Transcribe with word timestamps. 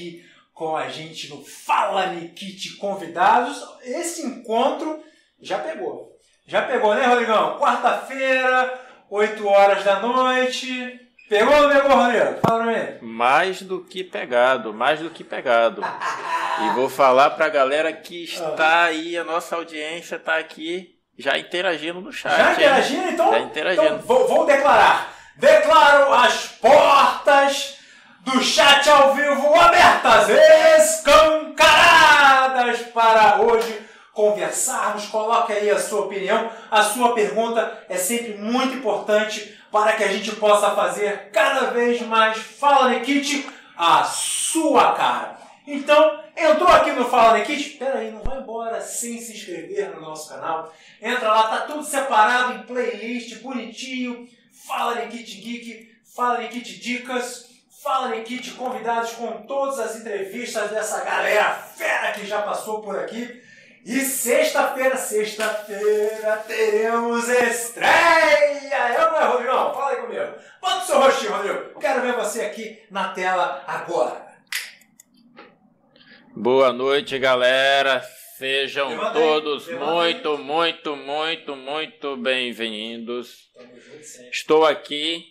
aqui 0.00 0.24
com 0.54 0.76
a 0.76 0.88
gente 0.88 1.28
no 1.28 1.44
Fala 1.44 2.06
Nikit 2.06 2.76
Convidados. 2.76 3.62
Esse 3.82 4.26
encontro 4.26 5.02
já 5.40 5.58
pegou. 5.58 6.10
Já 6.46 6.62
pegou, 6.62 6.94
né, 6.94 7.06
Rodrigão? 7.06 7.58
Quarta-feira, 7.58 8.80
8 9.10 9.46
horas 9.46 9.84
da 9.84 10.00
noite. 10.00 10.98
Pegou 11.28 11.54
ou 11.54 11.62
não 11.62 11.70
pegou, 11.70 11.96
Rodrigo? 11.96 12.40
Fala 12.44 12.64
pra 12.64 12.72
mim. 12.72 12.98
Mais 13.02 13.62
do 13.62 13.84
que 13.84 14.02
pegado, 14.02 14.74
mais 14.74 15.00
do 15.00 15.10
que 15.10 15.22
pegado. 15.22 15.82
e 16.64 16.74
vou 16.74 16.88
falar 16.88 17.30
pra 17.30 17.48
galera 17.48 17.92
que 17.92 18.24
está 18.24 18.84
aí, 18.84 19.16
a 19.16 19.22
nossa 19.24 19.54
audiência 19.54 20.16
está 20.16 20.38
aqui 20.38 20.96
já 21.16 21.38
interagindo 21.38 22.00
no 22.00 22.12
chat. 22.12 22.36
Já 22.36 22.52
interagindo? 22.52 23.08
Então, 23.10 23.30
já 23.30 23.38
interagindo. 23.40 23.86
então 23.86 23.98
vou, 24.00 24.26
vou 24.26 24.46
declarar. 24.46 25.14
Declaro 25.36 26.12
as 26.12 26.48
portas 26.48 27.79
do 28.20 28.40
chat 28.42 28.88
ao 28.88 29.14
vivo 29.14 29.54
abertas, 29.54 30.28
escancaradas 30.78 32.80
para 32.92 33.40
hoje 33.40 33.80
conversarmos. 34.12 35.06
Coloque 35.06 35.52
aí 35.52 35.70
a 35.70 35.78
sua 35.78 36.00
opinião. 36.02 36.50
A 36.70 36.82
sua 36.82 37.14
pergunta 37.14 37.84
é 37.88 37.96
sempre 37.96 38.34
muito 38.34 38.74
importante 38.74 39.58
para 39.72 39.94
que 39.94 40.04
a 40.04 40.08
gente 40.08 40.36
possa 40.36 40.72
fazer 40.72 41.30
cada 41.32 41.70
vez 41.70 42.02
mais 42.02 42.36
Fala 42.38 42.90
Nikit 42.90 43.48
a 43.76 44.04
sua 44.04 44.92
cara. 44.92 45.38
Então, 45.66 46.20
entrou 46.36 46.68
aqui 46.68 46.92
no 46.92 47.08
Fala 47.08 47.38
Nikit? 47.38 47.72
Espera 47.72 48.00
aí, 48.00 48.10
não 48.10 48.22
vai 48.22 48.38
embora 48.38 48.80
sem 48.80 49.20
se 49.20 49.32
inscrever 49.32 49.94
no 49.94 50.00
nosso 50.00 50.28
canal. 50.28 50.72
Entra 51.00 51.28
lá, 51.28 51.44
tá 51.44 51.58
tudo 51.60 51.84
separado 51.84 52.54
em 52.54 52.62
playlist, 52.62 53.40
bonitinho 53.40 54.28
Fala 54.52 54.96
Nikit 54.96 55.40
Geek, 55.40 55.88
Fala 56.14 56.38
Nikit 56.38 56.80
Dicas, 56.80 57.49
Fala 57.82 58.08
Nikit 58.08 58.50
convidados 58.52 59.12
com 59.12 59.42
todas 59.46 59.78
as 59.78 59.96
entrevistas 59.96 60.70
dessa 60.70 61.02
galera 61.02 61.54
fera 61.54 62.12
que 62.12 62.26
já 62.26 62.42
passou 62.42 62.82
por 62.82 62.98
aqui. 62.98 63.42
E 63.86 64.00
sexta-feira, 64.00 64.98
sexta-feira, 64.98 66.36
teremos 66.46 67.26
estreia! 67.26 68.94
Eu 68.98 69.10
não 69.10 69.18
é, 69.18 69.24
Rodrigo? 69.24 69.52
Fala 69.52 69.90
aí 69.92 69.96
comigo. 69.96 70.34
Bota 70.60 70.76
o 70.76 70.86
seu 70.86 71.00
rostinho, 71.00 71.32
Rodrigo. 71.32 71.80
Quero 71.80 72.02
ver 72.02 72.12
você 72.16 72.42
aqui 72.42 72.82
na 72.90 73.14
tela 73.14 73.64
agora. 73.66 74.30
Boa 76.36 76.74
noite, 76.74 77.18
galera. 77.18 78.02
Sejam 78.36 79.10
todos 79.14 79.66
muito, 79.68 80.36
muito, 80.36 80.96
muito, 80.96 81.56
muito 81.56 82.16
bem-vindos. 82.18 83.50
Estou 84.30 84.66
aqui 84.66 85.24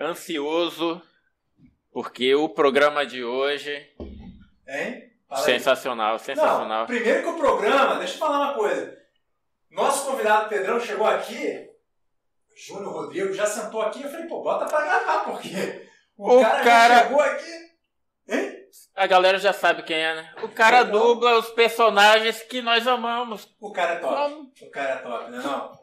ansioso 0.00 1.00
porque 1.94 2.34
o 2.34 2.48
programa 2.48 3.06
de 3.06 3.24
hoje. 3.24 3.88
Hein? 4.66 5.14
sensacional, 5.36 6.18
sensacional. 6.18 6.80
Não, 6.80 6.86
primeiro 6.86 7.22
que 7.22 7.28
o 7.28 7.38
programa, 7.38 7.96
deixa 7.96 8.14
eu 8.14 8.18
falar 8.18 8.38
uma 8.40 8.54
coisa. 8.54 8.96
Nosso 9.70 10.10
convidado 10.10 10.48
Pedrão 10.48 10.78
chegou 10.78 11.06
aqui, 11.06 11.68
Júnior 12.54 12.92
Rodrigo 12.92 13.32
já 13.32 13.46
sentou 13.46 13.80
aqui. 13.82 14.02
Eu 14.02 14.10
falei, 14.10 14.26
pô, 14.26 14.42
bota 14.42 14.66
pra 14.66 14.84
gravar, 14.84 15.24
porque 15.24 15.88
o, 16.16 16.36
o 16.36 16.40
cara, 16.40 16.64
cara 16.64 17.02
chegou 17.04 17.20
aqui. 17.20 17.52
Hein? 18.28 18.64
A 18.94 19.06
galera 19.06 19.38
já 19.38 19.52
sabe 19.52 19.82
quem 19.82 19.96
é, 19.96 20.14
né? 20.14 20.34
O 20.42 20.48
cara 20.48 20.78
é 20.78 20.84
dubla 20.84 21.38
os 21.38 21.50
personagens 21.50 22.42
que 22.42 22.62
nós 22.62 22.86
amamos. 22.86 23.48
O 23.60 23.72
cara 23.72 23.94
é 23.94 23.98
top. 23.98 24.52
O 24.62 24.70
cara 24.70 24.90
é 24.90 24.96
top, 24.96 25.30
né? 25.30 25.38
Não. 25.38 25.78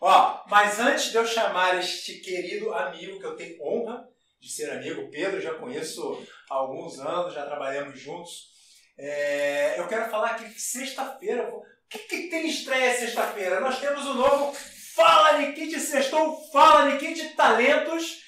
Ó, 0.00 0.42
mas 0.46 0.78
antes 0.80 1.10
de 1.10 1.16
eu 1.16 1.26
chamar 1.26 1.78
este 1.78 2.20
querido 2.20 2.72
amigo, 2.74 3.18
que 3.18 3.26
eu 3.26 3.36
tenho 3.36 3.62
honra 3.62 4.13
de 4.44 4.52
ser 4.52 4.70
amigo, 4.70 5.10
Pedro, 5.10 5.40
já 5.40 5.54
conheço 5.54 6.22
há 6.50 6.54
alguns 6.54 7.00
anos, 7.00 7.32
já 7.32 7.46
trabalhamos 7.46 7.98
juntos. 7.98 8.52
É, 8.98 9.80
eu 9.80 9.88
quero 9.88 10.10
falar 10.10 10.34
que 10.34 10.60
sexta-feira. 10.60 11.48
O 11.48 11.62
que, 11.88 11.98
que 12.00 12.28
tem 12.28 12.46
estreia 12.46 12.94
sexta-feira? 12.94 13.58
Nós 13.58 13.80
temos 13.80 14.04
o 14.04 14.12
novo 14.12 14.54
Fala 14.94 15.38
Nikit 15.38 15.80
Sextou, 15.80 16.36
Fala 16.52 16.90
Nikit 16.90 17.30
Talentos 17.30 18.22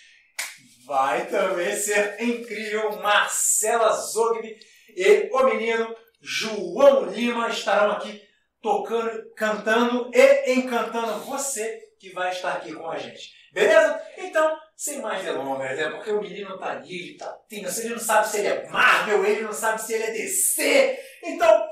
vai 0.87 1.27
também 1.27 1.77
ser 1.77 2.17
incrível. 2.23 2.99
Marcela 3.03 3.93
Zogby 3.93 4.57
e 4.97 5.29
o 5.31 5.45
menino 5.45 5.95
João 6.23 7.07
Lima 7.11 7.49
estarão 7.49 7.93
aqui 7.93 8.23
tocando, 8.63 9.35
cantando 9.37 10.11
e 10.15 10.53
encantando 10.55 11.21
você 11.25 11.83
que 12.01 12.11
vai 12.11 12.33
estar 12.33 12.55
aqui 12.55 12.73
com 12.73 12.89
a 12.89 12.97
gente. 12.97 13.35
Beleza? 13.57 14.03
Então, 14.19 14.55
sem 14.77 15.01
mais 15.01 15.25
delongas, 15.25 15.79
né? 15.79 15.89
Porque 15.89 16.11
o 16.11 16.21
menino 16.21 16.59
tá 16.59 16.73
ali, 16.73 16.95
ele 16.95 17.17
tá 17.17 17.35
tenso, 17.49 17.81
ele 17.81 17.95
não 17.95 17.99
sabe 17.99 18.29
se 18.29 18.37
ele 18.37 18.49
é 18.49 18.69
Marvel, 18.69 19.25
ele 19.25 19.41
não 19.41 19.53
sabe 19.53 19.81
se 19.81 19.95
ele 19.95 20.05
é 20.05 20.11
DC. 20.11 20.99
Então, 21.23 21.67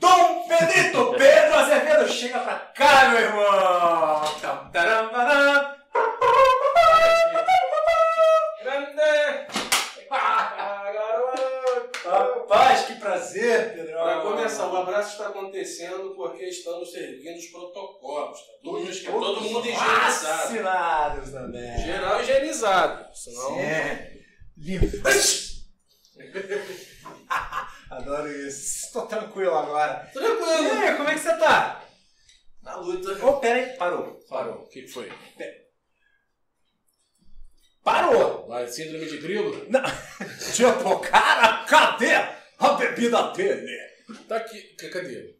Dom 0.00 0.48
Pedrito 0.48 1.14
Pedro 1.16 1.54
Azevedo, 1.54 2.08
chega 2.08 2.40
pra 2.40 2.54
cá, 2.74 3.10
meu 3.10 3.20
irmão! 3.20 3.42
Prazer, 13.32 13.74
Pedro. 13.74 13.92
Para 13.92 14.20
começar, 14.20 14.70
o 14.70 14.76
abraço 14.76 15.12
está 15.12 15.28
acontecendo 15.28 16.14
porque 16.14 16.44
estamos 16.44 16.92
seguindo 16.92 17.38
os 17.38 17.46
protocolos. 17.46 18.38
Tá? 18.38 18.52
Todo, 18.62 18.86
que 18.86 19.04
todo 19.04 19.40
mundo 19.40 19.66
higienizado. 19.66 20.42
Vacinados 20.42 21.30
também. 21.30 21.78
Geral 21.78 22.22
higienizado. 22.22 23.16
Senão... 23.16 23.58
É. 23.58 24.12
Adoro 27.90 28.30
isso. 28.46 28.86
Estou 28.86 29.06
tranquilo 29.06 29.54
agora. 29.54 30.08
Tranquilo. 30.12 30.46
E 30.46 30.70
aí, 30.70 30.96
como 30.96 31.08
é 31.08 31.14
que 31.14 31.20
você 31.20 31.36
tá? 31.36 31.82
Na 32.62 32.76
luta. 32.76 33.24
Ô, 33.24 33.30
oh, 33.30 33.38
pera 33.38 33.58
aí. 33.58 33.76
Parou. 33.76 34.20
Parou. 34.28 34.62
O 34.62 34.68
que 34.68 34.86
foi? 34.86 35.10
Parou! 37.82 38.46
Vai, 38.46 38.68
síndrome 38.68 39.06
de 39.06 39.18
grilo? 39.18 39.66
Não. 39.68 39.82
tipo, 40.54 41.00
cara, 41.00 41.64
cadê 41.64 42.41
a 42.62 42.74
bebida 42.74 43.22
dele? 43.32 43.78
Tá 44.28 44.36
aqui. 44.36 44.60
Cadê? 44.90 45.34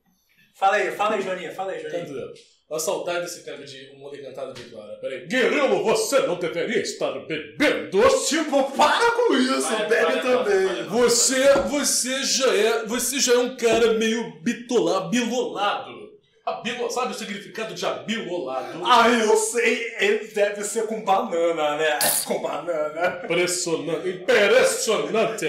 Fala 0.55 0.77
aí, 0.77 0.91
fala 0.93 1.17
aí, 1.17 1.23
Joninha, 1.23 1.53
fala 1.53 1.73
aí, 1.73 1.83
Joninha. 1.83 2.07
Cadê? 2.07 2.33
A 2.71 2.79
saudade 2.79 3.21
desse 3.21 3.45
tempo 3.45 3.63
de 3.65 3.91
um 3.95 3.99
mundo 3.99 4.17
encantado 4.17 4.55
de 4.55 4.71
Clara. 4.71 4.97
Peraí. 4.99 5.27
Guerrilo, 5.27 5.85
você 5.85 6.21
não 6.21 6.37
deveria 6.37 6.81
estar 6.81 7.13
bebendo. 7.27 8.01
Tipo, 8.27 8.71
para 8.73 9.11
com 9.11 9.35
isso, 9.35 9.61
vai, 9.61 9.89
bebe 9.89 10.13
vai, 10.13 10.23
também. 10.23 10.67
Vai, 10.67 10.85
você, 10.85 11.55
você 11.69 12.25
já 12.25 12.57
é, 12.57 12.87
você 12.87 13.21
já 13.21 13.35
é 13.35 13.39
um 13.39 13.57
cara 13.59 13.93
meio 13.93 14.41
bitolado, 14.41 15.11
bilolado. 15.11 16.02
Abilo, 16.45 16.91
sabe 16.91 17.13
o 17.13 17.15
significado 17.15 17.73
de 17.73 17.87
abilolado? 17.87 18.83
Ah, 18.85 19.09
eu 19.09 19.37
sei. 19.37 19.95
Ele 20.01 20.27
deve 20.27 20.65
ser 20.65 20.87
com 20.87 21.05
banana, 21.05 21.77
né? 21.77 21.99
Com 22.27 22.43
banana. 22.43 23.21
Impressionante. 23.25 24.09
Impressionante. 24.09 25.47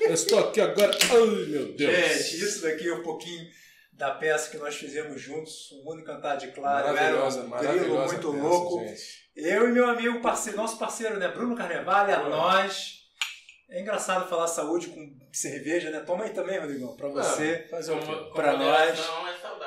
Estou 0.00 0.38
aqui 0.38 0.60
agora. 0.60 0.96
Ai, 1.10 1.46
meu 1.46 1.72
Deus. 1.72 1.94
Gente, 1.94 2.42
isso 2.44 2.62
daqui 2.62 2.88
é 2.88 2.94
um 2.94 3.02
pouquinho 3.02 3.46
da 3.92 4.12
peça 4.12 4.50
que 4.50 4.56
nós 4.56 4.74
fizemos 4.76 5.20
juntos, 5.20 5.70
O 5.72 5.84
Mundo 5.84 6.00
Encantado 6.00 6.40
de 6.40 6.52
Claro. 6.52 6.86
Maravilhosa, 6.86 7.40
Era 7.40 7.72
um 7.72 7.78
grilo 7.78 8.06
muito 8.06 8.32
peça, 8.32 8.42
louco. 8.42 8.80
Gente. 8.80 9.02
Eu 9.36 9.68
e 9.68 9.72
meu 9.72 9.88
amigo, 9.88 10.22
parceiro, 10.22 10.56
nosso 10.56 10.78
parceiro, 10.78 11.18
né? 11.18 11.28
Bruno 11.28 11.54
Carnevale, 11.54 12.12
a 12.12 12.22
nós. 12.28 13.00
É 13.68 13.80
engraçado 13.80 14.28
falar 14.28 14.48
saúde 14.48 14.88
com 14.88 15.16
cerveja, 15.32 15.90
né? 15.90 16.00
Toma 16.00 16.24
aí 16.24 16.30
também, 16.30 16.58
Rodrigão, 16.58 16.96
pra 16.96 17.08
você, 17.08 17.68
ah, 17.72 18.34
pra 18.34 18.56
nós. 18.56 18.98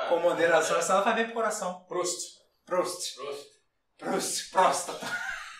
Com 0.08 0.20
moderação, 0.20 0.78
essa 0.78 0.94
ela 0.94 1.02
faz 1.02 1.16
bem 1.16 1.24
pro 1.26 1.34
coração. 1.34 1.84
Prost. 1.88 2.38
Prost. 2.66 3.14
Prost. 3.14 3.46
Prost. 3.98 4.50
Próstata. 4.50 5.06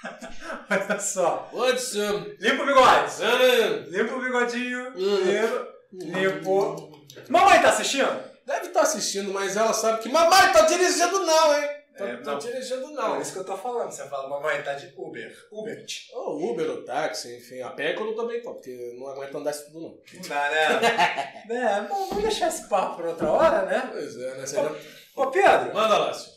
Olha 0.71 1.01
só. 1.01 1.49
What's 1.53 1.95
up? 1.95 2.37
Limpa 2.41 2.63
o 2.63 2.67
bigode. 2.67 3.91
Limpa 3.91 4.15
o 4.15 4.21
bigodinho. 4.21 4.91
Limpa. 4.97 5.69
Limpo. 5.93 7.07
Mamãe 7.29 7.63
tá 7.63 7.69
assistindo? 7.71 8.35
Deve 8.45 8.67
estar 8.67 8.81
tá 8.81 8.83
assistindo, 8.83 9.33
mas 9.33 9.57
ela 9.57 9.73
sabe 9.73 10.03
que 10.03 10.09
mamãe 10.09 10.53
tá 10.53 10.63
dirigindo 10.63 11.25
não, 11.25 11.57
hein? 11.57 11.71
Tô, 11.97 12.05
é, 12.05 12.17
tô 12.17 12.31
não. 12.33 12.39
dirigindo 12.39 12.91
não. 12.91 13.17
É 13.17 13.21
isso 13.21 13.33
que 13.33 13.39
eu 13.39 13.45
tô 13.45 13.57
falando. 13.57 13.91
Você 13.91 14.09
fala, 14.09 14.29
mamãe, 14.29 14.63
tá 14.63 14.75
de 14.75 14.93
Uber. 14.97 15.47
Uber. 15.53 15.87
Ou 16.13 16.53
Uber, 16.53 16.71
ou 16.71 16.85
táxi, 16.85 17.37
enfim. 17.37 17.61
A 17.63 17.71
pé 17.71 17.95
eu 17.95 18.05
não 18.05 18.15
também 18.17 18.43
tô, 18.43 18.55
porque 18.55 18.95
não 18.99 19.07
aguento 19.07 19.37
andar 19.37 19.53
isso 19.53 19.67
tudo 19.67 19.81
não. 19.81 19.91
Não 19.91 20.29
dá, 20.29 20.51
né? 20.51 21.45
é, 21.51 21.81
bom, 21.83 22.09
vamos 22.09 22.23
deixar 22.23 22.49
esse 22.49 22.69
papo 22.69 22.97
pra 22.97 23.11
outra 23.11 23.31
hora, 23.31 23.63
né? 23.65 23.89
Pois 23.93 24.17
é, 24.17 24.35
né? 24.37 24.45
Ô, 25.15 25.23
ô 25.23 25.31
Pedro. 25.31 25.73
Manda, 25.73 25.99
Lácio. 25.99 26.33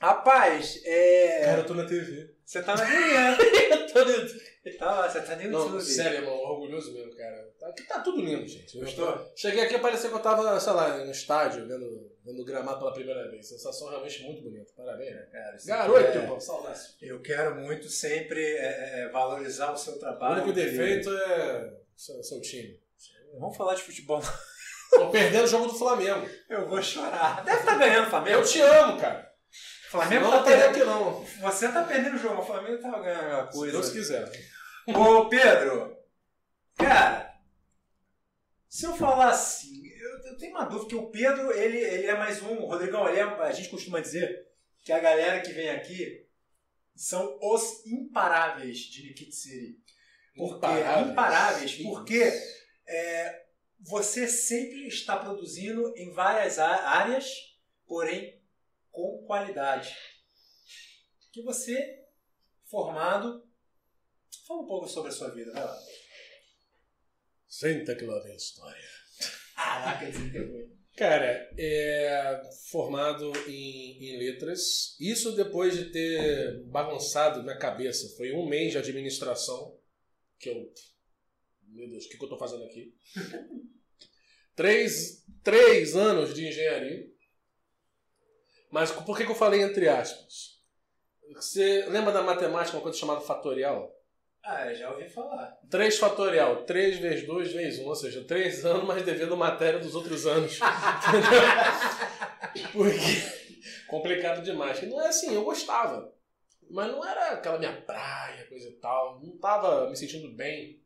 Rapaz, 0.00 0.80
é... 0.84 1.44
Cara, 1.44 1.60
eu 1.60 1.66
tô 1.66 1.74
na 1.74 1.84
TV. 1.84 2.37
Você 2.48 2.62
tá 2.62 2.74
na 2.74 2.82
linha. 2.84 3.36
Tô 3.92 4.04
dentro. 4.04 4.40
tá 4.78 4.86
lá, 5.00 5.08
você 5.10 5.20
tá 5.20 5.36
no 5.36 5.50
Não, 5.50 5.64
YouTube. 5.64 5.82
sério, 5.82 6.18
irmão, 6.20 6.34
orgulhoso 6.34 6.94
mesmo, 6.94 7.14
cara. 7.14 7.46
Tá- 7.60 7.68
Aqui 7.68 7.82
tá 7.82 8.00
tudo 8.00 8.22
lindo, 8.22 8.46
gente. 8.48 8.78
Gostou? 8.78 9.30
Cheguei 9.36 9.64
aqui 9.64 9.74
e 9.74 9.78
parecia 9.78 10.08
que 10.08 10.14
eu 10.16 10.20
tava, 10.20 10.58
sei 10.58 10.72
lá, 10.72 10.96
no 11.04 11.10
estádio, 11.10 11.68
vendo, 11.68 12.10
vendo 12.24 12.40
o 12.40 12.44
gramado 12.46 12.78
pela 12.78 12.94
primeira 12.94 13.30
vez. 13.30 13.46
Sensação 13.50 13.90
realmente 13.90 14.22
muito 14.22 14.40
bonita. 14.42 14.72
Parabéns, 14.74 15.14
né? 15.14 15.26
Cara, 15.30 15.56
Garoto, 15.66 15.98
é- 16.18 16.26
pô, 16.26 16.40
saudades. 16.40 16.96
Eu 17.02 17.20
quero 17.20 17.54
muito 17.56 17.86
sempre 17.90 18.42
é, 18.56 19.00
é, 19.02 19.08
valorizar 19.10 19.70
o 19.72 19.76
seu 19.76 19.94
O 19.94 19.98
trabalho. 19.98 20.36
único 20.42 20.52
defeito 20.54 21.10
é 21.14 21.70
seu, 21.96 22.22
seu 22.22 22.40
time. 22.40 22.80
Vamos 23.38 23.58
falar 23.58 23.74
de 23.74 23.82
futebol. 23.82 24.22
Tô 24.90 25.10
perdendo 25.10 25.44
o 25.44 25.48
jogo 25.48 25.66
do 25.66 25.74
Flamengo. 25.74 26.26
Eu 26.48 26.66
vou 26.66 26.80
chorar. 26.80 27.44
Deve 27.44 27.58
estar 27.60 27.76
ganhando 27.76 28.06
o 28.06 28.10
Flamengo. 28.10 28.38
Eu 28.38 28.42
te 28.44 28.58
amo, 28.62 28.98
cara. 28.98 29.27
O 29.88 29.90
Flamengo 29.90 30.24
não 30.24 30.30
tá 30.32 30.42
perdendo. 30.42 30.68
aqui, 30.70 30.84
não. 30.84 31.24
Você 31.40 31.72
tá 31.72 31.82
perdendo 31.84 32.16
o 32.16 32.18
jogo. 32.18 32.42
O 32.42 32.46
Flamengo 32.46 32.82
tá 32.82 32.98
ganhando 32.98 33.34
a 33.40 33.46
Se 33.50 33.56
coisa. 33.58 33.72
Deus 33.72 33.90
quiser. 33.90 34.30
Ô, 34.86 35.28
Pedro. 35.28 35.96
Cara, 36.76 37.34
se 38.68 38.84
eu 38.84 38.94
falar 38.94 39.30
assim, 39.30 39.86
eu, 39.86 40.30
eu 40.30 40.36
tenho 40.36 40.52
uma 40.54 40.64
dúvida 40.66 40.88
que 40.90 40.94
o 40.94 41.10
Pedro, 41.10 41.52
ele, 41.52 41.78
ele 41.78 42.06
é 42.06 42.16
mais 42.16 42.42
um. 42.42 42.56
Rodrigão, 42.66 43.08
ele 43.08 43.18
é, 43.18 43.22
a 43.22 43.50
gente 43.50 43.70
costuma 43.70 44.00
dizer 44.00 44.46
que 44.84 44.92
a 44.92 44.98
galera 44.98 45.40
que 45.40 45.52
vem 45.52 45.70
aqui 45.70 46.26
são 46.94 47.38
os 47.40 47.84
imparáveis 47.86 48.78
de 48.78 49.04
Nikit 49.08 49.34
City. 49.34 49.78
Porque, 50.36 50.56
Imparáveis. 50.66 51.10
imparáveis, 51.10 51.74
porque 51.82 52.32
é, 52.86 53.42
você 53.80 54.28
sempre 54.28 54.86
está 54.86 55.16
produzindo 55.16 55.92
em 55.96 56.12
várias 56.12 56.58
áreas, 56.58 57.26
porém 57.86 58.37
com 58.98 59.24
qualidade. 59.24 59.94
Que 61.32 61.40
você, 61.42 62.04
formado, 62.68 63.48
fala 64.44 64.62
um 64.62 64.66
pouco 64.66 64.88
sobre 64.88 65.10
a 65.10 65.14
sua 65.14 65.30
vida, 65.30 65.52
vai 65.52 65.64
lá. 65.64 65.78
Senta 67.46 67.94
que 67.94 68.04
lá 68.04 68.18
vem 68.24 68.34
história. 68.34 68.90
Caraca, 69.54 70.06
desenterrou. 70.06 70.68
Cara, 70.96 71.48
é 71.56 72.42
formado 72.70 73.32
em, 73.48 74.04
em 74.04 74.18
letras. 74.18 74.96
Isso 74.98 75.36
depois 75.36 75.76
de 75.76 75.92
ter 75.92 76.64
bagunçado 76.64 77.44
minha 77.44 77.56
cabeça. 77.56 78.16
Foi 78.16 78.32
um 78.32 78.48
mês 78.48 78.72
de 78.72 78.78
administração 78.78 79.78
que 80.40 80.48
eu. 80.48 80.74
Meu 81.68 81.88
Deus, 81.88 82.04
o 82.04 82.08
que, 82.08 82.18
que 82.18 82.24
eu 82.24 82.28
tô 82.28 82.36
fazendo 82.36 82.64
aqui? 82.64 82.96
três, 84.56 85.24
três 85.44 85.94
anos 85.94 86.34
de 86.34 86.48
engenharia. 86.48 87.17
Mas 88.70 88.90
por 88.90 89.16
que, 89.16 89.24
que 89.24 89.30
eu 89.30 89.36
falei 89.36 89.62
entre 89.62 89.88
aspas? 89.88 90.58
Você 91.34 91.84
lembra 91.88 92.12
da 92.12 92.22
matemática, 92.22 92.76
uma 92.76 92.82
coisa 92.82 92.98
chamada 92.98 93.20
fatorial? 93.20 93.94
Ah, 94.42 94.72
já 94.72 94.90
ouvi 94.90 95.08
falar. 95.08 95.58
3 95.68 95.98
fatorial, 95.98 96.64
3 96.64 96.98
vezes 96.98 97.26
2 97.26 97.52
vezes 97.52 97.80
1, 97.80 97.86
ou 97.86 97.94
seja, 97.94 98.24
3 98.24 98.64
anos, 98.66 98.84
mas 98.84 99.02
devendo 99.02 99.36
matéria 99.36 99.78
dos 99.78 99.94
outros 99.94 100.26
anos. 100.26 100.58
Entendeu? 101.08 102.72
Porque 102.72 103.38
complicado 103.86 104.42
demais. 104.42 104.80
Não 104.82 105.02
é 105.02 105.08
assim, 105.08 105.34
eu 105.34 105.44
gostava. 105.44 106.12
Mas 106.70 106.88
não 106.88 107.06
era 107.06 107.32
aquela 107.32 107.58
minha 107.58 107.80
praia, 107.82 108.46
coisa 108.46 108.68
e 108.68 108.72
tal. 108.72 109.20
Não 109.20 109.34
estava 109.34 109.88
me 109.90 109.96
sentindo 109.96 110.30
bem 110.34 110.82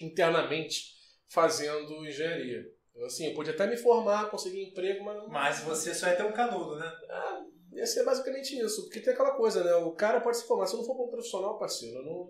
internamente 0.00 0.94
fazendo 1.28 2.06
engenharia. 2.06 2.64
Eu, 2.94 3.06
assim, 3.06 3.26
eu 3.28 3.34
podia 3.34 3.52
até 3.54 3.66
me 3.66 3.76
formar, 3.76 4.30
conseguir 4.30 4.62
emprego, 4.70 5.04
mas 5.04 5.28
Mas 5.28 5.60
você 5.60 5.94
só 5.94 6.06
ia 6.08 6.16
ter 6.16 6.24
um 6.24 6.32
canudo, 6.32 6.76
né? 6.78 6.86
ah, 7.08 7.42
ia 7.72 7.86
ser 7.86 8.04
basicamente 8.04 8.58
isso. 8.58 8.82
Porque 8.84 9.00
tem 9.00 9.12
aquela 9.14 9.32
coisa, 9.34 9.64
né? 9.64 9.74
O 9.76 9.92
cara 9.92 10.20
pode 10.20 10.36
se 10.36 10.46
formar. 10.46 10.66
Se 10.66 10.74
eu 10.74 10.78
não 10.80 10.86
for 10.86 11.06
um 11.06 11.10
profissional, 11.10 11.58
parceiro, 11.58 12.02
não, 12.04 12.28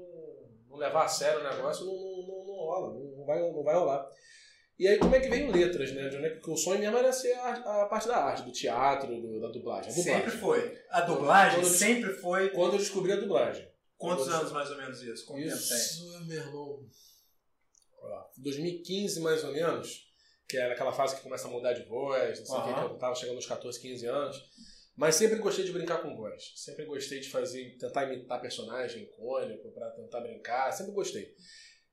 não 0.70 0.76
levar 0.76 1.04
a 1.04 1.08
sério 1.08 1.40
o 1.40 1.44
negócio, 1.44 1.84
não, 1.84 1.94
não, 1.94 2.26
não, 2.26 2.46
não 2.46 2.54
rola. 2.54 2.94
Não, 2.94 3.24
vai, 3.26 3.40
não 3.40 3.62
vai 3.64 3.74
rolar. 3.74 4.08
E 4.78 4.88
aí, 4.88 4.98
como 4.98 5.14
é 5.14 5.20
que 5.20 5.28
veio 5.28 5.50
letras, 5.52 5.92
né? 5.92 6.06
É 6.06 6.10
que- 6.30 6.36
Porque 6.36 6.50
o 6.50 6.56
sonho 6.56 6.80
mesmo 6.80 6.96
era 6.96 7.12
ser 7.12 7.32
a, 7.34 7.82
a 7.82 7.86
parte 7.86 8.08
da 8.08 8.16
arte, 8.16 8.42
do 8.44 8.52
teatro, 8.52 9.08
do- 9.20 9.40
da 9.40 9.48
dublagem. 9.48 9.92
Dublagem. 9.92 10.22
Sempre 10.22 10.30
foi. 10.30 10.78
A 10.90 11.00
dublagem 11.02 11.60
Quando 11.60 11.72
sempre 11.72 12.12
foi. 12.14 12.48
Quando 12.50 12.72
eu 12.74 12.78
descobri 12.78 13.12
a 13.12 13.16
dublagem. 13.16 13.68
Quantos 13.98 14.24
Quando 14.24 14.32
eu- 14.34 14.40
anos 14.40 14.52
mais 14.52 14.70
ou 14.70 14.76
menos 14.78 15.02
isso? 15.02 15.26
Quanto 15.26 15.42
tempo 15.42 15.50
tem? 15.56 15.58
Isso, 15.76 16.24
meu 16.26 16.36
irmão. 16.40 16.86
Ó, 18.00 18.24
2015, 18.38 19.20
mais 19.20 19.44
ou 19.44 19.52
menos, 19.52 20.11
que 20.52 20.58
era 20.58 20.74
aquela 20.74 20.92
fase 20.92 21.16
que 21.16 21.22
começa 21.22 21.48
a 21.48 21.50
mudar 21.50 21.72
de 21.72 21.82
voz, 21.84 22.40
não 22.40 22.46
sei 22.46 22.56
o 22.58 22.62
que, 22.62 22.74
que 22.74 22.80
eu 22.80 22.98
tava 22.98 23.14
chegando 23.14 23.36
aos 23.36 23.46
14, 23.46 23.80
15 23.80 24.06
anos. 24.06 24.50
Mas 24.94 25.14
sempre 25.14 25.38
gostei 25.38 25.64
de 25.64 25.72
brincar 25.72 26.02
com 26.02 26.14
voz. 26.14 26.52
Sempre 26.54 26.84
gostei 26.84 27.20
de 27.20 27.30
fazer, 27.30 27.78
tentar 27.78 28.04
imitar 28.04 28.38
personagem 28.38 29.04
icônico 29.04 29.72
pra 29.72 29.90
tentar 29.92 30.20
brincar. 30.20 30.70
Sempre 30.70 30.92
gostei. 30.92 31.34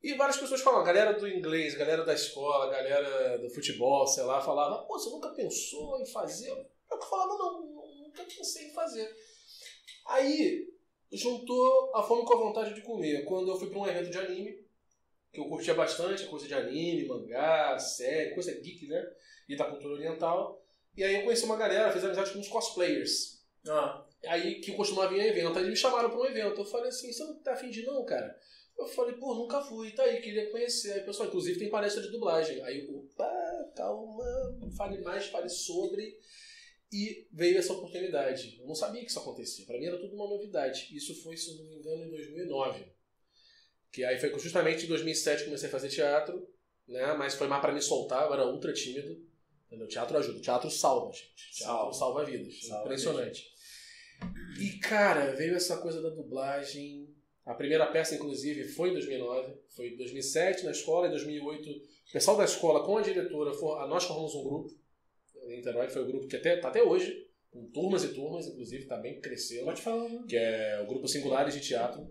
E 0.04 0.14
várias 0.16 0.36
pessoas 0.36 0.60
falam, 0.60 0.84
galera 0.84 1.14
do 1.14 1.26
inglês, 1.26 1.74
galera 1.74 2.04
da 2.04 2.14
escola, 2.14 2.70
galera 2.70 3.38
do 3.38 3.50
futebol, 3.50 4.06
sei 4.06 4.24
lá, 4.24 4.42
falava, 4.42 4.84
pô, 4.84 5.00
você 5.00 5.10
nunca 5.10 5.30
pensou 5.30 6.02
em 6.02 6.06
fazer? 6.06 6.52
Eu 6.92 7.02
falava, 7.02 7.38
não, 7.38 7.62
nunca 8.04 8.24
pensei 8.24 8.68
em 8.68 8.74
fazer. 8.74 9.10
Aí 10.06 10.68
juntou 11.14 11.96
a 11.96 12.04
fome 12.04 12.26
com 12.26 12.34
a 12.34 12.38
vontade 12.38 12.74
de 12.74 12.82
comer. 12.82 13.24
Quando 13.24 13.50
eu 13.50 13.58
fui 13.58 13.70
para 13.70 13.80
um 13.80 13.88
evento 13.88 14.10
de 14.10 14.18
anime, 14.18 14.68
que 15.32 15.40
eu 15.40 15.46
curtia 15.46 15.74
bastante, 15.74 16.26
coisa 16.26 16.48
de 16.48 16.54
anime, 16.54 17.08
mangá, 17.08 17.78
série, 17.78 18.34
coisa 18.34 18.54
geek, 18.54 18.88
né? 18.88 19.12
E 19.48 19.56
da 19.56 19.66
cultura 19.66 19.94
oriental. 19.94 20.64
E 20.96 21.04
aí 21.04 21.16
eu 21.16 21.24
conheci 21.24 21.46
uma 21.46 21.58
galera, 21.58 21.92
fiz 21.92 22.04
amizade 22.04 22.32
com 22.32 22.40
uns 22.40 22.48
cosplayers. 22.48 23.40
Ah, 23.68 24.06
Aí 24.28 24.60
que 24.60 24.72
eu 24.72 24.76
costumava 24.76 25.16
ir 25.16 25.22
em 25.22 25.28
evento, 25.28 25.58
aí 25.58 25.64
eles 25.64 25.70
me 25.70 25.76
chamaram 25.76 26.10
para 26.10 26.20
um 26.20 26.26
evento. 26.26 26.60
Eu 26.60 26.66
falei 26.66 26.90
assim, 26.90 27.12
você 27.12 27.24
não 27.24 27.36
tá 27.36 27.54
afim 27.54 27.70
de 27.70 27.84
não, 27.84 28.04
cara? 28.06 28.38
Eu 28.78 28.88
falei, 28.88 29.16
pô, 29.16 29.34
nunca 29.34 29.62
fui, 29.62 29.92
tá 29.92 30.04
aí, 30.04 30.22
queria 30.22 30.50
conhecer. 30.52 30.94
Aí, 30.94 31.02
pessoal, 31.02 31.28
inclusive 31.28 31.60
tem 31.60 31.70
palestra 31.70 32.02
de 32.02 32.12
dublagem. 32.12 32.62
Aí 32.64 32.86
eu, 32.86 32.98
opa, 32.98 33.72
calma, 33.76 34.24
fale 34.76 35.02
mais, 35.02 35.28
fale 35.28 35.50
sobre. 35.50 36.18
E 36.92 37.28
veio 37.32 37.58
essa 37.58 37.74
oportunidade. 37.74 38.58
Eu 38.60 38.68
não 38.68 38.76
sabia 38.76 39.02
que 39.02 39.10
isso 39.10 39.20
acontecia. 39.20 39.66
Para 39.66 39.78
mim 39.78 39.86
era 39.86 40.00
tudo 40.00 40.16
uma 40.16 40.28
novidade. 40.28 40.88
Isso 40.96 41.22
foi, 41.22 41.38
se 41.38 41.56
não 41.56 41.66
me 41.66 41.76
engano, 41.76 42.06
em 42.06 42.10
2009. 42.10 42.86
Que 43.92 44.04
aí 44.04 44.20
foi 44.20 44.38
justamente 44.38 44.86
em 44.86 44.90
2007 44.90 45.40
que 45.40 45.46
comecei 45.46 45.68
a 45.68 45.72
fazer 45.72 45.90
teatro, 45.90 46.48
né? 46.88 47.14
Mas 47.14 47.36
foi 47.36 47.48
mais 47.48 47.62
para 47.62 47.74
me 47.74 47.82
soltar, 47.82 48.26
eu 48.26 48.34
era 48.34 48.46
ultra 48.46 48.72
tímido. 48.74 49.28
Entendeu? 49.68 49.86
O 49.86 49.90
teatro 49.90 50.18
ajuda, 50.18 50.40
o 50.40 50.42
teatro 50.42 50.70
salva, 50.70 51.12
gente. 51.12 51.24
O 51.24 51.36
teatro 51.36 51.64
Salva. 51.64 51.94
salva, 51.94 52.26
vidas. 52.26 52.66
Salva 52.66 52.86
Impressionante. 52.86 53.52
E, 54.60 54.80
cara, 54.80 55.36
veio 55.36 55.56
essa 55.56 55.78
coisa 55.78 56.02
da 56.02 56.10
dublagem. 56.10 57.08
A 57.46 57.54
primeira 57.54 57.86
peça, 57.88 58.16
inclusive, 58.16 58.64
foi 58.68 58.90
em 58.90 58.94
2009. 58.94 59.54
Foi 59.70 59.90
em 59.90 59.98
2007 59.98 60.66
na 60.66 60.72
escola, 60.72 61.08
em 61.08 61.12
2008. 61.12 61.70
O 61.70 62.12
pessoal 62.12 62.38
da 62.38 62.46
escola, 62.46 62.84
com 62.84 62.98
a 62.98 63.02
diretora, 63.02 63.52
nós 63.88 64.04
formamos 64.04 64.34
um 64.36 64.44
grupo. 64.44 64.70
Em 65.46 65.58
Niterói, 65.58 65.88
que 65.88 65.94
foi 65.94 66.04
o 66.04 66.08
grupo 66.08 66.28
que 66.28 66.36
até, 66.36 66.58
tá 66.58 66.68
até 66.68 66.84
hoje, 66.84 67.28
com 67.52 67.66
turmas 67.72 68.04
e 68.04 68.14
turmas, 68.14 68.48
inclusive, 68.48 68.84
está 68.84 68.98
bem 68.98 69.20
crescendo 69.20 69.66
pode 69.66 69.82
falar. 69.82 70.10
né? 70.10 70.26
que 70.28 70.36
é 70.36 70.82
o 70.84 70.88
Grupo 70.88 71.08
Singulares 71.08 71.54
de 71.54 71.62
Teatro, 71.62 72.08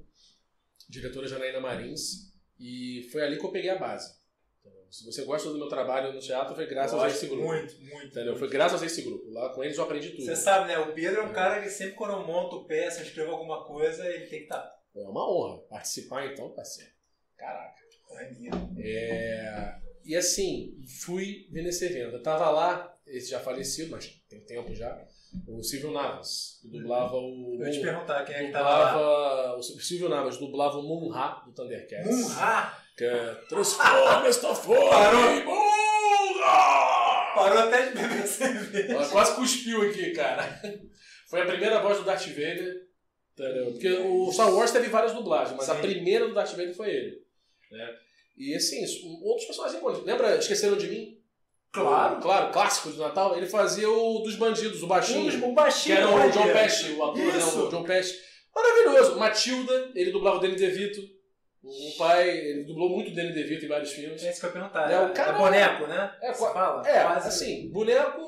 diretora 0.89 1.29
Janaína 1.29 1.61
Marins, 1.61 2.33
e 2.59 3.09
foi 3.13 3.23
ali 3.23 3.39
que 3.39 3.45
eu 3.45 3.53
peguei 3.53 3.71
a 3.71 3.79
base. 3.79 4.17
Então, 4.61 4.73
se 4.91 5.05
você 5.05 5.25
gosta 5.25 5.51
do 5.51 5.59
meu 5.59 5.69
trabalho 5.69 6.13
no 6.13 6.19
teatro, 6.19 6.55
foi 6.55 6.67
graças 6.67 6.99
a 6.99 7.09
esse 7.09 7.27
grupo. 7.27 7.45
Muito, 7.45 7.81
muito. 7.81 8.07
Entendeu? 8.07 8.37
Foi 8.37 8.49
graças 8.49 8.83
a 8.83 8.87
esse 8.87 9.03
grupo. 9.03 9.31
Lá 9.31 9.51
com 9.51 9.63
eles 9.63 9.77
eu 9.77 9.85
aprendi 9.85 10.11
tudo. 10.11 10.25
Você 10.25 10.37
sabe, 10.37 10.69
né? 10.69 10.79
O 10.79 10.93
Pedro 10.93 11.21
é 11.21 11.25
um 11.25 11.33
cara 11.33 11.63
que 11.63 11.69
sempre 11.69 11.95
quando 11.95 12.13
eu 12.13 12.27
monto 12.27 12.65
peça, 12.65 13.03
escrevo 13.03 13.33
alguma 13.33 13.65
coisa, 13.65 14.05
ele 14.07 14.27
tem 14.27 14.41
que 14.41 14.45
estar. 14.45 14.79
É 14.97 15.01
uma 15.01 15.31
honra 15.31 15.59
participar 15.69 16.27
então, 16.27 16.51
parceiro. 16.51 16.91
Caraca. 17.37 17.79
É. 18.21 18.69
É, 18.79 19.79
E 20.05 20.17
assim, 20.17 20.77
fui 21.03 21.47
ver 21.51 21.63
nesse 21.63 21.85
evento. 21.85 22.17
Eu 22.17 22.23
tava 22.23 22.51
lá, 22.51 22.99
esse 23.07 23.31
já 23.31 23.39
falecido, 23.39 23.91
mas 23.91 24.07
tem 24.29 24.41
tempo 24.41 24.75
já, 24.75 25.07
o 25.47 25.63
Silvio 25.63 25.93
Navas, 25.93 26.59
que 26.63 26.69
dublava 26.69 27.17
o... 27.17 27.57
Eu 27.59 27.67
ia 27.67 27.73
te 27.73 27.81
perguntar 27.81 28.25
quem 28.25 28.35
é 28.35 28.47
que 28.47 28.53
tava 28.53 28.97
lá. 29.01 29.57
o 29.57 29.63
Silvio 29.63 30.09
Navas 30.09 30.37
dublava 30.39 30.79
o 30.79 30.83
Moon-Ha 30.83 31.45
do 31.47 31.53
Thundercats. 31.53 32.07
Munha! 32.07 32.73
Que 32.97 33.05
é 33.05 33.35
Transforma 33.49 34.27
esta 34.27 34.55
fome! 34.55 34.89
Parou. 34.91 35.45
Moon-Ha! 35.45 37.33
Parou 37.35 37.59
até 37.59 37.89
de 37.89 37.95
beber 37.95 38.27
cerveja. 38.27 38.93
Ela 38.93 39.09
quase 39.09 39.35
cuspiu 39.37 39.83
aqui, 39.83 40.13
cara. 40.13 40.61
Foi 41.29 41.43
a 41.43 41.47
primeira 41.47 41.81
voz 41.81 41.99
do 41.99 42.05
Darth 42.05 42.27
Vader. 42.29 42.89
Entendeu? 43.35 43.71
Porque 43.71 43.89
o 43.89 44.33
Star 44.33 44.53
Wars 44.53 44.73
teve 44.73 44.89
várias 44.89 45.13
dublagens, 45.13 45.57
mas 45.57 45.69
a 45.69 45.77
Sim. 45.77 45.83
primeira 45.83 46.27
do 46.27 46.35
Darth 46.35 46.51
Vader 46.51 46.75
foi 46.75 46.91
ele. 46.91 47.23
Né? 47.71 47.97
E 48.37 48.55
assim, 48.55 48.85
outros 49.23 49.47
personagens 49.47 49.79
icônicos. 49.79 50.07
Lembra 50.07 50.37
Esqueceram 50.37 50.77
de 50.77 50.89
Mim? 50.89 51.18
Claro. 51.73 52.21
Claro, 52.21 52.53
clássico 52.53 52.91
de 52.91 52.99
Natal. 52.99 53.37
Ele 53.37 53.47
fazia 53.47 53.89
o 53.91 54.21
dos 54.21 54.37
bandidos, 54.37 54.83
o 54.83 54.87
baixinho. 54.87 55.31
Que 55.31 55.53
baixinho. 55.53 55.97
era 55.97 56.09
o. 56.09 56.31
John 56.31 56.53
Pesci, 56.53 56.93
o 56.93 57.05
ator, 57.05 57.17
né? 57.19 57.45
O 57.45 57.69
John 57.69 57.85
Pesci. 57.85 58.19
Maravilhoso. 58.55 59.19
Matilda, 59.19 59.93
ele 59.95 60.11
dublava 60.11 60.39
o 60.39 60.41
Danny 60.41 60.57
DeVito. 60.57 61.01
O 61.63 61.99
pai, 61.99 62.29
ele 62.31 62.65
dublou 62.65 62.89
muito 62.89 63.11
o 63.11 63.15
Danny 63.15 63.33
DeVito 63.33 63.65
em 63.65 63.69
vários 63.69 63.93
filmes. 63.93 64.23
É 64.25 64.31
isso 64.31 64.41
que 64.41 64.47
eu 64.47 64.49
ia 64.51 64.53
perguntar. 64.55 64.91
É, 64.91 65.01
o 65.05 65.13
cara- 65.13 65.35
é 65.37 65.39
boneco, 65.39 65.87
né? 65.87 66.17
É, 66.23 66.33
Você 66.33 66.53
fala? 66.53 66.89
É, 66.89 67.03
Quase. 67.03 67.29
assim, 67.29 67.71
boneco, 67.71 68.23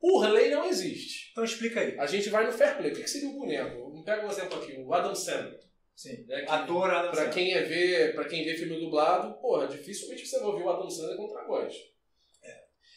por 0.00 0.26
lei, 0.30 0.50
não 0.50 0.64
existe. 0.64 1.30
Então 1.32 1.44
explica 1.44 1.80
aí. 1.80 1.98
A 1.98 2.06
gente 2.06 2.30
vai 2.30 2.46
no 2.46 2.52
fair 2.52 2.76
play. 2.78 2.92
O 2.92 2.94
que 2.94 3.02
que 3.02 3.10
seria 3.10 3.28
o 3.28 3.34
boneco? 3.38 4.02
Pega 4.04 4.26
um 4.26 4.30
exemplo 4.30 4.58
aqui, 4.60 4.74
o 4.80 4.92
Adam 4.94 5.14
Sandler. 5.14 5.60
Sim. 5.94 6.24
Né, 6.26 6.42
que- 6.42 6.50
Ator, 6.50 6.90
Adam 6.90 7.10
Pra 7.10 7.24
Sandler. 7.24 7.34
quem, 7.34 7.52
é 7.54 7.62
ver, 7.62 8.14
pra 8.14 8.24
quem 8.24 8.44
vê 8.44 8.54
filme 8.54 8.80
dublado, 8.80 9.34
porra, 9.40 9.68
dificilmente 9.68 10.26
você 10.26 10.38
vai 10.40 10.48
ouvir 10.48 10.62
o 10.64 10.70
Adam 10.70 10.90
Sandler 10.90 11.16
contra 11.16 11.40
a 11.42 11.46
voz. 11.46 11.74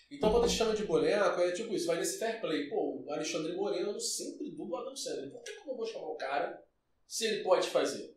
Então 0.10 0.32
quando 0.32 0.46
a 0.46 0.48
gente 0.48 0.58
chama 0.58 0.76
de 0.76 0.86
boneco, 0.86 1.42
é 1.42 1.52
tipo 1.52 1.74
isso, 1.74 1.88
vai 1.88 1.98
nesse 1.98 2.20
fair 2.20 2.40
play. 2.40 2.70
Pô, 2.70 3.04
o 3.06 3.12
Alexandre 3.12 3.54
Moreno 3.54 4.00
sempre 4.00 4.52
dubla 4.52 4.82
Adam 4.82 4.96
Sandler. 4.96 5.32
Por 5.32 5.44
que 5.44 5.52
eu 5.52 5.66
não 5.68 5.78
vou 5.78 5.86
chamar 5.86 6.10
o 6.10 6.16
cara 6.16 6.64
se 7.08 7.26
ele 7.26 7.44
pode 7.44 7.68
fazer? 7.68 8.16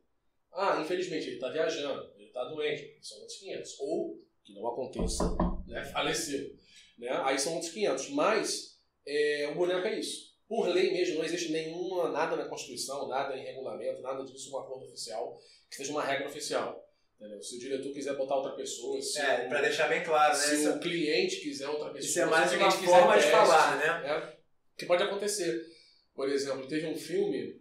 Ah, 0.52 0.80
infelizmente, 0.80 1.28
ele 1.28 1.38
tá 1.38 1.50
viajando, 1.50 2.12
ele 2.16 2.30
tá 2.30 2.44
doente, 2.44 2.98
são 3.02 3.18
outros 3.18 3.38
500. 3.38 3.80
Ou, 3.80 4.18
que 4.44 4.54
não 4.54 4.66
aconteça, 4.66 5.36
né, 5.66 5.84
faleceu. 5.84 6.56
Né? 6.98 7.10
Aí 7.24 7.38
são 7.38 7.54
outros 7.54 7.72
500. 7.72 8.10
Mas, 8.10 8.78
é, 9.06 9.48
o 9.52 9.54
boneco 9.54 9.86
é 9.86 9.98
isso. 9.98 10.28
Por 10.48 10.66
lei 10.68 10.90
mesmo, 10.92 11.18
não 11.18 11.24
existe 11.24 11.52
nenhuma, 11.52 12.10
nada 12.10 12.34
na 12.34 12.48
Constituição, 12.48 13.06
nada 13.06 13.36
em 13.36 13.44
regulamento, 13.44 14.00
nada 14.00 14.24
disso, 14.24 14.50
um 14.50 14.58
acordo 14.58 14.86
oficial, 14.86 15.38
que 15.68 15.76
seja 15.76 15.92
uma 15.92 16.02
regra 16.02 16.26
oficial. 16.26 16.87
Entendeu? 17.18 17.42
Se 17.42 17.56
o 17.56 17.58
diretor 17.58 17.92
quiser 17.92 18.16
botar 18.16 18.36
outra 18.36 18.52
pessoa, 18.52 19.02
se, 19.02 19.18
É, 19.20 19.44
o, 19.44 19.48
pra 19.48 19.60
deixar 19.60 19.88
bem 19.88 20.04
claro, 20.04 20.32
né? 20.32 20.38
se 20.38 20.68
o 20.68 20.78
cliente 20.78 21.40
quiser 21.40 21.68
outra 21.68 21.90
pessoa, 21.90 22.00
isso 22.00 22.20
é 22.20 22.24
se 22.24 22.30
mais 22.30 22.52
uma 22.52 22.70
forma 22.70 23.14
de 23.14 23.22
teste, 23.22 23.30
falar, 23.30 23.76
né? 23.76 24.02
né? 24.02 24.36
Que 24.76 24.86
pode 24.86 25.02
acontecer. 25.02 25.66
Por 26.14 26.28
exemplo, 26.28 26.68
teve 26.68 26.86
um 26.86 26.96
filme 26.96 27.60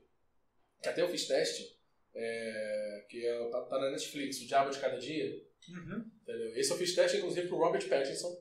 que 0.82 0.90
até 0.90 1.02
eu 1.02 1.10
fiz 1.10 1.28
teste, 1.28 1.76
é, 2.14 3.06
que 3.10 3.26
é, 3.26 3.50
tá, 3.50 3.62
tá 3.62 3.80
na 3.80 3.92
Netflix, 3.92 4.42
O 4.42 4.48
Diabo 4.48 4.70
de 4.70 4.80
Cada 4.80 4.98
Dia. 4.98 5.42
Uhum. 5.70 6.06
Entendeu? 6.22 6.56
Esse 6.56 6.72
eu 6.72 6.78
fiz 6.78 6.94
teste, 6.94 7.18
inclusive, 7.18 7.48
pro 7.48 7.58
Robert 7.58 7.88
Pattinson. 7.90 8.40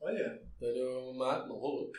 Olha. 0.00 0.42
Entendeu? 0.56 1.12
Mas 1.14 1.46
não 1.46 1.56
rolou. 1.56 1.92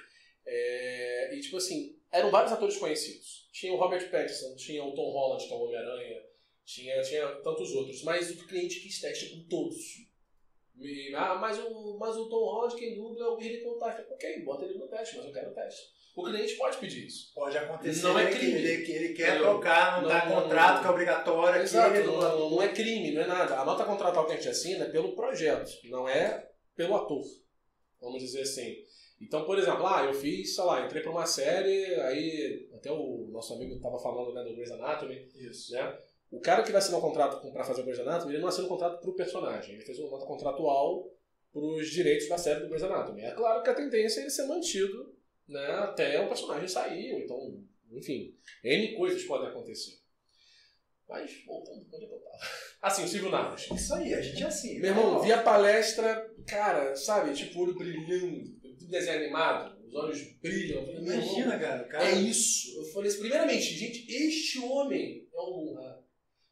É, 0.46 1.36
e 1.36 1.40
tipo 1.40 1.58
assim, 1.58 1.98
eram 2.12 2.32
vários 2.32 2.52
atores 2.52 2.78
conhecidos. 2.78 3.48
Tinha 3.52 3.74
o 3.74 3.78
Robert 3.78 4.10
Pattinson, 4.10 4.56
tinha 4.56 4.84
o 4.84 4.94
Tom 4.94 5.12
Holland, 5.12 5.48
que 5.48 5.54
é 5.54 5.56
o 5.56 5.62
Homem-Aranha, 5.62 6.24
tinha, 6.66 7.02
tinha 7.02 7.28
tantos 7.42 7.72
outros. 7.74 8.04
Mas 8.04 8.32
o 8.32 8.48
cliente 8.48 8.80
quis 8.80 9.00
teste 9.00 9.30
com 9.30 9.48
todos. 9.48 9.78
E, 10.78 11.14
ah, 11.16 11.36
mas 11.36 11.58
o, 11.60 11.98
mas 11.98 12.16
o 12.18 12.28
Tom 12.28 12.44
Holland, 12.46 12.76
quem 12.76 12.96
dubla 12.96 13.26
é 13.26 13.30
o 13.30 13.38
Billy 13.38 13.62
Contact. 13.64 14.12
Ok, 14.12 14.44
bota 14.44 14.66
ele 14.66 14.78
no 14.78 14.88
teste, 14.88 15.16
mas 15.18 15.26
eu 15.28 15.32
quero 15.32 15.52
o 15.52 15.54
teste. 15.54 15.96
O 16.16 16.24
cliente 16.24 16.56
pode 16.56 16.78
pedir 16.78 17.08
isso. 17.08 17.34
Pode 17.34 17.58
acontecer 17.58 18.04
Não 18.04 18.18
é 18.18 18.32
que, 18.32 18.38
crime. 18.40 18.54
ele, 18.54 18.86
que 18.86 18.92
ele 18.92 19.14
quer 19.14 19.40
Não, 19.40 19.56
tocar, 19.56 20.02
não, 20.02 20.10
não, 20.10 20.10
tá 20.20 20.26
não, 20.26 20.42
contrato 20.44 20.74
não. 20.76 20.82
que 20.82 20.88
é 20.88 20.92
obrigatório 20.92 21.62
Exato, 21.62 21.94
aqui. 21.98 22.08
não, 22.08 22.50
não 22.52 22.62
é 22.62 22.70
crime, 22.70 23.12
não 23.12 23.22
é 23.22 23.28
nada. 23.28 23.60
A 23.60 23.66
nota 23.66 23.84
contratual 23.84 24.26
que 24.26 24.32
a 24.32 24.36
gente 24.36 24.48
assina 24.48 24.86
é 24.86 24.90
pelo 24.90 25.14
projeto, 25.14 25.70
não 25.86 26.08
é 26.08 26.50
pelo 26.76 26.96
ator. 26.96 27.22
Vamos 28.00 28.22
dizer 28.22 28.42
assim. 28.42 28.78
Então, 29.22 29.46
por 29.46 29.58
exemplo, 29.58 29.86
ah, 29.88 30.06
eu 30.06 30.14
fiz, 30.14 30.56
sei 30.56 30.64
lá, 30.64 30.86
entrei 30.86 31.02
pra 31.02 31.12
uma 31.12 31.26
série, 31.26 31.96
aí 32.02 32.70
até 32.74 32.92
o 32.92 33.28
nosso 33.32 33.54
amigo 33.54 33.76
estava 33.76 33.98
falando 34.00 34.34
né, 34.34 34.44
do 34.44 34.54
Grey's 34.54 34.72
Anatomy, 34.72 35.30
Isso. 35.36 35.74
né? 35.74 35.98
O 36.32 36.40
cara 36.40 36.64
que 36.64 36.72
vai 36.72 36.80
assinar 36.80 37.00
um 37.00 37.04
contrato 37.04 37.52
pra 37.52 37.64
fazer 37.64 37.82
o 37.82 37.84
Grey's 37.84 38.00
Anatomy, 38.00 38.34
ele 38.34 38.42
não 38.42 38.50
assina 38.50 38.66
um 38.66 38.70
contrato 38.70 39.00
pro 39.00 39.16
personagem, 39.16 39.76
ele 39.76 39.86
fez 39.86 40.00
uma 40.00 40.12
nota 40.12 40.26
contratual 40.26 41.12
pros 41.52 41.90
direitos 41.90 42.28
da 42.28 42.38
série 42.38 42.62
do 42.62 42.68
Grey's 42.68 42.84
Anatomy. 42.84 43.22
É 43.22 43.32
claro 43.32 43.64
que 43.64 43.70
a 43.70 43.76
tendência 43.76 44.20
é 44.20 44.24
ele 44.24 44.30
ser 44.30 44.46
mantido 44.46 45.16
né, 45.48 45.66
até 45.80 46.20
o 46.20 46.28
personagem 46.28 46.68
sair, 46.68 47.14
ou 47.14 47.20
então, 47.20 47.64
enfim, 47.92 48.36
N 48.64 48.96
coisas 48.96 49.24
podem 49.24 49.48
acontecer. 49.48 50.00
Mas, 51.08 51.44
voltando, 51.46 51.86
onde 51.94 52.06
eu 52.06 52.10
tava? 52.10 52.38
Assim, 52.82 53.04
o 53.04 53.08
Silvio 53.08 53.30
Naves. 53.30 53.70
Isso 53.72 53.94
aí, 53.94 54.14
a 54.14 54.22
gente 54.22 54.44
é 54.44 54.46
assim. 54.46 54.80
Meu 54.80 54.92
irmão, 54.92 55.20
vi 55.20 55.32
a 55.32 55.42
palestra, 55.42 56.32
cara, 56.46 56.96
sabe, 56.96 57.34
tipo, 57.34 57.62
olho 57.62 57.76
brilhando, 57.76 58.44
desenho 58.88 59.24
animado, 59.24 59.76
os 59.88 59.96
olhos 59.96 60.22
brilham. 60.40 60.84
Imagina, 60.96 61.58
cara. 61.58 61.84
o 61.84 61.90
cara 61.90 62.12
é 62.12 62.16
isso. 62.16 62.78
Eu 62.78 62.86
falei 62.86 63.10
assim, 63.10 63.22
primeiramente, 63.22 63.74
gente, 63.74 64.06
este 64.12 64.60
homem 64.60 65.28
é 65.34 65.40
o 65.40 65.58
Munra. 65.58 66.05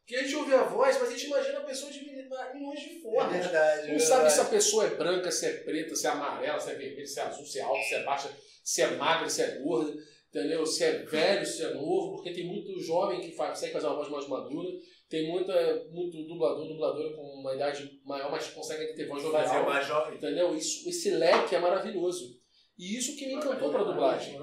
Porque 0.04 0.16
a 0.16 0.22
gente 0.22 0.36
ouve 0.36 0.52
a 0.54 0.62
voz, 0.64 0.98
mas 1.00 1.08
a 1.08 1.12
gente 1.12 1.26
imagina 1.26 1.58
a 1.60 1.62
pessoa 1.62 1.90
de 1.90 2.04
milhões 2.04 2.80
de 2.80 2.98
É 2.98 3.00
formas. 3.00 3.32
verdade. 3.32 3.88
Não 3.88 3.94
é 3.94 3.98
sabe 3.98 4.30
se 4.30 4.40
a 4.40 4.42
verdade. 4.42 4.50
pessoa 4.50 4.84
é 4.84 4.90
branca, 4.90 5.30
se 5.32 5.46
é 5.46 5.52
preta, 5.60 5.96
se 5.96 6.06
é 6.06 6.10
amarela, 6.10 6.60
se 6.60 6.70
é 6.70 6.74
vermelha, 6.74 7.06
se 7.06 7.18
é 7.20 7.22
azul, 7.22 7.46
se 7.46 7.58
é 7.58 7.62
alta, 7.62 7.82
se 7.82 7.94
é 7.94 8.02
baixa, 8.02 8.30
se 8.62 8.82
é 8.82 8.90
magra, 8.96 9.30
se 9.30 9.40
é 9.42 9.58
gorda, 9.60 9.94
entendeu? 10.28 10.66
Se 10.66 10.84
é 10.84 10.92
velho, 11.04 11.46
se 11.46 11.62
é 11.64 11.72
novo, 11.72 12.12
porque 12.16 12.32
tem 12.34 12.46
muito 12.46 12.78
jovem 12.80 13.20
que 13.22 13.32
faz, 13.32 13.50
consegue 13.52 13.72
fazer 13.72 13.86
uma 13.86 13.96
voz 13.96 14.08
mais 14.10 14.28
madura, 14.28 14.68
tem 15.08 15.26
muita, 15.30 15.84
muito 15.90 16.22
dublador, 16.26 16.66
dubladora 16.68 17.14
com 17.16 17.22
uma 17.40 17.54
idade 17.54 17.90
maior, 18.04 18.30
mas 18.30 18.46
consegue 18.48 18.92
ter 18.94 19.06
voz 19.06 19.22
Fazer 19.22 19.46
jovial. 19.46 19.62
uma 19.70 19.80
jovem. 19.80 20.16
Entendeu? 20.18 20.54
Isso, 20.54 20.86
esse 20.86 21.10
leque 21.12 21.54
é 21.54 21.58
maravilhoso. 21.58 22.38
E 22.78 22.98
isso 22.98 23.16
que 23.16 23.26
me 23.26 23.34
encantou 23.34 23.70
pra 23.70 23.84
dublagem. 23.84 24.38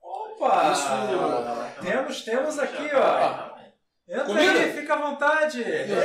Opa! 0.00 0.72
Isso- 0.72 1.84
Temos, 1.84 2.22
temos 2.22 2.58
aqui, 2.58 2.82
ó. 2.94 3.45
Entra 4.08 4.24
Comida? 4.24 4.52
aí, 4.52 4.72
fica 4.72 4.94
à 4.94 4.98
vontade. 4.98 5.64
Deus! 5.64 6.04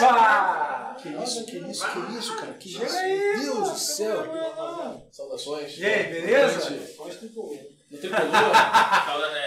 Epa! 0.00 0.96
Que 1.02 1.08
isso, 1.08 1.44
que 1.44 1.56
isso, 1.58 1.86
que 1.90 2.18
isso, 2.18 2.36
cara? 2.36 2.52
Que 2.54 2.68
Chega 2.68 2.84
isso? 2.86 2.96
aí, 2.96 3.18
Meu 3.18 3.54
Deus 3.54 3.70
do 3.70 3.78
céu! 3.78 5.06
Saudações. 5.10 5.76
E 5.76 5.84
aí, 5.86 6.04
beleza? 6.04 6.70
No 7.90 7.98
tricolor? 7.98 8.52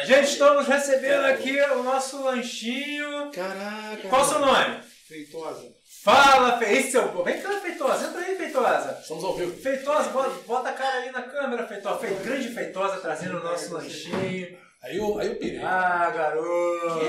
Gente, 0.05 0.25
estamos 0.25 0.67
recebendo 0.67 1.25
aqui 1.25 1.59
o 1.61 1.83
nosso 1.83 2.21
lanchinho. 2.21 3.31
Caraca. 3.31 4.09
Qual 4.09 4.21
o 4.21 4.25
seu 4.25 4.39
nome? 4.39 4.81
Feitosa. 5.07 5.65
Fala, 6.03 6.57
Fe... 6.59 6.65
Esse 6.65 6.97
é 6.97 7.01
o... 7.01 7.23
Vem 7.23 7.41
cá, 7.41 7.59
Feitosa. 7.61 8.07
Entra 8.07 8.21
aí, 8.21 8.37
Feitosa. 8.37 8.97
Estamos 9.01 9.23
ao 9.23 9.35
vivo. 9.35 9.57
Feitosa, 9.57 10.09
bota, 10.09 10.29
bota 10.45 10.69
a 10.69 10.73
cara 10.73 10.97
aí 10.99 11.11
na 11.11 11.21
câmera, 11.21 11.65
Feitosa. 11.65 11.99
Fe... 11.99 12.13
Grande 12.23 12.49
Feitosa 12.49 12.97
trazendo 12.97 13.37
o 13.37 13.43
nosso 13.43 13.73
lanchinho. 13.73 14.66
Aí 14.87 14.97
eu, 14.97 15.19
aí 15.19 15.27
eu 15.27 15.35
pirei. 15.35 15.59
Ah, 15.61 16.09
garoto. 16.15 16.99
Que 16.99 17.05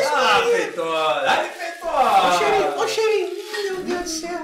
isso, 0.00 0.08
Ah, 0.14 0.40
que 0.42 0.56
Feitosa. 0.56 1.20
Ai, 1.28 1.50
Feitosa. 1.50 2.76
Ô, 2.82 2.88
cheirinho, 2.88 3.36
meu 3.64 3.76
Deus 3.84 4.02
do 4.02 4.08
céu. 4.08 4.40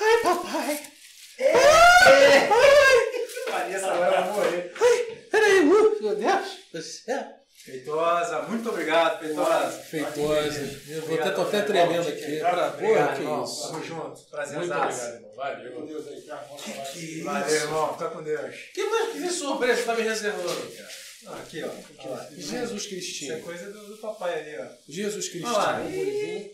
Ai, 0.00 0.22
papai. 0.22 0.80
Vanessa 3.50 3.86
agora 3.92 4.10
vai 4.22 4.32
morrer. 4.32 4.72
Peraí, 5.30 5.60
uh, 5.60 5.64
meu 6.02 6.16
Deus 6.16 6.46
do 6.72 6.82
céu. 6.82 7.24
Feitosa, 7.64 8.42
muito 8.42 8.68
obrigado, 8.68 9.20
Feitosa. 9.20 9.70
Feitosa. 9.78 10.80
Eu 10.88 11.02
vou 11.02 11.18
até, 11.18 11.30
tô 11.30 11.42
até 11.42 11.62
tremendo 11.62 12.08
aqui. 12.08 12.38
Pra 12.40 12.70
porra, 12.70 13.12
que 13.14 13.22
irmão. 13.22 13.44
isso. 13.44 13.68
Tamo 13.68 13.84
junto. 13.84 14.20
Prazer 14.30 14.58
Muito 14.58 14.72
obrigado, 14.74 15.14
irmão. 15.14 15.34
Valeu. 15.36 15.86
Que 16.92 17.22
Valeu, 17.22 17.54
irmão. 17.56 17.92
Fica 17.94 18.10
com 18.10 18.22
Deus. 18.22 18.54
Que, 18.74 18.84
mais- 18.86 19.12
que 19.12 19.28
surpresa 19.30 19.76
você 19.76 19.86
tá 19.86 19.94
me 19.94 20.02
reservando, 20.02 20.76
cara? 20.76 20.88
Ah, 21.26 21.36
aqui, 21.38 21.62
ó. 21.62 21.66
Aqui, 21.68 22.08
ó. 22.08 22.18
Jesus 22.36 22.82
Isso 22.82 22.86
é 22.86 22.90
Cristinho. 22.90 23.40
coisa 23.42 23.70
do, 23.72 23.86
do 23.86 23.96
papai 23.98 24.40
ali, 24.40 24.56
ó. 24.58 24.66
Jesus 24.88 25.28
Cristinho. 25.28 25.54
Olha 25.54 25.66
lá. 25.66 25.80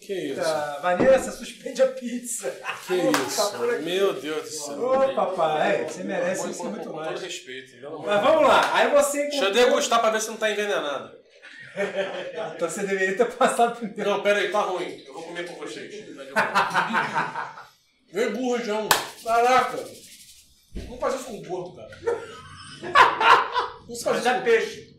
Que 0.00 0.12
isso? 0.14 0.40
Tá. 0.40 0.78
Vanessa, 0.82 1.32
suspende 1.32 1.82
a 1.82 1.88
pizza. 1.88 2.50
Que 2.86 2.94
isso? 2.94 3.58
Meu 3.82 4.12
Deus 4.20 4.42
do 4.42 4.48
céu. 4.50 4.80
Ô, 4.80 5.14
papai, 5.14 5.84
você 5.84 6.04
merece 6.04 6.42
Com- 6.42 6.50
isso 6.50 6.58
com- 6.58 6.70
muito 6.70 6.88
com 6.88 6.96
mais. 6.96 7.08
todo 7.14 7.22
respeito. 7.24 7.86
amor 7.86 8.06
Mas 8.06 8.22
vamos 8.22 8.42
lá. 8.48 8.74
Aí 8.76 8.90
você 8.90 9.22
Deixa 9.28 9.44
eu 9.46 9.52
degustar 9.52 10.00
pra 10.00 10.10
ver 10.10 10.20
se 10.20 10.28
não 10.28 10.36
tá 10.36 10.50
envenenado. 10.50 11.18
Então 12.56 12.68
você 12.68 12.82
deveria 12.82 13.16
ter 13.16 13.26
passado 13.32 13.76
primeiro. 13.76 14.10
Não, 14.10 14.22
pera 14.22 14.40
aí, 14.40 14.50
tá 14.50 14.60
ruim. 14.62 15.02
Eu 15.06 15.14
vou 15.14 15.22
comer 15.22 15.46
com 15.46 15.54
vocês. 15.56 15.94
Vem 18.12 18.32
burro, 18.32 18.58
João. 18.62 18.88
Caraca. 19.24 19.78
Não 20.88 20.98
faz 20.98 21.14
isso 21.14 21.24
com 21.24 21.42
gordo, 21.42 21.76
cara. 21.76 21.90
Não 23.90 23.97
se 23.97 24.04
faz 24.04 24.25
Mas 24.25 24.26
isso 24.26 24.37
é 24.37 24.40
peixe. 24.42 24.97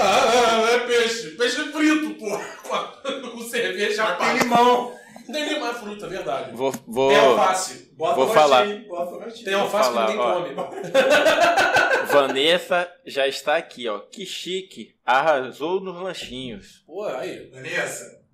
Ah, 0.00 0.70
é 0.72 0.78
peixe. 0.80 1.30
Peixe 1.36 1.72
frito, 1.72 2.14
pô. 2.14 2.26
Com, 3.30 3.40
cerveja 3.42 4.02
Mas 4.02 4.18
tem 4.18 4.38
limão. 4.38 4.96
Tem 5.26 5.48
limão 5.48 5.70
é 5.70 5.74
fruta, 5.74 6.08
verdade. 6.08 6.56
Vou, 6.56 6.72
vou, 6.88 7.10
Tem 7.10 7.18
alface. 7.18 7.92
Bota 7.92 8.14
Vou 8.16 8.24
o 8.24 8.32
falar. 8.34 8.66
Bota. 8.88 9.30
Tem 9.30 9.54
alface 9.54 9.90
falar, 9.90 10.06
que 10.06 10.12
ninguém 10.12 10.58
ó. 10.58 10.64
come. 10.64 10.82
Vanessa 12.10 12.92
já 13.04 13.28
está 13.28 13.56
aqui, 13.56 13.88
ó. 13.88 14.00
Que 14.00 14.26
chique. 14.26 14.96
Arrasou 15.04 15.80
nos 15.80 15.94
lanchinhos. 16.02 16.82
Pô, 16.84 17.04
aí. 17.04 17.48
Vanessa, 17.50 18.24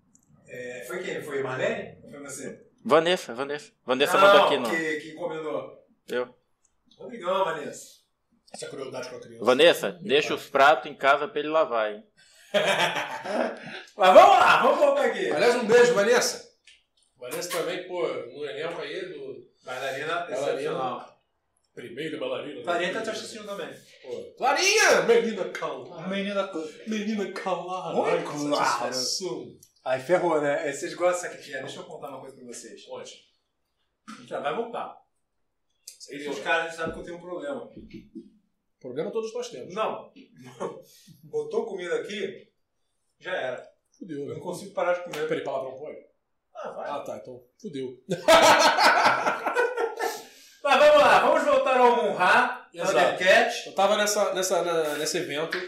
é, 0.48 0.84
foi 0.86 1.02
quem? 1.02 1.22
Foi 1.22 1.42
Marlene? 1.42 1.98
Ou 2.02 2.10
foi 2.10 2.20
você? 2.20 2.62
Vanessa, 2.82 3.34
Vanessa. 3.34 3.72
Vanessa 3.84 4.16
mandou 4.16 4.44
aqui, 4.44 4.56
não. 4.56 4.70
Que, 4.70 5.00
que 5.00 5.10
encomendou. 5.10 5.84
Eu. 6.08 6.34
Obrigado, 6.98 7.44
Vanessa. 7.44 8.01
Essa 8.52 8.68
crueldade 8.68 9.08
com 9.08 9.16
a 9.16 9.20
criança. 9.20 9.44
Vanessa, 9.44 9.92
deixa 10.02 10.34
os 10.34 10.48
pratos 10.48 10.90
em 10.90 10.94
casa 10.94 11.26
pra 11.26 11.40
ele 11.40 11.48
lavar, 11.48 11.92
hein? 11.92 12.04
Mas 13.96 14.14
vamos 14.14 14.38
lá, 14.38 14.62
vamos 14.62 14.78
voltar 14.78 15.06
aqui. 15.06 15.30
Aliás, 15.30 15.54
um 15.54 15.66
beijo, 15.66 15.94
Vanessa. 15.94 16.52
Vanessa 17.16 17.50
também, 17.50 17.86
pô, 17.88 18.06
no 18.06 18.44
elenco 18.44 18.80
aí 18.80 19.06
do 19.08 19.50
Bailarina 19.64 20.26
excepcional. 20.28 21.22
primeiro 21.74 22.18
bailarina. 22.18 22.62
Clarinha 22.62 22.92
tá 22.92 23.02
te 23.02 23.10
assistindo 23.10 23.46
também. 23.46 23.68
Pô, 24.02 24.34
Clarinha! 24.36 25.02
Menina 25.06 25.48
calada. 25.50 26.08
Menina. 26.08 26.50
Menina 26.86 27.32
calada. 27.32 27.96
Oi, 27.96 28.10
Ai, 28.10 28.18
que 28.18 28.48
claro. 28.48 29.58
Aí 29.84 30.00
ferrou, 30.00 30.40
né? 30.40 30.70
Vocês 30.72 30.94
gostam 30.94 31.30
dessa 31.30 31.40
aqui? 31.40 31.52
Deixa 31.52 31.80
eu 31.80 31.84
contar 31.84 32.08
uma 32.08 32.20
coisa 32.20 32.36
pra 32.36 32.44
vocês. 32.44 32.82
Gente 32.82 34.28
já 34.28 34.40
vai 34.40 34.54
voltar. 34.54 35.00
Sei 35.98 36.28
Os 36.28 36.40
caras 36.40 36.74
sabem 36.74 36.92
que 36.92 37.00
eu 37.00 37.04
tenho 37.04 37.16
um 37.16 37.20
problema. 37.20 37.70
Problema 38.82 39.10
todos 39.12 39.32
nós 39.32 39.48
temos. 39.48 39.74
Não. 39.74 40.12
Botou 41.24 41.64
comida 41.66 41.94
aqui, 42.00 42.48
já 43.20 43.32
era. 43.34 43.72
Fudeu, 43.98 44.20
Eu 44.22 44.26
né? 44.28 44.34
não 44.34 44.40
consigo 44.40 44.74
parar 44.74 44.94
de 44.94 45.04
comer. 45.04 45.28
Peraí, 45.28 45.44
palavrão 45.44 45.78
pode? 45.78 45.98
Ah, 46.54 46.70
vai. 46.72 46.90
Ah, 46.90 47.00
tá, 47.00 47.16
então 47.18 47.42
fudeu. 47.60 47.96
Mas 50.62 50.78
vamos 50.78 51.00
lá, 51.02 51.18
vamos 51.26 51.44
voltar 51.44 51.76
ao 51.78 51.96
Munha. 52.04 52.68
Thundercat. 52.72 53.66
Eu 53.66 53.74
tava 53.74 53.96
nessa, 53.96 54.32
nessa, 54.34 54.62
na- 54.62 54.96
nesse 54.98 55.18
evento, 55.18 55.58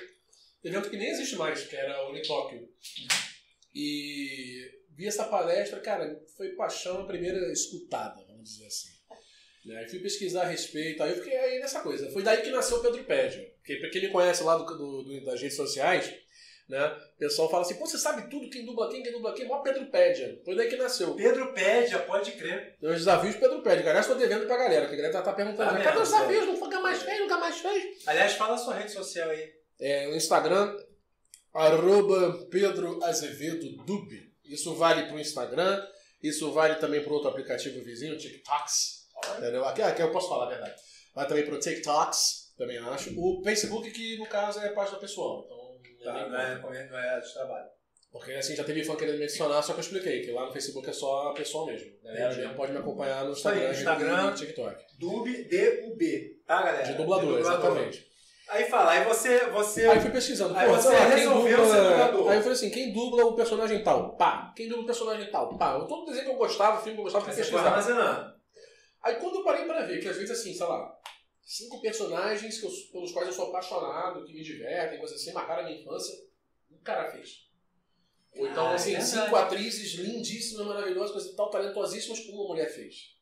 evento 0.63 0.89
que 0.91 0.97
nem 0.97 1.09
existe 1.11 1.37
mais, 1.37 1.65
que 1.67 1.75
era 1.77 2.05
o 2.07 2.11
Unitóquio. 2.11 2.69
E 3.75 4.71
vi 4.91 5.07
essa 5.07 5.25
palestra, 5.25 5.81
cara, 5.81 6.21
foi 6.37 6.51
paixão 6.51 7.01
a 7.03 7.07
primeira 7.07 7.51
escutada, 7.53 8.25
vamos 8.27 8.45
dizer 8.51 8.67
assim. 8.67 8.94
Né? 9.65 9.87
Fui 9.89 9.99
pesquisar 9.99 10.43
a 10.43 10.47
respeito, 10.47 11.03
aí 11.03 11.11
eu 11.11 11.17
fiquei 11.17 11.37
aí 11.37 11.59
nessa 11.59 11.81
coisa. 11.81 12.11
Foi 12.11 12.23
daí 12.23 12.43
que 12.43 12.51
nasceu 12.51 12.79
o 12.79 12.83
Pedro 12.83 13.03
Pédia. 13.05 13.51
Porque 13.57 13.77
pra 13.77 13.89
quem 13.91 14.03
me 14.03 14.09
conhece 14.11 14.43
lá 14.43 14.57
do, 14.59 14.65
do- 14.65 15.25
das 15.25 15.41
redes 15.41 15.57
sociais, 15.57 16.13
né? 16.69 16.87
O 17.17 17.19
pessoal 17.19 17.51
fala 17.51 17.63
assim, 17.63 17.75
pô, 17.77 17.87
você 17.87 17.97
sabe 17.99 18.29
tudo, 18.29 18.51
quem 18.51 18.65
dubla 18.67 18.91
quem, 18.91 19.03
quem 19.03 19.13
dubla 19.13 19.35
quem, 19.35 19.47
mó 19.47 19.61
Pedro 19.63 19.87
Pédia. 19.91 20.39
Foi 20.45 20.55
daí 20.55 20.69
que 20.69 20.77
nasceu. 20.77 21.15
Pedro 21.15 21.53
Pédia, 21.55 21.99
pode 22.01 22.33
crer. 22.33 22.77
Os 22.83 22.91
desafios 22.99 23.37
Pedro 23.37 23.63
Pédia. 23.63 23.89
Aliás, 23.89 24.07
tô 24.07 24.15
devendo 24.15 24.47
pra 24.47 24.57
galera, 24.59 24.87
que 24.87 24.93
a 24.93 24.97
galera 24.97 25.13
tá, 25.15 25.23
tá 25.23 25.33
perguntando, 25.33 25.71
Tá 25.79 25.83
cadê 25.83 25.99
os 25.99 26.11
desafios? 26.11 26.47
Nunca 26.47 26.81
mais 26.81 27.03
fez, 27.03 27.21
nunca 27.21 27.39
mais 27.39 27.57
fez. 27.59 28.03
Aliás, 28.07 28.33
fala 28.35 28.55
a 28.55 28.59
sua 28.59 28.75
rede 28.75 28.93
social 28.93 29.31
aí. 29.31 29.51
É, 29.81 30.07
no 30.09 30.17
Instagram, 30.17 30.77
arroba 31.53 32.47
Pedro 32.51 33.03
Azevedo 33.05 33.77
Dub. 33.85 34.09
Isso 34.45 34.75
vale 34.75 35.07
pro 35.09 35.19
Instagram, 35.19 35.83
isso 36.23 36.53
vale 36.53 36.75
também 36.77 37.03
pro 37.03 37.15
outro 37.15 37.29
aplicativo 37.31 37.83
vizinho, 37.83 38.17
TikToks. 38.19 39.04
Entendeu? 39.39 39.65
Aqui, 39.65 39.83
aqui 39.83 40.03
eu 40.03 40.11
posso 40.13 40.29
falar 40.29 40.47
a 40.47 40.49
verdade. 40.49 40.75
Vai 41.15 41.27
também 41.27 41.45
pro 41.45 41.59
TikToks, 41.59 42.55
também 42.59 42.79
acho. 42.79 43.11
O 43.19 43.43
Facebook, 43.45 43.91
que 43.91 44.19
no 44.19 44.27
caso 44.27 44.61
é 44.61 44.69
página 44.71 44.99
pessoal. 44.99 45.43
Então, 45.45 45.65
Tá, 46.05 46.13
não, 46.29 46.39
é, 46.39 46.59
não 46.91 46.99
é 46.99 47.19
de 47.21 47.33
trabalho. 47.33 47.65
Porque 48.13 48.33
assim, 48.33 48.55
já 48.55 48.63
teve 48.63 48.85
fã 48.85 48.95
querendo 48.95 49.17
me 49.19 49.25
adicionar, 49.25 49.63
só 49.63 49.73
que 49.73 49.79
eu 49.79 49.83
expliquei 49.83 50.21
que 50.21 50.31
lá 50.33 50.45
no 50.45 50.53
Facebook 50.53 50.89
é 50.89 50.93
só 50.93 51.33
pessoal 51.33 51.65
mesmo. 51.67 51.89
A 52.05 52.09
galera 52.09 52.35
mesmo 52.37 52.55
pode 52.55 52.73
me 52.73 52.79
acompanhar 52.79 53.25
no 53.25 53.33
Instagram, 53.33 53.71
Instagram. 53.73 54.21
e 54.21 54.27
no 54.31 54.35
TikTok. 54.35 54.77
Dub, 55.01 55.25
D-U-B, 55.49 56.31
tá, 56.47 56.63
galera? 56.63 56.85
De 56.85 56.95
dublador, 56.95 57.39
exatamente. 57.39 58.07
Aí 58.51 58.65
fala, 58.67 58.91
aí 58.91 59.05
você, 59.05 59.47
você 59.47 59.87
Aí 59.87 59.99
fui 60.01 60.11
pesquisando. 60.11 60.55
Aí 60.55 60.69
você 60.69 60.89
lá, 60.91 61.07
resolveu 61.07 61.57
dubla- 61.57 61.75
ser 61.75 61.83
dublador. 61.89 62.29
Aí 62.31 62.37
eu 62.37 62.43
falei 62.43 62.53
assim, 62.59 62.71
quem 62.71 62.93
dubla 62.93 63.25
o 63.25 63.35
personagem 63.35 63.83
tal? 63.83 64.15
Pá. 64.17 64.53
Quem 64.55 64.69
dubla 64.69 64.83
o 64.83 64.87
personagem 64.87 65.31
tal? 65.31 65.57
Pá. 65.57 65.73
Eu, 65.81 65.87
todo 65.87 66.05
desenho 66.05 66.27
que 66.27 66.31
eu 66.33 66.37
gostava, 66.37 66.77
filme 66.77 66.93
que 66.97 67.01
eu 67.01 67.05
gostava, 67.05 67.25
fui 67.25 67.35
pesquisar. 67.35 67.67
armazenando. 67.67 68.34
Aí 69.05 69.17
quando 69.17 69.37
eu 69.37 69.45
parei 69.45 69.65
pra 69.67 69.85
ver, 69.85 70.01
que 70.01 70.09
às 70.09 70.17
vezes 70.17 70.31
assim, 70.31 70.55
sei 70.55 70.67
lá, 70.67 71.01
cinco 71.43 71.81
personagens 71.81 72.63
eu- 72.63 72.91
pelos 72.91 73.13
quais 73.13 73.29
eu 73.29 73.35
sou 73.35 73.49
apaixonado, 73.49 74.25
que 74.25 74.33
me 74.33 74.43
divertem, 74.43 74.99
coisas 74.99 75.21
assim, 75.21 75.33
marcaram 75.33 75.63
a 75.63 75.67
minha 75.67 75.81
infância, 75.81 76.27
um 76.71 76.79
cara 76.79 77.11
fez. 77.11 77.45
Ou 78.37 78.49
então, 78.49 78.69
Ah, 78.69 78.73
é 78.73 78.75
assim, 78.75 78.91
verdade. 78.93 79.11
cinco 79.11 79.37
atrizes 79.37 79.93
lindíssimas, 79.95 80.67
maravilhosas, 80.67 81.13
coisas 81.13 81.33
e 81.33 81.37
tal, 81.37 81.51
talentosíssimas, 81.51 82.21
como 82.21 82.39
uma 82.43 82.49
mulher 82.49 82.69
fez. 82.75 83.15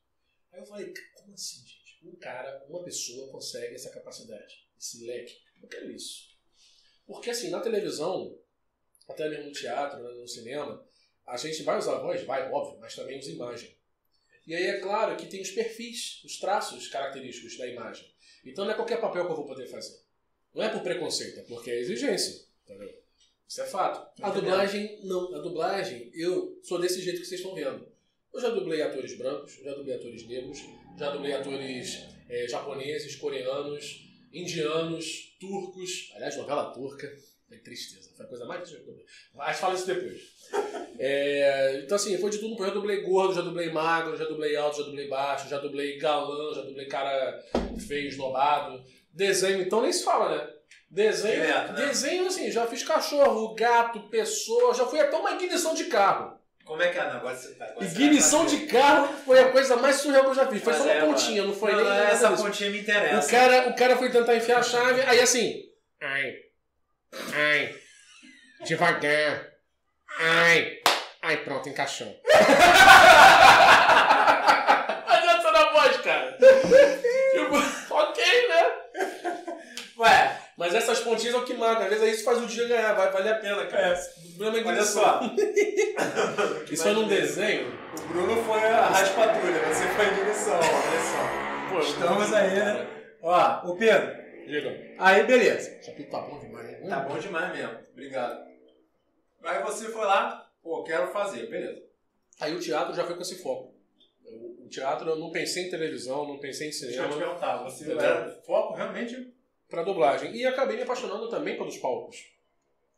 Aí 0.51 0.59
eu 0.61 0.65
falei, 0.65 0.93
como 1.15 1.33
assim, 1.33 1.61
gente? 1.67 1.99
Um 2.03 2.15
cara, 2.15 2.65
uma 2.67 2.83
pessoa 2.83 3.31
consegue 3.31 3.75
essa 3.75 3.89
capacidade, 3.91 4.67
esse 4.77 5.05
leque. 5.05 5.37
Eu 5.61 5.67
quero 5.67 5.91
isso. 5.91 6.29
Porque 7.05 7.29
assim, 7.29 7.49
na 7.49 7.59
televisão, 7.59 8.37
até 9.07 9.29
mesmo 9.29 9.45
no 9.47 9.51
teatro, 9.51 9.99
no 10.01 10.27
cinema, 10.27 10.83
a 11.27 11.37
gente 11.37 11.61
vai 11.63 11.77
usar 11.77 11.99
voz, 11.99 12.23
vai, 12.23 12.49
óbvio, 12.51 12.79
mas 12.79 12.95
também 12.95 13.19
usa 13.19 13.31
imagem. 13.31 13.77
E 14.45 14.53
aí 14.53 14.65
é 14.65 14.79
claro 14.79 15.15
que 15.15 15.25
tem 15.27 15.41
os 15.41 15.51
perfis, 15.51 16.21
os 16.25 16.39
traços 16.39 16.87
característicos 16.87 17.57
da 17.57 17.67
imagem. 17.67 18.05
Então 18.45 18.65
não 18.65 18.71
é 18.71 18.75
qualquer 18.75 18.99
papel 18.99 19.25
que 19.25 19.31
eu 19.31 19.35
vou 19.35 19.45
poder 19.45 19.67
fazer. 19.67 19.97
Não 20.53 20.63
é 20.63 20.69
por 20.69 20.81
preconceito, 20.81 21.39
é 21.39 21.43
porque 21.43 21.71
é 21.71 21.79
exigência. 21.79 22.45
Entendeu? 22.63 22.93
Isso 23.47 23.61
é 23.61 23.65
fato. 23.65 24.21
A 24.21 24.29
dublagem, 24.29 24.99
não. 25.03 25.33
A 25.35 25.39
dublagem, 25.39 26.09
eu 26.13 26.59
sou 26.63 26.79
desse 26.79 27.01
jeito 27.01 27.21
que 27.21 27.25
vocês 27.25 27.39
estão 27.39 27.55
vendo. 27.55 27.87
Eu 28.33 28.41
já 28.41 28.49
dublei 28.49 28.81
atores 28.81 29.15
brancos, 29.15 29.59
já 29.63 29.73
dublei 29.73 29.95
atores 29.95 30.27
negros, 30.27 30.59
já 30.97 31.11
dublei 31.11 31.33
atores 31.33 32.03
eh, 32.29 32.47
japoneses, 32.47 33.15
coreanos, 33.15 34.09
indianos, 34.31 35.35
turcos. 35.39 36.11
Aliás, 36.15 36.35
novela 36.35 36.71
turca. 36.73 37.15
Foi 37.53 37.59
tristeza. 37.59 38.09
Foi 38.15 38.25
a 38.25 38.29
coisa 38.29 38.45
mais 38.45 38.61
triste 38.61 38.77
que 38.77 38.81
eu 38.81 38.87
dublei. 38.87 39.05
Mas 39.35 39.59
fala 39.59 39.75
isso 39.75 39.85
depois. 39.85 40.21
É, 40.97 41.81
então, 41.83 41.95
assim, 41.95 42.17
foi 42.17 42.31
de 42.31 42.39
tudo. 42.39 42.59
Eu 42.59 42.67
já 42.67 42.73
dublei 42.73 43.01
gordo, 43.01 43.35
já 43.35 43.41
dublei 43.41 43.71
magro, 43.71 44.17
já 44.17 44.25
dublei 44.25 44.55
alto, 44.55 44.77
já 44.77 44.83
dublei 44.83 45.07
baixo, 45.07 45.49
já 45.49 45.59
dublei 45.59 45.97
galã, 45.97 46.53
já 46.53 46.61
dublei 46.61 46.87
cara 46.87 47.39
feio, 47.87 48.07
esnobado. 48.07 48.83
Desenho, 49.13 49.61
então 49.61 49.81
nem 49.81 49.93
se 49.93 50.03
fala, 50.03 50.35
né? 50.35 50.49
Desenho, 50.89 51.41
Direto, 51.41 51.73
né? 51.73 51.85
desenho 51.87 52.27
assim, 52.27 52.51
já 52.51 52.65
fiz 52.67 52.83
cachorro, 52.83 53.53
gato, 53.55 54.09
pessoa, 54.09 54.73
já 54.73 54.85
fui 54.85 54.99
até 54.99 55.15
uma 55.15 55.31
ignição 55.33 55.73
de 55.73 55.85
carro. 55.85 56.39
Como 56.65 56.81
é 56.81 56.89
que 56.89 56.97
é? 56.97 57.03
Não, 57.03 57.17
agora 57.17 57.35
você 57.35 57.53
tá. 57.55 57.75
Ignição 57.81 58.45
de 58.45 58.65
carro 58.67 59.07
foi 59.25 59.39
a 59.39 59.51
coisa 59.51 59.75
mais 59.75 59.97
surreal 59.97 60.23
que 60.23 60.29
eu 60.29 60.35
já 60.35 60.47
fiz. 60.47 60.63
Foi 60.63 60.73
Mas 60.73 60.81
só 60.81 60.87
uma 60.87 60.93
é, 60.93 61.05
pontinha, 61.05 61.43
não 61.43 61.53
foi 61.53 61.71
não, 61.71 61.79
nem 61.79 61.87
não, 61.87 61.93
essa 61.93 62.31
pontinha 62.31 62.69
me 62.69 62.79
interessa. 62.79 63.27
O 63.27 63.31
cara, 63.31 63.69
o 63.69 63.75
cara 63.75 63.97
foi 63.97 64.09
tentar 64.09 64.35
enfiar 64.35 64.59
a 64.59 64.63
chave, 64.63 65.01
aí 65.01 65.19
assim. 65.19 65.61
Ai. 66.01 66.33
Ai. 67.33 67.75
Devagar. 68.65 69.47
Ai. 70.19 70.79
Ai, 71.21 71.37
pronto, 71.37 71.69
encaixou. 71.69 72.19
Essa 75.07 75.51
na 75.51 75.71
voz, 75.71 75.97
cara. 75.97 76.37
Tipo, 76.37 77.93
ok, 77.93 78.47
né? 78.49 78.71
Ué, 79.97 80.37
Mas 80.57 80.73
essas 80.73 80.99
pontinhas 80.99 81.35
é 81.35 81.37
o 81.37 81.45
que 81.45 81.53
marca. 81.53 81.83
Às 81.83 81.89
vezes 81.89 82.03
aí 82.03 82.11
isso 82.11 82.23
faz 82.25 82.39
o 82.39 82.47
dia 82.47 82.67
ganhar, 82.67 82.93
vai 82.93 83.11
valer 83.11 83.33
a 83.33 83.37
pena, 83.37 83.65
cara. 83.65 83.87
É. 83.89 83.93
É 83.93 84.63
olha 84.65 84.83
só. 84.83 85.21
Isso 86.69 86.83
foi 86.83 86.93
num 86.93 87.07
desenho. 87.07 87.71
O 87.97 88.01
Bruno 88.07 88.43
foi 88.43 88.59
a 88.59 88.89
Patrulha, 89.15 89.59
você 89.67 89.87
foi 89.89 90.05
a 90.05 90.09
direção, 90.09 90.55
olha 90.55 90.99
só. 91.11 91.69
Pô, 91.69 91.79
Estamos 91.79 92.33
aí, 92.33 92.49
né? 92.55 92.87
Ó, 93.21 93.71
o 93.71 93.77
Pedro. 93.77 94.22
Diga. 94.45 94.95
Aí, 94.99 95.23
beleza. 95.23 95.77
Isso 95.79 95.91
aqui 95.91 96.03
tá 96.03 96.21
bom 96.21 96.39
demais, 96.39 96.69
né? 96.81 96.89
Tá 96.89 96.99
bom 97.01 97.17
demais 97.17 97.55
mesmo. 97.57 97.79
Obrigado. 97.91 98.43
Aí 99.43 99.63
você 99.63 99.89
foi 99.89 100.05
lá, 100.05 100.49
pô, 100.61 100.83
quero 100.83 101.07
fazer, 101.11 101.47
beleza. 101.49 101.83
Aí 102.39 102.55
o 102.55 102.59
teatro 102.59 102.93
já 102.95 103.05
foi 103.05 103.15
com 103.15 103.21
esse 103.21 103.41
foco. 103.41 103.73
O 104.59 104.67
teatro 104.69 105.09
eu 105.09 105.15
não 105.17 105.31
pensei 105.31 105.65
em 105.67 105.69
televisão, 105.69 106.27
não 106.27 106.39
pensei 106.39 106.67
em 106.67 106.71
Deixa 106.71 106.85
eu 106.85 106.89
te 106.89 106.95
cinema, 107.13 107.17
perguntar, 107.17 107.63
você 107.63 107.83
Entendeu? 107.83 107.99
era 108.01 108.31
foco 108.41 108.73
realmente. 108.73 109.33
pra 109.69 109.83
dublagem. 109.83 110.33
E 110.35 110.45
acabei 110.45 110.77
me 110.77 110.83
apaixonando 110.83 111.29
também 111.29 111.57
pelos 111.57 111.77
palcos. 111.77 112.31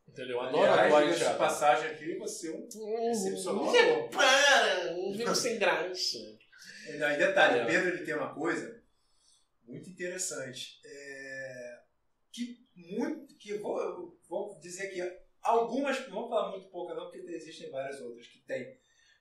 Entendeu? 0.07 0.39
Adoro 0.39 0.63
atuar 0.63 0.83
Aliás, 0.85 0.93
em 0.93 0.97
diga-se 0.99 1.13
de 1.17 1.23
teatro. 1.25 1.39
passagem 1.39 1.89
aqui, 1.91 2.15
você 2.17 2.47
é 2.49 2.51
um 2.51 2.67
Hum, 2.75 3.11
excepcional 3.11 3.65
Você 3.65 4.09
para! 4.11 4.93
Um 4.93 5.11
vivo 5.11 5.35
sem 5.35 5.57
graça. 5.59 6.17
Não, 6.97 7.11
e 7.11 7.17
detalhe, 7.17 7.59
É. 7.59 7.65
Pedro 7.65 7.89
ele 7.89 8.05
tem 8.05 8.15
uma 8.15 8.33
coisa 8.33 8.81
muito 9.67 9.89
interessante. 9.89 10.79
É, 10.85 11.04
que 12.35 12.67
muito. 12.75 13.33
Que 13.37 13.57
vou, 13.57 14.19
vou 14.27 14.59
dizer 14.59 14.89
que 14.89 15.01
algumas. 15.41 16.07
Não 16.07 16.15
vou 16.15 16.29
falar 16.29 16.51
muito 16.51 16.67
pouca, 16.67 16.93
não, 16.93 17.09
porque 17.09 17.19
existem 17.31 17.69
várias 17.69 18.01
outras 18.01 18.27
que 18.27 18.39
tem. 18.39 18.77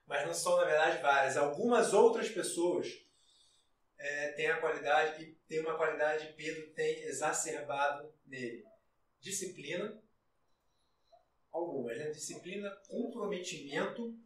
Mas 0.06 0.26
não 0.26 0.34
são, 0.34 0.56
na 0.56 0.64
verdade, 0.64 1.00
várias. 1.00 1.36
Algumas 1.36 1.94
outras 1.94 2.28
pessoas 2.28 2.88
é, 3.96 4.32
têm 4.32 4.48
a 4.48 4.60
qualidade, 4.60 5.22
e 5.22 5.34
tem 5.46 5.60
uma 5.60 5.76
qualidade 5.76 6.26
que 6.26 6.32
Pedro 6.34 6.72
tem 6.72 7.04
exacerbado 7.04 8.12
nele. 8.26 8.64
Disciplina. 9.20 10.02
Algumas, 11.50 11.96
né? 11.96 12.10
Disciplina, 12.10 12.68
comprometimento 12.88 14.18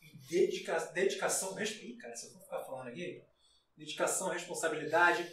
e 0.00 0.16
dedica, 0.16 0.78
dedicação, 0.92 1.54
cara, 1.54 2.14
se 2.14 2.26
eu 2.26 2.32
for 2.32 2.40
ficar 2.40 2.62
falando 2.62 2.86
aqui, 2.86 3.20
dedicação, 3.76 4.28
responsabilidade, 4.28 5.24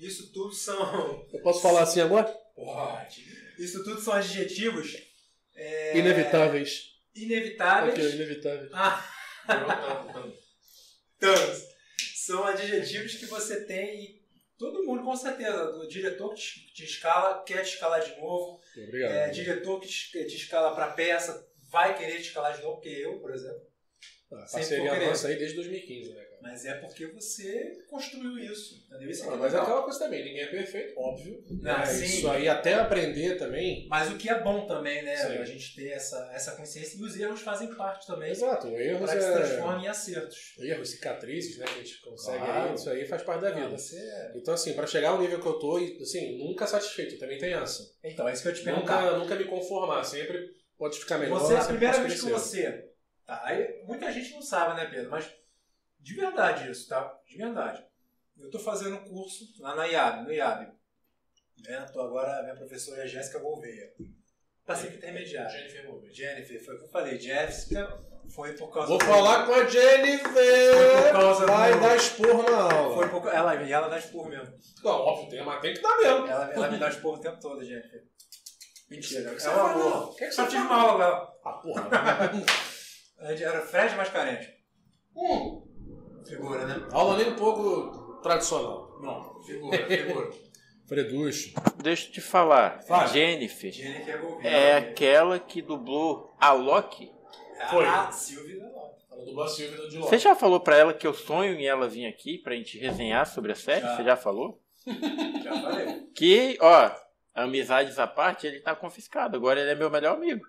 isso 0.00 0.32
tudo 0.32 0.52
são. 0.52 1.26
Eu 1.32 1.40
posso 1.42 1.60
falar 1.62 1.82
assim 1.82 2.00
agora? 2.00 2.24
Pode. 2.54 3.24
Isso 3.58 3.82
tudo 3.84 4.00
são 4.00 4.14
adjetivos 4.14 4.96
é, 5.54 5.98
Inevitáveis. 5.98 6.92
inevitáveis. 7.14 7.94
Ok, 7.94 8.14
inevitáveis. 8.14 8.70
Ah, 8.72 9.06
tantos. 11.18 11.64
São 12.14 12.44
adjetivos 12.44 13.14
que 13.16 13.26
você 13.26 13.64
tem 13.64 14.02
e 14.04 14.22
todo 14.58 14.84
mundo, 14.84 15.02
com 15.02 15.16
certeza. 15.16 15.70
O 15.76 15.86
diretor 15.88 16.32
que 16.34 16.40
te, 16.40 16.72
te 16.74 16.84
escala, 16.84 17.42
quer 17.44 17.62
te 17.62 17.74
escalar 17.74 18.02
de 18.02 18.18
novo. 18.20 18.60
Obrigado. 18.76 19.12
É, 19.12 19.28
diretor 19.30 19.80
que 19.80 19.88
te, 19.88 20.10
que 20.12 20.24
te 20.24 20.36
escala 20.36 20.74
para 20.74 20.92
peça, 20.92 21.46
vai 21.68 21.96
querer 21.96 22.16
te 22.16 22.28
escalar 22.28 22.56
de 22.56 22.62
novo, 22.62 22.76
porque 22.76 22.88
eu, 22.88 23.18
por 23.18 23.32
exemplo. 23.34 23.62
Ah, 24.32 24.46
parceria 24.52 25.06
nossa 25.06 25.28
aí 25.28 25.36
desde 25.36 25.56
2015, 25.56 26.12
né? 26.14 26.24
Mas 26.42 26.64
é 26.64 26.74
porque 26.74 27.06
você 27.06 27.84
construiu 27.88 28.38
isso. 28.38 28.84
Entendeu? 28.86 29.10
Isso 29.10 29.22
aqui 29.24 29.32
Ah, 29.32 29.36
é 29.36 29.38
mas 29.38 29.54
é 29.54 29.58
aquela 29.58 29.82
coisa 29.82 29.98
também, 29.98 30.24
ninguém 30.24 30.42
é 30.42 30.46
perfeito, 30.46 30.98
óbvio. 30.98 31.44
Ah, 31.64 31.78
né? 31.80 31.86
sim. 31.86 32.04
Isso 32.04 32.30
aí 32.30 32.48
até 32.48 32.74
aprender 32.74 33.36
também. 33.36 33.86
Mas 33.88 34.10
o 34.10 34.16
que 34.16 34.28
é 34.28 34.40
bom 34.42 34.66
também, 34.66 35.02
né? 35.02 35.16
Sim. 35.16 35.38
A 35.38 35.44
gente 35.44 35.74
ter 35.76 35.88
essa, 35.90 36.30
essa 36.34 36.52
consciência. 36.56 36.96
E 36.98 37.02
os 37.02 37.18
erros 37.18 37.40
fazem 37.42 37.74
parte 37.74 38.06
também 38.06 38.30
Exato, 38.30 38.68
erros 38.68 39.10
para 39.10 39.16
que 39.18 39.22
se 39.24 39.28
é... 39.28 39.32
transformem 39.32 39.84
em 39.84 39.88
acertos. 39.88 40.54
Erros, 40.58 40.90
cicatrizes, 40.90 41.58
né, 41.58 41.64
que 41.66 41.80
a 41.80 41.82
gente 41.82 42.00
consegue 42.00 42.38
Claro. 42.38 42.68
aí, 42.70 42.74
isso 42.74 42.90
aí 42.90 43.06
faz 43.06 43.22
parte 43.22 43.40
da 43.42 43.48
Ah, 43.48 43.52
vida. 43.52 43.68
você 43.68 43.96
é- 43.98 44.32
Então, 44.36 44.54
assim, 44.54 44.72
pra 44.72 44.86
chegar 44.86 45.10
ao 45.10 45.20
nível 45.20 45.40
que 45.40 45.46
eu 45.46 45.58
tô, 45.58 45.76
assim, 45.76 46.38
nunca 46.38 46.66
satisfeito, 46.66 47.18
também 47.18 47.38
tem 47.38 47.52
essa. 47.52 47.82
Então, 48.02 48.28
é 48.28 48.32
isso 48.32 48.42
que 48.42 48.48
eu 48.48 48.54
te 48.54 48.62
perguntar. 48.62 49.02
Nunca, 49.04 49.18
nunca 49.18 49.34
me 49.36 49.44
conformar, 49.44 50.02
sempre 50.04 50.48
pode 50.78 50.98
ficar 50.98 51.18
melhor. 51.18 51.38
Você, 51.38 51.54
a 51.54 51.64
primeira 51.64 52.00
vez 52.02 52.20
que 52.20 52.30
você. 52.30 52.86
Tá, 53.26 53.42
aí 53.44 53.82
muita 53.84 54.10
gente 54.10 54.32
não 54.32 54.42
sabe, 54.42 54.74
né, 54.80 54.88
Pedro? 54.90 55.10
Mas 55.10 55.30
de 56.00 56.14
verdade 56.14 56.70
isso, 56.70 56.88
tá? 56.88 57.14
De 57.26 57.36
verdade. 57.36 57.84
Eu 58.38 58.50
tô 58.50 58.58
fazendo 58.58 58.96
um 58.96 59.04
curso 59.04 59.44
lá 59.60 59.74
na 59.74 59.84
IAB, 59.86 60.24
no 60.24 60.32
IAB. 60.32 60.72
Né? 61.62 61.86
Tô 61.92 62.00
agora, 62.00 62.42
minha 62.42 62.56
professora 62.56 63.02
é 63.04 63.06
Jéssica 63.06 63.38
Gouveia. 63.38 63.92
Passei 64.64 64.90
que 64.90 64.96
intermediário. 64.96 65.50
Jennifer 65.50 65.86
Gouveia. 65.86 66.12
Jennifer, 66.14 66.64
foi 66.64 66.74
o 66.74 66.78
que 66.78 66.84
eu 66.84 66.88
falei. 66.88 67.18
Jéssica 67.18 68.02
foi 68.34 68.54
por 68.54 68.72
causa 68.72 68.88
Vou 68.88 68.98
do- 68.98 69.04
falar 69.04 69.44
com 69.44 69.52
a 69.52 69.56
Foi 69.56 69.68
Jennifer! 69.70 71.04
por 71.06 71.12
causa 71.12 71.46
Vai 71.46 71.74
do- 71.74 71.80
dar 71.80 71.96
esporro 71.96 72.42
na 72.44 72.62
aula. 72.72 72.94
Foi 72.94 73.08
por... 73.08 73.28
ela, 73.28 73.54
e 73.62 73.72
ela 73.72 73.88
dá 73.88 73.98
esporro 73.98 74.28
mesmo. 74.30 74.54
Não, 74.82 74.90
óbvio, 74.92 75.28
tem, 75.28 75.44
mas 75.44 75.60
tem 75.60 75.74
que 75.74 75.80
dar 75.82 75.98
mesmo. 75.98 76.26
Ela, 76.26 76.52
ela 76.52 76.70
me 76.70 76.78
dá 76.78 76.88
esporro 76.88 77.16
o 77.16 77.20
tempo 77.20 77.40
todo, 77.40 77.62
Jennifer. 77.64 78.04
Mentira. 78.88 79.30
É 79.30 79.34
um 79.34 79.38
falou? 79.38 79.88
amor. 79.88 80.10
O 80.10 80.14
que 80.14 80.24
que 80.26 80.32
Só 80.32 80.46
tive 80.46 80.62
uma 80.62 80.76
aula 80.76 80.94
com 80.96 81.02
ela. 81.02 81.34
Ah, 81.44 81.52
porra. 81.52 83.28
Gente 83.28 83.44
Era 83.44 83.60
Fred 83.62 83.94
Mascarente. 83.96 84.54
hum, 85.14 85.59
Figura, 86.26 86.66
né? 86.66 86.86
aula 86.92 87.16
nem 87.18 87.28
um 87.32 87.36
pouco 87.36 88.20
tradicional. 88.22 88.98
Não, 89.00 89.42
figura, 89.42 89.86
figura. 89.86 90.30
Freducho. 90.86 91.54
Deixa 91.76 92.08
eu 92.08 92.12
te 92.12 92.20
falar. 92.20 92.82
Fala. 92.82 93.06
Jennifer 93.06 93.70
Jennifer 93.72 94.20
Gouveia. 94.20 94.50
é 94.50 94.76
aquela 94.78 95.38
que 95.38 95.62
dublou 95.62 96.34
a 96.40 96.52
Loki. 96.52 97.12
Foi. 97.70 97.86
A 97.86 98.10
Silvia. 98.10 98.60
Ela 99.10 99.24
dublou 99.24 99.44
a 99.44 99.48
Silvia 99.48 99.76
do 99.88 100.00
Você 100.00 100.18
já 100.18 100.34
falou 100.34 100.58
pra 100.60 100.76
ela 100.76 100.92
que 100.92 101.06
eu 101.06 101.14
sonho 101.14 101.54
em 101.54 101.64
ela 101.66 101.88
vir 101.88 102.06
aqui 102.06 102.38
pra 102.38 102.56
gente 102.56 102.76
resenhar 102.78 103.24
sobre 103.26 103.52
a 103.52 103.54
série? 103.54 103.82
Já. 103.82 103.96
Você 103.96 104.04
já 104.04 104.16
falou? 104.16 104.60
Já 105.44 105.60
falei. 105.62 106.06
Que, 106.14 106.58
ó, 106.60 106.90
amizades 107.34 107.98
à 107.98 108.06
parte, 108.06 108.46
ele 108.46 108.60
tá 108.60 108.74
confiscado. 108.74 109.36
Agora 109.36 109.60
ele 109.60 109.70
é 109.70 109.74
meu 109.74 109.90
melhor 109.90 110.16
amigo. 110.16 110.44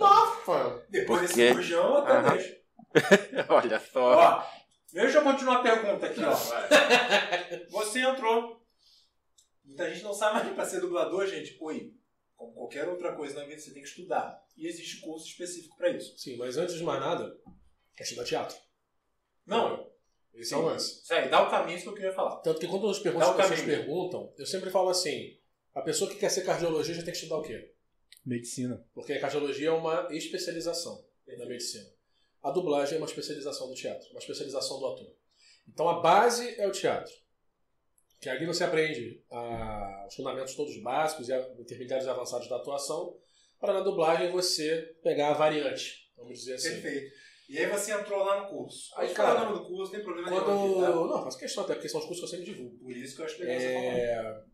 Nossa! 0.00 0.82
Depois 0.88 1.20
Porque- 1.28 1.42
desse 1.42 1.54
bujão, 1.54 1.84
eu 1.84 1.96
até 1.98 2.30
deixo. 2.30 2.56
Olha 3.48 3.78
só. 3.80 4.14
Ó, 4.18 4.42
deixa 4.92 5.18
eu 5.18 5.22
continuar 5.22 5.58
a 5.58 5.62
pergunta 5.62 6.06
aqui, 6.06 6.20
ó. 6.24 6.34
Você 7.70 8.00
entrou. 8.00 8.60
Muita 9.64 9.88
gente 9.92 10.02
não 10.02 10.12
sabe, 10.12 10.44
mas 10.44 10.54
pra 10.54 10.66
ser 10.66 10.80
dublador, 10.80 11.26
gente, 11.26 11.56
oi. 11.60 11.94
Como 12.36 12.52
qualquer 12.54 12.88
outra 12.88 13.14
coisa 13.14 13.36
na 13.40 13.46
vida, 13.46 13.60
você 13.60 13.72
tem 13.72 13.82
que 13.82 13.88
estudar. 13.88 14.44
E 14.56 14.66
existe 14.66 15.00
curso 15.00 15.26
específico 15.26 15.76
pra 15.76 15.90
isso. 15.90 16.16
Sim, 16.18 16.36
mas 16.36 16.56
antes 16.56 16.74
de 16.74 16.82
mais 16.82 17.00
nada, 17.00 17.36
é 17.98 18.02
estudar 18.02 18.24
teatro. 18.24 18.56
Não, 19.46 19.88
Esse 20.34 20.52
é 20.54 20.56
o 20.56 20.62
lance. 20.62 21.02
isso 21.02 21.14
aí, 21.14 21.28
dá 21.28 21.46
o 21.46 21.50
caminho 21.50 21.80
que 21.80 21.86
eu 21.88 21.94
queria 21.94 22.12
falar. 22.12 22.36
Tanto 22.36 22.60
que 22.60 22.66
quando 22.66 22.88
as 22.88 22.98
perguntas 22.98 23.28
pessoas 23.36 23.60
caminho. 23.60 23.76
perguntam, 23.78 24.32
eu 24.36 24.46
sempre 24.46 24.70
falo 24.70 24.88
assim: 24.88 25.38
a 25.74 25.80
pessoa 25.82 26.10
que 26.10 26.16
quer 26.16 26.30
ser 26.30 26.44
cardiologista 26.44 26.94
já 27.00 27.04
tem 27.04 27.12
que 27.12 27.18
estudar 27.18 27.38
o 27.38 27.42
quê? 27.42 27.72
Medicina. 28.24 28.84
Porque 28.92 29.12
a 29.12 29.20
cardiologia 29.20 29.68
é 29.68 29.72
uma 29.72 30.08
especialização 30.10 31.04
na 31.38 31.46
medicina. 31.46 31.88
A 32.42 32.50
dublagem 32.50 32.94
é 32.94 32.98
uma 32.98 33.06
especialização 33.06 33.68
do 33.68 33.74
teatro, 33.74 34.08
uma 34.10 34.18
especialização 34.18 34.78
do 34.80 34.86
ator. 34.86 35.14
Então 35.68 35.88
a 35.88 36.00
base 36.00 36.58
é 36.60 36.66
o 36.66 36.72
teatro. 36.72 37.12
Que 38.20 38.28
ali 38.28 38.46
você 38.46 38.64
aprende 38.64 39.22
ah, 39.30 40.04
os 40.08 40.14
fundamentos 40.14 40.54
todos 40.54 40.76
básicos 40.82 41.28
e 41.28 41.32
a- 41.32 41.48
intermediários 41.58 42.08
avançados 42.08 42.48
da 42.48 42.56
atuação, 42.56 43.16
para 43.60 43.72
na 43.74 43.80
dublagem 43.80 44.30
você 44.30 44.94
pegar 45.02 45.30
a 45.30 45.34
variante, 45.34 46.10
vamos 46.16 46.38
dizer 46.40 46.54
assim. 46.54 46.80
Perfeito. 46.80 47.12
E 47.48 47.58
aí 47.58 47.66
você 47.66 47.92
entrou 47.92 48.24
lá 48.24 48.42
no 48.42 48.48
curso. 48.48 48.90
Aí, 48.96 49.12
cara, 49.12 49.42
o 49.42 49.44
nome 49.44 49.58
do 49.58 49.66
curso, 49.66 49.84
não 49.84 49.90
tem 49.90 50.02
problema 50.02 50.28
Quando. 50.28 50.46
nenhum. 50.46 50.84
aqui, 50.84 50.94
Não, 51.12 51.24
faço 51.24 51.38
questão 51.38 51.64
até, 51.64 51.74
porque 51.74 51.88
são 51.88 52.00
os 52.00 52.06
cursos 52.06 52.20
que 52.30 52.34
eu 52.34 52.38
sempre 52.40 52.52
divulgo. 52.54 52.76
tá? 52.78 52.84
Por 52.84 52.96
isso 52.96 53.14
que 53.16 53.20
eu 53.20 53.26
acho 53.26 53.40
legal 53.40 53.60
você 53.60 53.74
falar. 53.74 53.98
É... 53.98 54.44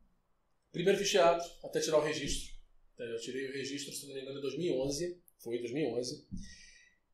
Primeiro 0.73 0.99
fiz 0.99 1.11
teatro, 1.11 1.49
até 1.65 1.81
tirar 1.81 1.99
o 1.99 2.03
registro. 2.03 2.55
Então, 2.95 3.07
Eu 3.07 3.19
tirei 3.21 3.49
o 3.49 3.53
registro, 3.53 3.93
se 3.95 4.07
não 4.09 4.15
me 4.15 4.21
engano, 4.23 4.39
em 4.39 4.43
2011. 4.43 5.21
Foi 5.39 5.57
em 5.57 5.61
2011. 5.61 6.27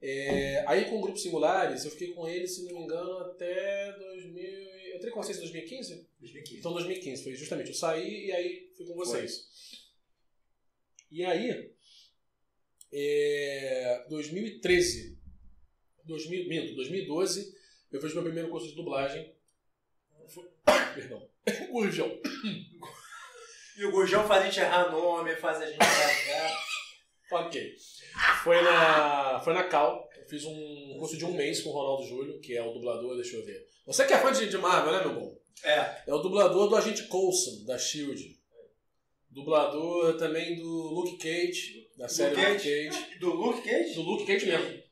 É, 0.06 0.64
Aí 0.68 0.84
com 0.90 1.00
grupos 1.00 1.22
singulares, 1.22 1.84
eu 1.84 1.90
fiquei 1.90 2.12
com 2.12 2.28
eles, 2.28 2.54
se 2.54 2.64
não 2.64 2.74
me 2.78 2.84
engano, 2.84 3.18
até 3.20 3.90
2000. 3.92 4.44
Eu 4.90 4.96
entrei 4.96 5.10
com 5.10 5.22
vocês 5.22 5.38
em 5.38 5.40
2015? 5.40 6.08
2015. 6.20 6.58
Então 6.60 6.72
2015, 6.74 7.22
foi 7.24 7.34
justamente. 7.34 7.68
Eu 7.68 7.74
saí 7.74 8.26
e 8.26 8.32
aí 8.32 8.70
fui 8.76 8.86
com 8.86 8.94
vocês. 8.94 9.48
E 11.10 11.24
aí, 11.24 11.72
é, 12.92 14.04
2013, 14.08 15.18
2000, 16.04 16.48
minto, 16.48 16.74
2012, 16.74 17.56
eu 17.90 18.00
fiz 18.00 18.12
meu 18.14 18.22
primeiro 18.22 18.50
curso 18.50 18.68
de 18.68 18.74
dublagem. 18.74 19.32
Foi- 20.28 20.48
Perdão. 20.94 21.28
Gurjão. 21.72 22.20
E 23.76 23.84
o 23.84 23.90
Gurjão 23.90 24.26
faz 24.26 24.42
a 24.42 24.46
gente 24.46 24.60
errar 24.60 24.90
nome, 24.90 25.34
faz 25.36 25.62
a 25.62 25.66
gente 25.66 25.78
errar. 25.80 26.64
Ok. 27.32 27.74
Foi 28.42 28.60
na, 28.62 29.40
foi 29.40 29.54
na 29.54 29.64
Cal. 29.64 30.08
Eu 30.16 30.28
fiz 30.28 30.44
um 30.44 30.96
curso 30.98 31.16
de 31.16 31.24
um 31.24 31.32
mês 31.32 31.60
com 31.62 31.70
o 31.70 31.72
Ronaldo 31.72 32.06
Júlio, 32.06 32.40
que 32.40 32.56
é 32.56 32.62
o 32.62 32.72
dublador, 32.72 33.14
deixa 33.16 33.36
eu 33.36 33.44
ver. 33.44 33.66
Você 33.86 34.06
que 34.06 34.12
é 34.12 34.18
fã 34.18 34.32
de, 34.32 34.48
de 34.48 34.56
Marvel, 34.58 34.92
né, 34.92 35.04
meu 35.04 35.14
bom? 35.20 35.36
é. 35.64 36.02
É 36.06 36.14
o 36.14 36.18
dublador 36.18 36.68
do 36.68 36.76
Agente 36.76 37.04
Coulson, 37.04 37.64
da 37.64 37.78
SHIELD. 37.78 38.36
Dublador 39.30 40.16
também 40.16 40.54
do 40.56 40.68
Luke 40.68 41.16
Cage, 41.16 41.88
da 41.98 42.08
série 42.08 42.36
Luke 42.36 42.62
Cage. 42.62 43.18
Do 43.18 43.30
Luke 43.34 43.62
Cage? 43.62 43.94
Do 43.94 44.02
Luke 44.02 44.26
Cage 44.26 44.46
mesmo. 44.46 44.82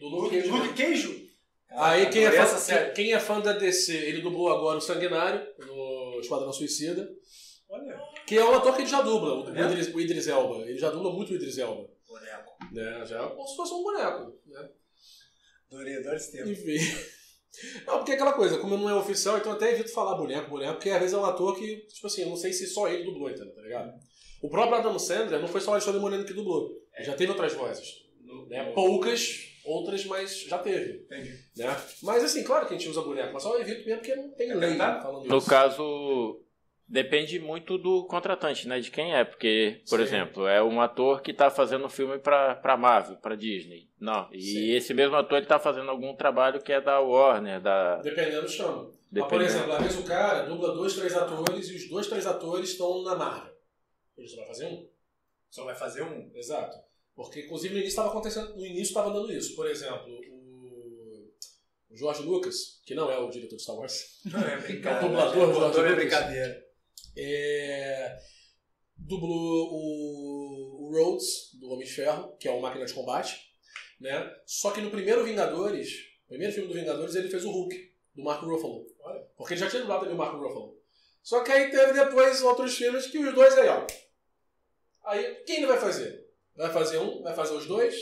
Do 0.00 0.08
Luke 0.08 0.36
Cage. 0.36 0.48
Luke 0.48 0.74
Cage? 0.74 1.26
Aí 1.70 2.08
quem 2.10 2.24
é, 2.24 2.30
fã, 2.32 2.90
quem, 2.94 3.12
é 3.12 3.20
fã 3.20 3.40
da 3.40 3.52
DC, 3.52 3.94
ele 3.94 4.22
dublou 4.22 4.48
agora 4.48 4.78
o 4.78 4.80
Sanguinário, 4.80 5.46
no 5.66 6.18
Esquadrão 6.20 6.52
Suicida. 6.52 7.08
Olha, 7.68 8.00
Que 8.26 8.36
é 8.36 8.44
um 8.44 8.54
ator 8.54 8.74
que 8.74 8.82
ele 8.82 8.88
já 8.90 9.02
dubla, 9.02 9.44
o, 9.44 9.56
É? 9.56 9.62
Idris, 9.62 9.94
o 9.94 10.00
Idris 10.00 10.26
Elba. 10.26 10.62
Ele 10.62 10.78
já 10.78 10.90
dubla 10.90 11.12
muito 11.12 11.32
o 11.32 11.36
Idris 11.36 11.58
Elba. 11.58 11.88
boneco. 12.08 12.45
Né? 12.72 13.04
Já 13.06 13.22
é 13.22 13.28
como 13.28 13.46
se 13.46 13.56
fosse 13.56 13.72
um 13.74 13.82
boneco. 13.82 14.38
Né? 14.46 14.68
Adorei, 15.70 15.96
adoro 15.96 16.16
esse 16.16 16.32
tempo. 16.32 16.48
Enfim. 16.50 16.76
Não, 17.86 17.96
porque 17.98 18.12
é 18.12 18.14
aquela 18.16 18.34
coisa, 18.34 18.58
como 18.58 18.76
não 18.76 18.90
é 18.90 18.94
oficial, 18.94 19.38
então 19.38 19.52
eu 19.52 19.56
até 19.56 19.72
evito 19.72 19.90
falar 19.90 20.14
boneco, 20.16 20.50
boneco, 20.50 20.74
porque 20.74 20.90
às 20.90 20.98
vezes 21.00 21.14
é 21.14 21.16
um 21.18 21.24
ator 21.24 21.56
que, 21.58 21.86
tipo 21.86 22.06
assim, 22.06 22.20
eu 22.20 22.28
não 22.28 22.36
sei 22.36 22.52
se 22.52 22.66
só 22.66 22.86
ele 22.86 23.04
dublou, 23.04 23.30
entendeu? 23.30 23.54
Tá 23.54 23.62
ligado? 23.62 23.94
O 24.42 24.50
próprio 24.50 24.76
Adam 24.76 24.98
Sandler 24.98 25.40
não 25.40 25.48
foi 25.48 25.62
só 25.62 25.70
o 25.70 25.72
Alexandre 25.72 25.98
Moreno 25.98 26.26
que 26.26 26.34
dublou. 26.34 26.70
Ele 26.94 27.04
já 27.04 27.14
teve 27.14 27.32
outras 27.32 27.54
vozes. 27.54 28.04
Né? 28.50 28.72
Poucas, 28.74 29.54
outras, 29.64 30.04
mas 30.04 30.38
já 30.42 30.58
teve. 30.58 31.04
Entendi. 31.04 31.30
Né? 31.56 31.76
Mas 32.02 32.24
assim, 32.24 32.44
claro 32.44 32.66
que 32.66 32.74
a 32.74 32.76
gente 32.78 32.90
usa 32.90 33.00
boneco, 33.00 33.32
mas 33.32 33.42
só 33.42 33.54
eu 33.54 33.62
evito 33.62 33.86
mesmo 33.86 34.00
porque 34.02 34.14
não 34.16 34.30
tem 34.32 34.50
É 34.50 34.54
lei 34.54 34.68
verdade. 34.68 35.02
falando 35.02 35.26
No 35.26 35.38
isso. 35.38 35.48
caso, 35.48 36.42
depende 36.88 37.38
muito 37.38 37.76
do 37.78 38.04
contratante, 38.06 38.66
né? 38.68 38.80
De 38.80 38.90
quem 38.90 39.14
é. 39.14 39.24
Porque, 39.24 39.82
por 39.88 39.98
Sim. 39.98 40.04
exemplo, 40.04 40.46
é 40.46 40.62
um 40.62 40.80
ator 40.80 41.20
que 41.22 41.32
tá 41.32 41.50
fazendo 41.50 41.84
um 41.86 41.88
filme 41.90 42.18
pra, 42.18 42.54
pra 42.56 42.76
Marvel, 42.76 43.16
pra 43.16 43.34
Disney. 43.36 43.88
Não. 44.00 44.28
E 44.32 44.40
Sim. 44.40 44.70
esse 44.72 44.94
mesmo 44.94 45.16
ator 45.16 45.38
ele 45.38 45.46
tá 45.46 45.58
fazendo 45.58 45.90
algum 45.90 46.14
trabalho 46.14 46.62
que 46.62 46.72
é 46.72 46.80
da 46.80 47.00
Warner, 47.00 47.60
da. 47.60 47.96
Dependendo, 47.96 48.48
chama. 48.48 48.84
Mas, 49.10 49.22
por 49.24 49.38
Dependendo. 49.38 49.44
exemplo, 49.44 49.72
às 49.72 49.82
vezes 49.82 49.98
o 49.98 50.04
cara 50.04 50.42
dubla 50.42 50.74
dois, 50.74 50.94
três 50.94 51.14
atores 51.14 51.68
e 51.68 51.74
os 51.76 51.88
dois, 51.88 52.06
três 52.06 52.26
atores 52.26 52.70
estão 52.70 53.02
na 53.02 53.14
Marvel. 53.14 53.54
Ele 54.18 54.28
só 54.28 54.36
vai 54.36 54.46
fazer 54.46 54.66
um. 54.66 54.88
Só 55.50 55.64
vai 55.64 55.74
fazer 55.74 56.02
um. 56.02 56.30
Exato. 56.34 56.76
Porque, 57.14 57.40
inclusive, 57.40 57.72
no 57.72 57.80
início 57.80 57.92
estava 57.92 58.08
acontecendo, 58.10 58.54
no 58.56 58.66
início 58.66 58.82
estava 58.90 59.10
dando 59.10 59.32
isso. 59.32 59.54
Por 59.56 59.66
exemplo, 59.70 60.12
o 61.88 61.96
George 61.96 62.22
Lucas, 62.22 62.80
que 62.84 62.94
não 62.94 63.10
é 63.10 63.18
o 63.18 63.30
diretor 63.30 63.56
de 63.56 63.62
Star 63.62 63.76
Wars, 63.76 64.20
Não 64.26 64.40
é 64.40 64.56
brincadeira. 64.58 65.00
É 65.06 65.06
o 65.06 65.46
dublador, 65.46 65.86
é 65.86 65.88
Lucas. 65.90 65.94
brincadeira. 65.96 66.65
É, 67.16 68.18
dublou 68.96 69.72
o, 69.72 70.86
o 70.88 70.92
Rhodes, 70.92 71.54
do 71.54 71.70
Homem 71.70 71.86
de 71.86 71.92
Ferro, 71.92 72.36
que 72.38 72.48
é 72.48 72.50
uma 72.50 72.62
máquina 72.62 72.84
de 72.84 72.92
combate. 72.94 73.40
Né? 74.00 74.34
Só 74.44 74.70
que 74.70 74.80
no 74.80 74.90
primeiro 74.90 75.24
Vingadores, 75.24 75.88
primeiro 76.28 76.52
filme 76.52 76.68
do 76.68 76.74
Vingadores, 76.74 77.14
ele 77.14 77.30
fez 77.30 77.44
o 77.44 77.50
Hulk, 77.50 77.94
do 78.14 78.22
Mark 78.22 78.42
Ruffalo. 78.42 78.86
Olha. 79.00 79.20
Porque 79.36 79.54
ele 79.54 79.60
já 79.60 79.68
tinha 79.70 79.82
dublado 79.82 80.02
também 80.02 80.14
o 80.14 80.18
Mark 80.18 80.34
Ruffalo. 80.34 80.76
Só 81.22 81.42
que 81.42 81.50
aí 81.50 81.70
teve 81.70 81.92
depois 81.92 82.42
outros 82.42 82.76
filmes 82.76 83.06
que 83.06 83.18
os 83.18 83.34
dois 83.34 83.56
aí, 83.58 83.68
ó. 83.68 83.86
Aí, 85.04 85.34
quem 85.44 85.58
ele 85.58 85.66
vai 85.66 85.78
fazer? 85.78 86.26
Vai 86.54 86.72
fazer 86.72 86.98
um? 86.98 87.22
Vai 87.22 87.34
fazer 87.34 87.54
os 87.54 87.66
dois? 87.66 87.94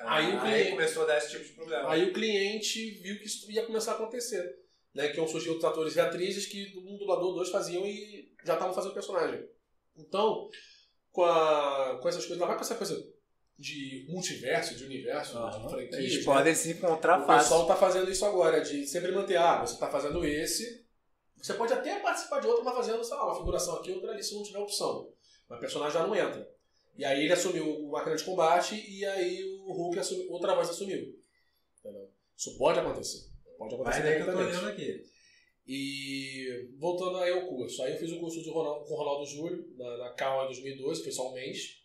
Aí 0.00 0.36
o 0.36 0.40
cliente- 0.40 0.70
começou 0.70 1.02
a 1.02 1.06
dar 1.06 1.18
esse 1.18 1.30
tipo 1.30 1.44
de 1.44 1.52
problema. 1.52 1.90
Aí 1.90 2.04
o 2.04 2.12
cliente 2.12 2.90
viu 3.02 3.18
que 3.18 3.26
isso 3.26 3.50
ia 3.50 3.66
começar 3.66 3.92
a 3.92 3.94
acontecer. 3.94 4.58
Né? 4.98 5.08
Que 5.10 5.16
iam 5.18 5.28
surgir 5.28 5.50
outros 5.50 5.64
atores 5.64 5.94
e 5.94 6.00
atrizes 6.00 6.46
que 6.46 6.76
um 6.76 6.98
dublador, 6.98 7.32
dois 7.32 7.50
faziam 7.50 7.86
e 7.86 8.34
já 8.44 8.54
estavam 8.54 8.74
fazendo 8.74 8.92
personagem. 8.94 9.48
Então, 9.96 10.48
com, 11.12 11.22
a, 11.22 11.98
com 12.02 12.08
essas 12.08 12.26
coisas, 12.26 12.32
ainda 12.32 12.46
mais 12.46 12.58
com 12.58 12.64
essa 12.64 12.74
coisa 12.74 13.08
de 13.56 14.06
multiverso, 14.08 14.74
de 14.74 14.84
universo, 14.84 15.34
de 15.34 15.68
franquias, 15.70 15.94
Eles 15.94 16.18
né? 16.18 16.24
podem 16.24 16.54
se 16.54 16.72
encontrar 16.72 17.22
O 17.22 17.26
fácil. 17.26 17.42
pessoal 17.44 17.66
tá 17.68 17.76
fazendo 17.76 18.10
isso 18.10 18.26
agora, 18.26 18.60
de 18.60 18.86
sempre 18.88 19.12
manter, 19.12 19.36
ah, 19.36 19.60
você 19.64 19.78
tá 19.78 19.88
fazendo 19.88 20.24
esse. 20.24 20.84
Você 21.36 21.54
pode 21.54 21.72
até 21.72 22.00
participar 22.00 22.40
de 22.40 22.48
outro, 22.48 22.64
mas 22.64 22.74
fazendo, 22.74 23.04
sei 23.04 23.16
lá, 23.16 23.26
uma 23.26 23.36
figuração 23.36 23.76
aqui, 23.76 23.92
outra 23.92 24.10
ali, 24.10 24.22
se 24.22 24.34
não 24.34 24.42
tiver 24.42 24.58
opção. 24.58 25.12
Mas 25.48 25.58
o 25.58 25.60
personagem 25.60 25.92
já 26.00 26.04
não 26.06 26.14
entra. 26.16 26.48
E 26.96 27.04
aí 27.04 27.22
ele 27.22 27.32
assumiu 27.32 27.64
o 27.68 27.92
máquina 27.92 28.16
de 28.16 28.24
combate 28.24 28.74
e 28.74 29.04
aí 29.04 29.44
o 29.44 29.72
Hulk 29.72 30.00
assumiu, 30.00 30.32
outra 30.32 30.56
voz 30.56 30.68
assumiu. 30.68 31.14
Entendeu? 31.78 32.10
Isso 32.36 32.58
pode 32.58 32.80
acontecer. 32.80 33.27
Pode 33.58 33.74
acontecer 33.74 34.00
Mas 34.00 34.04
daí 34.04 34.16
que 34.16 34.28
eu 34.28 34.32
tô 34.32 34.38
olhando 34.38 34.68
aqui. 34.68 35.04
E 35.66 36.68
voltando 36.78 37.18
aí 37.18 37.30
ao 37.32 37.46
curso. 37.46 37.82
Aí 37.82 37.92
eu 37.92 37.98
fiz 37.98 38.10
o 38.12 38.20
curso 38.20 38.42
de 38.42 38.48
Ronaldo, 38.48 38.86
com 38.86 38.94
o 38.94 38.96
Ronaldo 38.96 39.26
Júlio, 39.26 39.74
na, 39.76 39.98
na 39.98 40.14
Cal 40.14 40.44
em 40.44 40.46
2012, 40.46 41.02
foi 41.02 41.12
só 41.12 41.28
um 41.28 41.34
mês. 41.34 41.82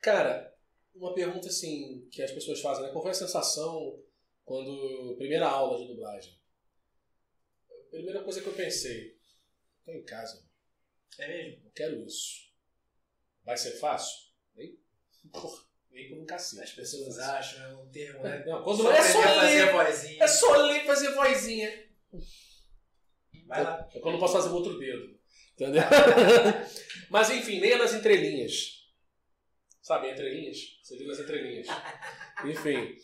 Cara, 0.00 0.54
uma 0.94 1.14
pergunta 1.14 1.48
assim 1.48 2.06
que 2.12 2.22
as 2.22 2.30
pessoas 2.30 2.60
fazem, 2.60 2.84
né? 2.84 2.92
Qual 2.92 3.02
foi 3.02 3.10
a 3.10 3.14
sensação 3.14 4.00
quando 4.44 5.16
primeira 5.16 5.48
aula 5.48 5.78
de 5.78 5.88
dublagem? 5.88 6.38
A 7.70 7.90
primeira 7.90 8.22
coisa 8.22 8.40
que 8.40 8.46
eu 8.46 8.52
pensei, 8.54 9.18
tô 9.84 9.92
em 9.92 10.04
casa, 10.04 10.46
É 11.18 11.26
mesmo? 11.26 11.64
não 11.64 11.70
quero 11.72 12.04
isso. 12.04 12.52
Vai 13.44 13.56
ser 13.56 13.72
fácil? 13.78 14.28
Nem, 14.54 14.78
porra, 15.32 15.64
por 16.08 16.18
um 16.18 16.26
cacete. 16.26 16.62
As 16.62 16.72
pessoas 16.72 17.18
acham, 17.18 17.64
é 17.64 17.74
um 17.74 17.88
termo, 17.88 18.22
né? 18.22 18.44
Não, 18.46 18.62
quando 18.62 18.82
Só 18.82 18.92
é 18.92 19.02
só 19.02 19.22
fazer 19.22 19.72
ler, 19.72 20.22
é 20.22 20.26
só 20.26 20.56
ler 20.56 20.82
e 20.82 20.86
fazer 20.86 21.14
vozinha. 21.14 21.88
Vai 23.46 23.64
lá. 23.64 23.88
É 23.94 24.00
quando 24.00 24.14
eu 24.14 24.20
posso 24.20 24.34
fazer 24.34 24.48
o 24.50 24.54
outro 24.54 24.78
dedo. 24.78 25.18
Entendeu? 25.54 25.82
Mas 27.10 27.30
enfim, 27.30 27.58
leia 27.58 27.78
nas 27.78 27.94
entrelinhas. 27.94 28.78
Sabe, 29.82 30.10
entrelinhas? 30.10 30.78
Você 30.82 30.96
viu 30.96 31.08
nas 31.08 31.18
entrelinhas. 31.18 31.66
Enfim. 32.44 32.94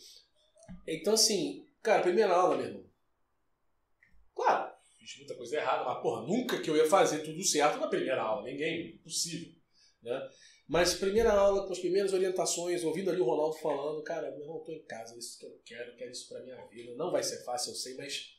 Então, 0.87 1.13
assim, 1.15 1.67
cara, 1.81 2.03
primeira 2.03 2.33
aula, 2.33 2.57
meu 2.57 2.67
irmão. 2.67 2.85
Claro, 4.33 4.71
fiz 4.99 5.17
muita 5.17 5.35
coisa 5.35 5.57
errada, 5.57 5.83
mas, 5.83 6.01
porra, 6.01 6.27
nunca 6.27 6.61
que 6.61 6.69
eu 6.69 6.75
ia 6.75 6.87
fazer 6.87 7.19
tudo 7.19 7.43
certo 7.43 7.79
na 7.79 7.87
primeira 7.87 8.21
aula. 8.21 8.43
Ninguém, 8.43 8.95
impossível. 8.95 9.53
Né? 10.03 10.29
Mas 10.67 10.95
primeira 10.95 11.31
aula, 11.31 11.65
com 11.65 11.73
as 11.73 11.79
primeiras 11.79 12.11
orientações, 12.11 12.83
ouvindo 12.83 13.11
ali 13.11 13.21
o 13.21 13.25
Ronaldo 13.25 13.55
falando, 13.57 14.01
cara, 14.03 14.31
meu 14.31 14.41
irmão, 14.41 14.63
tô 14.63 14.71
em 14.71 14.83
casa, 14.83 15.13
é 15.13 15.19
isso 15.19 15.37
que 15.37 15.45
eu 15.45 15.61
quero, 15.63 15.91
eu 15.91 15.95
quero 15.95 16.11
isso 16.11 16.27
pra 16.27 16.41
minha 16.41 16.65
vida. 16.67 16.95
Não 16.95 17.11
vai 17.11 17.23
ser 17.23 17.43
fácil, 17.43 17.71
eu 17.71 17.75
sei, 17.75 17.95
mas. 17.95 18.35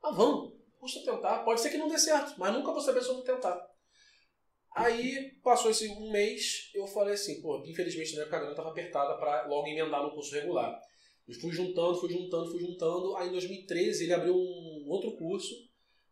Mas 0.00 0.16
vamos, 0.16 0.52
custa 0.78 1.00
tentar. 1.04 1.40
Pode 1.44 1.60
ser 1.60 1.70
que 1.70 1.76
não 1.76 1.88
dê 1.88 1.98
certo, 1.98 2.38
mas 2.38 2.52
nunca 2.52 2.72
vou 2.72 2.80
saber 2.80 3.02
se 3.02 3.08
eu 3.08 3.14
não 3.14 3.24
tentar. 3.24 3.74
Aí 4.76 5.32
passou 5.42 5.70
esse 5.70 5.88
um 5.88 6.10
mês, 6.10 6.70
eu 6.74 6.86
falei 6.86 7.14
assim, 7.14 7.40
pô, 7.40 7.62
infelizmente 7.64 8.14
na 8.16 8.22
época 8.22 8.36
a 8.36 8.40
grana 8.40 8.56
tava 8.56 8.70
apertada 8.70 9.16
pra 9.16 9.46
logo 9.46 9.68
emendar 9.68 10.02
no 10.02 10.12
curso 10.12 10.34
regular. 10.34 10.80
E 11.28 11.34
fui 11.34 11.52
juntando, 11.52 12.00
fui 12.00 12.10
juntando, 12.10 12.50
fui 12.50 12.60
juntando. 12.60 13.16
Aí 13.16 13.28
em 13.28 13.32
2013 13.32 14.04
ele 14.04 14.12
abriu 14.12 14.34
um 14.34 14.86
outro 14.88 15.16
curso 15.16 15.54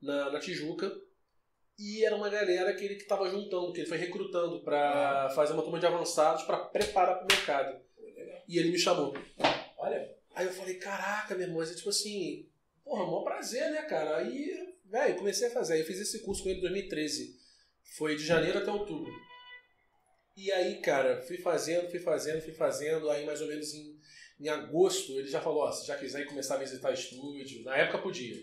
na, 0.00 0.30
na 0.30 0.40
Tijuca. 0.40 0.90
E 1.78 2.04
era 2.04 2.14
uma 2.14 2.28
galera 2.28 2.74
que 2.74 2.84
ele 2.84 2.96
que 2.96 3.06
tava 3.06 3.28
juntando, 3.28 3.72
que 3.72 3.80
ele 3.80 3.88
foi 3.88 3.98
recrutando 3.98 4.62
pra 4.62 5.30
fazer 5.34 5.52
uma 5.52 5.62
turma 5.62 5.80
de 5.80 5.86
avançados 5.86 6.44
pra 6.44 6.58
preparar 6.58 7.18
pro 7.18 7.26
mercado. 7.26 7.80
E 8.46 8.58
ele 8.58 8.70
me 8.70 8.78
chamou. 8.78 9.14
Olha, 9.78 10.12
Aí 10.34 10.46
eu 10.46 10.52
falei, 10.52 10.74
caraca, 10.76 11.34
meu 11.34 11.46
irmão, 11.46 11.58
mas 11.58 11.70
é 11.70 11.74
tipo 11.74 11.90
assim, 11.90 12.48
porra, 12.84 13.04
maior 13.04 13.22
prazer, 13.22 13.70
né, 13.70 13.82
cara? 13.82 14.16
Aí, 14.16 14.74
velho, 14.84 15.16
comecei 15.16 15.48
a 15.48 15.50
fazer. 15.50 15.74
Aí 15.74 15.80
eu 15.80 15.86
fiz 15.86 16.00
esse 16.00 16.20
curso 16.20 16.42
com 16.42 16.48
ele 16.48 16.58
em 16.58 16.62
2013. 16.62 17.36
Foi 17.96 18.16
de 18.16 18.24
janeiro 18.24 18.58
até 18.58 18.70
outubro. 18.70 19.12
E 20.34 20.50
aí, 20.50 20.80
cara, 20.80 21.20
fui 21.22 21.36
fazendo, 21.36 21.90
fui 21.90 22.00
fazendo, 22.00 22.40
fui 22.40 22.54
fazendo. 22.54 23.10
Aí, 23.10 23.26
mais 23.26 23.42
ou 23.42 23.48
menos 23.48 23.74
em, 23.74 23.98
em 24.40 24.48
agosto, 24.48 25.18
ele 25.18 25.28
já 25.28 25.40
falou: 25.42 25.64
ó, 25.64 25.72
se 25.72 25.86
já 25.86 25.98
quiser 25.98 26.24
começar 26.26 26.54
a 26.54 26.58
visitar 26.58 26.92
estúdio, 26.92 27.62
na 27.64 27.76
época 27.76 27.98
podia. 27.98 28.42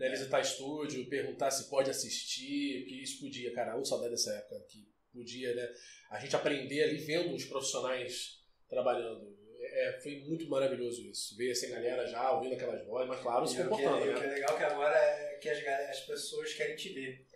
Né, 0.00 0.08
visitar 0.08 0.40
estúdio, 0.40 1.06
perguntar 1.10 1.50
se 1.50 1.68
pode 1.68 1.90
assistir, 1.90 2.86
que 2.88 3.02
isso 3.02 3.20
podia, 3.20 3.52
cara. 3.52 3.76
Eu 3.76 3.84
saudade 3.84 4.12
dessa 4.12 4.32
época 4.32 4.58
que 4.66 4.88
podia, 5.12 5.54
né? 5.54 5.68
A 6.10 6.18
gente 6.18 6.34
aprender 6.34 6.82
ali 6.82 6.96
vendo 6.96 7.34
os 7.34 7.44
profissionais 7.44 8.40
trabalhando. 8.66 9.38
É, 9.60 10.00
foi 10.02 10.20
muito 10.26 10.48
maravilhoso 10.48 11.06
isso. 11.06 11.36
Ver 11.36 11.50
essa 11.50 11.68
galera 11.68 12.06
já 12.06 12.32
ouvindo 12.32 12.54
aquelas 12.54 12.82
vozes, 12.86 13.08
mas 13.08 13.20
claro, 13.20 13.46
se 13.46 13.56
E 13.56 13.60
o 13.60 13.62
que, 13.64 13.68
comportando, 13.68 14.06
e 14.06 14.10
o 14.10 14.14
que 14.14 14.20
né? 14.20 14.26
é 14.26 14.34
legal 14.36 14.56
que 14.56 14.64
agora 14.64 14.96
é 14.96 15.38
que 15.40 15.48
as, 15.50 15.58
as 15.90 16.00
pessoas 16.00 16.54
querem 16.54 16.76
te 16.76 16.88
ver. 16.94 17.26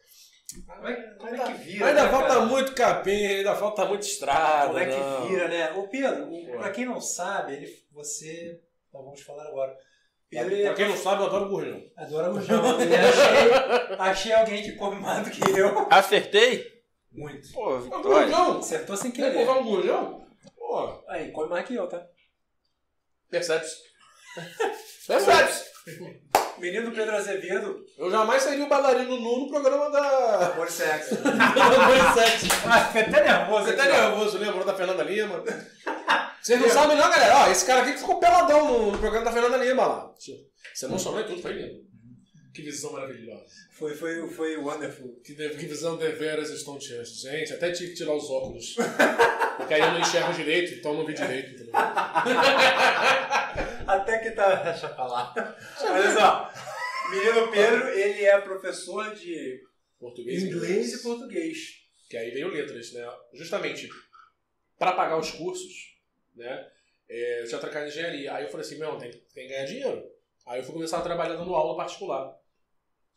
Como 0.66 0.88
é, 0.88 1.14
como 1.18 1.28
é 1.28 1.32
Ainda- 1.32 1.44
que 1.52 1.64
vira? 1.64 1.86
Ainda 1.86 2.04
né, 2.04 2.10
falta 2.10 2.28
cara? 2.28 2.46
muito 2.46 2.74
capim, 2.74 3.26
ainda 3.26 3.54
falta 3.56 3.84
muito 3.84 4.02
estrada. 4.02 4.66
Como 4.68 4.78
é 4.78 4.86
não. 4.86 5.22
que 5.22 5.28
vira, 5.28 5.48
né? 5.48 5.72
Ô 5.72 5.86
Pedro, 5.88 6.30
pra 6.58 6.70
quem 6.70 6.86
não 6.86 7.00
sabe, 7.00 7.54
ele, 7.54 7.84
você. 7.92 8.58
Nós 8.92 9.04
vamos 9.04 9.20
falar 9.20 9.48
agora. 9.48 9.76
Pedro 10.34 10.48
Pra, 10.50 10.56
ele 10.58 10.64
pra 10.66 10.74
quem 10.74 10.88
não 10.88 10.96
sabe, 10.96 11.22
eu 11.22 11.26
adoro 11.26 11.48
gurjão. 11.48 11.82
adora 11.96 12.28
gurjão. 12.30 12.62
Achei, 12.64 13.96
achei 13.98 14.32
alguém 14.32 14.62
que 14.62 14.72
come 14.72 15.00
mais 15.00 15.24
do 15.24 15.30
que 15.30 15.58
eu. 15.58 15.86
Acertei? 15.90 16.64
Muito. 17.12 17.52
Pô, 17.52 17.78
Vitória. 17.78 18.02
gurjão? 18.26 18.58
Acertou 18.58 18.96
sem 18.96 19.10
Quer 19.10 19.30
querer. 19.32 19.46
comprar 19.46 19.60
um 19.60 19.64
gurjão? 19.64 20.26
Pô, 20.56 21.04
Aí, 21.08 21.30
come 21.30 21.48
mais 21.48 21.66
que 21.66 21.74
eu, 21.74 21.86
tá? 21.88 22.04
percebe-se. 23.30 23.76
Percebe-se. 25.06 25.64
Menino 26.58 26.90
Pedro 26.92 27.16
Azevedo, 27.16 27.84
Eu 27.98 28.10
jamais 28.10 28.42
seria 28.42 28.64
o 28.64 28.68
bailarino 28.68 29.18
nu 29.18 29.40
no 29.40 29.48
programa 29.48 29.90
da... 29.90 30.52
amor 30.52 30.66
e 30.66 30.70
sexo. 30.70 31.16
Percebe-se. 31.22 32.48
Ah, 32.66 32.84
fiquei 32.86 33.02
até 33.02 33.24
nervoso 33.24 33.64
Você 33.64 33.70
aqui. 33.70 33.78
tá 33.82 33.84
ó. 33.84 34.08
nervoso, 34.10 34.38
lembrou 34.38 34.64
da 34.64 34.74
Fernanda 34.74 35.02
Lima? 35.02 35.42
Vocês 36.40 36.60
não 36.60 36.68
sabem 36.68 36.96
não, 36.96 37.10
galera. 37.10 37.38
Ó, 37.38 37.50
esse 37.50 37.64
cara 37.64 37.82
aqui 37.82 37.92
que 37.92 37.98
ficou 37.98 38.20
peladão 38.20 38.66
no, 38.66 38.92
no 38.92 38.98
programa 38.98 39.24
da 39.24 39.32
Fernanda 39.32 39.56
Lima 39.56 39.86
lá. 39.86 40.10
Você 40.18 40.86
emocionou 40.86 41.20
e 41.20 41.24
tudo, 41.24 41.42
foi 41.42 41.52
lindo. 41.52 41.93
Que 42.54 42.62
visão 42.62 42.92
maravilhosa. 42.92 43.46
Foi, 43.72 43.94
foi, 43.96 44.28
foi 44.30 44.56
wonderful. 44.56 45.20
Que, 45.24 45.34
de- 45.34 45.50
que 45.50 45.66
visão 45.66 45.96
deveras 45.96 46.50
estonteante. 46.50 47.10
Gente, 47.10 47.52
até 47.52 47.72
tive 47.72 47.90
que 47.90 47.96
tirar 47.96 48.14
os 48.14 48.30
óculos. 48.30 48.76
Porque 49.56 49.74
aí 49.74 49.80
eu 49.80 49.92
não 49.92 50.00
enxergo 50.00 50.32
direito, 50.32 50.74
então 50.74 50.92
eu 50.92 50.98
não 50.98 51.06
vi 51.06 51.14
direito. 51.14 51.54
Entendeu? 51.54 51.72
Até 53.86 54.18
que 54.18 54.30
tá. 54.32 54.62
Deixa 54.62 54.86
eu 54.86 54.94
falar. 54.94 55.32
Olha 55.80 56.12
só. 56.12 56.52
Menino 57.10 57.50
Pedro, 57.50 57.88
ele 57.88 58.24
é 58.24 58.40
professor 58.40 59.14
de 59.14 59.60
Português 59.98 60.42
inglês 60.42 60.92
e 60.94 61.02
português. 61.02 61.58
Que 62.08 62.16
aí 62.16 62.30
veio 62.30 62.48
letras, 62.48 62.92
né? 62.92 63.06
Justamente 63.34 63.88
para 64.78 64.92
pagar 64.92 65.18
os 65.18 65.30
cursos, 65.30 65.94
né? 66.34 66.66
é, 67.08 67.42
eu 67.42 67.48
tinha 67.48 67.60
trocado 67.60 67.86
em 67.86 67.88
engenharia. 67.88 68.34
Aí 68.34 68.44
eu 68.44 68.50
falei 68.50 68.66
assim, 68.66 68.78
meu, 68.78 68.96
tem, 68.96 69.10
tem 69.10 69.46
que 69.46 69.52
ganhar 69.52 69.64
dinheiro. 69.66 70.02
Aí 70.46 70.60
eu 70.60 70.64
fui 70.64 70.74
começar 70.74 70.98
a 70.98 71.02
trabalhar 71.02 71.36
dando 71.36 71.54
aula 71.54 71.76
particular. 71.76 72.34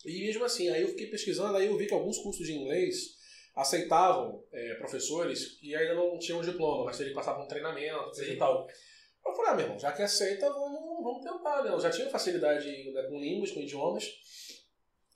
E 0.05 0.25
mesmo 0.25 0.43
assim, 0.43 0.69
aí 0.69 0.81
eu 0.81 0.89
fiquei 0.89 1.07
pesquisando, 1.07 1.57
aí 1.57 1.67
eu 1.67 1.77
vi 1.77 1.87
que 1.87 1.93
alguns 1.93 2.17
cursos 2.17 2.45
de 2.45 2.53
inglês 2.53 3.17
aceitavam 3.55 4.43
é, 4.51 4.75
professores 4.75 5.57
que 5.59 5.75
ainda 5.75 5.95
não 5.95 6.17
tinham 6.19 6.41
diploma, 6.41 6.85
mas 6.85 6.99
eles 6.99 7.13
passavam 7.13 7.43
um 7.43 7.47
treinamento, 7.47 8.13
Sim. 8.13 8.33
e 8.33 8.37
tal. 8.37 8.67
Eu 9.25 9.33
falei, 9.33 9.51
ah, 9.51 9.55
meu 9.55 9.65
irmão, 9.65 9.79
já 9.79 9.91
que 9.91 10.01
aceita, 10.01 10.47
vamos, 10.47 11.03
vamos 11.03 11.23
tentar, 11.23 11.63
né? 11.63 11.71
Eu 11.71 11.79
já 11.79 11.89
tinha 11.89 12.09
facilidade 12.09 12.67
né, 12.93 13.03
com 13.03 13.19
línguas, 13.19 13.51
com 13.51 13.59
idiomas. 13.59 14.05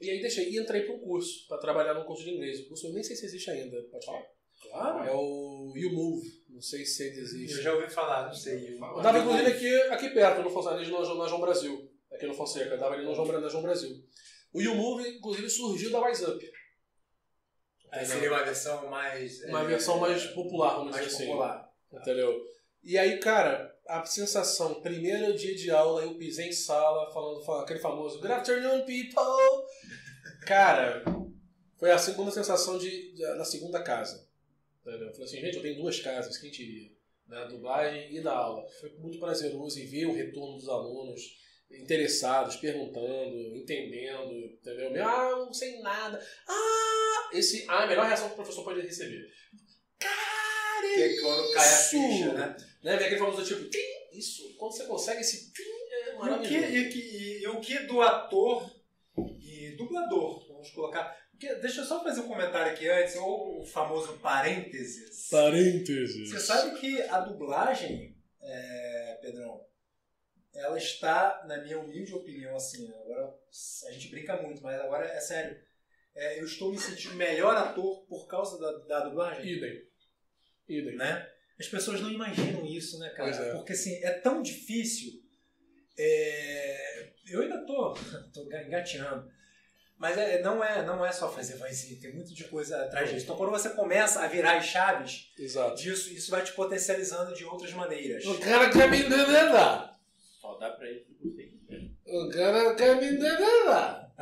E 0.02 0.10
aí 0.10 0.20
deixei, 0.20 0.50
e 0.50 0.60
entrei 0.60 0.82
para 0.82 0.96
um 0.96 1.00
curso, 1.00 1.48
para 1.48 1.60
trabalhar 1.60 1.94
num 1.94 2.04
curso 2.04 2.24
de 2.24 2.32
inglês. 2.32 2.60
O 2.62 2.68
curso 2.68 2.88
eu 2.88 2.94
nem 2.94 3.04
sei 3.04 3.16
se 3.16 3.26
existe 3.26 3.50
ainda, 3.52 3.82
pode 3.92 4.06
falar? 4.06 4.26
Claro. 4.64 5.10
É 5.10 5.14
o 5.14 5.74
You 5.76 5.94
Move, 5.94 6.28
não 6.50 6.62
sei 6.62 6.86
se 6.86 7.04
ainda 7.04 7.20
existe. 7.20 7.58
Eu 7.58 7.64
já 7.64 7.74
ouvi 7.74 7.90
falar, 7.90 8.26
não 8.26 8.34
sei. 8.34 8.76
Eu 8.76 9.02
dava 9.02 9.20
inclusive 9.20 9.52
aqui, 9.52 9.82
aqui 9.92 10.10
perto, 10.10 10.42
no 10.42 10.50
Fonseca, 10.50 10.76
na 10.76 11.28
João 11.28 11.42
Brasil. 11.42 11.92
Aqui 12.12 12.26
no 12.26 12.34
Fonseca, 12.34 12.72
eu 12.72 12.80
dava 12.80 12.96
ali 12.96 13.06
no 13.06 13.16
João, 13.16 13.28
na 13.28 13.48
João 13.48 13.64
Brasil. 13.64 14.04
O 14.54 14.62
You 14.62 14.76
Move, 14.76 15.08
inclusive, 15.08 15.50
surgiu 15.50 15.92
da 15.92 16.02
Wise 16.06 16.26
Up. 16.26 16.52
Aí 17.92 18.06
seria 18.06 18.30
uma 18.30 18.44
versão 18.44 18.90
mais. 18.90 19.44
Uma 19.44 19.62
é, 19.62 19.66
versão 19.66 20.00
mais 20.00 20.26
popular, 20.28 20.76
vamos 20.76 20.92
mais 20.92 21.06
dizer 21.06 21.16
assim. 21.18 21.26
popular. 21.28 21.70
Entendeu? 21.92 22.42
E 22.84 22.98
aí, 22.98 23.20
cara, 23.20 23.78
a 23.88 24.04
sensação, 24.06 24.82
primeiro 24.82 25.36
dia 25.36 25.54
de 25.56 25.70
aula, 25.70 26.02
eu 26.04 26.16
pisei 26.16 26.48
em 26.48 26.54
sala, 26.54 27.12
falando, 27.12 27.44
falando 27.44 27.64
aquele 27.64 27.80
famoso 27.80 28.20
Good 28.20 28.32
afternoon, 28.32 28.86
people! 28.86 29.66
Cara, 30.46 31.04
foi 31.78 31.92
a 31.92 31.98
segunda 31.98 32.32
sensação 32.32 32.78
de, 32.78 33.14
de- 33.14 33.22
da 33.22 33.44
segunda 33.46 33.84
casa. 33.84 34.28
Entendeu? 34.82 35.08
Eu 35.08 35.12
falei 35.12 35.26
assim, 35.28 35.42
gente, 35.42 35.58
eu 35.58 35.62
tenho 35.62 35.76
duas 35.76 36.00
casas, 36.00 36.38
quem 36.38 36.50
diria? 36.50 36.90
Da 37.28 37.46
dublagem 37.46 38.16
e 38.16 38.22
da 38.22 38.34
aula. 38.34 38.66
Foi 38.80 38.90
muito 38.98 39.20
prazeroso 39.20 39.80
em 39.80 39.86
ver 39.86 40.06
o 40.08 40.14
retorno 40.16 40.56
dos 40.58 40.68
alunos 40.68 41.22
interessados, 41.80 42.56
perguntando, 42.58 43.56
entendendo, 43.56 44.32
entendeu? 44.34 45.08
Ah, 45.08 45.30
eu 45.32 45.46
não 45.46 45.54
sei 45.54 45.80
nada. 45.82 46.24
Ah! 46.48 47.30
Esse, 47.34 47.66
ah, 47.70 47.84
a 47.84 47.88
melhor 47.88 48.06
reação 48.06 48.28
que 48.28 48.34
o 48.34 48.36
professor 48.38 48.64
pode 48.64 48.82
receber. 48.82 49.26
Cara, 50.00 50.88
Que 50.96 51.02
é 51.02 51.22
quando 51.22 51.54
cai 51.54 51.68
a 51.68 51.72
isso! 51.72 51.90
ficha, 51.90 52.34
né? 52.34 52.58
Né? 52.84 52.98
Vem 52.98 53.06
aquele 53.06 53.20
famoso 53.20 53.46
tipo, 53.46 53.70
isso, 54.14 54.56
quando 54.58 54.74
você 54.76 54.86
consegue 54.86 55.22
esse 55.22 55.52
é 55.58 55.62
E 55.62 56.14
o, 56.14 56.18
que, 56.18 56.18
maravilhoso. 56.18 56.76
e, 56.76 56.90
que- 56.90 57.40
e 57.44 57.48
o 57.48 57.60
que 57.62 57.80
do 57.80 58.02
ator 58.02 58.70
e 59.40 59.76
dublador, 59.78 60.48
vamos 60.48 60.70
colocar. 60.72 61.16
Porque, 61.32 61.54
deixa 61.56 61.82
eu 61.82 61.86
só 61.86 62.04
fazer 62.04 62.22
um 62.22 62.28
comentário 62.28 62.72
aqui 62.72 62.88
antes, 62.90 63.16
ou 63.16 63.62
o 63.62 63.66
famoso 63.66 64.14
parênteses. 64.20 65.28
Parênteses. 65.30 66.30
Você 66.30 66.40
sabe 66.40 66.80
que 66.80 67.02
a 67.04 67.20
dublagem, 67.22 68.16
é, 68.42 69.20
Pedrão, 69.22 69.62
ela 70.54 70.78
está, 70.78 71.44
na 71.48 71.58
minha 71.62 71.80
humilde 71.80 72.14
opinião, 72.14 72.56
assim, 72.56 72.92
agora 72.94 73.34
a 73.88 73.92
gente 73.92 74.10
brinca 74.10 74.42
muito, 74.42 74.62
mas 74.62 74.80
agora 74.80 75.06
é 75.06 75.20
sério. 75.20 75.58
É, 76.14 76.40
eu 76.40 76.46
estou 76.46 76.72
me 76.72 76.78
sentindo 76.78 77.16
melhor 77.16 77.56
ator 77.56 78.06
por 78.06 78.28
causa 78.28 78.60
da, 78.60 78.72
da 78.80 79.06
dublagem. 79.06 79.46
Idem. 79.46 79.82
Idem. 80.68 80.96
né? 80.96 81.30
As 81.58 81.68
pessoas 81.68 82.02
não 82.02 82.12
imaginam 82.12 82.66
isso, 82.66 83.00
né, 83.00 83.10
cara? 83.12 83.30
É. 83.30 83.52
Porque 83.54 83.74
assim, 83.74 84.04
é 84.04 84.12
tão 84.12 84.42
difícil. 84.42 85.14
é, 85.98 87.12
Eu 87.30 87.42
ainda 87.42 87.66
tô, 87.66 87.94
tô 88.34 88.44
engateando. 88.44 89.32
Mas 89.98 90.18
é, 90.18 90.42
não, 90.42 90.64
é, 90.64 90.84
não 90.84 91.06
é 91.06 91.12
só 91.12 91.32
fazer 91.32 91.58
vozinha, 91.58 92.02
tem 92.02 92.12
muito 92.12 92.34
de 92.34 92.46
coisa 92.46 92.84
atrás 92.84 93.12
disso. 93.12 93.24
Então 93.24 93.38
quando 93.38 93.52
você 93.52 93.70
começa 93.70 94.22
a 94.22 94.28
virar 94.28 94.58
as 94.58 94.66
chaves 94.66 95.32
Exato. 95.38 95.76
disso, 95.80 96.12
isso 96.12 96.32
vai 96.32 96.44
te 96.44 96.52
potencializando 96.54 97.36
de 97.36 97.46
outras 97.46 97.72
maneiras. 97.72 98.26
O 98.26 98.40
cara 98.40 98.72
quer 98.72 98.90
me 98.90 98.98
endereçar. 99.04 99.91
Dá 100.62 100.70
pra 100.70 100.88
ele 100.88 101.00
que 101.00 101.18
você 101.18 101.52
O 102.06 102.30
cara 102.30 102.76
quer 102.76 102.96
me 102.98 103.08
endereçar. 103.08 104.14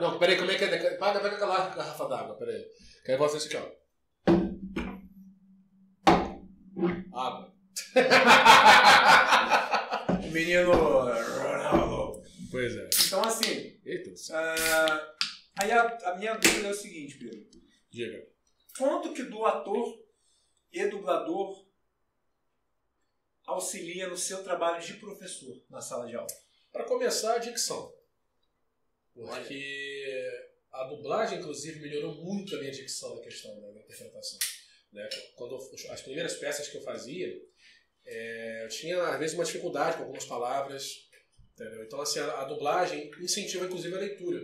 Não, 0.00 0.16
peraí, 0.16 0.38
como 0.38 0.52
é 0.52 0.56
que 0.56 0.62
é? 0.62 0.94
Paga, 0.94 1.18
pega 1.18 1.34
aquela 1.34 1.70
garrafa 1.70 2.06
d'água, 2.06 2.36
peraí. 2.36 2.64
Quero 3.04 3.18
fazer 3.18 3.38
isso 3.38 3.48
aqui, 3.48 3.56
ó. 3.56 3.68
Água. 7.20 7.52
O 10.24 10.30
menino 10.30 10.72
Ronaldo. 10.72 12.22
Pois 12.50 12.76
é. 12.76 12.88
Então 13.06 13.24
assim, 13.24 13.76
Eita, 13.84 14.12
ah, 14.34 15.14
aí 15.58 15.72
a, 15.72 15.98
a 16.04 16.16
minha 16.16 16.34
dúvida 16.34 16.68
é 16.68 16.70
o 16.70 16.74
seguinte, 16.74 17.18
Pedro. 17.18 17.44
diga. 17.90 18.24
Quanto 18.76 19.12
que 19.14 19.22
do 19.24 19.44
ator 19.46 19.98
e 20.70 20.86
dublador 20.86 21.66
auxilia 23.52 24.08
no 24.08 24.16
seu 24.16 24.42
trabalho 24.42 24.84
de 24.84 24.94
professor 24.94 25.60
na 25.70 25.80
sala 25.80 26.06
de 26.06 26.14
aula? 26.16 26.28
Para 26.72 26.84
começar, 26.84 27.34
a 27.34 27.38
dicção. 27.38 27.92
Porque 29.14 30.30
a 30.70 30.84
dublagem, 30.84 31.38
inclusive, 31.38 31.80
melhorou 31.80 32.14
muito 32.14 32.54
a 32.54 32.58
minha 32.58 32.70
dicção 32.70 33.16
na 33.16 33.22
questão 33.22 33.54
né, 33.60 33.72
da 33.72 33.80
interpretação. 33.80 34.38
Né? 34.92 35.08
Quando 35.34 35.54
eu- 35.54 35.92
as 35.92 36.02
primeiras 36.02 36.34
peças 36.36 36.68
que 36.68 36.76
eu 36.76 36.82
fazia, 36.82 37.34
é, 38.04 38.64
eu 38.64 38.68
tinha, 38.68 39.02
às 39.02 39.18
vezes, 39.18 39.34
uma 39.34 39.44
dificuldade 39.44 39.96
com 39.96 40.02
algumas 40.04 40.24
palavras. 40.24 41.08
Entendeu? 41.54 41.82
Então, 41.84 42.00
assim, 42.00 42.20
a, 42.20 42.42
a 42.42 42.44
dublagem 42.44 43.10
incentiva, 43.20 43.64
inclusive, 43.66 43.94
a 43.94 43.98
leitura. 43.98 44.40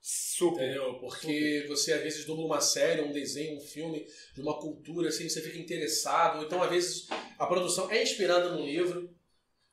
Super. 0.00 0.62
Entendeu? 0.62 0.94
Porque 1.00 1.64
você 1.68 1.92
às 1.92 2.02
vezes 2.02 2.24
dubla 2.24 2.44
uma 2.44 2.60
série, 2.60 3.02
um 3.02 3.12
desenho, 3.12 3.56
um 3.56 3.60
filme 3.60 4.06
de 4.34 4.40
uma 4.40 4.58
cultura, 4.58 5.08
assim, 5.08 5.28
você 5.28 5.40
fica 5.40 5.58
interessado. 5.58 6.44
Então, 6.44 6.62
às 6.62 6.70
vezes, 6.70 7.06
a 7.38 7.46
produção 7.46 7.90
é 7.90 8.02
inspirada 8.02 8.50
num 8.50 8.64
livro. 8.64 9.14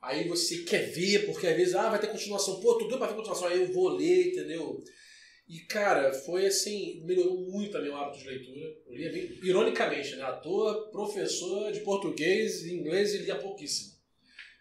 Aí 0.02 0.28
você 0.28 0.64
quer 0.64 0.92
ver, 0.92 1.26
porque 1.26 1.48
às 1.48 1.56
vezes, 1.56 1.76
ah, 1.76 1.90
vai 1.90 2.00
ter 2.00 2.08
continuação. 2.08 2.60
Pô, 2.60 2.78
tudo 2.78 2.98
pra 2.98 3.08
ver 3.08 3.16
continuação. 3.16 3.48
Aí 3.48 3.62
eu 3.62 3.72
vou 3.72 3.90
ler, 3.90 4.28
entendeu? 4.28 4.84
E, 5.48 5.60
cara, 5.60 6.14
foi 6.14 6.46
assim, 6.46 7.04
melhorou 7.06 7.38
muito 7.52 7.78
a 7.78 7.82
meu 7.82 7.96
hábito 7.96 8.20
de 8.20 8.28
leitura. 8.28 8.66
Eu 8.88 8.96
lia 8.96 9.12
bem, 9.12 9.40
ironicamente, 9.44 10.16
né? 10.16 10.24
À 10.24 10.34
toa, 10.34 10.90
professor 10.90 11.72
de 11.72 11.82
português 11.82 12.64
e 12.64 12.74
inglês 12.74 13.14
e 13.14 13.20
lia 13.20 13.36
pouquíssimo. 13.36 13.94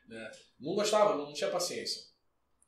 Né? 0.09 0.31
Não 0.61 0.75
gostava, 0.75 1.17
não 1.17 1.33
tinha 1.33 1.51
paciência. 1.51 2.12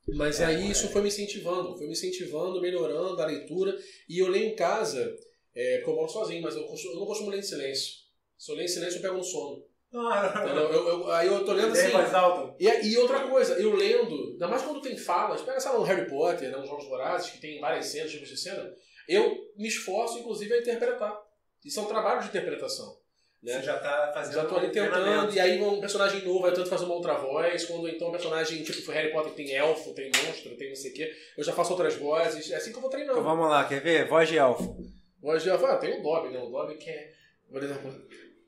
Mas 0.07 0.39
É, 0.39 0.45
aí 0.45 0.67
é. 0.67 0.71
isso 0.71 0.89
foi 0.89 1.01
me 1.01 1.07
incentivando, 1.07 1.75
foi 1.77 1.87
me 1.87 1.93
incentivando, 1.93 2.61
melhorando 2.61 3.19
a 3.21 3.25
leitura. 3.25 3.75
E 4.07 4.19
eu 4.19 4.27
leio 4.27 4.45
em 4.51 4.55
casa, 4.55 5.15
é, 5.55 5.77
porque 5.77 5.89
eu 5.91 5.95
moro 5.95 6.09
sozinho, 6.09 6.41
mas 6.41 6.55
eu, 6.55 6.63
costumo- 6.65 6.93
eu 6.93 6.99
não 6.99 7.05
costumo 7.07 7.29
ler 7.31 7.39
em 7.39 7.43
silêncio. 7.43 7.93
Se 8.37 8.51
eu 8.51 8.55
ler 8.55 8.65
em 8.65 8.67
silêncio, 8.67 8.97
eu 8.97 9.01
pego 9.01 9.17
no 9.17 9.23
sono. 9.23 9.63
Eu- 9.93 10.71
eu- 10.73 11.11
aí 11.11 11.27
eu 11.27 11.45
tô 11.45 11.53
lendo 11.53 11.71
assim. 11.71 11.93
mais 11.93 12.13
alto. 12.13 12.55
E, 12.59 12.67
e 12.67 12.97
outra 12.97 13.27
coisa, 13.29 13.53
eu 13.59 13.73
lendo, 13.75 14.31
ainda 14.33 14.47
mais 14.47 14.61
quando 14.61 14.81
tem 14.81 14.97
falas, 14.97 15.41
pega, 15.41 15.59
sabe, 15.59 15.77
um 15.79 15.83
Harry 15.83 16.09
Potter, 16.09 16.51
né, 16.51 16.57
uns 16.57 16.67
Jogos 16.67 16.85
Vorazes, 16.85 17.31
que 17.31 17.39
tem 17.39 17.59
várias 17.61 17.85
cenas, 17.87 18.11
tipos 18.11 18.27
de 18.27 18.37
cena, 18.37 18.69
eu 19.07 19.37
me 19.55 19.67
esforço, 19.67 20.19
inclusive, 20.19 20.53
a 20.53 20.59
interpretar. 20.59 21.17
Isso 21.63 21.79
é 21.79 21.83
um 21.83 21.87
trabalho 21.87 22.21
de 22.21 22.27
interpretação. 22.27 22.97
Né? 23.43 23.53
Você 23.53 23.63
já 23.63 23.77
tá 23.77 24.11
fazendo 24.13 24.33
Já 24.33 24.45
tô 24.45 24.55
ali 24.57 24.71
tentando, 24.71 25.33
e 25.33 25.39
aí 25.39 25.61
um 25.61 25.79
personagem 25.79 26.23
novo, 26.23 26.47
eu 26.47 26.53
tento 26.53 26.67
fazer 26.67 26.85
uma 26.85 26.95
outra 26.95 27.13
voz, 27.13 27.65
quando 27.65 27.87
então 27.87 28.07
um 28.07 28.11
personagem, 28.11 28.63
tipo, 28.63 28.81
foi 28.81 28.95
Harry 28.95 29.11
Potter, 29.11 29.33
tem 29.33 29.53
elfo, 29.53 29.93
tem 29.93 30.11
monstro, 30.25 30.55
tem 30.57 30.69
não 30.69 30.75
sei 30.75 30.91
o 30.91 30.93
quê, 30.93 31.11
eu 31.37 31.43
já 31.43 31.53
faço 31.53 31.71
outras 31.71 31.95
vozes, 31.95 32.49
é 32.51 32.55
assim 32.55 32.71
que 32.71 32.77
eu 32.77 32.81
vou 32.81 32.89
treinando. 32.89 33.19
Então 33.19 33.23
vamos 33.23 33.49
lá, 33.49 33.65
quer 33.65 33.81
ver? 33.81 34.07
Voz 34.07 34.27
de 34.27 34.37
elfo. 34.37 34.75
Voz 35.21 35.43
de 35.43 35.49
elfo, 35.49 35.65
ah, 35.65 35.77
tem 35.77 35.99
o 35.99 36.01
Dobby, 36.03 36.29
né, 36.29 36.39
o 36.39 36.49
Dobby 36.49 36.77
que 36.77 36.89
é, 36.89 37.11
por 37.49 37.63
exemplo, 37.63 38.07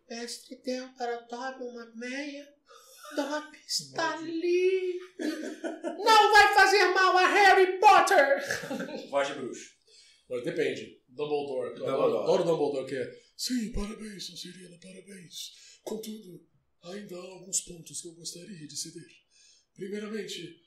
Mestre 0.10 0.62
deu 0.63 0.88
para 0.97 1.17
Dobby 1.21 1.63
uma 1.63 1.91
meia, 1.95 2.47
Dobby 3.15 3.58
está 3.67 4.15
ali, 4.15 5.00
não 5.84 6.32
vai 6.32 6.54
fazer 6.56 6.86
mal 6.88 7.15
a 7.17 7.28
Harry 7.28 7.80
Potter! 7.80 9.10
Voz 9.10 9.28
de 9.28 9.34
bruxo. 9.36 9.78
Mas 10.30 10.43
depende. 10.43 11.00
Dumbledore. 11.08 11.69
Dumbledore. 11.73 12.04
Adoro, 12.04 12.23
adoro 12.23 12.43
Dumbledore, 12.43 12.86
que 12.86 12.95
é. 12.95 13.27
Sim, 13.38 13.71
parabéns, 13.71 14.26
Sonserina, 14.26 14.78
parabéns. 14.82 15.52
Contudo, 15.84 16.43
ainda 16.86 17.15
há 17.15 17.19
alguns 17.19 17.62
pontos 17.62 18.02
que 18.02 18.08
eu 18.08 18.13
gostaria 18.13 18.67
de 18.67 18.76
ceder. 18.76 19.06
Primeiramente, 19.76 20.60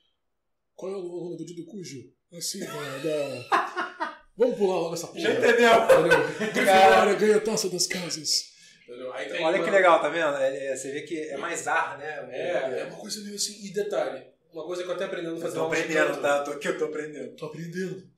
qual 0.77 0.93
é 0.93 0.97
o 0.97 1.25
nome 1.25 1.37
do 1.37 1.45
Dido 1.45 1.67
Cujo? 1.67 2.13
Assim, 2.33 2.61
da. 2.61 2.99
da... 2.99 4.21
Vamos 4.37 4.57
pular 4.57 4.77
logo 4.77 4.95
essa 4.95 5.09
porra. 5.09 5.21
Já 5.21 5.33
entendeu? 5.33 5.71
Entendeu? 5.83 6.53
Grifinória 6.55 7.15
ganha 7.15 7.37
a 7.37 7.41
taça 7.41 7.69
das 7.69 7.87
casas. 7.89 8.51
Olha 8.89 9.59
uma- 9.59 9.65
que 9.65 9.71
legal, 9.71 10.01
tá 10.01 10.09
vendo? 10.09 10.37
É- 10.37 10.67
é- 10.67 10.77
você 10.77 10.93
vê 10.93 11.03
que 11.03 11.19
é 11.19 11.37
mais 11.37 11.67
ar, 11.67 11.99
né? 11.99 12.29
É, 12.31 12.81
é 12.81 12.85
uma 12.85 12.97
coisa 12.99 13.21
meio 13.23 13.35
assim. 13.35 13.65
E 13.67 13.73
detalhe, 13.73 14.25
uma 14.53 14.65
coisa 14.65 14.83
que 14.83 14.89
eu 14.89 14.95
até 14.95 15.05
aprendendo 15.05 15.35
a 15.35 15.39
Eu 15.39 15.43
fazer 15.43 15.55
tô 15.57 15.61
aula 15.63 15.77
de 15.77 15.83
aprendendo, 15.83 16.23
tá? 16.23 16.43
Tô 16.45 16.51
aqui, 16.53 16.69
eu 16.69 16.79
tô 16.79 16.85
aprendendo. 16.87 17.37
Tô 17.37 17.47
aprendendo. 17.47 18.11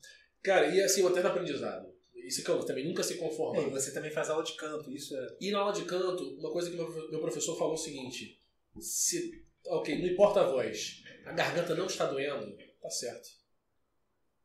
Cara, 0.43 0.67
e 0.67 0.81
assim, 0.83 1.07
até 1.07 1.23
no 1.23 1.29
aprendizado. 1.29 1.92
Isso 2.23 2.45
que 2.45 2.51
eu 2.51 2.65
também 2.65 2.87
nunca 2.87 3.03
se 3.03 3.17
conforma. 3.17 3.63
E 3.63 3.71
você 3.71 3.93
também 3.93 4.11
faz 4.11 4.31
aula 4.31 4.45
de 4.45 4.55
canto, 4.55 4.91
isso 4.91 5.17
é. 5.17 5.37
E 5.41 5.51
na 5.51 5.59
aula 5.59 5.73
de 5.73 5.85
canto, 5.85 6.37
uma 6.39 6.53
coisa 6.53 6.71
que 6.71 6.77
meu, 6.77 6.89
meu 7.11 7.21
professor 7.21 7.57
falou 7.57 7.75
é 7.75 7.77
o 7.77 7.79
seguinte: 7.79 8.41
se, 8.79 9.45
ok, 9.67 9.99
não 9.99 10.07
importa 10.07 10.41
a 10.41 10.47
voz, 10.47 11.03
a 11.25 11.33
garganta 11.33 11.75
não 11.75 11.87
está 11.87 12.07
doendo, 12.07 12.57
tá 12.81 12.91
certo. 12.91 13.29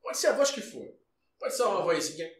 Pode 0.01 0.17
ser 0.17 0.27
a 0.27 0.35
voz 0.35 0.51
que 0.51 0.61
for. 0.61 0.87
Pode 1.39 1.55
ser 1.55 1.63
uma 1.63 1.83
vozinha. 1.83 2.31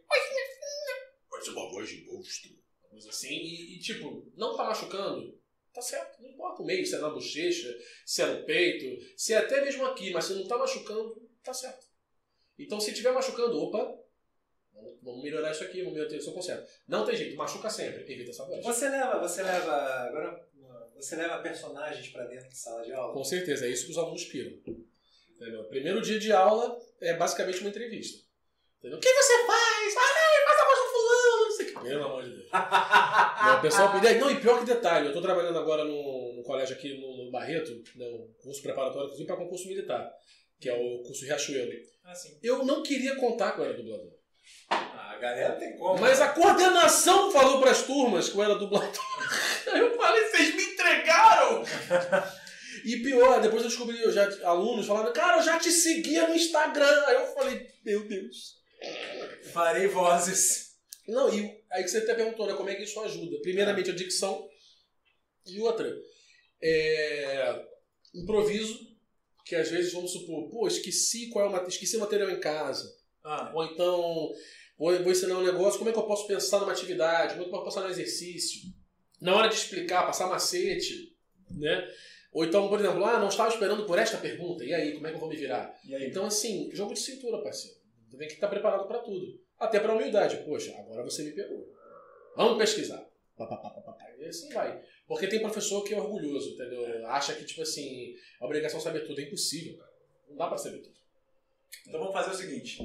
Pode 1.28 1.44
ser 1.44 1.50
uma 1.50 1.70
voz 1.70 1.88
de 1.88 2.04
monstro. 2.04 2.50
Uma 2.82 2.90
coisa 2.90 3.10
assim. 3.10 3.28
E, 3.28 3.76
e, 3.76 3.80
tipo, 3.80 4.30
não 4.36 4.56
tá 4.56 4.64
machucando, 4.64 5.38
tá 5.72 5.80
certo. 5.80 6.20
Não 6.22 6.30
importa 6.30 6.62
o 6.62 6.66
meio, 6.66 6.84
se 6.84 6.94
é 6.94 6.98
na 6.98 7.10
bochecha, 7.10 7.68
se 8.04 8.22
é 8.22 8.26
no 8.26 8.44
peito, 8.44 8.86
se 9.16 9.32
é 9.32 9.36
até 9.36 9.64
mesmo 9.64 9.84
aqui, 9.86 10.10
mas 10.10 10.24
se 10.24 10.34
não 10.34 10.48
tá 10.48 10.58
machucando, 10.58 11.30
tá 11.42 11.52
certo. 11.52 11.86
Então, 12.58 12.80
se 12.80 12.92
tiver 12.92 13.12
machucando, 13.12 13.56
opa, 13.60 13.96
vamos- 15.02 15.22
melhorar 15.22 15.50
isso 15.52 15.64
aqui, 15.64 15.78
vamos 15.82 15.94
melhorar 15.94 16.16
isso 16.16 16.32
conserto. 16.32 16.68
Não 16.86 17.04
tem 17.04 17.16
jeito, 17.16 17.36
machuca 17.36 17.68
sempre, 17.70 18.02
evita 18.12 18.30
essa 18.30 18.44
voz. 18.44 18.64
Você 18.64 18.88
leva, 18.88 19.18
você 19.18 19.42
leva. 19.42 19.72
Agora, 19.72 20.48
você 20.94 21.16
leva 21.16 21.38
personagens 21.42 22.08
pra 22.08 22.24
dentro 22.24 22.48
de 22.48 22.56
sala 22.58 22.82
de 22.82 22.92
aula? 22.92 23.12
Com 23.12 23.24
certeza, 23.24 23.66
é 23.66 23.70
isso 23.70 23.84
que 23.86 23.92
os 23.92 23.98
alunos 23.98 24.24
piram. 24.24 24.50
Entendeu? 25.36 25.64
Primeiro 25.64 26.00
dia 26.02 26.18
de 26.18 26.32
aula 26.32 26.76
é 27.00 27.14
basicamente 27.14 27.60
uma 27.60 27.70
entrevista. 27.70 28.26
Entendeu? 28.78 28.98
O 28.98 29.00
que 29.00 29.12
você 29.12 29.46
faz? 29.46 29.94
Ai, 29.96 30.44
faz 30.44 30.60
a 30.60 30.64
voz 30.64 30.78
do 30.78 30.92
fulano, 30.92 31.44
não 31.44 31.50
sei 31.52 31.64
o 31.64 31.68
que. 31.68 31.80
Pelo 31.88 32.04
amor 32.04 32.24
de 32.24 32.30
Deus. 32.30 32.48
O 33.58 33.60
pessoal 33.62 34.00
pede. 34.00 34.18
Não, 34.20 34.30
e 34.30 34.40
pior 34.40 34.58
que 34.60 34.66
detalhe, 34.66 35.06
eu 35.06 35.10
estou 35.10 35.22
trabalhando 35.22 35.58
agora 35.58 35.84
no, 35.84 36.34
no 36.34 36.42
colégio 36.42 36.76
aqui 36.76 36.98
no, 37.00 37.24
no 37.24 37.30
Barreto, 37.30 37.70
no 37.96 38.28
curso 38.42 38.62
preparatório, 38.62 39.04
inclusive 39.06 39.26
para 39.26 39.36
concurso 39.36 39.66
militar, 39.68 40.12
que 40.60 40.68
é 40.68 40.74
o 40.74 41.02
curso 41.02 41.24
Riachuelo. 41.24 41.72
Assim. 42.04 42.38
Eu 42.42 42.64
não 42.64 42.82
queria 42.82 43.16
contar 43.16 43.56
eu 43.58 43.64
era 43.64 43.74
dublador. 43.74 44.12
Ah, 44.70 45.12
a 45.14 45.18
galera 45.18 45.56
tem 45.56 45.76
como. 45.76 46.00
Mas 46.00 46.20
a 46.20 46.28
coordenação 46.28 47.30
falou 47.30 47.60
para 47.60 47.70
as 47.70 47.82
turmas 47.82 48.28
que 48.28 48.36
eu 48.36 48.42
era 48.42 48.54
dublador. 48.54 48.90
Aí 49.72 49.80
eu 49.80 49.96
falei, 49.96 50.24
vocês 50.28 50.54
me 50.54 50.62
entregaram! 50.62 51.64
E 52.84 52.96
pior, 52.98 53.40
depois 53.40 53.62
eu 53.62 53.68
descobri, 53.68 54.00
eu 54.00 54.12
já, 54.12 54.24
alunos 54.46 54.86
falaram, 54.86 55.12
cara, 55.12 55.38
eu 55.38 55.42
já 55.42 55.58
te 55.58 55.70
seguia 55.70 56.28
no 56.28 56.34
Instagram. 56.34 57.04
Aí 57.06 57.14
eu 57.16 57.26
falei, 57.34 57.66
meu 57.84 58.06
Deus. 58.06 58.58
Farei 59.52 59.88
vozes. 59.88 60.68
Não, 61.06 61.32
e 61.32 61.60
aí 61.72 61.82
que 61.82 61.88
você 61.88 61.98
até 61.98 62.14
perguntou, 62.14 62.46
né, 62.46 62.54
como 62.54 62.68
é 62.68 62.74
que 62.74 62.84
isso 62.84 63.00
ajuda? 63.00 63.40
Primeiramente 63.40 63.90
a 63.90 63.94
dicção 63.94 64.48
e 65.46 65.60
outra, 65.60 65.90
é, 66.62 67.64
improviso, 68.14 68.86
que 69.44 69.56
às 69.56 69.70
vezes 69.70 69.92
vamos 69.92 70.12
supor, 70.12 70.50
pô, 70.50 70.68
esqueci 70.68 71.30
qual 71.30 71.46
é 71.46 71.60
o 71.60 71.68
esqueci 71.68 71.96
o 71.96 72.00
material 72.00 72.30
em 72.30 72.40
casa. 72.40 72.97
Ah, 73.24 73.52
Ou 73.54 73.64
então, 73.64 74.30
vou, 74.78 75.02
vou 75.02 75.12
ensinar 75.12 75.38
um 75.38 75.44
negócio, 75.44 75.78
como 75.78 75.90
é 75.90 75.92
que 75.92 75.98
eu 75.98 76.06
posso 76.06 76.26
pensar 76.26 76.60
numa 76.60 76.72
atividade, 76.72 77.34
como 77.34 77.42
é 77.42 77.48
que 77.48 77.54
eu 77.54 77.58
posso 77.58 77.64
pensar 77.64 77.80
num 77.82 77.90
exercício. 77.92 78.72
Na 79.20 79.34
hora 79.34 79.48
de 79.48 79.54
explicar, 79.54 80.06
passar 80.06 80.28
macete, 80.28 81.16
né? 81.50 81.88
Ou 82.32 82.44
então, 82.44 82.68
por 82.68 82.78
exemplo, 82.78 83.04
ah, 83.04 83.18
não 83.18 83.28
estava 83.28 83.48
esperando 83.48 83.84
por 83.84 83.98
esta 83.98 84.18
pergunta, 84.18 84.64
e 84.64 84.72
aí, 84.72 84.92
como 84.92 85.06
é 85.06 85.10
que 85.10 85.16
eu 85.16 85.20
vou 85.20 85.28
me 85.28 85.36
virar? 85.36 85.74
Então, 85.84 86.26
assim, 86.26 86.70
jogo 86.72 86.94
de 86.94 87.00
cintura, 87.00 87.42
parceiro. 87.42 87.76
Você 88.08 88.16
tem 88.16 88.28
que 88.28 88.34
estar 88.34 88.48
preparado 88.48 88.86
para 88.86 89.00
tudo. 89.00 89.38
Até 89.58 89.80
para 89.80 89.94
humildade. 89.94 90.38
Poxa, 90.44 90.74
agora 90.78 91.02
você 91.02 91.24
me 91.24 91.32
pegou. 91.32 91.66
Vamos 92.36 92.58
pesquisar. 92.58 93.04
Pá, 93.36 93.46
pá, 93.46 93.56
pá, 93.56 93.70
pá, 93.70 93.80
pá, 93.80 93.92
pá. 93.92 94.06
E 94.18 94.24
assim 94.24 94.48
vai. 94.52 94.80
Porque 95.06 95.26
tem 95.26 95.40
professor 95.40 95.82
que 95.84 95.94
é 95.94 96.00
orgulhoso, 96.00 96.54
entendeu? 96.54 97.06
Acha 97.08 97.34
que, 97.34 97.44
tipo 97.44 97.62
assim, 97.62 98.14
a 98.40 98.46
obrigação 98.46 98.78
de 98.78 98.84
saber 98.84 99.06
tudo 99.06 99.20
é 99.20 99.24
impossível, 99.24 99.76
cara. 99.76 99.92
Não 100.28 100.36
dá 100.36 100.46
para 100.46 100.58
saber 100.58 100.78
tudo. 100.78 100.97
Então 101.86 102.00
vamos 102.00 102.14
fazer 102.14 102.30
o 102.30 102.34
seguinte. 102.34 102.78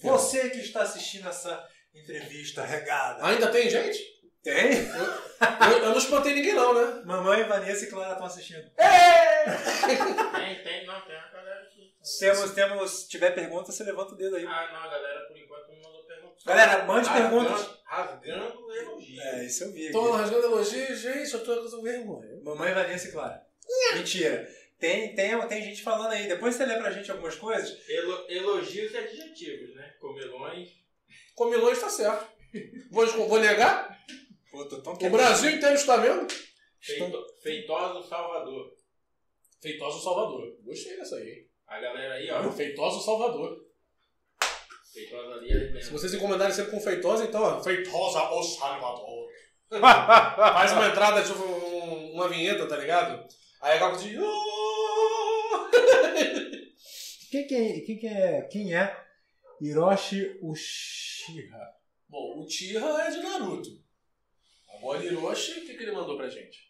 Você 0.00 0.50
que 0.50 0.58
está 0.58 0.82
assistindo 0.82 1.28
essa 1.28 1.66
entrevista 1.94 2.62
regada. 2.64 3.24
Ainda 3.26 3.48
tem 3.50 3.68
gente? 3.70 3.98
Tem? 4.42 4.72
Eu, 5.72 5.78
eu 5.78 5.90
não 5.90 5.98
espantei 5.98 6.34
ninguém, 6.34 6.54
não, 6.54 6.72
né? 6.74 7.02
Mamãe, 7.04 7.44
Vanessa 7.44 7.84
e 7.84 7.88
Clara 7.88 8.12
estão 8.12 8.26
assistindo. 8.26 8.70
Tem, 8.76 10.62
tem, 10.62 10.86
não, 10.86 11.00
tem 11.04 11.16
uma 11.16 11.30
galera 11.32 11.62
aqui. 11.62 11.94
Temos, 12.20 12.50
temos, 12.52 12.90
se 12.90 13.08
tiver 13.08 13.30
pergunta, 13.34 13.72
você 13.72 13.82
levanta 13.82 14.12
o 14.12 14.16
dedo 14.16 14.36
aí. 14.36 14.44
Ah, 14.46 14.70
não, 14.72 14.80
a 14.82 14.88
galera 14.88 15.26
por 15.26 15.36
enquanto 15.36 15.66
Galera, 16.46 16.84
mande 16.84 17.08
Rasgando- 17.08 17.28
perguntas. 17.44 17.70
Rasgando 17.84 18.72
elogios. 18.72 19.24
É, 19.24 19.44
isso 19.44 19.64
eu 19.64 19.72
vi. 19.72 19.90
Tô 19.90 20.00
aqui. 20.00 20.16
rasgando 20.18 20.46
elogio, 20.46 20.96
gente, 20.96 21.34
eu 21.34 21.44
tô 21.44 21.70
com 21.70 21.82
vergonha. 21.82 22.40
Mamãe 22.44 22.72
Vanessa 22.72 23.08
e 23.08 23.12
Clara. 23.12 23.42
Mentira. 23.94 24.48
Tem, 24.78 25.14
tem, 25.14 25.40
tem 25.48 25.62
gente 25.62 25.82
falando 25.82 26.12
aí. 26.12 26.28
Depois 26.28 26.54
você 26.54 26.66
lê 26.66 26.76
pra 26.76 26.90
gente 26.90 27.10
algumas 27.10 27.34
coisas. 27.36 27.76
Elo- 27.88 28.26
elogios 28.28 28.92
e 28.92 28.96
adjetivos, 28.96 29.74
né? 29.74 29.94
Comelões. 30.00 30.68
Comilões 31.34 31.80
tá 31.80 31.88
certo. 31.88 32.26
Vou, 32.90 33.06
vou 33.28 33.38
negar? 33.40 33.98
Pô, 34.50 34.64
tô 34.66 34.82
tão 34.82 34.92
O 34.94 35.10
Brasil 35.10 35.50
inteiro 35.50 35.74
está 35.74 35.96
vendo? 35.96 36.26
Feito, 36.80 37.26
feitoso 37.42 38.08
Salvador. 38.08 38.72
Feitoso 39.62 40.02
Salvador. 40.02 40.56
Gostei 40.62 40.96
dessa 40.96 41.16
aí, 41.16 41.28
hein? 41.28 41.46
A 41.66 41.80
galera 41.80 42.14
aí, 42.14 42.30
ó. 42.30 42.50
Feitoso 42.52 43.04
Salvador. 43.04 43.56
Feitosa 44.92 45.34
ali, 45.34 45.52
ali 45.52 45.82
Se 45.82 45.90
vocês 45.90 46.14
incomodarem 46.14 46.54
sempre 46.54 46.70
com 46.70 46.80
feitosa, 46.80 47.24
então, 47.24 47.42
ó, 47.42 47.62
feitosa 47.62 48.30
o 48.30 48.42
Salvador. 48.42 49.26
Faz 49.70 50.72
uma 50.72 50.88
entrada, 50.88 51.22
tipo, 51.22 51.42
um- 51.42 52.12
uma 52.12 52.28
vinheta, 52.28 52.66
tá 52.68 52.76
ligado? 52.76 53.26
Aí 53.60 53.76
acaba 53.76 53.96
de. 53.96 54.16
Quem, 57.30 57.46
que 57.46 57.54
é, 57.54 57.80
quem, 57.80 57.98
que 57.98 58.06
é, 58.06 58.42
quem 58.42 58.74
é 58.74 58.96
Hiroshi 59.60 60.38
Uchiha? 60.40 61.58
Bom, 62.08 62.40
o 62.40 62.46
Tira 62.46 62.80
é 63.02 63.10
de 63.10 63.18
Naruto. 63.18 63.68
Agora 64.74 65.04
Hiroshi, 65.04 65.52
o 65.60 65.66
que, 65.66 65.74
que 65.74 65.82
ele 65.82 65.92
mandou 65.92 66.16
pra 66.16 66.28
gente? 66.28 66.66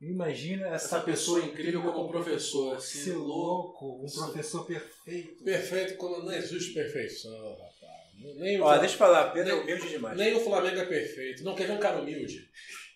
Imagina 0.00 0.68
essa, 0.68 0.86
Essa 0.86 1.00
pessoa 1.00 1.40
incrível 1.44 1.82
como 1.92 2.08
professor. 2.10 2.80
Se 2.80 3.12
louco, 3.12 4.02
um 4.04 4.10
professor 4.10 4.66
perfeito. 4.66 5.44
Perfeito, 5.44 5.96
quando 5.96 6.24
não 6.24 6.32
existe 6.32 6.72
perfeição, 6.74 7.50
rapaz. 7.50 8.12
Nem 8.38 8.60
o, 8.60 8.64
Ó, 8.64 8.76
deixa 8.78 8.94
eu 8.94 8.98
falar, 8.98 9.30
Pedro 9.32 9.52
é 9.52 9.54
Nem- 9.54 9.62
humilde 9.64 9.88
demais. 9.90 10.16
nem 10.16 10.34
o 10.34 10.40
Flamengo 10.40 10.80
é 10.80 10.86
perfeito. 10.86 11.44
Não, 11.44 11.54
quer 11.54 11.66
ver 11.66 11.72
um 11.74 11.78
cara 11.80 12.00
humilde? 12.00 12.48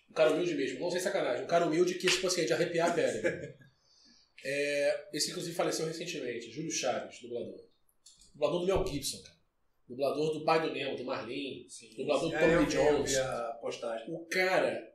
Um 0.09 0.13
cara 0.13 0.31
humilde 0.31 0.55
mesmo, 0.55 0.79
não 0.79 0.89
sem 0.91 0.99
sacanagem. 0.99 1.43
Um 1.45 1.47
cara 1.47 1.65
humilde 1.65 1.95
que, 1.95 2.07
tipo 2.07 2.25
assim, 2.27 2.41
é 2.41 2.45
de 2.45 2.53
arrepiar 2.53 2.89
a 2.89 2.93
pele. 2.93 3.21
É, 4.43 5.09
esse, 5.13 5.31
inclusive, 5.31 5.55
faleceu 5.55 5.85
recentemente. 5.85 6.51
Júlio 6.51 6.71
Chaves, 6.71 7.19
dublador. 7.21 7.65
Dublador 8.33 8.59
do 8.61 8.65
Mel 8.67 8.87
Gibson, 8.87 9.21
cara. 9.21 9.39
Dublador 9.87 10.33
do 10.33 10.45
pai 10.45 10.61
do 10.61 10.71
Nemo, 10.73 10.95
do 10.95 11.03
Marlin. 11.03 11.65
Dublador 11.97 12.29
do 12.29 12.35
É, 12.35 12.39
Tommy 12.39 12.53
eu 12.53 12.65
Jones. 12.65 13.11
O 14.07 14.25
cara, 14.27 14.87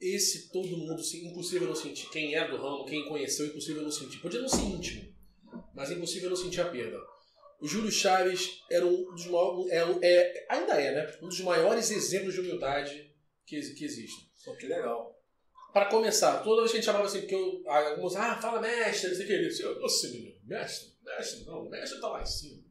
esse 0.00 0.50
todo 0.50 0.76
mundo, 0.76 0.94
assim, 1.00 1.26
impossível 1.28 1.66
não 1.68 1.74
sentir. 1.74 2.08
Quem 2.10 2.34
era 2.34 2.50
do 2.50 2.56
ramo, 2.56 2.84
quem 2.84 3.08
conheceu, 3.08 3.46
impossível 3.46 3.82
não 3.82 3.90
sentir. 3.90 4.18
Podia 4.18 4.40
não 4.40 4.48
ser 4.48 4.62
íntimo, 4.62 5.12
mas 5.74 5.90
impossível 5.90 6.28
não 6.28 6.36
sentir 6.36 6.60
a 6.60 6.68
perda. 6.68 6.98
O 7.60 7.66
Júlio 7.66 7.90
Chaves 7.90 8.62
era 8.70 8.86
um 8.86 9.12
dos 9.14 9.26
maiores, 9.26 9.72
é, 9.72 10.06
é- 10.06 10.46
ainda 10.48 10.80
é, 10.80 10.94
né? 10.94 11.18
Um 11.20 11.26
dos 11.28 11.40
maiores 11.40 11.90
exemplos 11.90 12.34
de 12.34 12.40
humildade 12.40 13.12
que, 13.44 13.60
que 13.74 13.84
existem. 13.84 14.28
Pô, 14.44 14.54
que 14.56 14.66
legal. 14.66 15.17
Para 15.78 15.90
começar, 15.90 16.42
toda 16.42 16.62
vez 16.62 16.72
que 16.72 16.78
a 16.78 16.80
gente 16.80 16.86
chamava 16.86 17.06
assim, 17.06 17.20
porque 17.20 17.36
eu, 17.36 17.62
alguns, 17.64 18.16
ah, 18.16 18.36
fala 18.42 18.60
mestre, 18.60 19.10
não 19.10 19.14
sei 19.14 19.24
o 19.24 19.28
que, 19.28 19.32
ele 19.32 19.48
disse, 19.48 19.62
eu, 19.62 19.78
você 19.78 20.08
menino, 20.08 20.34
mestre, 20.42 20.92
mestre 21.04 21.44
não, 21.44 21.68
mestre 21.70 22.00
tá 22.00 22.08
lá 22.08 22.20
em 22.20 22.26
cima. 22.26 22.64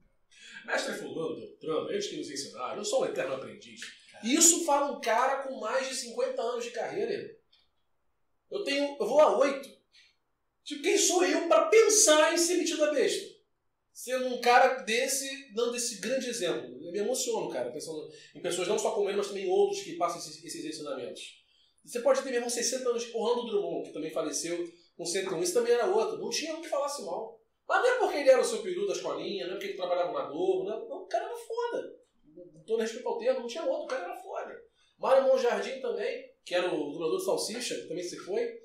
Mestre 0.65 0.91
é 0.91 0.97
fulano, 0.97 1.37
Beltrano, 1.37 1.89
eles 1.89 2.05
que 2.05 2.17
nos 2.17 2.29
ensinaram, 2.29 2.75
eu 2.75 2.83
sou 2.83 3.03
um 3.03 3.05
eterno 3.05 3.35
aprendiz. 3.35 3.79
Isso 4.25 4.65
fala 4.65 4.91
um 4.91 4.99
cara 4.99 5.43
com 5.43 5.57
mais 5.57 5.87
de 5.87 5.95
50 5.95 6.41
anos 6.41 6.65
de 6.65 6.71
carreira. 6.71 7.33
Eu 8.51 8.65
tenho, 8.65 8.97
eu 8.99 9.07
vou 9.07 9.21
a 9.21 9.37
8. 9.39 9.69
Tipo, 10.65 10.83
quem 10.83 10.97
sou 10.97 11.23
eu 11.23 11.47
para 11.47 11.67
pensar 11.67 12.33
em 12.33 12.37
ser 12.37 12.57
metido 12.57 12.83
a 12.83 12.91
besta? 12.91 13.25
Sendo 13.93 14.27
um 14.35 14.41
cara 14.41 14.81
desse, 14.81 15.53
dando 15.53 15.77
esse 15.77 16.01
grande 16.01 16.27
exemplo. 16.27 16.77
Eu 16.85 16.91
me 16.91 16.99
emociono, 16.99 17.49
cara, 17.49 17.71
pensando 17.71 18.05
em 18.35 18.41
pessoas 18.41 18.67
não 18.67 18.77
só 18.77 18.91
como 18.91 19.07
ele, 19.07 19.17
mas 19.17 19.27
também 19.27 19.47
outros 19.47 19.81
que 19.81 19.95
passam 19.95 20.19
esses, 20.19 20.43
esses 20.43 20.65
ensinamentos. 20.65 21.46
Você 21.87 22.01
pode 22.01 22.21
ter 22.21 22.31
mesmo 22.31 22.49
60 22.49 22.89
anos, 22.89 23.15
Orlando 23.15 23.47
Drummond, 23.47 23.87
que 23.87 23.93
também 23.93 24.11
faleceu 24.11 24.69
com 24.97 25.05
101, 25.05 25.41
isso 25.41 25.53
também 25.53 25.71
era 25.71 25.85
outro. 25.85 26.17
Não 26.17 26.29
tinha 26.29 26.53
um 26.53 26.61
que 26.61 26.67
falasse 26.67 27.01
mal. 27.05 27.39
Mas 27.65 27.81
não 27.81 27.89
é 27.89 27.99
porque 27.99 28.17
ele 28.17 28.29
era 28.29 28.41
o 28.41 28.45
seu 28.45 28.61
peru 28.61 28.85
da 28.85 28.91
escolinha, 28.91 29.45
não 29.45 29.53
é 29.53 29.55
porque 29.55 29.67
ele 29.67 29.77
trabalhava 29.77 30.11
na 30.11 30.25
Globo, 30.25 30.65
não, 30.65 30.87
não 30.89 31.03
o 31.03 31.07
cara 31.07 31.25
era 31.25 31.35
foda. 31.35 31.95
Todo 32.65 32.81
respeito 32.81 33.07
ao 33.07 33.17
termo, 33.17 33.39
não 33.39 33.47
tinha 33.47 33.63
outro, 33.63 33.85
o 33.85 33.87
cara 33.87 34.03
era 34.03 34.19
foda. 34.19 34.61
Mário 34.99 35.23
Monjardim 35.23 35.79
também, 35.79 36.29
que 36.43 36.53
era 36.53 36.73
o 36.73 36.91
dublador 36.91 37.19
de 37.19 37.25
Salsicha, 37.25 37.75
que 37.75 37.87
também 37.87 38.03
se 38.03 38.17
foi. 38.17 38.59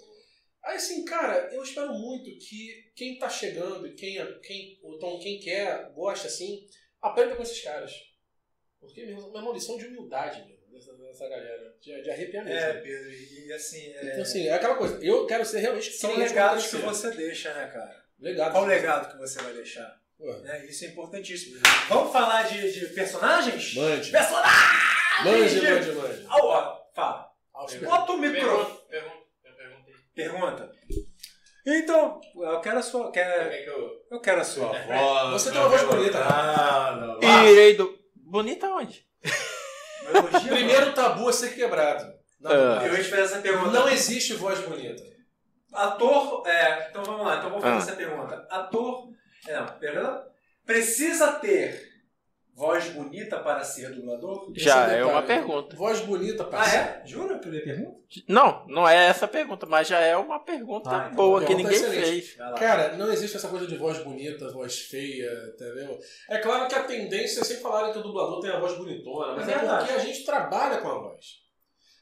Aí 0.65 0.77
assim, 0.77 1.05
cara, 1.05 1.53
eu 1.55 1.63
espero 1.63 1.93
muito 1.93 2.25
que 2.39 2.91
quem 2.97 3.19
tá 3.19 3.29
chegando, 3.29 3.95
quem, 3.95 4.17
quem, 4.41 4.81
então 4.85 5.19
quem 5.21 5.39
quer, 5.39 5.93
gosta 5.93 6.27
assim, 6.27 6.67
aprenda 7.01 7.37
com 7.37 7.43
esses 7.43 7.61
caras. 7.63 7.93
Porque, 8.81 9.05
meu, 9.05 9.19
irmão, 9.19 9.53
lição 9.53 9.77
de 9.77 9.87
humildade 9.87 10.52
dessa, 10.73 10.93
dessa 10.95 11.29
galera. 11.29 11.75
De, 11.81 12.03
de 12.03 12.11
arrepiar 12.11 12.45
mesmo. 12.45 12.59
É, 12.59 12.73
Pedro, 12.75 13.11
e, 13.11 13.53
assim, 13.53 13.93
é, 13.95 14.07
Então, 14.07 14.23
assim, 14.23 14.47
é 14.49 14.55
aquela 14.55 14.75
coisa. 14.77 14.99
Eu 15.05 15.27
quero 15.27 15.45
ser 15.45 15.61
realmente 15.61 15.91
são 15.93 16.17
legados 16.17 16.67
que 16.69 16.77
você 16.77 17.11
deixa, 17.11 17.53
né, 17.55 17.67
cara? 17.67 18.03
Legado. 18.19 18.53
Qual 18.53 18.65
o 18.65 18.67
legado 18.67 19.13
que 19.13 19.19
você 19.19 19.43
vai 19.43 19.53
deixar? 19.53 20.01
Né? 20.19 20.67
Isso 20.67 20.85
é 20.85 20.89
importantíssimo. 20.89 21.61
Vamos 21.89 22.13
falar 22.13 22.45
de, 22.45 22.73
de 22.73 22.87
personagens? 22.95 23.75
Mande. 23.75 24.11
Personagens! 24.11 24.93
Mande, 25.25 25.61
mande, 25.61 25.93
mande. 25.93 26.27
Ah, 26.29 26.37
ó, 26.45 26.81
fala. 26.95 27.33
Bota 27.83 28.13
o 28.13 28.19
microfone. 28.19 28.79
Pergunta. 30.15 30.73
Então, 31.67 32.21
eu 32.35 32.61
quero 32.61 32.79
a 32.79 32.83
sua. 32.83 33.03
Como 33.03 33.13
Quero, 33.13 33.51
é 33.53 33.63
que 33.63 33.71
eu. 33.71 34.05
eu 34.11 34.21
quero 34.21 34.41
a 34.41 34.45
sua 34.45 34.69
voz. 34.69 35.33
Você 35.33 35.51
tem 35.53 35.61
uma 35.61 35.69
voz 35.69 35.83
bonita, 35.85 36.19
né? 36.19 36.27
Ah, 36.29 37.19
não. 37.21 37.49
Irei 37.49 37.75
do. 37.77 37.99
Bonita 38.17 38.69
onde? 38.69 39.07
Elogio, 40.17 40.49
Primeiro 40.53 40.93
tabu 40.93 41.29
a 41.29 41.33
ser 41.33 41.55
quebrado. 41.55 42.13
Na 42.41 42.51
Ah. 42.51 42.53
Eu 42.55 42.59
verdade. 42.81 42.97
ia 42.97 43.03
te 43.05 43.11
fazer 43.11 43.23
essa 43.23 43.39
pergunta. 43.39 43.71
Não 43.71 43.89
existe 43.89 44.35
voz 44.35 44.59
bonita. 44.61 45.03
Ator. 45.73 46.47
É, 46.47 46.89
então 46.91 47.03
vamos 47.05 47.27
lá, 47.27 47.37
então 47.39 47.51
vou 47.51 47.61
fazer 47.61 47.75
Ah. 47.75 47.79
essa 47.79 47.93
pergunta. 47.97 48.47
Ator. 48.51 49.09
é, 49.49 49.55
Não, 49.57 49.67
perdão. 49.79 50.23
Precisa 50.67 51.33
ter 51.35 51.92
voz 52.55 52.89
bonita 52.91 53.39
para 53.41 53.65
ser 53.65 53.95
dublador? 53.95 54.53
Já 54.57 54.87
é 54.93 55.05
uma 55.05 55.23
pergunta. 55.23 55.75
Voz 55.77 56.01
bonita, 56.01 56.43
Ah, 56.43 56.47
parceiro. 56.47 56.85
é? 56.85 57.03
Jura 57.07 57.39
que 57.39 57.49
eu 57.49 57.53
dei 57.53 57.61
pergunta? 57.63 57.99
Não, 58.29 58.67
não 58.67 58.87
é 58.89 59.07
essa 59.07 59.25
a 59.25 59.29
pergunta, 59.29 59.65
mas 59.67 59.89
já 59.89 59.99
é 60.01 60.17
uma 60.17 60.39
pergunta 60.39 60.91
Ah, 60.91 61.05
então 61.11 61.17
boa 61.17 61.39
a 61.41 61.45
que 61.45 61.55
pergunta 61.55 61.69
é 61.69 61.73
ninguém 61.79 61.89
excelente. 61.91 62.23
fez. 62.23 62.37
Cara, 62.59 62.97
não 62.97 63.11
existe 63.13 63.37
essa 63.39 63.49
coisa 63.49 63.67
de 63.67 63.77
voz 63.77 63.99
bonita, 64.05 64.51
voz 64.53 64.79
feia, 64.81 65.31
entendeu? 65.55 65.99
É 66.29 66.39
claro 66.39 66.69
que 66.69 66.75
a 66.75 66.85
tendência 66.85 67.41
é 67.41 67.45
sempre 67.45 67.63
falarem 67.63 67.93
que 67.93 67.99
o 67.99 68.03
dublador 68.03 68.41
tem 68.41 68.51
a 68.51 68.61
voz 68.61 68.77
bonitona, 68.77 69.35
mas 69.35 69.49
É 69.49 69.53
é, 69.53 69.59
porque 69.59 69.93
a 69.93 69.99
gente 69.99 70.25
trabalha 70.25 70.79
com 70.79 70.89
a 70.89 70.99
voz. 70.99 71.27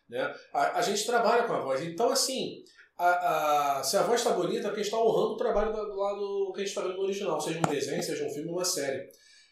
Né? 0.09 0.35
A, 0.53 0.79
a 0.79 0.83
gente 0.83 1.07
trabalha 1.07 1.45
com 1.45 1.53
a 1.53 1.61
voz. 1.61 1.81
Então, 1.83 2.11
assim, 2.11 2.57
a, 2.99 3.79
a- 3.79 3.83
se 3.85 3.97
a 3.97 4.03
voz 4.03 4.21
está 4.21 4.33
bonita, 4.33 4.59
é 4.59 4.63
porque 4.63 4.81
a 4.81 4.83
gente 4.83 4.93
está 4.93 4.99
honrando 4.99 5.35
o 5.35 5.37
trabalho 5.37 5.73
do, 5.73 5.87
do 5.87 5.97
lado 5.97 6.53
que 6.53 6.61
a 6.61 6.65
gente 6.65 6.69
está 6.77 6.81
vendo 6.83 6.97
no 6.97 7.05
original, 7.05 7.41
seja 7.41 7.61
um 7.61 7.71
desenho, 7.71 8.03
seja 8.03 8.25
um 8.27 8.31
filme 8.31 8.49
ou 8.51 8.57
uma 8.57 8.65
série. 8.65 9.09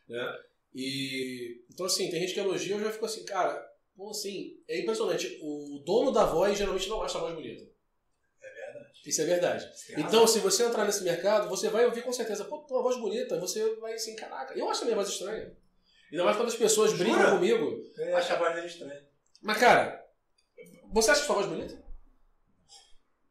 Né? 0.09 0.27
E, 0.75 1.65
então, 1.71 1.87
assim, 1.87 2.11
tem 2.11 2.21
gente 2.21 2.35
que 2.35 2.41
elogia, 2.41 2.77
eu 2.77 2.81
já 2.81 2.93
fico 2.93 3.07
assim, 3.07 3.25
cara, 3.25 3.67
bom, 3.97 4.11
assim, 4.11 4.61
é 4.69 4.81
impressionante. 4.81 5.39
O 5.43 5.83
dono 5.85 6.13
da 6.13 6.25
voz 6.25 6.57
geralmente 6.57 6.89
não 6.89 7.03
acha 7.03 7.19
a 7.19 7.21
voz 7.21 7.35
bonita. 7.35 7.65
É 8.43 8.51
verdade. 8.51 9.01
Isso 9.05 9.21
é 9.21 9.25
verdade. 9.25 9.71
Então, 9.97 10.27
se 10.27 10.39
você 10.39 10.65
entrar 10.65 10.85
nesse 10.85 11.03
mercado, 11.03 11.49
você 11.49 11.69
vai 11.69 11.85
ouvir 11.87 12.03
com 12.03 12.13
certeza, 12.13 12.45
pô, 12.45 12.59
tua 12.59 12.83
voz 12.83 12.97
bonita, 12.97 13.39
você 13.41 13.75
vai 13.77 13.95
assim, 13.95 14.15
caraca. 14.15 14.57
Eu 14.57 14.69
acho 14.69 14.83
a 14.83 14.85
minha 14.85 14.97
voz 14.97 15.09
estranha. 15.09 15.57
Ainda 16.11 16.25
mais 16.25 16.37
quando 16.37 16.49
as 16.49 16.57
pessoas 16.57 16.93
Jura? 16.93 17.05
brincam 17.05 17.31
comigo. 17.33 17.83
Eu 17.97 18.17
acho 18.17 18.33
a 18.33 18.37
voz 18.37 18.55
dele 18.55 18.67
estranha. 18.67 19.07
Mas, 19.43 19.59
cara, 19.59 20.07
você 20.93 21.11
acha 21.11 21.25
sua 21.25 21.35
voz 21.35 21.47
bonita? 21.47 21.83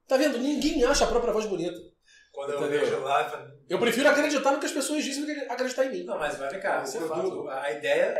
Tá 0.07 0.15
vendo? 0.15 0.37
Ninguém 0.37 0.83
acha 0.83 1.03
a 1.03 1.07
própria 1.07 1.33
voz 1.33 1.45
bonita. 1.45 1.77
Quando 2.37 2.51
eu 2.51 2.59
Entendeu? 2.61 2.79
vejo 2.81 2.99
lá, 3.01 3.23
eu 3.23 3.29
falo, 3.31 3.51
Eu 3.67 3.79
prefiro 3.79 4.07
acreditar 4.09 4.51
no 4.51 4.59
que 4.59 4.67
as 4.67 4.71
pessoas 4.71 5.03
dizem 5.03 5.25
do 5.25 5.33
que 5.33 5.51
acreditar 5.51 5.85
em 5.85 5.89
mim. 5.89 6.03
não, 6.03 6.19
mas 6.19 6.37
vai 6.37 6.53
é 6.53 6.57
o 6.59 7.07
produto, 7.07 7.45
fato. 7.45 7.65
a 7.65 7.71
ideia 7.71 8.15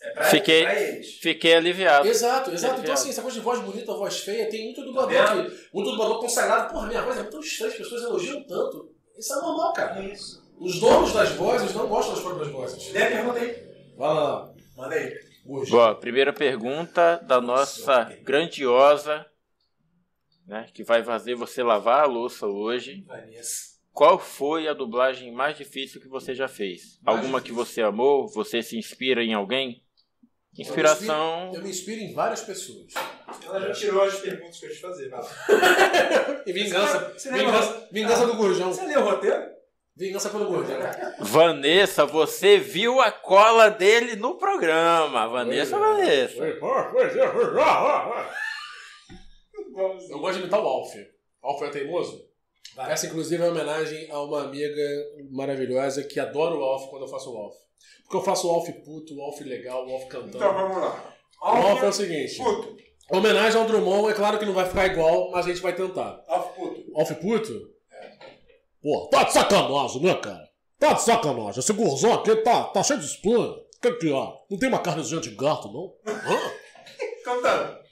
é 0.00 0.10
pra, 0.14 0.24
Fiquei- 0.24 0.62
pra 0.62 0.80
eles. 0.80 1.14
Fiquei 1.20 1.54
aliviado. 1.54 2.08
Exato, 2.08 2.50
exato. 2.50 2.54
Então, 2.54 2.78
Entendeu? 2.78 2.94
assim, 2.94 3.10
essa 3.10 3.20
coisa 3.20 3.36
de 3.36 3.44
voz 3.44 3.60
bonita, 3.60 3.92
voz 3.92 4.20
feia, 4.20 4.48
tem 4.48 4.64
muito 4.64 4.82
dublador 4.82 5.12
Tá 5.14 5.26
que. 5.44 5.68
Muito 5.74 5.90
dublador 5.90 6.20
consagrado. 6.20 6.72
Porra, 6.72 6.86
minha 6.86 7.02
voz 7.02 7.18
é 7.18 7.24
tão 7.24 7.40
estranha, 7.40 7.70
as 7.72 7.76
pessoas 7.78 8.02
elogiam 8.04 8.42
tanto. 8.44 8.90
Isso 9.18 9.32
é 9.34 9.36
normal, 9.36 9.72
cara. 9.74 10.00
Isso. 10.02 10.42
Os 10.58 10.80
donos 10.80 11.12
das 11.12 11.28
vozes 11.32 11.74
não 11.74 11.86
gostam 11.86 12.14
das 12.14 12.22
próprias 12.24 12.48
vozes. 12.50 12.92
Lê 12.92 13.02
a 13.02 13.06
pergunta 13.10 13.38
aí. 13.40 13.62
Vai 13.98 14.14
lá. 14.14 14.50
Manda 14.74 14.94
aí. 14.94 15.14
Boa, 15.68 15.94
primeira 15.94 16.32
pergunta 16.32 17.20
da 17.26 17.42
nossa 17.42 18.04
grandiosa, 18.22 19.26
né, 20.46 20.66
que 20.72 20.82
vai 20.84 21.02
fazer 21.02 21.34
você 21.34 21.62
lavar 21.62 22.02
a 22.02 22.06
louça 22.06 22.46
hoje. 22.46 23.04
Vanessa. 23.06 23.74
Qual 23.92 24.18
foi 24.18 24.66
a 24.66 24.72
dublagem 24.74 25.30
mais 25.32 25.56
difícil 25.56 26.00
que 26.00 26.08
você 26.08 26.34
já 26.34 26.48
fez? 26.48 26.98
Mais 27.02 27.16
Alguma 27.16 27.40
que 27.40 27.50
difícil. 27.52 27.64
você 27.74 27.82
amou? 27.82 28.26
Você 28.28 28.60
se 28.62 28.76
inspira 28.76 29.22
em 29.22 29.34
alguém? 29.34 29.84
Inspiração. 30.58 31.52
Eu 31.54 31.62
me 31.62 31.70
inspiro 31.70 32.00
em 32.00 32.12
várias 32.12 32.42
pessoas. 32.42 32.92
Ela 33.44 33.60
já 33.60 33.72
tirou 33.72 34.02
as 34.02 34.18
perguntas 34.20 34.58
que 34.58 34.66
eu 34.66 34.70
ia 34.70 34.74
te 34.76 34.80
fazer. 34.80 35.08
Vai 35.08 35.20
lá. 35.20 35.30
E 36.46 36.52
vingança. 36.52 37.12
Você 37.16 37.32
Vingança, 37.32 37.88
vingança 37.90 38.26
do 38.26 38.34
Gurjão. 38.34 38.72
Você 38.72 38.86
leu 38.86 39.00
o 39.00 39.04
roteiro? 39.04 39.54
Vingança 39.96 40.28
pelo 40.28 40.46
gordinho. 40.46 40.78
Vanessa, 41.20 42.04
você 42.04 42.58
viu 42.58 43.00
a 43.00 43.12
cola 43.12 43.68
dele 43.70 44.16
no 44.16 44.34
programa. 44.34 45.28
Vanessa, 45.28 45.78
Vanessa. 45.78 46.42
Eu 50.10 50.18
gosto 50.18 50.34
de 50.34 50.40
imitar 50.40 50.62
o 50.62 50.66
Alf. 50.66 50.94
Alf 51.42 51.62
é 51.62 51.70
teimoso? 51.70 52.24
Vai. 52.74 52.92
Essa, 52.92 53.06
inclusive, 53.06 53.42
é 53.42 53.46
uma 53.46 53.52
homenagem 53.52 54.10
a 54.10 54.22
uma 54.22 54.42
amiga 54.42 54.82
maravilhosa 55.30 56.02
que 56.02 56.18
adora 56.18 56.54
o 56.54 56.62
Alf 56.62 56.88
quando 56.90 57.02
eu 57.02 57.08
faço 57.08 57.32
o 57.32 57.36
Alf. 57.36 57.54
Porque 58.02 58.16
eu 58.16 58.22
faço 58.22 58.48
o 58.48 58.50
Alf 58.50 58.68
puto, 58.84 59.14
o 59.16 59.22
Alf 59.22 59.40
legal, 59.42 59.86
o 59.86 59.92
Alf 59.92 60.06
cantando. 60.06 60.36
Então 60.36 60.52
vamos 60.52 60.76
lá. 60.76 61.14
o 61.42 61.46
Alf 61.46 61.82
é 61.82 61.88
o 61.88 61.92
seguinte: 61.92 62.36
puto. 62.36 62.76
homenagem 63.10 63.60
ao 63.60 63.66
Drummond, 63.66 64.10
é 64.10 64.14
claro 64.14 64.38
que 64.38 64.44
não 64.44 64.54
vai 64.54 64.66
ficar 64.66 64.86
igual, 64.86 65.30
mas 65.30 65.46
a 65.46 65.48
gente 65.48 65.60
vai 65.62 65.74
tentar. 65.74 66.22
Alf 66.26 66.54
puto. 66.56 66.84
Alf 66.94 67.12
puto? 67.12 67.74
Pô, 68.82 69.08
tá 69.10 69.24
de 69.24 69.32
sacanagem, 69.32 70.02
né, 70.02 70.14
cara? 70.14 70.48
Tá 70.78 70.92
de 70.92 71.02
sacanagem. 71.02 71.60
Esse 71.60 71.72
gurzão 71.72 72.12
aqui 72.12 72.36
tá, 72.36 72.64
tá 72.64 72.82
cheio 72.82 72.98
de 72.98 73.06
espinha. 73.06 73.38
O 73.38 73.64
que 73.80 73.92
que 73.92 74.08
é? 74.08 74.32
Não 74.50 74.58
tem 74.58 74.68
uma 74.68 74.78
carnezinha 74.78 75.20
de 75.20 75.30
gato, 75.30 75.68
não? 75.72 75.94
Hã? 76.06 76.52
Cantando. 77.24 77.83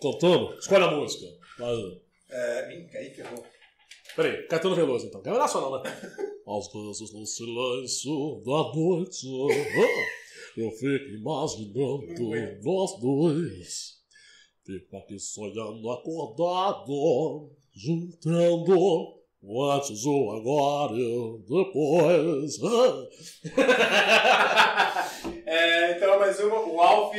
Cantando? 0.00 0.56
Escolhe 0.58 0.84
a 0.84 0.90
música. 0.90 1.26
É, 2.30 2.74
ih, 2.74 2.88
aí 2.96 3.14
ferrou. 3.14 3.44
Peraí, 4.14 4.46
Caetano 4.46 4.74
Veloso 4.74 5.06
então. 5.06 5.22
Que 5.22 5.28
é 5.28 5.32
nacional, 5.32 5.82
né? 5.82 5.90
Às 6.46 6.72
vezes 6.72 7.12
no 7.12 7.26
silêncio 7.26 8.42
da 8.44 8.72
noite 8.74 9.26
eu 10.56 10.70
fico 10.72 11.10
imaginando 11.10 12.06
nós 12.62 12.98
dois. 13.00 13.98
Fico 14.64 14.96
aqui 14.96 15.18
sonhando 15.18 15.90
acordado, 15.90 17.50
juntando 17.72 19.18
o 19.40 19.70
antes, 19.70 20.04
o 20.04 20.30
agora 20.30 20.94
e 20.94 21.16
o 21.16 21.38
depois. 21.38 22.58
É, 25.50 25.96
então, 25.96 26.18
mais 26.18 26.38
uma. 26.40 26.60
O 26.60 26.78
Alf 26.78 27.16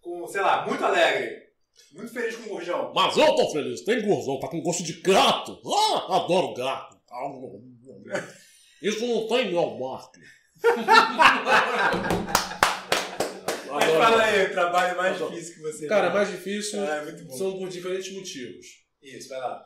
com, 0.00 0.26
sei 0.26 0.40
lá, 0.40 0.66
muito 0.66 0.84
alegre. 0.84 1.39
Muito 1.92 2.12
feliz 2.12 2.36
com 2.36 2.42
o 2.44 2.48
Gurjão. 2.50 2.92
Mas 2.94 3.16
eu 3.16 3.34
tô 3.34 3.50
feliz, 3.50 3.80
tem 3.82 4.02
gurzão, 4.02 4.38
tá 4.40 4.48
com 4.48 4.60
gosto 4.62 4.82
de 4.82 4.94
gato. 5.00 5.60
Ah, 5.66 6.16
adoro 6.16 6.54
gato. 6.54 6.98
Isso 8.82 9.06
não 9.06 9.26
tem 9.28 9.50
meu 9.50 9.78
marco. 9.78 10.12
Mas 13.70 13.84
fala 13.92 14.22
aí, 14.24 14.46
o 14.46 14.50
trabalho 14.50 14.96
mais 14.96 15.14
Adoro. 15.16 15.30
difícil 15.32 15.54
que 15.54 15.60
você 15.60 15.86
Cara, 15.86 16.10
fez. 16.10 16.14
mais 16.14 16.28
difícil 16.30 16.80
Ah, 16.80 16.96
é 17.08 17.36
são 17.36 17.56
por 17.58 17.68
diferentes 17.68 18.12
motivos. 18.12 18.66
Isso, 19.02 19.28
vai 19.28 19.38
lá. 19.38 19.64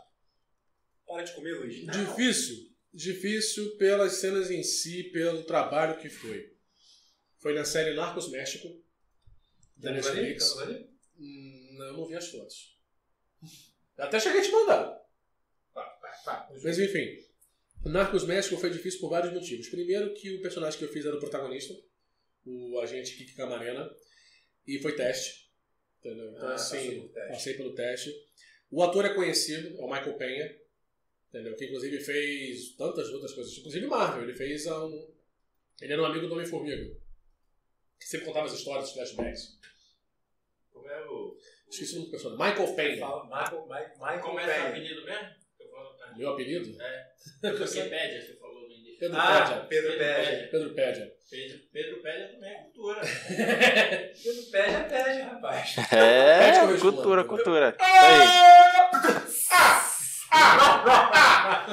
Para 1.07 1.23
de 1.23 1.33
comer, 1.33 1.53
Luiz. 1.59 1.87
Difícil. 1.87 2.57
Difícil 2.93 3.77
pelas 3.77 4.13
cenas 4.17 4.51
em 4.51 4.63
si, 4.63 5.05
pelo 5.05 5.43
trabalho 5.45 5.97
que 5.99 6.09
foi. 6.11 6.53
Foi 7.41 7.55
na 7.55 7.65
série 7.65 7.95
Narcos 7.95 8.31
México, 8.31 8.69
da 9.77 9.89
Tá? 9.91 9.95
Netflix. 9.97 10.55
Tá? 10.55 10.67
Hum, 11.19 11.64
Não, 11.75 11.87
eu 11.87 11.93
não 11.95 12.07
vi 12.07 12.15
as 12.15 12.29
fotos. 12.29 12.79
Até 13.97 14.19
cheguei 14.19 14.41
a 14.41 14.45
te 14.45 14.51
mandar. 14.51 15.07
Vai, 15.73 16.01
vai, 16.01 16.25
vai. 16.25 16.61
Mas 16.63 16.79
enfim. 16.79 17.25
Narcos 17.85 18.25
México 18.25 18.57
foi 18.57 18.71
difícil 18.71 19.01
por 19.01 19.11
vários 19.11 19.33
motivos. 19.33 19.69
Primeiro 19.69 20.15
que 20.15 20.37
o 20.37 20.43
personagem 20.43 20.79
que 20.79 20.85
eu 20.85 20.89
fiz 20.89 21.05
era 21.05 21.17
o 21.17 21.21
protagonista, 21.21 21.75
o 22.47 22.79
agente 22.81 23.17
Kiki 23.17 23.35
Camarena, 23.35 23.95
e 24.67 24.79
foi 24.79 24.97
teste. 24.97 25.51
Entendeu? 26.01 26.31
Então 26.33 26.49
Ah, 26.49 26.55
assim, 26.55 27.09
pelo 27.09 27.29
passei 27.29 27.55
pelo 27.55 27.75
teste. 27.75 28.11
O 28.71 28.83
ator 28.83 29.05
é 29.05 29.15
conhecido, 29.15 29.79
é 29.79 29.83
o 29.83 29.91
Michael 29.91 30.17
Penha, 30.17 30.61
entendeu? 31.29 31.55
Que 31.57 31.67
inclusive 31.67 32.01
fez 32.01 32.75
tantas 32.77 33.09
outras 33.11 33.33
coisas, 33.33 33.57
inclusive 33.57 33.87
Marvel, 33.87 34.25
ele 34.25 34.35
fez 34.35 34.67
um. 34.67 35.13
Ele 35.81 35.93
era 35.93 36.03
um 36.03 36.07
amigo 36.07 36.27
do 36.27 36.35
Homem-Formiga. 36.35 36.97
Que 37.99 38.09
sempre 38.09 38.27
contava 38.27 38.47
as 38.47 38.53
histórias, 38.55 38.89
os 38.89 38.95
flashbacks. 38.95 39.59
Como 40.73 40.89
é 40.89 41.07
o. 41.07 41.24
Esqueci 41.71 41.93
o 41.93 41.97
nome 41.97 42.07
do 42.07 42.11
personagem. 42.11 42.39
Michael. 42.47 42.99
Fala, 43.01 43.25
Michael, 43.25 43.67
Michael, 43.67 43.91
Michael 43.99 44.21
Como 44.21 44.41
é 44.41 44.69
apelido 44.69 45.05
mesmo? 45.05 45.29
Eu 45.61 45.71
vou 45.71 45.81
anotar. 45.81 46.17
Meu 46.19 46.31
apelido? 46.31 46.71
Wikipédia, 47.43 48.21
você 48.23 48.37
falou 48.37 48.61
no 48.63 48.71
início. 48.71 48.99
Pedro 48.99 49.17
Ah, 49.19 49.41
Pédia. 49.43 49.67
Pedro 49.69 49.99
Pédia. 49.99 50.49
Pedro 50.51 50.75
Pédia. 50.75 51.15
Pedro, 51.31 51.59
Pedro 51.73 52.03
Pédia 52.03 52.29
também 52.29 52.51
é 52.51 52.55
cultura. 52.63 53.01
Pedro 54.23 54.43
Pédia 54.53 54.77
é 54.77 54.83
Pédia, 54.85 55.25
rapaz. 55.25 55.77
É, 55.93 56.79
cultura, 56.81 57.25
cultura. 57.25 57.77
Isso 57.81 58.05
aí. 58.05 58.55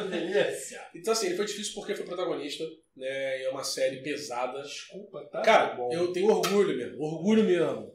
Delícia. 0.10 0.82
Então, 0.96 1.14
assim, 1.14 1.28
ele 1.28 1.36
foi 1.36 1.46
difícil 1.46 1.74
porque 1.74 1.96
foi 1.96 2.06
protagonista, 2.06 2.64
né? 2.96 3.42
E 3.42 3.46
é 3.46 3.50
uma 3.50 3.64
série 3.64 3.98
pesada. 4.02 4.62
Desculpa, 4.62 5.24
tá? 5.32 5.42
Cara, 5.42 5.76
bom. 5.76 5.92
eu 5.92 6.12
tenho 6.14 6.28
orgulho 6.28 6.76
mesmo, 6.78 7.02
orgulho 7.02 7.44
mesmo. 7.44 7.92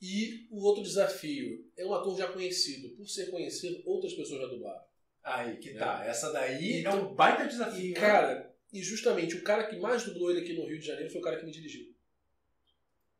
E 0.00 0.46
o 0.50 0.64
outro 0.64 0.82
desafio 0.82 1.70
é 1.76 1.84
um 1.84 1.92
ator 1.92 2.16
já 2.16 2.28
conhecido. 2.28 2.96
Por 2.96 3.06
ser 3.06 3.30
conhecido, 3.30 3.82
outras 3.84 4.14
pessoas 4.14 4.40
já 4.40 4.46
dublaram. 4.46 4.82
Aí, 5.22 5.58
que 5.58 5.74
tá. 5.74 6.04
Essa 6.06 6.32
daí 6.32 6.82
é 6.82 6.90
um 6.90 7.14
baita 7.14 7.46
desafio. 7.46 7.84
E, 7.84 7.92
né? 7.92 8.00
cara, 8.00 8.54
e 8.72 8.82
justamente 8.82 9.36
o 9.36 9.42
cara 9.42 9.64
que 9.64 9.76
mais 9.76 10.04
dublou 10.04 10.30
ele 10.30 10.40
aqui 10.40 10.54
no 10.54 10.66
Rio 10.66 10.78
de 10.78 10.86
Janeiro 10.86 11.10
foi 11.10 11.20
o 11.20 11.24
cara 11.24 11.38
que 11.38 11.44
me 11.44 11.52
dirigiu. 11.52 11.94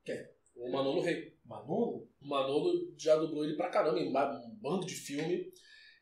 Quem? 0.05 0.27
O 0.57 0.71
Manolo 0.71 1.03
Rei. 1.03 1.37
Manolo? 1.45 2.09
O 2.21 2.27
Manolo 2.27 2.95
já 2.97 3.17
dublou 3.17 3.45
ele 3.45 3.57
pra 3.57 3.69
caramba 3.69 3.99
em 3.99 4.09
um 4.09 4.55
bando 4.55 4.87
de 4.87 4.95
filme. 4.95 5.53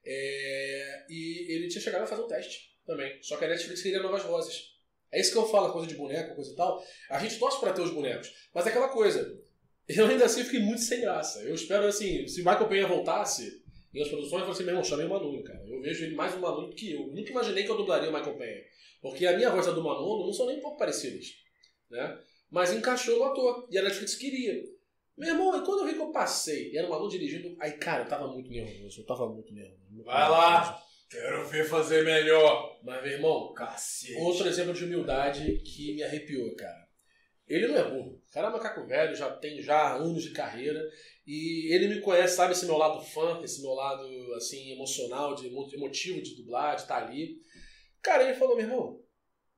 É, 0.05 1.07
E 1.09 1.53
ele 1.53 1.69
tinha 1.69 1.81
chegado 1.81 2.03
a 2.03 2.07
fazer 2.07 2.23
um 2.23 2.29
teste 2.29 2.79
também. 2.87 3.21
Só 3.23 3.37
que 3.37 3.45
a 3.45 3.49
Netflix 3.49 3.83
queria 3.83 4.03
novas 4.03 4.23
vozes. 4.23 4.79
É 5.11 5.21
isso 5.21 5.33
que 5.33 5.39
eu 5.39 5.49
falo, 5.49 5.73
coisa 5.73 5.89
de 5.89 5.95
boneco, 5.95 6.35
coisa 6.35 6.53
e 6.53 6.57
tal. 6.57 6.83
A 7.11 7.19
gente 7.19 7.39
torce 7.39 7.59
pra 7.59 7.73
ter 7.73 7.81
os 7.81 7.93
bonecos. 7.93 8.31
Mas 8.55 8.67
é 8.67 8.71
aquela 8.71 8.89
coisa. 8.89 9.41
Eu 9.89 10.07
ainda 10.07 10.27
assim 10.27 10.45
fiquei 10.45 10.61
muito 10.61 10.83
sem 10.83 11.01
graça. 11.01 11.41
Eu 11.43 11.55
espero 11.55 11.87
assim, 11.87 12.27
se 12.29 12.43
o 12.43 12.45
Michael 12.45 12.69
Penha 12.69 12.87
voltasse 12.87 13.63
em 13.95 14.03
as 14.03 14.09
produções, 14.09 14.41
eu 14.41 14.47
falei 14.47 14.53
assim, 14.53 14.65
meu 14.65 14.73
irmão, 14.73 14.85
chamei 14.85 15.07
o 15.07 15.09
Manolo, 15.09 15.43
cara. 15.43 15.65
Eu 15.67 15.81
vejo 15.81 16.05
ele 16.05 16.15
mais 16.15 16.35
um 16.35 16.41
Manolo 16.41 16.71
que 16.75 16.93
eu. 16.93 17.07
Nunca 17.07 17.31
imaginei 17.31 17.65
que 17.65 17.71
eu 17.71 17.77
dublaria 17.77 18.11
o 18.11 18.13
Michael 18.13 18.37
Penha. 18.37 18.63
Porque 19.01 19.27
a 19.27 19.37
minha 19.37 19.51
voz 19.51 19.67
e 19.67 19.71
a 19.71 19.73
do 19.73 19.83
Manolo 19.83 20.27
não 20.27 20.33
são 20.33 20.47
nem 20.47 20.59
um 20.59 20.61
pouco 20.61 20.77
parecidas. 20.77 21.27
Né? 21.91 22.19
Mas 22.51 22.73
encaixou 22.73 23.19
no 23.19 23.25
ator. 23.25 23.67
E 23.71 23.79
a 23.79 23.83
Netflix 23.83 24.15
queria. 24.17 24.63
Meu 25.17 25.31
irmão, 25.31 25.57
e 25.57 25.65
quando 25.65 25.81
eu 25.81 25.87
vi 25.87 25.95
que 25.95 26.01
eu 26.01 26.13
passei, 26.13 26.71
e 26.71 26.79
era 26.79 26.87
o 26.87 26.91
Manu 26.91 27.09
dirigindo, 27.09 27.57
aí, 27.59 27.73
cara, 27.73 28.05
eu 28.05 28.09
tava 28.09 28.29
muito 28.29 28.49
nervoso, 28.49 29.01
eu 29.01 29.07
tava 29.07 29.29
muito 29.29 29.53
nervoso. 29.53 29.83
muito 29.91 30.05
Vai 30.05 30.31
lá. 30.31 30.61
nervoso. 30.61 30.89
Quero 31.11 31.49
ver 31.49 31.65
fazer 31.65 32.05
melhor. 32.05 32.79
Mas, 32.85 33.03
meu 33.03 33.13
irmão, 33.13 33.53
Cacete. 33.55 34.15
outro 34.21 34.47
exemplo 34.47 34.75
de 34.75 34.85
humildade 34.85 35.59
que 35.65 35.95
me 35.95 36.03
arrepiou, 36.03 36.55
cara. 36.55 36.88
Ele 37.49 37.69
não 37.69 37.77
é 37.77 37.91
burro. 37.91 38.23
O 38.29 38.33
cara 38.33 38.49
é 38.49 38.51
macaco 38.51 38.87
velho, 38.87 39.15
já 39.17 39.31
tem 39.37 39.61
já 39.63 39.95
anos 39.97 40.23
de 40.23 40.33
carreira. 40.33 40.81
E 41.27 41.73
ele 41.75 41.89
me 41.89 42.01
conhece, 42.01 42.37
sabe 42.37 42.53
esse 42.53 42.67
meu 42.67 42.77
lado 42.77 43.03
fã, 43.05 43.41
esse 43.43 43.63
meu 43.63 43.73
lado, 43.73 44.35
assim, 44.35 44.73
emocional, 44.73 45.35
de 45.35 45.47
emo- 45.47 45.69
emotivo 45.73 46.21
de 46.23 46.37
dublar, 46.37 46.77
de 46.77 46.83
estar 46.83 47.05
ali. 47.07 47.39
Cara, 48.03 48.25
ele 48.25 48.35
falou, 48.39 48.57
meu 48.57 48.65
irmão, 48.67 49.03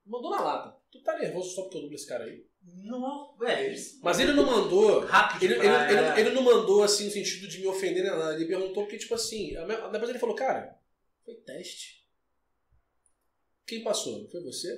mandou 0.07 0.31
na 0.31 0.41
lata. 0.41 0.77
Tu 0.91 1.03
tá 1.03 1.19
nervoso 1.19 1.55
só 1.55 1.63
porque 1.63 1.79
eu 1.79 1.83
dublo 1.83 1.97
esse 1.97 2.07
cara 2.07 2.25
aí? 2.25 2.45
Não, 2.63 3.37
velho. 3.39 3.77
Mas 4.03 4.21
ele 4.21 4.33
não 4.33 4.45
mandou 4.45 5.01
Rápido 5.07 5.45
Ele, 5.45 5.55
ele, 5.55 5.67
ele, 5.67 6.21
ele 6.21 6.31
não 6.31 6.43
mandou 6.43 6.83
assim 6.83 7.07
no 7.07 7.11
sentido 7.11 7.49
de 7.49 7.59
me 7.59 7.67
ofender 7.67 8.03
nem 8.03 8.13
nada. 8.13 8.35
Ele 8.35 8.47
perguntou 8.47 8.83
porque, 8.85 8.99
tipo 8.99 9.15
assim, 9.15 9.55
depois 9.91 10.11
ele 10.11 10.19
falou, 10.19 10.35
cara, 10.35 10.79
foi 11.25 11.35
teste. 11.37 12.05
Quem 13.67 13.83
passou? 13.83 14.29
Foi 14.31 14.43
você? 14.43 14.69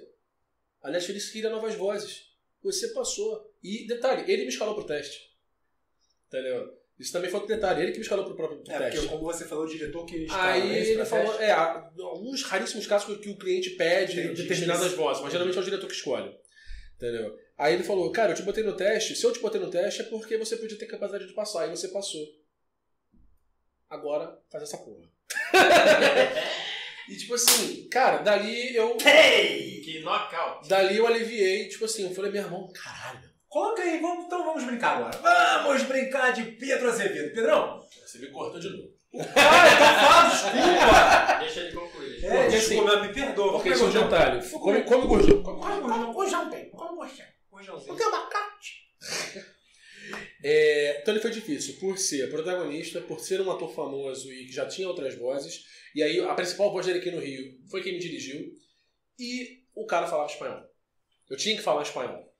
A 0.83 0.91
Netflix 0.91 1.31
queria 1.31 1.51
novas 1.51 1.75
vozes. 1.75 2.32
Você 2.63 2.89
passou. 2.89 3.53
E 3.63 3.87
detalhe, 3.87 4.31
ele 4.31 4.43
me 4.43 4.49
escalou 4.49 4.75
pro 4.75 4.87
teste. 4.87 5.31
Entendeu? 6.29 6.79
Isso 6.99 7.13
também 7.13 7.31
foi 7.31 7.41
outro 7.41 7.55
detalhe. 7.55 7.83
Ele 7.83 7.93
que 7.93 7.99
me 7.99 8.03
escalou 8.05 8.25
pro 8.25 8.37
próprio 8.37 8.63
pro 8.63 8.73
É, 8.73 8.79
teste. 8.79 9.01
porque 9.01 9.09
como 9.13 9.25
você 9.25 9.45
falou, 9.45 9.65
o 9.65 9.69
diretor 9.69 10.05
que 10.07 10.17
está 10.25 10.53
Aí 10.53 10.69
nesse 10.69 10.91
ele 10.93 11.05
falou, 11.05 11.35
é, 11.41 11.51
há 11.51 11.91
alguns 12.01 12.43
raríssimos 12.45 12.87
casos 12.87 13.19
que 13.19 13.29
o 13.31 13.37
cliente 13.37 13.71
pede 13.71 14.21
Entendi. 14.21 14.43
determinadas 14.43 14.93
vozes, 14.93 15.23
mas 15.23 15.33
geralmente 15.33 15.59
é 15.59 15.61
o 15.61 15.65
diretor 15.65 15.87
que 15.89 15.95
escolhe. 15.95 16.33
Entendeu? 16.97 17.37
Aí 17.59 17.75
ele 17.75 17.83
falou, 17.83 18.11
cara, 18.13 18.33
eu 18.33 18.37
te 18.37 18.43
botei 18.43 18.63
no 18.63 18.77
teste, 18.77 19.17
se 19.17 19.25
eu 19.25 19.33
te 19.33 19.41
botei 19.41 19.61
no 19.61 19.71
teste 19.71 20.03
é 20.03 20.05
porque 20.05 20.37
você 20.39 20.57
podia 20.57 20.79
ter 20.79 20.87
capacidade 20.87 21.27
de 21.27 21.33
passar, 21.33 21.67
e 21.67 21.71
você 21.71 21.89
passou. 21.89 22.25
Agora, 23.91 24.39
faz 24.51 24.63
essa 24.65 24.79
porra. 24.79 25.09
e 27.09 27.17
tipo 27.17 27.35
assim, 27.35 27.89
cara, 27.89 28.19
dali 28.19 28.75
eu. 28.75 28.97
Hey! 29.05 29.81
Que 29.83 30.01
knockout. 30.01 30.69
Dali 30.69 30.97
eu 30.97 31.07
aliviei, 31.07 31.69
tipo 31.69 31.85
assim, 31.85 32.05
eu 32.09 32.15
falei, 32.15 32.31
meu 32.31 32.43
irmão, 32.43 32.69
caralho. 32.73 33.31
Coloca 33.49 33.83
aí, 33.83 34.01
vamos, 34.01 34.25
então 34.25 34.45
vamos 34.45 34.65
brincar 34.65 34.97
agora. 34.97 35.19
Vamos 35.19 35.83
brincar 35.83 36.33
de 36.33 36.43
Pedro 36.53 36.89
Azevedo. 36.89 37.35
Pedrão, 37.35 37.81
Você 38.07 38.19
me 38.19 38.29
cortou 38.29 38.59
de 38.59 38.71
novo. 38.71 38.89
ah, 39.15 39.69
então 39.69 39.95
fala, 40.01 40.31
desculpa. 40.31 41.39
Deixa 41.41 41.61
ele 41.61 41.73
concluir. 41.73 42.25
É, 42.25 42.49
desculpa, 42.49 42.97
me 43.03 43.13
perdoa. 43.13 43.53
Porque 43.53 43.75
Vou 43.75 43.89
isso 43.89 43.99
é 43.99 44.01
um 44.01 44.09
pegar 44.09 44.37
o 44.37 44.41
detalhe. 44.41 44.51
Come, 44.51 44.83
come 44.85 45.07
gordinho. 45.07 45.43
Come, 45.43 45.61
Come 45.61 45.81
gordinho. 45.81 46.13
gordinho 46.15 46.51
bem. 46.51 46.71
Come 46.71 46.97
gordinho. 46.97 47.27
Rojãozinho. 47.51 47.89
Porque 47.89 48.03
é 48.03 48.07
abacate. 48.07 49.53
É, 50.43 50.99
então 51.01 51.15
ele 51.15 51.23
foi 51.23 51.31
difícil 51.31 51.77
por 51.79 51.97
ser 51.97 52.29
protagonista, 52.29 53.01
por 53.01 53.21
ser 53.21 53.41
um 53.41 53.51
ator 53.53 53.73
famoso 53.73 54.33
e 54.33 54.47
que 54.47 54.53
já 54.53 54.67
tinha 54.67 54.89
outras 54.89 55.15
vozes. 55.15 55.65
E 55.95 56.03
aí 56.03 56.21
a 56.21 56.35
principal 56.35 56.73
voz 56.73 56.87
dele 56.87 56.99
aqui 56.99 57.11
no 57.11 57.21
Rio 57.21 57.59
foi 57.71 57.83
quem 57.83 57.93
me 57.95 57.99
dirigiu. 57.99 58.53
E 59.19 59.63
o 59.75 59.87
cara 59.87 60.07
falava 60.07 60.31
espanhol. 60.31 60.63
Eu 61.31 61.37
tinha 61.37 61.57
que 61.57 61.63
falar 61.63 61.83
espanhol. 61.83 62.33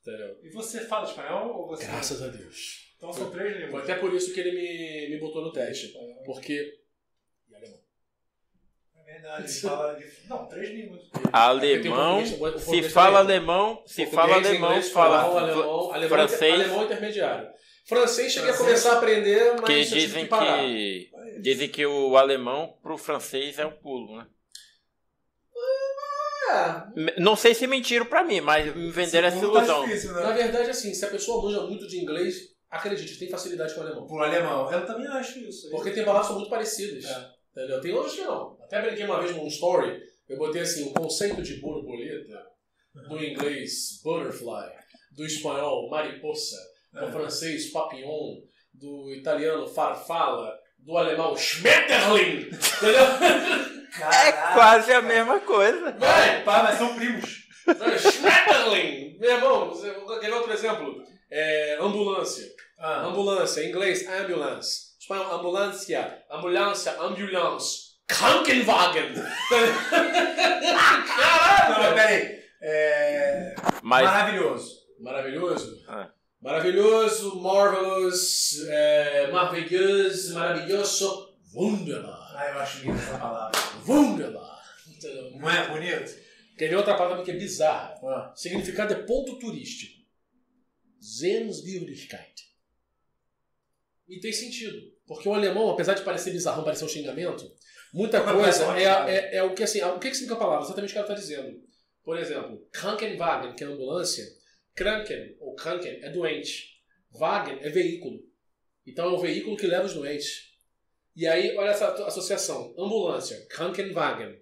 Entendeu? 0.00 0.36
E 0.42 0.50
você 0.50 0.80
fala 0.80 1.08
espanhol 1.08 1.54
ou 1.60 1.66
você. 1.68 1.84
Graças 1.86 2.20
a 2.22 2.28
Deus. 2.28 2.92
Então 2.96 3.12
são 3.12 3.30
três 3.30 3.52
Foi 3.54 3.64
línguas. 3.66 3.82
até 3.84 3.94
por 3.96 4.12
isso 4.14 4.32
que 4.32 4.40
ele 4.40 4.52
me, 4.52 5.10
me 5.14 5.20
botou 5.20 5.42
no 5.42 5.52
teste. 5.52 5.92
Porque. 6.24 6.72
E 7.48 7.54
alemão. 7.54 7.78
É 8.96 9.12
verdade, 9.12 9.42
ele 9.44 9.52
fala. 9.60 9.98
Não, 10.28 10.46
três 10.48 10.68
línguas. 10.70 11.02
Alemão, 11.32 12.22
português- 12.38 12.62
se 12.64 12.82
fala 12.90 13.18
alemão, 13.18 13.82
se 13.86 14.06
fala 14.06 14.34
alemão, 14.34 14.70
inglês, 14.70 14.90
fala 14.90 15.20
alemão, 15.22 15.92
alemão, 15.92 16.08
francês, 16.08 16.54
alemão 16.54 16.84
intermediário. 16.84 17.48
Francês 17.84 18.32
cheguei 18.32 18.52
Francês. 18.52 18.60
a 18.60 18.64
começar 18.64 18.92
a 18.92 18.98
aprender, 18.98 19.52
mas 19.60 19.64
que 19.64 19.72
eu 19.72 19.84
tive 19.84 20.00
dizem 20.06 20.26
parar. 20.26 20.58
que 20.60 21.10
dizem 21.42 21.68
que 21.68 21.84
o 21.84 22.16
alemão 22.16 22.78
pro 22.82 22.96
francês 22.96 23.58
é 23.58 23.66
um 23.66 23.72
pulo, 23.72 24.16
né? 24.18 24.26
É, 26.50 27.20
Não 27.20 27.34
sei 27.36 27.54
se 27.54 27.66
mentiram 27.66 28.04
pra 28.06 28.22
mim, 28.24 28.40
mas 28.40 28.74
me 28.74 28.90
venderam 28.90 29.28
essa 29.28 29.38
tá 29.38 29.42
ilusão. 29.44 29.86
na 29.86 30.28
né? 30.28 30.32
verdade, 30.34 30.70
assim, 30.70 30.92
se 30.92 31.04
a 31.04 31.10
pessoa 31.10 31.42
manja 31.42 31.62
muito 31.62 31.86
de 31.86 31.98
inglês, 31.98 32.36
acredite, 32.70 33.18
tem 33.18 33.28
facilidade 33.30 33.74
com 33.74 33.80
o 33.80 33.82
alemão. 33.84 34.06
Pro 34.06 34.18
alemão. 34.22 34.72
Eu 34.72 34.86
também 34.86 35.06
acho 35.08 35.38
isso. 35.38 35.70
Porque 35.70 35.90
tem 35.92 36.04
palavras 36.04 36.26
são 36.26 36.36
muito 36.36 36.50
parecidas. 36.50 37.04
É. 37.04 37.30
Entendeu? 37.52 37.80
Tem 37.80 37.92
outras 37.92 38.14
que 38.14 38.22
não. 38.22 38.58
Até 38.62 38.80
brinquei 38.82 39.04
uma 39.04 39.20
vez 39.20 39.34
num 39.36 39.46
story, 39.46 40.00
eu 40.28 40.38
botei 40.38 40.62
assim, 40.62 40.88
o 40.88 40.92
conceito 40.92 41.42
de 41.42 41.60
borboleta, 41.60 42.46
do 43.08 43.22
inglês 43.22 44.00
butterfly, 44.02 44.70
do 45.14 45.24
espanhol 45.24 45.88
mariposa, 45.90 46.56
do 46.92 47.04
É. 47.04 47.12
francês 47.12 47.70
papillon, 47.70 48.40
do 48.74 49.12
italiano 49.14 49.66
farfala, 49.66 50.52
do 50.82 50.96
alemão 50.96 51.36
Schmetterling. 51.36 52.48
Entendeu? 52.50 53.04
É 54.10 54.32
quase 54.54 54.92
a 54.92 55.02
mesma 55.02 55.40
coisa. 55.40 55.92
Vai! 55.92 56.42
Pá, 56.42 56.62
mas 56.64 56.78
são 56.78 56.94
primos. 56.94 57.42
Schmetterling! 57.98 59.18
Meu 59.18 59.30
irmão, 59.30 59.72
quer 60.20 60.32
outro 60.32 60.52
exemplo? 60.52 61.02
É, 61.30 61.78
ambulância. 61.80 62.46
Ah, 62.78 63.02
Ambulância, 63.02 63.62
em 63.62 63.68
inglês, 63.68 64.06
ambulance. 64.08 64.98
Espanhol, 65.00 65.32
ambulância. 65.36 66.18
Ambulância, 66.28 67.00
ambulance. 67.00 67.92
Krankenwagen. 68.08 69.12
não, 69.14 69.22
Caralho! 71.06 71.78
mas 71.78 71.94
peraí. 71.94 72.42
É... 72.60 73.54
Mas 73.82 74.04
Maravilhoso. 74.04 74.76
Maravilhoso. 75.00 75.84
Ah. 75.88 76.08
Maravilhoso, 76.42 77.40
marvelous, 77.40 78.66
é, 78.66 79.30
maravilhoso, 79.30 80.34
maravilhoso, 80.34 81.36
wunderbar. 81.54 82.32
Ah, 82.36 82.50
eu 82.50 82.58
acho 82.58 82.82
linda 82.82 82.98
essa 82.98 83.16
palavra. 83.16 83.60
Wunderbar. 83.86 84.60
Entendeu? 84.88 85.30
Não 85.38 85.48
é 85.48 85.68
bonito? 85.68 86.20
Quer 86.58 86.76
outra 86.76 86.96
palavra 86.96 87.24
que 87.24 87.30
é 87.30 87.36
bizarra? 87.36 87.94
Ah. 88.02 88.32
Significado 88.34 88.92
é 88.92 88.96
ponto 88.96 89.38
turístico. 89.38 90.02
Sehenswürdigkeit. 91.00 92.42
E 94.08 94.18
tem 94.18 94.32
sentido. 94.32 94.78
Porque 95.06 95.28
o 95.28 95.34
alemão, 95.34 95.70
apesar 95.70 95.94
de 95.94 96.02
parecer 96.02 96.32
bizarrão, 96.32 96.64
parecer 96.64 96.84
um 96.84 96.88
xingamento, 96.88 97.48
muita 97.94 98.20
coisa 98.20 98.76
é, 98.76 98.84
é, 98.84 99.36
é 99.36 99.42
o 99.44 99.54
que 99.54 99.62
assim. 99.62 99.80
O 99.80 100.00
que 100.00 100.08
significa 100.08 100.34
a 100.34 100.38
palavra? 100.38 100.64
Exatamente 100.64 100.90
o 100.90 100.92
que 100.92 100.98
ela 100.98 101.06
está 101.06 101.20
dizendo. 101.20 101.62
Por 102.02 102.18
exemplo, 102.18 102.66
Krankenwagen, 102.72 103.54
que 103.54 103.62
é 103.62 103.66
ambulância, 103.68 104.24
Kranken 104.74 105.36
ou 105.40 105.54
Kranken 105.54 106.00
é 106.02 106.10
doente. 106.10 106.80
Wagen 107.10 107.58
é 107.60 107.68
veículo. 107.68 108.20
Então 108.86 109.06
é 109.06 109.12
o 109.12 109.18
veículo 109.18 109.56
que 109.56 109.66
leva 109.66 109.86
os 109.86 109.94
doentes. 109.94 110.52
E 111.14 111.26
aí, 111.26 111.54
olha 111.56 111.70
essa 111.70 111.92
associação. 112.06 112.74
Ambulância, 112.78 113.46
Krankenwagen. 113.50 114.40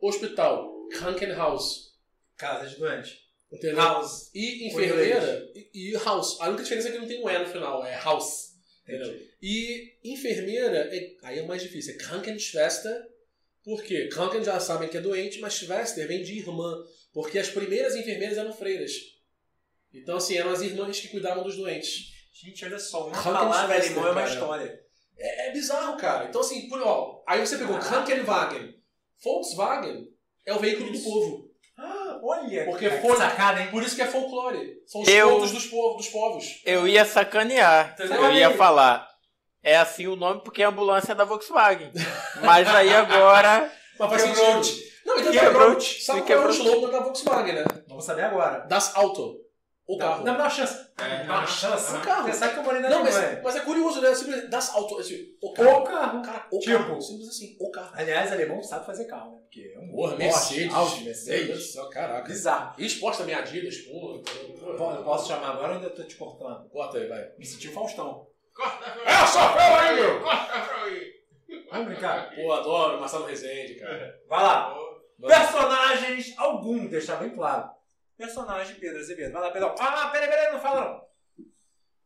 Hospital, 0.00 0.86
Krankenhaus. 0.88 1.96
Casa 2.36 2.68
de 2.68 2.76
doente. 2.76 3.26
Entendeu? 3.50 3.76
House. 3.76 4.30
E 4.34 4.68
enfermeira 4.68 5.50
e, 5.54 5.90
e 5.90 5.92
house. 5.94 6.40
A 6.40 6.48
única 6.48 6.62
diferença 6.62 6.88
é 6.88 6.92
que 6.92 6.98
não 6.98 7.08
tem 7.08 7.22
um 7.22 7.28
E 7.28 7.38
no 7.38 7.46
final, 7.46 7.84
é 7.84 7.96
house. 7.96 8.54
Entendeu? 8.82 9.20
E 9.42 9.94
enfermeira, 10.04 10.94
é, 10.94 11.16
aí 11.22 11.38
é 11.40 11.42
mais 11.42 11.62
difícil, 11.62 11.94
é 11.94 11.96
Krankenschwester. 11.96 13.06
Por 13.64 13.82
quê? 13.82 14.08
Kranken 14.08 14.44
já 14.44 14.60
sabem 14.60 14.88
que 14.88 14.96
é 14.96 15.00
doente, 15.00 15.40
mas 15.40 15.54
Schwester 15.54 16.06
vem 16.06 16.22
de 16.22 16.38
irmã. 16.38 16.84
Porque 17.12 17.36
as 17.36 17.48
primeiras 17.48 17.96
enfermeiras 17.96 18.38
eram 18.38 18.52
freiras. 18.52 19.15
Então, 19.94 20.16
assim, 20.16 20.36
eram 20.36 20.50
as 20.50 20.60
irmãs 20.60 21.00
que 21.00 21.08
cuidavam 21.08 21.42
dos 21.42 21.56
doentes. 21.56 22.14
Gente, 22.32 22.64
olha 22.64 22.78
só, 22.78 23.06
uma 23.06 23.12
Krankenschwester, 23.12 23.32
palavra 23.48 23.76
alemã 23.76 24.00
é 24.08 24.10
uma 24.10 24.14
cara. 24.22 24.28
história. 24.34 24.80
É, 25.18 25.48
é 25.48 25.52
bizarro, 25.52 25.96
cara. 25.96 26.24
Então, 26.26 26.40
assim, 26.42 26.68
por, 26.68 26.82
ó, 26.82 27.22
aí 27.26 27.40
você 27.44 27.56
pegou 27.56 27.78
Krankenwagen. 27.78 28.74
Volkswagen 29.24 30.06
é 30.44 30.52
o 30.54 30.58
veículo 30.58 30.92
do 30.92 30.98
povo. 31.00 31.46
Ah, 31.78 32.20
olha. 32.22 32.64
Porque 32.66 32.88
que 32.88 32.96
foi- 32.98 33.16
sacada, 33.16 33.60
hein? 33.62 33.68
Por 33.70 33.82
isso 33.82 33.96
que 33.96 34.02
é 34.02 34.06
folclore. 34.06 34.74
São 34.86 35.00
os 35.02 35.08
Eu- 35.08 35.30
contos 35.30 35.52
dos, 35.52 35.66
povos, 35.66 35.96
dos 35.96 36.08
povos. 36.08 36.62
eu 36.64 36.86
ia 36.86 37.04
sacanear. 37.04 37.92
Entendeu? 37.92 38.24
Eu 38.24 38.32
ia 38.32 38.50
falar. 38.56 39.06
É 39.62 39.76
assim 39.76 40.06
o 40.06 40.16
nome 40.16 40.42
porque 40.42 40.62
é 40.62 40.66
a 40.66 40.68
ambulância 40.68 41.14
da 41.14 41.24
Volkswagen. 41.24 41.90
Mas 42.42 42.68
aí 42.68 42.94
agora. 42.94 43.70
Mas 43.98 44.10
faz 44.10 44.22
sentido. 44.22 44.86
Não, 45.06 45.18
então 45.18 45.32
Quebrou. 45.32 45.52
quebrou. 45.76 45.80
Sabe 45.80 46.22
qual 46.22 46.42
é 46.42 46.46
o 46.46 46.50
slogan 46.50 46.90
da 46.90 47.00
Volkswagen, 47.00 47.54
né? 47.54 47.64
Vamos 47.88 48.04
saber 48.04 48.24
agora. 48.24 48.60
Das 48.66 48.94
Auto. 48.94 49.38
O 49.88 49.96
carro. 49.98 50.24
Dá, 50.24 50.32
dá 50.34 50.38
uma 50.44 50.50
chance. 50.50 50.90
É, 50.98 51.24
dá 51.24 51.34
uma 51.34 51.46
chance. 51.46 51.96
o 51.96 52.00
carro. 52.00 52.26
Você 52.26 52.32
sabe 52.38 52.54
que 52.54 52.58
eu 52.58 52.64
morei 52.64 52.80
na 52.82 52.90
Não, 52.90 53.04
mas, 53.04 53.14
Alemanha. 53.16 53.40
mas 53.44 53.54
é 53.56 53.60
curioso, 53.60 54.00
né? 54.00 54.12
Simplesmente, 54.14 54.48
das 54.50 54.74
Auto. 54.74 54.98
Assim, 54.98 55.28
o 55.40 55.52
carro. 55.52 55.78
O 55.78 55.84
carro. 55.84 56.22
Cara, 56.22 56.46
o 56.50 56.58
Tipo- 56.58 56.76
carro. 56.78 57.00
Simples 57.00 57.28
assim, 57.28 57.56
o 57.60 57.70
carro. 57.70 57.90
Aliás, 57.94 58.32
alemão 58.32 58.60
sabe 58.64 58.84
fazer 58.84 59.04
carro, 59.04 59.32
né? 59.36 59.38
Porque 59.42 59.72
é 59.74 59.78
um 59.78 59.88
Porra, 59.92 60.16
Mercedes. 60.16 60.74
Audi, 60.74 61.04
Mercedes. 61.04 61.72
céu, 61.72 61.88
caraca. 61.90 62.26
Bizarro. 62.26 62.74
E 62.78 62.84
exposta 62.86 63.22
minha 63.22 63.38
Adidas, 63.38 63.76
pô. 63.78 64.22
Eu 64.66 65.04
posso 65.04 65.28
chamar 65.28 65.50
agora 65.50 65.68
ou 65.68 65.74
ainda 65.76 65.90
tô 65.90 66.02
te 66.02 66.16
cortando? 66.16 66.68
Corta 66.68 66.98
aí, 66.98 67.06
vai. 67.06 67.30
Me 67.38 67.46
senti 67.46 67.68
o 67.68 67.72
Faustão. 67.72 68.26
É, 69.04 69.26
só 69.26 69.52
pera 69.52 69.80
aí, 69.82 70.00
meu! 70.00 70.20
Vamos 71.70 71.86
brincar? 71.88 72.34
Pô, 72.34 72.52
adoro 72.52 72.98
Marcelo 72.98 73.26
Rezende, 73.26 73.74
cara. 73.76 74.18
Vai 74.28 74.42
lá. 74.42 74.74
Vai. 75.18 75.38
Personagens, 75.38 76.34
algum, 76.36 76.86
deixar 76.88 77.16
bem 77.16 77.30
claro. 77.30 77.70
Personagem 78.16 78.78
Pedro 78.80 78.98
Azevedo. 79.00 79.32
Vai 79.32 79.42
lá, 79.42 79.50
Pedro. 79.50 79.74
Ah, 79.78 80.08
peraí, 80.10 80.28
peraí, 80.28 80.52
não 80.52 80.60
fala 80.60 80.84
não. 80.84 81.06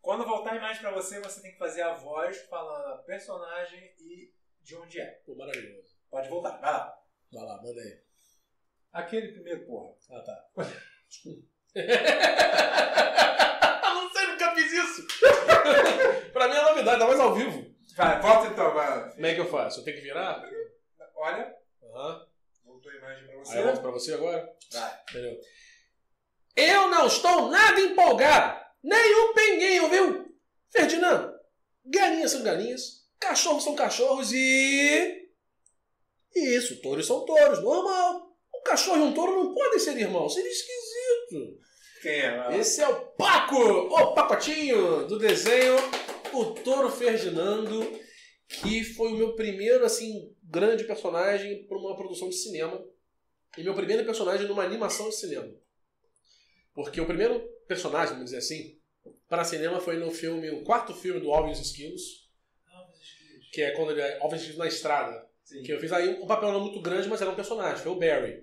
Quando 0.01 0.25
voltar 0.25 0.53
a 0.53 0.57
imagem 0.57 0.81
pra 0.83 0.91
você, 0.93 1.21
você 1.21 1.43
tem 1.43 1.53
que 1.53 1.59
fazer 1.59 1.83
a 1.83 1.95
voz 1.95 2.41
falando 2.49 2.95
a 2.95 2.99
personagem 2.99 3.93
e 3.99 4.33
de 4.63 4.75
onde 4.77 5.01
é. 5.01 5.07
Pô, 5.27 5.35
maravilhoso. 5.37 5.97
Pode 6.11 6.29
voltar, 6.29 6.57
vai 6.59 6.73
lá. 6.73 6.99
Vai 7.33 7.45
lá, 7.45 7.57
manda 7.63 7.81
aí. 7.81 8.01
Aquele 8.93 9.33
primeiro, 9.33 9.65
porra. 9.67 9.95
Ah, 10.11 10.21
tá. 10.23 10.47
Não 13.95 14.11
sei, 14.13 14.27
nunca 14.27 14.55
fiz 14.55 14.73
isso. 14.73 15.07
pra 16.33 16.49
mim 16.49 16.55
é 16.55 16.63
novidade, 16.63 16.91
ainda 16.95 17.07
mais 17.07 17.21
ao 17.21 17.35
vivo. 17.35 17.71
Vai, 17.97 18.21
volta 18.21 18.49
então, 18.49 18.75
vai. 18.75 19.11
Como 19.13 19.27
é 19.27 19.35
que 19.35 19.41
eu 19.41 19.47
faço? 19.51 19.81
Eu 19.81 19.85
tenho 19.85 19.97
que 19.99 20.03
virar? 20.03 20.43
Olha, 21.15 21.55
Aham. 21.83 22.27
voltou 22.65 22.91
a 22.91 22.95
imagem 22.97 23.25
pra 23.27 23.35
Aí 23.35 23.39
você. 23.45 23.59
eu 23.59 23.65
volto 23.65 23.81
pra 23.83 23.91
você 23.91 24.15
agora? 24.15 24.57
Vai. 24.73 25.01
Entendeu? 25.11 25.41
Eu 26.61 26.91
não 26.91 27.07
estou 27.07 27.49
nada 27.49 27.81
empolgado. 27.81 28.61
Nem 28.83 29.15
um 29.15 29.35
pinguinho, 29.35 29.89
viu? 29.89 30.35
Ferdinando, 30.71 31.33
galinhas 31.85 32.31
são 32.31 32.43
galinhas, 32.43 33.07
cachorros 33.19 33.65
são 33.65 33.75
cachorros 33.75 34.33
e... 34.33 35.29
Isso, 36.35 36.81
touros 36.81 37.07
são 37.07 37.25
touros, 37.25 37.63
normal. 37.63 38.31
Um 38.55 38.63
cachorro 38.63 38.99
e 38.99 39.03
um 39.03 39.13
touro 39.13 39.45
não 39.45 39.55
podem 39.55 39.79
ser 39.79 39.97
irmãos, 39.97 40.35
seria 40.35 40.51
esquisito. 40.51 41.59
Quem 42.03 42.21
é? 42.21 42.57
Esse 42.59 42.81
é 42.81 42.89
o 42.89 43.07
Paco, 43.13 43.57
o 43.57 44.15
pacotinho 44.15 45.07
do 45.07 45.19
desenho 45.19 45.77
O 46.33 46.47
Touro 46.47 46.89
Ferdinando, 46.89 47.81
que 48.49 48.85
foi 48.85 49.13
o 49.13 49.17
meu 49.17 49.35
primeiro, 49.35 49.85
assim, 49.85 50.35
grande 50.43 50.85
personagem 50.85 51.67
para 51.67 51.77
uma 51.77 51.97
produção 51.97 52.29
de 52.29 52.37
cinema. 52.37 52.83
E 53.59 53.63
meu 53.63 53.75
primeiro 53.75 54.05
personagem 54.05 54.47
numa 54.47 54.65
animação 54.65 55.09
de 55.09 55.17
cinema. 55.17 55.53
Porque 56.75 57.01
o 57.01 57.07
primeiro 57.07 57.41
personagem, 57.67 58.15
vamos 58.15 58.27
dizer 58.27 58.39
assim, 58.39 58.79
para 59.29 59.45
cinema 59.45 59.81
foi 59.81 59.97
no 59.97 60.11
filme, 60.11 60.51
o 60.51 60.65
quarto 60.65 60.95
filme 60.95 61.21
do 61.21 61.33
Alvin 61.33 61.51
e 61.51 61.53
os 61.53 61.61
Esquilos, 61.61 62.03
que 63.53 63.63
é 63.63 63.73
quando 63.73 63.93
ele 63.93 64.01
é 64.01 64.19
Alvin 64.21 64.35
e 64.35 64.37
os 64.37 64.43
Esquilos 64.43 64.59
na 64.59 64.69
estrada. 64.69 65.29
Sim. 65.45 65.63
Que 65.63 65.73
eu 65.73 65.81
fiz 65.81 65.93
aí 65.93 66.09
um 66.21 66.27
papel 66.27 66.53
não 66.53 66.61
muito 66.61 66.81
grande, 66.81 67.09
mas 67.09 67.21
era 67.21 67.31
um 67.31 67.35
personagem, 67.35 67.83
foi 67.83 67.93
o 67.93 67.99
Barry. 67.99 68.41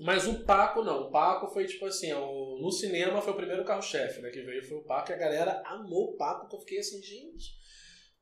Mas 0.00 0.26
o 0.26 0.44
Paco 0.44 0.82
não, 0.82 1.02
o 1.02 1.10
Paco 1.10 1.52
foi 1.52 1.66
tipo 1.66 1.84
assim, 1.84 2.12
o- 2.12 2.58
no 2.60 2.72
cinema 2.72 3.20
foi 3.20 3.32
o 3.32 3.36
primeiro 3.36 3.64
carro-chefe, 3.64 4.20
né? 4.20 4.30
Que 4.30 4.40
veio 4.42 4.64
foi 4.64 4.78
o 4.78 4.84
Paco 4.84 5.10
e 5.10 5.14
a 5.14 5.18
galera 5.18 5.62
amou 5.66 6.12
o 6.12 6.16
Paco, 6.16 6.48
que 6.48 6.56
eu 6.56 6.60
fiquei 6.60 6.78
assim, 6.78 7.02
gente. 7.02 7.60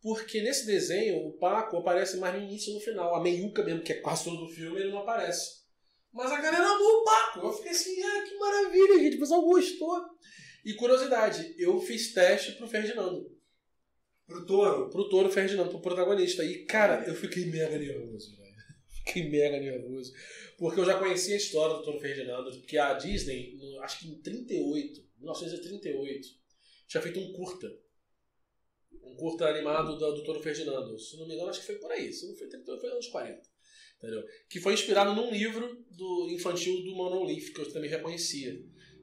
Porque 0.03 0.43
nesse 0.43 0.67
desenho 0.67 1.27
o 1.29 1.33
Paco 1.39 1.77
aparece 1.77 2.17
mais 2.19 2.35
no 2.35 2.43
início 2.43 2.73
e 2.73 2.75
no 2.75 2.81
final. 2.81 3.15
A 3.15 3.21
meiuca 3.23 3.63
mesmo, 3.65 3.83
que 3.83 3.93
é 3.93 4.01
quase 4.01 4.25
todo 4.25 4.45
o 4.45 4.49
filme, 4.49 4.81
ele 4.81 4.91
não 4.91 4.99
aparece. 4.99 5.58
Mas 6.13 6.33
a 6.33 6.41
galera 6.41 6.67
amou 6.67 7.01
o 7.01 7.05
Paco. 7.05 7.47
Eu 7.47 7.53
fiquei 7.53 7.71
assim, 7.71 8.03
ah, 8.03 8.23
que 8.23 8.35
maravilha, 8.37 8.99
gente. 8.99 9.17
O 9.17 9.21
pessoal 9.21 9.43
gostou. 9.43 10.01
E 10.65 10.75
curiosidade, 10.75 11.55
eu 11.59 11.81
fiz 11.81 12.13
teste 12.13 12.53
pro 12.53 12.69
Ferdinando 12.69 13.39
Pro 14.29 14.45
touro. 14.45 14.91
pro 14.91 15.09
Touro 15.09 15.31
Ferdinando, 15.31 15.71
pro 15.71 15.81
protagonista. 15.81 16.45
E, 16.45 16.67
cara, 16.67 17.03
eu 17.09 17.15
fiquei 17.15 17.47
mega 17.47 17.79
nervoso, 17.79 18.37
velho. 18.37 18.55
Fiquei 18.87 19.31
mega 19.31 19.59
nervoso. 19.59 20.13
Porque 20.59 20.79
eu 20.79 20.85
já 20.85 20.99
conhecia 20.99 21.35
a 21.35 21.39
história 21.39 21.77
do 21.77 21.83
Toro 21.83 21.99
Ferdinando, 21.99 22.51
porque 22.59 22.77
a 22.77 22.93
Disney, 22.93 23.57
acho 23.81 24.01
que 24.01 24.09
em 24.09 24.21
38, 24.21 25.03
1938, 25.19 26.29
tinha 26.87 27.03
feito 27.03 27.19
um 27.19 27.33
curta. 27.33 27.75
Um 29.03 29.15
curta 29.17 29.47
animado 29.47 29.97
do, 29.97 30.13
do 30.17 30.23
Toro 30.23 30.43
Ferdinando. 30.43 30.99
Se 30.99 31.17
não 31.17 31.27
me 31.27 31.35
engano, 31.35 31.49
acho 31.49 31.61
que 31.61 31.67
foi 31.67 31.77
por 31.77 31.91
aí. 31.91 32.13
Se 32.13 32.29
não 32.29 32.37
foi 32.37 32.49
38, 32.49 32.81
foi 32.83 32.91
anos 32.91 33.07
40. 33.09 33.41
Entendeu? 33.99 34.25
Que 34.49 34.61
foi 34.61 34.75
inspirado 34.75 35.15
num 35.15 35.31
livro 35.31 35.85
do 35.91 36.29
infantil 36.31 36.83
do 36.83 37.25
Leaf, 37.25 37.53
que 37.53 37.61
eu 37.61 37.73
também 37.73 37.91
reconhecia. 37.91 38.59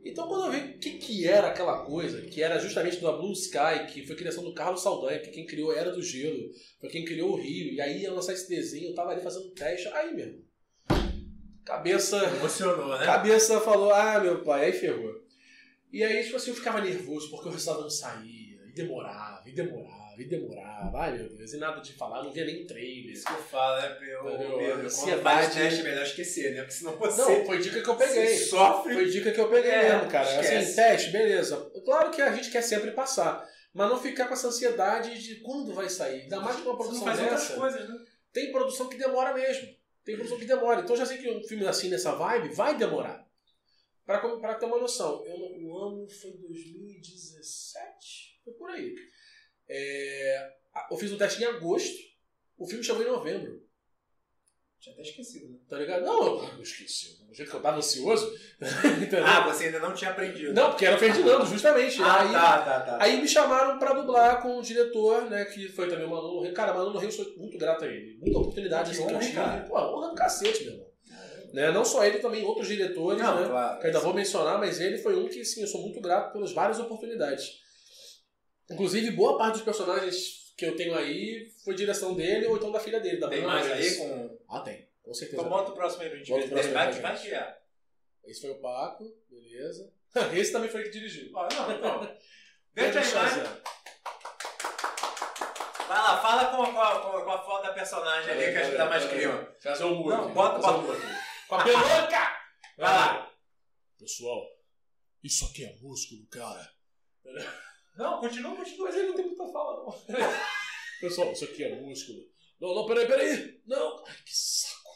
Então, 0.05 0.27
quando 0.27 0.45
eu 0.45 0.51
vi 0.51 0.75
o 0.75 0.79
que, 0.79 0.91
que 0.99 1.27
era 1.27 1.47
aquela 1.47 1.83
coisa, 1.83 2.21
que 2.21 2.41
era 2.41 2.59
justamente 2.59 3.01
da 3.01 3.11
Blue 3.11 3.33
Sky, 3.33 3.91
que 3.91 4.05
foi 4.05 4.15
criação 4.15 4.43
do 4.43 4.53
Carlos 4.53 4.83
Saldanha, 4.83 5.19
que 5.19 5.31
quem 5.31 5.47
criou 5.47 5.73
Era 5.73 5.91
do 5.91 6.01
Gelo, 6.01 6.51
foi 6.79 6.89
quem 6.89 7.03
criou 7.03 7.31
o 7.31 7.35
Rio, 7.35 7.73
e 7.73 7.81
aí 7.81 8.03
ia 8.03 8.13
lançar 8.13 8.33
esse 8.33 8.47
desenho, 8.47 8.89
eu 8.89 8.93
tava 8.93 9.09
ali 9.11 9.21
fazendo 9.21 9.49
teste, 9.49 9.87
aí 9.87 10.13
mesmo. 10.13 10.45
Cabeça. 11.65 12.17
Emocionou, 12.37 12.99
né? 12.99 13.03
Cabeça 13.03 13.59
falou, 13.59 13.91
ah, 13.91 14.19
meu 14.19 14.43
pai, 14.43 14.65
aí 14.65 14.73
ferrou. 14.73 15.11
E 15.91 16.03
aí, 16.03 16.23
tipo 16.23 16.35
assim, 16.35 16.51
eu 16.51 16.55
ficava 16.55 16.81
nervoso 16.81 17.31
porque 17.31 17.49
o 17.49 17.51
resultado 17.51 17.81
não 17.81 17.89
saía, 17.89 18.59
e 18.67 18.73
demorava, 18.73 19.49
e 19.49 19.53
demorava, 19.53 20.04
e 20.17 20.25
demorava. 20.25 20.97
Ai, 20.99 21.17
meu 21.17 21.29
Deus, 21.29 21.53
e 21.53 21.57
nada 21.57 21.81
de 21.81 21.93
falar, 21.93 22.23
não 22.23 22.31
via 22.31 22.45
nem 22.45 22.65
trailer. 22.65 23.13
Isso 23.13 23.25
que 23.25 23.33
eu 23.33 23.43
falo, 23.43 23.81
né, 23.81 23.89
Pedro? 23.99 24.29
Entendeu? 24.33 24.57
Pedro, 24.57 24.85
Ansiedade. 24.85 25.23
faz 25.23 25.53
teste 25.53 25.79
é 25.79 25.83
melhor 25.83 26.03
esquecer, 26.03 26.51
né? 26.53 26.61
Porque 26.61 26.73
senão 26.73 26.97
você, 26.97 27.21
Não, 27.21 27.45
foi 27.45 27.57
dica 27.59 27.81
que 27.81 27.89
eu 27.89 27.95
peguei. 27.95 28.27
você 28.27 28.45
sofre. 28.45 28.93
Foi 28.93 29.05
dica 29.09 29.31
que 29.31 29.39
eu 29.39 29.49
peguei 29.49 29.71
É, 29.71 29.93
mesmo, 29.95 30.11
cara. 30.11 30.29
esquece. 30.29 30.55
Assim, 30.55 30.75
teste, 30.75 31.11
beleza. 31.11 31.71
Claro 31.85 32.11
que 32.11 32.21
a 32.21 32.33
gente 32.35 32.51
quer 32.51 32.61
sempre 32.61 32.91
passar. 32.91 33.47
Mas 33.73 33.89
não 33.89 34.01
ficar 34.01 34.27
com 34.27 34.33
essa 34.33 34.47
ansiedade 34.47 35.21
de 35.21 35.41
quando 35.41 35.73
vai 35.73 35.89
sair. 35.89 36.21
Ainda 36.23 36.39
mais 36.39 36.55
com 36.57 36.69
uma 36.69 36.77
Você 36.77 36.77
não 36.77 36.79
produção 37.01 37.03
faz 37.05 37.19
outras 37.19 37.41
dessa. 37.41 37.55
coisas, 37.59 37.89
né? 37.89 37.95
Tem 38.31 38.51
produção 38.51 38.87
que 38.87 38.97
demora 38.97 39.33
mesmo. 39.33 39.67
Tem 40.05 40.15
produção 40.15 40.37
que 40.39 40.45
demora. 40.45 40.79
Então 40.81 40.95
eu 40.95 40.99
já 40.99 41.05
sei 41.05 41.17
que 41.17 41.29
um 41.29 41.43
filme 41.43 41.67
assim, 41.67 41.89
nessa 41.89 42.13
vibe, 42.15 42.53
vai 42.55 42.77
demorar. 42.77 43.25
Pra, 44.05 44.19
pra 44.37 44.53
ter 44.55 44.65
uma 44.67 44.77
noção. 44.77 45.25
Eu, 45.25 45.35
o 45.35 45.77
ano 45.77 46.07
foi 46.07 46.31
2017? 46.37 48.39
Foi 48.43 48.53
por 48.53 48.69
aí. 48.69 48.93
É, 49.67 50.49
eu 50.91 50.97
fiz 50.97 51.11
o 51.11 51.17
teste 51.17 51.41
em 51.41 51.45
agosto. 51.45 51.95
O 52.57 52.67
filme 52.67 52.83
chegou 52.83 53.01
em 53.01 53.07
novembro. 53.07 53.63
Tinha 54.79 54.93
até 54.93 55.01
esquecido, 55.01 55.49
né? 55.49 55.57
Tá 55.67 55.77
ligado? 55.79 56.05
Não, 56.05 56.43
eu, 56.43 56.49
eu 56.57 56.61
esqueci. 56.61 57.17
Do 57.25 57.33
jeito 57.33 57.49
que 57.49 57.57
eu 57.57 57.61
tava 57.61 57.77
ansioso. 57.77 58.31
Ah, 59.25 59.41
você 59.51 59.65
ainda 59.65 59.79
não 59.79 59.93
tinha 59.93 60.11
aprendido. 60.11 60.53
Não, 60.53 60.69
porque 60.69 60.85
era 60.85 60.95
o 60.95 60.99
Ferdinando, 60.99 61.45
justamente. 61.45 62.01
Ah, 62.01 62.21
aí, 62.21 62.31
tá, 62.31 62.61
tá, 62.61 62.79
tá. 62.81 62.97
aí 63.01 63.19
me 63.21 63.27
chamaram 63.27 63.79
pra 63.79 63.93
dublar 63.93 64.41
com 64.41 64.59
o 64.59 64.61
diretor, 64.61 65.23
né? 65.29 65.45
Que 65.45 65.67
foi 65.69 65.89
também 65.89 66.05
o 66.05 66.09
Manolo 66.09 66.43
Rio. 66.43 66.53
Cara, 66.53 66.73
Manolo 66.73 66.99
Rio, 66.99 67.07
eu 67.07 67.11
sou 67.11 67.25
muito 67.37 67.57
grato 67.57 67.83
a 67.83 67.87
ele. 67.87 68.17
Muita 68.19 68.37
oportunidade 68.39 68.91
Que 68.91 68.95
assim, 68.95 69.07
que 69.07 69.11
eu 69.11 69.15
honra, 69.17 69.25
tive. 69.25 69.35
cara. 69.35 69.61
Pô, 69.63 69.77
honra 69.79 70.09
do 70.09 70.15
cacete, 70.15 70.63
meu 70.65 70.73
irmão. 70.73 70.87
Né? 71.53 71.71
Não 71.71 71.85
só 71.85 72.05
ele, 72.05 72.19
também 72.19 72.43
outros 72.43 72.67
diretores, 72.67 73.21
Não, 73.21 73.41
né? 73.41 73.47
claro. 73.47 73.79
Que 73.79 73.85
eu 73.85 73.87
ainda 73.87 73.99
vou 74.01 74.13
mencionar, 74.13 74.59
mas 74.59 74.79
ele 74.79 74.97
foi 74.97 75.15
um 75.15 75.27
que, 75.27 75.43
sim, 75.43 75.61
eu 75.61 75.67
sou 75.67 75.81
muito 75.81 75.99
grato 76.01 76.31
pelas 76.33 76.51
várias 76.53 76.79
oportunidades. 76.79 77.59
Inclusive, 78.69 79.11
boa 79.11 79.37
parte 79.37 79.55
dos 79.55 79.63
personagens 79.63 80.53
que 80.57 80.65
eu 80.65 80.75
tenho 80.75 80.95
aí 80.95 81.51
foi 81.63 81.75
direção 81.75 82.15
dele 82.15 82.47
ou 82.47 82.57
então 82.57 82.71
da 82.71 82.79
filha 82.79 82.99
dele, 82.99 83.17
da 83.19 83.27
Tem 83.29 83.41
mais 83.43 83.69
aí 83.71 83.95
com... 83.97 84.39
Ah, 84.49 84.61
tem. 84.61 84.87
Com 85.03 85.13
certeza. 85.13 85.41
Então 85.41 85.49
bota 85.49 85.71
o 85.71 85.75
próximo 85.75 86.01
aí 86.03 86.09
pra 86.09 86.17
gente 86.17 86.29
Bota 86.29 86.41
ver. 86.41 86.47
o 86.47 86.51
próximo 86.51 86.73
Vai, 86.73 86.87
aí 86.93 87.01
vai. 87.01 87.55
Esse 88.25 88.41
foi 88.41 88.49
o 88.51 88.59
Paco, 88.61 89.03
beleza. 89.29 89.91
Esse 90.33 90.51
também 90.51 90.69
foi 90.69 90.81
ele 90.81 90.89
que 90.89 90.97
dirigiu. 90.97 91.31
Ó, 91.35 91.47
não, 91.53 91.71
então. 91.77 92.17
Pedro 92.73 92.93
Deixa 92.93 93.19
a 93.19 93.21
imagem. 93.21 93.43
Chazé. 93.43 93.61
Vai 95.87 95.97
lá, 95.99 96.17
fala 96.19 96.45
com, 96.45 96.73
com, 96.73 96.81
a- 96.81 96.99
com, 96.99 97.17
a- 97.17 97.23
com 97.23 97.31
a 97.31 97.45
foto 97.45 97.63
da 97.63 97.73
personagem 97.73 98.31
ali 98.31 98.51
que 98.51 98.57
a 98.57 98.63
gente 98.63 98.77
dá 98.77 98.85
mais 98.85 99.05
clima. 99.05 99.47
Fazer 99.61 99.83
um 99.83 99.95
muro. 99.95 100.17
Não, 100.17 100.33
bota- 100.33 100.57
bota. 100.57 100.97
Com 101.47 101.55
a 101.55 101.63
pelanca! 101.63 102.37
Vai 102.77 102.93
lá. 102.93 103.31
Pessoal, 103.99 104.43
isso 105.23 105.45
aqui 105.45 105.63
é 105.65 105.75
músculo, 105.81 106.25
cara. 106.31 106.73
Não, 107.97 108.19
continua, 108.19 108.55
continua. 108.55 108.85
Mas 108.87 108.95
ele 108.95 109.07
não 109.07 109.15
tem 109.15 109.25
muita 109.25 109.47
fala, 109.47 109.83
não. 109.83 109.91
Pessoal, 111.01 111.31
isso 111.31 111.45
aqui 111.45 111.63
é 111.63 111.75
músculo. 111.81 112.19
Não, 112.59 112.73
não, 112.73 112.85
peraí, 112.85 113.05
peraí. 113.05 113.59
Não. 113.65 114.03
Ai, 114.05 114.15
que 114.25 114.31
saco. 114.35 114.89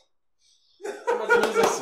É 0.86 1.14
mais 1.14 1.30
ou 1.30 1.40
menos 1.42 1.58
assim. 1.58 1.82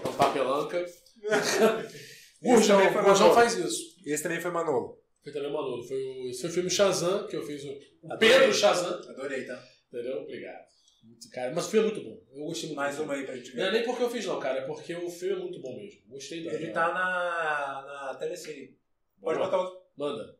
Então, 0.00 0.12
papelanca. 0.14 0.84
Gurjão, 2.42 2.92
foi 2.92 3.02
Gurjão 3.02 3.34
faz 3.34 3.54
isso. 3.54 3.96
Esse 4.04 4.22
também 4.22 4.40
foi 4.40 4.50
Manolo. 4.50 5.00
Foi 5.22 5.32
também 5.32 5.48
o 5.48 5.52
Manolo. 5.52 5.82
Foi 5.84 5.96
o, 6.02 6.28
esse 6.28 6.40
foi 6.40 6.50
o 6.50 6.52
filme 6.52 6.70
Shazam, 6.70 7.26
que 7.28 7.36
eu 7.36 7.46
fiz 7.46 7.62
o, 7.64 7.68
o 8.02 8.12
Adorei. 8.12 8.38
Pedro 8.38 8.52
Shazam. 8.54 9.10
Adorei, 9.10 9.44
tá? 9.46 9.62
Entendeu? 9.88 10.22
Obrigado. 10.22 10.64
Muito, 11.04 11.30
cara, 11.30 11.52
mas 11.54 11.66
o 11.66 11.70
filme 11.70 11.88
é 11.88 11.92
muito 11.92 12.08
bom. 12.08 12.20
Eu 12.32 12.44
gostei 12.46 12.68
muito 12.68 12.76
Mais 12.76 12.98
uma 12.98 13.14
aí 13.14 13.24
pra 13.24 13.36
gente 13.36 13.56
Não 13.56 13.62
é 13.64 13.70
ver. 13.70 13.72
nem 13.78 13.84
porque 13.84 14.02
eu 14.02 14.10
fiz, 14.10 14.24
não, 14.26 14.38
cara. 14.40 14.60
É 14.60 14.66
porque 14.66 14.94
o 14.94 15.08
filme 15.10 15.34
é 15.34 15.38
muito 15.38 15.60
bom 15.60 15.76
mesmo. 15.76 16.00
Gostei 16.08 16.44
da 16.44 16.52
Ele 16.52 16.70
tá 16.72 16.92
na, 16.92 17.82
na 18.10 18.14
Telecine. 18.16 18.76
Pode 19.22 19.38
botar 19.38 19.60
outro. 19.60 19.82
Manda. 19.96 20.38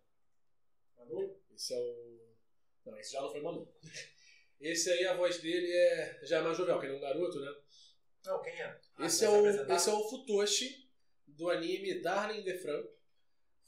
Manolo? 0.97 1.37
Esse 1.55 1.73
é 1.75 1.79
o. 1.79 2.23
Não, 2.87 2.99
esse 2.99 3.13
já 3.13 3.21
não 3.23 3.31
foi 3.31 3.41
Manu. 3.41 3.69
Esse 4.61 4.91
aí, 4.93 5.05
a 5.07 5.17
voz 5.17 5.39
dele 5.41 5.67
é 5.73 6.21
já 6.23 6.39
é 6.39 6.43
mais 6.43 6.57
jovial, 6.57 6.79
que 6.79 6.87
ele 6.87 6.95
é 6.95 6.97
um 6.97 7.01
garoto, 7.01 7.41
né? 7.41 7.53
Não, 8.25 8.41
quem 8.43 8.53
é? 8.53 8.81
Ah, 8.97 9.07
Esse 9.07 9.25
é, 9.25 9.29
vai 9.29 9.53
se 9.53 9.59
o, 9.59 9.73
esse 9.75 9.91
é 9.91 9.93
o 9.93 10.09
Futoshi, 10.09 10.89
do 11.27 11.51
anime 11.51 12.01
Darling 12.01 12.41
in 12.41 12.45
the 12.45 12.57
Franxx. 12.59 12.89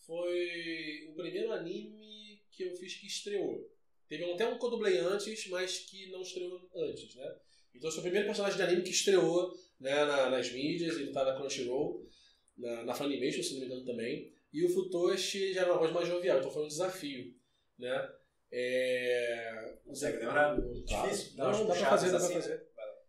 Foi 0.07 1.07
o 1.09 1.15
primeiro 1.15 1.51
anime 1.53 2.41
que 2.53 2.63
eu 2.65 2.77
fiz 2.77 2.95
que 2.95 3.07
estreou. 3.09 3.69
Teve 4.09 4.31
até 4.33 4.47
um 4.47 4.57
que 4.59 4.65
eu 4.65 4.71
dublei 4.71 4.99
antes, 4.99 5.49
mas 5.49 5.79
que 5.81 6.11
não 6.13 6.21
estreou 6.23 6.71
antes, 6.77 7.15
né? 7.17 7.41
Então 7.75 7.89
esse 7.89 7.97
foi 7.97 8.01
o 8.01 8.03
primeiro 8.03 8.27
personagem 8.27 8.57
de 8.57 8.63
anime 8.63 8.83
que 8.85 8.91
estreou 8.91 9.53
né, 9.81 10.05
na- 10.05 10.31
nas 10.31 10.53
mídias, 10.53 10.97
ele 10.97 11.11
tá 11.13 11.25
na 11.25 11.35
Crunchyroll, 11.37 12.09
na, 12.57 12.85
na 12.85 12.95
Funimation, 12.95 13.43
se 13.43 13.55
não 13.55 13.61
me 13.61 13.67
engano 13.67 13.85
também. 13.85 14.33
E 14.55 14.65
o 14.65 14.69
Futoshi 14.69 15.53
já 15.53 15.63
era 15.63 15.73
uma 15.73 15.81
voz 15.81 15.91
mais 15.91 16.07
jovial, 16.07 16.39
então 16.39 16.49
foi 16.49 16.63
um 16.63 16.69
desafio, 16.69 17.35
né? 17.77 18.09
É... 18.53 19.75
Consegue 19.85 20.19
lembrar? 20.19 20.57
Tá. 20.57 21.03
Difícil? 21.03 21.33
Não, 21.37 21.47
umas 21.47 21.59
dá 21.59 21.75
pra 21.75 21.91
fazer, 21.91 22.13
dá 22.13 22.19
pra 22.19 22.27
assim, 22.27 22.35
fazer. 22.35 22.63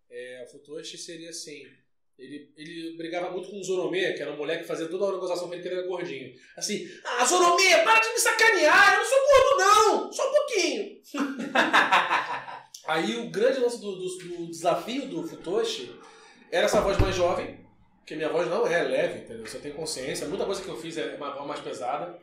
É, 0.10 0.44
o 0.44 0.48
Futoshi 0.48 0.98
seria 0.98 1.30
assim. 1.30 1.62
Ele, 2.18 2.52
ele 2.58 2.98
brigava 2.98 3.30
muito 3.30 3.48
com 3.52 3.60
o 3.60 3.64
Zoromê, 3.64 4.14
que 4.14 4.24
era 4.24 4.32
uma 4.32 4.38
mulher 4.38 4.58
que 4.58 4.68
fazia 4.68 4.88
toda 4.88 5.04
a 5.06 5.10
organização 5.10 5.48
pra 5.48 5.58
ele 5.58 5.62
que 5.62 5.70
ele 5.70 5.82
era 5.82 5.88
gordinho. 5.88 6.34
Assim, 6.58 6.88
ah, 7.04 7.24
Zoromê, 7.26 7.84
para 7.84 8.00
de 8.00 8.10
me 8.10 8.20
sacanear, 8.20 8.94
eu 8.94 9.00
não 9.00 9.06
sou 9.06 9.20
gordo 9.20 9.58
não, 9.60 10.12
só 10.12 10.28
um 10.28 10.34
pouquinho. 10.34 11.02
Aí 12.88 13.18
o 13.18 13.30
grande 13.30 13.60
lance 13.60 13.80
do, 13.80 13.96
do, 13.98 14.18
do 14.18 14.50
desafio 14.50 15.08
do 15.08 15.28
Futoshi 15.28 15.94
era 16.52 16.66
essa 16.66 16.82
voz 16.82 16.98
mais 16.98 17.16
jovem, 17.16 17.65
que 18.06 18.16
minha 18.16 18.30
voz 18.30 18.48
não 18.48 18.68
é 18.68 18.84
leve, 18.84 19.20
entendeu? 19.20 19.46
Você 19.46 19.60
tem 19.60 19.74
consciência, 19.74 20.28
muita 20.28 20.46
coisa 20.46 20.62
que 20.62 20.68
eu 20.68 20.78
fiz 20.78 20.98
é 20.98 21.16
uma 21.16 21.32
voz 21.34 21.48
mais 21.48 21.60
pesada, 21.62 22.18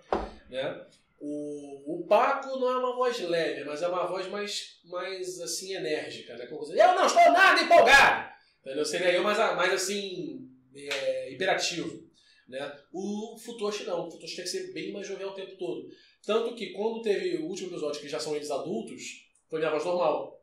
né? 0.49 0.87
O, 1.19 2.01
o 2.01 2.07
Paco 2.07 2.59
não 2.59 2.71
é 2.71 2.77
uma 2.79 2.97
voz 2.97 3.19
leve, 3.21 3.65
mas 3.65 3.83
é 3.83 3.89
uma 3.89 4.07
voz 4.07 4.27
mais, 4.29 4.81
mais 4.85 5.41
assim, 5.41 5.75
enérgica, 5.75 6.37
né? 6.37 6.47
Como 6.47 6.65
eu 6.73 6.95
não 6.95 7.07
estou 7.07 7.33
nada 7.33 7.61
empolgado! 7.61 8.33
Entendeu? 8.61 8.85
Seria 8.85 9.13
eu 9.13 9.23
mais, 9.23 9.39
mais 9.39 9.73
assim, 9.73 10.49
é, 10.75 11.33
hiperativo. 11.33 12.09
Né? 12.49 12.77
O 12.93 13.37
Futoshi 13.39 13.85
não, 13.85 14.07
o 14.07 14.11
Futoshi 14.11 14.37
tem 14.37 14.45
que 14.45 14.51
ser 14.51 14.73
bem 14.73 14.93
mais 14.93 15.07
jovial 15.07 15.31
o 15.31 15.35
tempo 15.35 15.57
todo. 15.57 15.89
Tanto 16.25 16.55
que 16.55 16.71
quando 16.71 17.03
teve 17.03 17.39
o 17.39 17.47
último 17.47 17.71
episódio, 17.71 18.01
que 18.01 18.09
já 18.09 18.21
são 18.21 18.37
eles 18.37 18.51
adultos, 18.51 19.27
foi 19.49 19.59
minha 19.59 19.71
voz 19.71 19.85
normal. 19.85 20.41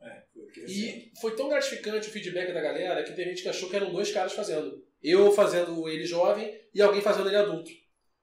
É, 0.00 0.22
foi 0.32 0.37
o 0.37 0.37
que 0.37 0.37
eu 0.37 0.37
E 0.56 1.10
foi 1.20 1.34
tão 1.36 1.48
gratificante 1.48 2.08
o 2.08 2.12
feedback 2.12 2.52
da 2.52 2.60
galera 2.60 3.02
que 3.02 3.12
tem 3.12 3.26
gente 3.26 3.42
que 3.42 3.48
achou 3.48 3.68
que 3.68 3.76
eram 3.76 3.92
dois 3.92 4.10
caras 4.12 4.32
fazendo. 4.32 4.82
Eu 5.02 5.30
fazendo 5.32 5.88
ele 5.88 6.04
jovem 6.04 6.52
e 6.74 6.82
alguém 6.82 7.00
fazendo 7.00 7.28
ele 7.28 7.36
adulto. 7.36 7.70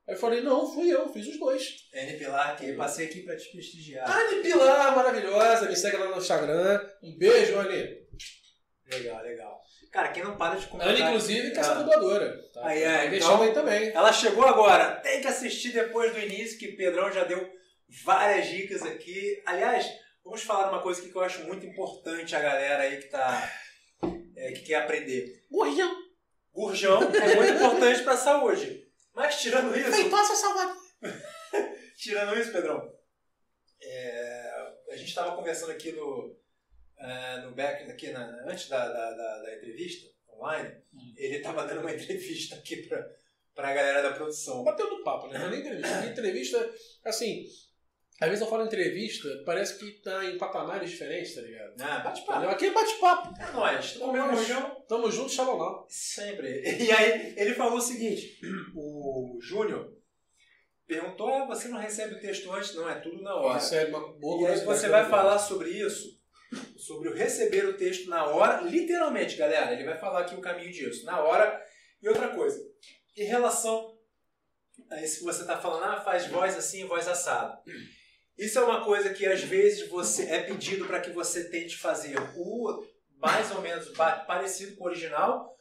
Aí 0.08 0.14
eu 0.14 0.20
falei, 0.20 0.42
não, 0.42 0.72
fui 0.72 0.88
eu, 0.94 1.12
fiz 1.12 1.26
os 1.28 1.40
dois. 1.40 1.64
N 1.94 2.14
Pilar, 2.18 2.56
que 2.58 2.74
passei 2.74 3.08
aqui 3.08 3.22
pra 3.22 3.36
te 3.36 3.50
prestigiar. 3.52 4.08
Anne 4.10 4.42
Pilar, 4.44 4.96
maravilhosa, 4.96 5.68
me 5.68 5.76
segue 5.76 5.98
lá 5.98 6.10
no 6.12 6.18
Instagram. 6.18 6.80
Um 7.02 7.18
beijo, 7.18 7.58
Anne. 7.58 7.98
Legal, 8.92 9.24
legal. 9.24 9.60
Cara, 9.92 10.10
quem 10.10 10.24
não 10.24 10.36
para 10.38 10.56
de 10.60 10.68
comentar... 10.68 10.94
Anne, 10.94 11.02
inclusive, 11.02 11.52
que 11.52 11.58
é 11.58 11.60
essa 11.62 11.72
Ah. 11.72 11.76
dubladora. 11.82 12.38
Tá? 12.54 12.68
Aí, 12.68 12.84
é, 12.84 13.10
Tá 13.10 13.16
então- 13.16 13.42
aí 13.42 13.54
também. 13.54 13.90
Ela 13.90 14.12
chegou 14.14 14.46
agora. 14.46 14.96
Tem 14.98 15.22
que 15.22 15.28
assistir 15.28 15.72
depois 15.72 16.12
do 16.14 16.20
início, 16.20 16.60
que 16.60 16.74
Pedrão 16.74 17.12
já 17.12 17.24
deu 17.24 17.50
várias 18.04 18.48
dicas 18.50 18.84
aqui. 18.84 19.42
Aliás, 19.46 19.88
vamos 20.26 20.42
falar 20.44 20.70
uma 20.72 20.82
coisa 20.82 21.02
que 21.02 21.16
eu 21.16 21.22
acho 21.22 21.44
muito 21.46 21.66
importante 21.66 22.36
a 22.36 22.42
galera 22.42 22.84
aí 22.84 22.98
que 23.02 23.08
tá. 23.08 23.50
é, 24.36 24.52
que 24.52 24.62
quer 24.64 24.76
aprender. 24.76 25.46
Gurrião. 25.50 25.96
Gurjão 26.54 27.02
é 27.04 27.36
muito 27.36 27.54
importante 27.54 28.04
pra 28.04 28.18
saúde. 28.18 28.86
Mas 29.14 29.40
tirando 29.42 29.78
isso. 29.78 29.92
Feitosa 29.92 30.36
Salvador. 30.36 30.76
Tirando 31.98 32.38
isso, 32.38 32.52
Pedrão, 32.52 32.92
é, 33.82 34.52
a 34.92 34.96
gente 34.98 35.08
estava 35.08 35.34
conversando 35.36 35.72
aqui 35.72 35.94
no, 35.94 36.36
é, 36.98 37.38
no 37.42 37.52
back, 37.52 37.90
aqui 37.90 38.12
na- 38.12 38.44
antes 38.46 38.68
da, 38.68 38.86
da, 38.88 39.12
da- 39.12 39.42
da 39.44 39.56
entrevista 39.56 40.10
online, 40.30 40.76
Hum. 40.94 41.14
ele 41.16 41.38
estava 41.38 41.66
dando 41.66 41.80
uma 41.82 41.94
entrevista 41.94 42.56
aqui 42.56 42.86
para 42.88 43.70
a 43.70 43.74
galera 43.74 44.02
da 44.02 44.12
produção. 44.14 44.64
Batendo 44.66 45.04
papo, 45.04 45.28
né? 45.28 45.40
Não 45.40 45.50
é 45.54 45.58
entrevista. 45.60 46.06
Entrevista, 46.06 46.74
assim, 47.06 47.46
Às 48.22 48.30
vezes 48.30 48.44
eu 48.44 48.50
falo 48.50 48.64
em 48.64 48.68
entrevista, 48.68 49.28
parece 49.46 49.78
que 49.78 49.92
tá 50.02 50.24
em 50.24 50.38
patamares 50.38 50.90
diferentes, 50.90 51.36
tá 51.36 51.42
ligado? 51.42 51.74
Ah, 51.82 52.00
bate 52.00 52.22
Entendeu? 52.22 52.42
papo. 52.42 52.50
Aqui 52.50 52.66
é 52.68 52.72
bate-papo. 52.72 53.42
É 53.42 53.52
nóis. 53.52 53.98
Rojão. 54.36 54.84
Tamo 54.88 55.12
junto, 55.12 55.32
xalonau. 55.32 55.86
Sempre. 55.90 56.62
E 56.64 56.90
aí, 56.92 57.34
ele 57.36 57.54
falou 57.54 57.78
o 57.78 57.82
seguinte: 57.82 58.40
o 58.74 59.38
Júnior 59.42 59.94
perguntou: 60.88 61.28
ah, 61.28 61.46
você 61.46 61.68
não 61.68 61.78
recebe 61.78 62.16
o 62.16 62.20
texto 62.22 62.50
antes? 62.54 62.74
Não, 62.74 62.90
é 62.90 62.96
tudo 63.02 63.22
na 63.22 63.36
hora. 63.36 63.58
Isso 63.58 63.76
é 63.76 63.86
uma 63.86 64.18
boa 64.18 64.44
E 64.44 64.54
aí 64.54 64.64
você 64.64 64.88
vai 64.88 65.10
falar 65.10 65.38
sobre 65.38 65.72
isso, 65.72 66.18
sobre 66.78 67.10
o 67.10 67.14
receber 67.14 67.66
o 67.66 67.76
texto 67.76 68.10
na 68.10 68.26
hora, 68.28 68.62
literalmente, 68.62 69.36
galera. 69.36 69.74
Ele 69.74 69.84
vai 69.84 69.98
falar 69.98 70.22
aqui 70.22 70.36
o 70.36 70.42
caminho 70.42 70.72
disso, 70.72 71.06
na 71.06 71.20
hora. 71.20 71.62
E 72.02 72.08
outra 72.08 72.30
coisa, 72.30 72.58
em 73.18 73.26
relação 73.26 73.94
a 74.90 75.02
isso 75.02 75.20
que 75.20 75.26
você 75.26 75.42
está 75.42 75.58
falando, 75.58 75.84
ah, 75.84 76.02
faz 76.02 76.28
voz 76.28 76.56
assim, 76.56 76.86
voz 76.86 77.10
assada. 77.10 77.60
Isso 78.38 78.60
é 78.60 78.64
uma 78.64 78.84
coisa 78.84 79.14
que 79.14 79.26
às 79.26 79.42
vezes 79.42 79.88
você 79.88 80.24
é 80.24 80.42
pedido 80.42 80.86
para 80.86 81.00
que 81.00 81.12
você 81.12 81.50
tente 81.50 81.78
fazer 81.78 82.18
o 82.36 82.86
mais 83.18 83.50
ou 83.52 83.62
menos 83.62 83.90
parecido 84.28 84.76
com 84.76 84.84
o 84.84 84.88
original, 84.88 85.56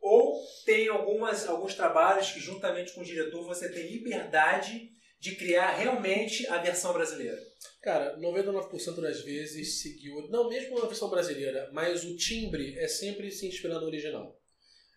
ou 0.00 0.38
tem 0.64 0.88
algumas, 0.88 1.46
alguns 1.46 1.74
trabalhos 1.74 2.30
que 2.30 2.40
juntamente 2.40 2.92
com 2.92 3.02
o 3.02 3.04
diretor 3.04 3.44
você 3.46 3.70
tem 3.70 3.90
liberdade 3.90 4.90
de 5.20 5.36
criar 5.36 5.70
realmente 5.76 6.46
a 6.48 6.58
versão 6.58 6.92
brasileira. 6.92 7.38
Cara, 7.82 8.18
99% 8.18 9.00
das 9.00 9.20
vezes 9.22 9.80
seguiu. 9.80 10.28
Não, 10.28 10.48
mesmo 10.48 10.78
na 10.78 10.86
versão 10.86 11.08
brasileira, 11.08 11.70
mas 11.72 12.04
o 12.04 12.16
timbre 12.16 12.78
é 12.78 12.88
sempre 12.88 13.30
se 13.30 13.46
inspirando 13.46 13.82
no 13.82 13.86
original. 13.86 14.38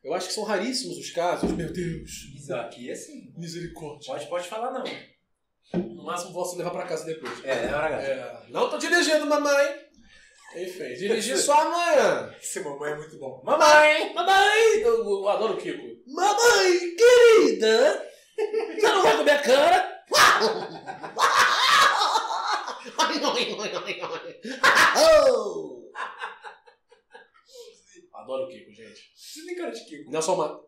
Eu 0.03 0.13
acho 0.13 0.27
que 0.27 0.33
são 0.33 0.43
raríssimos 0.43 0.97
os 0.97 1.11
casos, 1.11 1.51
meu 1.51 1.71
Deus. 1.71 2.11
Isso 2.35 2.53
aqui 2.53 2.89
é 2.89 2.93
assim. 2.93 3.33
Misericórdia. 3.37 4.07
Pode, 4.07 4.27
pode 4.27 4.47
falar 4.47 4.71
não. 4.71 4.85
No 5.73 6.03
máximo 6.03 6.33
posso 6.33 6.57
levar 6.57 6.71
pra 6.71 6.85
casa 6.85 7.05
depois. 7.05 7.43
É, 7.43 7.65
é 7.65 7.73
hora 7.73 7.95
É, 7.95 8.45
não 8.49 8.69
tô 8.69 8.77
dirigindo, 8.77 9.25
mamãe. 9.25 9.87
Enfim, 10.55 10.93
dirigir 10.93 11.37
só 11.37 11.53
amanhã. 11.61 12.33
Esse 12.41 12.61
mamãe 12.61 12.91
é 12.91 12.95
muito 12.95 13.17
bom. 13.19 13.41
Mamãe! 13.43 14.13
Mamãe! 14.13 14.79
Eu, 14.81 15.03
eu 15.05 15.27
adoro 15.27 15.53
o 15.53 15.57
Kiko. 15.57 15.83
Mamãe, 16.07 16.95
querida! 16.95 18.07
Você 18.75 18.87
não 18.87 19.03
vai 19.03 19.17
comer 19.17 19.31
a 19.31 19.41
cara? 19.41 20.03
Adoro 28.13 28.43
o 28.45 28.47
Kiko, 28.47 28.71
gente. 28.73 29.11
Você 29.15 29.45
tem 29.45 29.55
cara 29.55 29.71
de 29.71 29.85
Kiko. 29.85 30.11
Não 30.11 30.19
é 30.19 30.21
só 30.21 30.33
uma. 30.33 30.66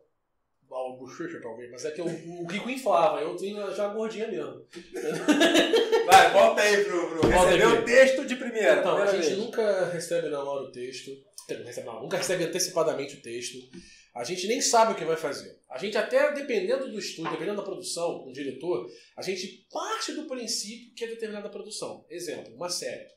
Uma 0.70 0.96
bochecha, 0.98 1.42
talvez, 1.42 1.72
mas 1.72 1.84
é 1.84 1.92
que 1.92 2.02
o, 2.02 2.44
o 2.44 2.48
Kiko 2.48 2.70
inflava, 2.70 3.22
eu 3.22 3.36
tenho 3.36 3.74
já 3.74 3.90
a 3.90 3.94
gordinha 3.94 4.28
mesmo. 4.28 4.64
Vai, 6.06 6.32
volta 6.32 6.62
aí 6.62 6.84
pro, 6.86 7.10
pro 7.10 7.32
Volta 7.32 7.56
aqui. 7.56 7.64
o 7.64 7.86
texto 7.86 8.26
de 8.26 8.36
primeira. 8.36 8.80
Então, 8.80 8.92
a 8.92 8.96
primeira 9.02 9.18
gente 9.18 9.36
vez. 9.36 9.38
nunca 9.38 9.86
recebe 9.86 10.30
na 10.30 10.44
hora 10.44 10.64
o 10.64 10.72
texto. 10.72 11.12
Não 11.84 12.02
nunca 12.04 12.18
recebe 12.18 12.44
antecipadamente 12.44 13.16
o 13.16 13.22
texto. 13.22 13.58
A 14.14 14.24
gente 14.24 14.48
nem 14.48 14.62
sabe 14.62 14.94
o 14.94 14.96
que 14.96 15.06
vai 15.06 15.18
fazer. 15.18 15.60
A 15.70 15.78
gente 15.78 15.98
até, 15.98 16.32
dependendo 16.34 16.90
do 16.90 17.00
estúdio, 17.00 17.32
dependendo 17.32 17.58
da 17.58 17.64
produção, 17.64 18.24
do 18.26 18.32
diretor, 18.32 18.88
a 19.16 19.22
gente 19.22 19.68
parte 19.72 20.14
do 20.14 20.26
princípio 20.26 20.94
que 20.94 21.06
é 21.06 21.08
determinada 21.08 21.50
produção. 21.50 22.06
Exemplo, 22.10 22.54
uma 22.54 22.70
série. 22.70 23.08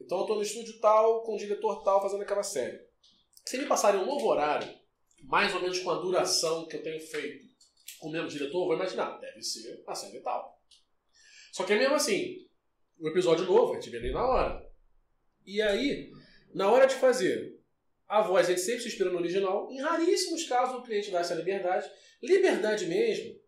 Então 0.00 0.18
eu 0.18 0.22
estou 0.22 0.36
no 0.36 0.42
estúdio 0.42 0.80
tal, 0.80 1.22
com 1.22 1.34
o 1.34 1.38
diretor 1.38 1.82
tal, 1.84 2.02
fazendo 2.02 2.22
aquela 2.22 2.42
série. 2.42 2.80
Se 3.44 3.58
me 3.58 3.66
passarem 3.66 4.00
um 4.00 4.06
novo 4.06 4.26
horário, 4.26 4.68
mais 5.22 5.54
ou 5.54 5.60
menos 5.60 5.78
com 5.78 5.90
a 5.90 5.98
duração 5.98 6.66
que 6.66 6.76
eu 6.76 6.82
tenho 6.82 7.00
feito 7.00 7.46
com 7.98 8.08
o 8.08 8.12
mesmo 8.12 8.28
diretor, 8.28 8.62
eu 8.62 8.66
vou 8.66 8.74
imaginar, 8.74 9.18
deve 9.18 9.42
ser 9.42 9.82
a 9.86 9.94
série 9.94 10.20
tal. 10.20 10.60
Só 11.52 11.64
que 11.64 11.72
é 11.72 11.78
mesmo 11.78 11.94
assim, 11.94 12.48
o 12.98 13.08
episódio 13.08 13.44
novo, 13.44 13.72
a 13.72 13.74
gente 13.76 13.90
vê 13.90 13.98
ali 13.98 14.10
na 14.10 14.26
hora. 14.26 14.72
E 15.46 15.60
aí, 15.62 16.10
na 16.54 16.70
hora 16.70 16.86
de 16.86 16.94
fazer 16.94 17.60
a 18.08 18.22
voz, 18.22 18.46
a 18.46 18.50
gente 18.50 18.60
sempre 18.60 18.82
se 18.82 18.88
inspira 18.88 19.10
no 19.10 19.18
original. 19.18 19.70
Em 19.70 19.80
raríssimos 19.80 20.44
casos, 20.44 20.76
o 20.76 20.82
cliente 20.82 21.10
dá 21.10 21.20
essa 21.20 21.34
liberdade. 21.34 21.90
Liberdade 22.22 22.86
mesmo 22.86 23.38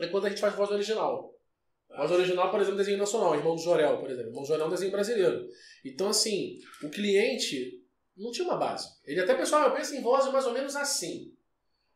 é 0.00 0.06
quando 0.08 0.26
a 0.26 0.28
gente 0.28 0.40
faz 0.40 0.54
voz 0.54 0.70
original. 0.70 1.38
Voz 1.88 2.10
original, 2.10 2.50
por 2.50 2.60
exemplo, 2.60 2.78
desenho 2.78 2.98
nacional. 2.98 3.34
Irmão 3.34 3.54
do 3.54 3.62
Jorel, 3.62 3.98
por 3.98 4.10
exemplo. 4.10 4.30
Irmão 4.30 4.42
do 4.42 4.48
Jorel 4.48 4.64
é 4.64 4.68
um 4.68 4.72
desenho 4.72 4.92
brasileiro. 4.92 5.48
Então, 5.84 6.08
assim, 6.08 6.58
o 6.82 6.88
cliente 6.88 7.81
não 8.16 8.30
tinha 8.30 8.44
uma 8.46 8.56
base. 8.56 8.88
Ele 9.04 9.20
até 9.20 9.34
pensou, 9.34 9.58
ah, 9.58 9.66
eu 9.66 9.74
penso 9.74 9.94
em 9.94 10.02
vozes 10.02 10.32
mais 10.32 10.46
ou 10.46 10.52
menos 10.52 10.76
assim. 10.76 11.34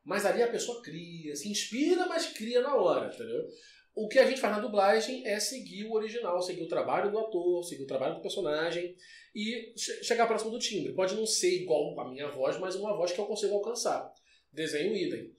Mas 0.04 0.24
ali 0.24 0.42
a 0.42 0.48
pessoa 0.50 0.82
cria, 0.82 1.34
se 1.34 1.48
inspira, 1.48 2.06
mas 2.06 2.26
cria 2.26 2.60
na 2.62 2.74
hora, 2.76 3.12
entendeu? 3.12 3.46
O 3.94 4.08
que 4.08 4.18
a 4.18 4.26
gente 4.26 4.40
faz 4.40 4.54
na 4.54 4.60
dublagem 4.60 5.26
é 5.26 5.40
seguir 5.40 5.84
o 5.84 5.92
original, 5.94 6.40
seguir 6.42 6.62
o 6.62 6.68
trabalho 6.68 7.10
do 7.10 7.18
ator, 7.18 7.64
seguir 7.64 7.84
o 7.84 7.86
trabalho 7.86 8.16
do 8.16 8.20
personagem 8.20 8.94
e 9.34 9.72
che- 9.76 10.04
chegar 10.04 10.26
próximo 10.26 10.50
do 10.50 10.58
timbre. 10.58 10.92
Pode 10.94 11.14
não 11.14 11.26
ser 11.26 11.62
igual 11.62 11.98
a 11.98 12.08
minha 12.10 12.28
voz, 12.30 12.58
mas 12.58 12.76
uma 12.76 12.94
voz 12.96 13.10
que 13.12 13.18
eu 13.18 13.26
consigo 13.26 13.54
alcançar. 13.54 14.12
Desenho 14.52 14.94
idem. 14.94 15.34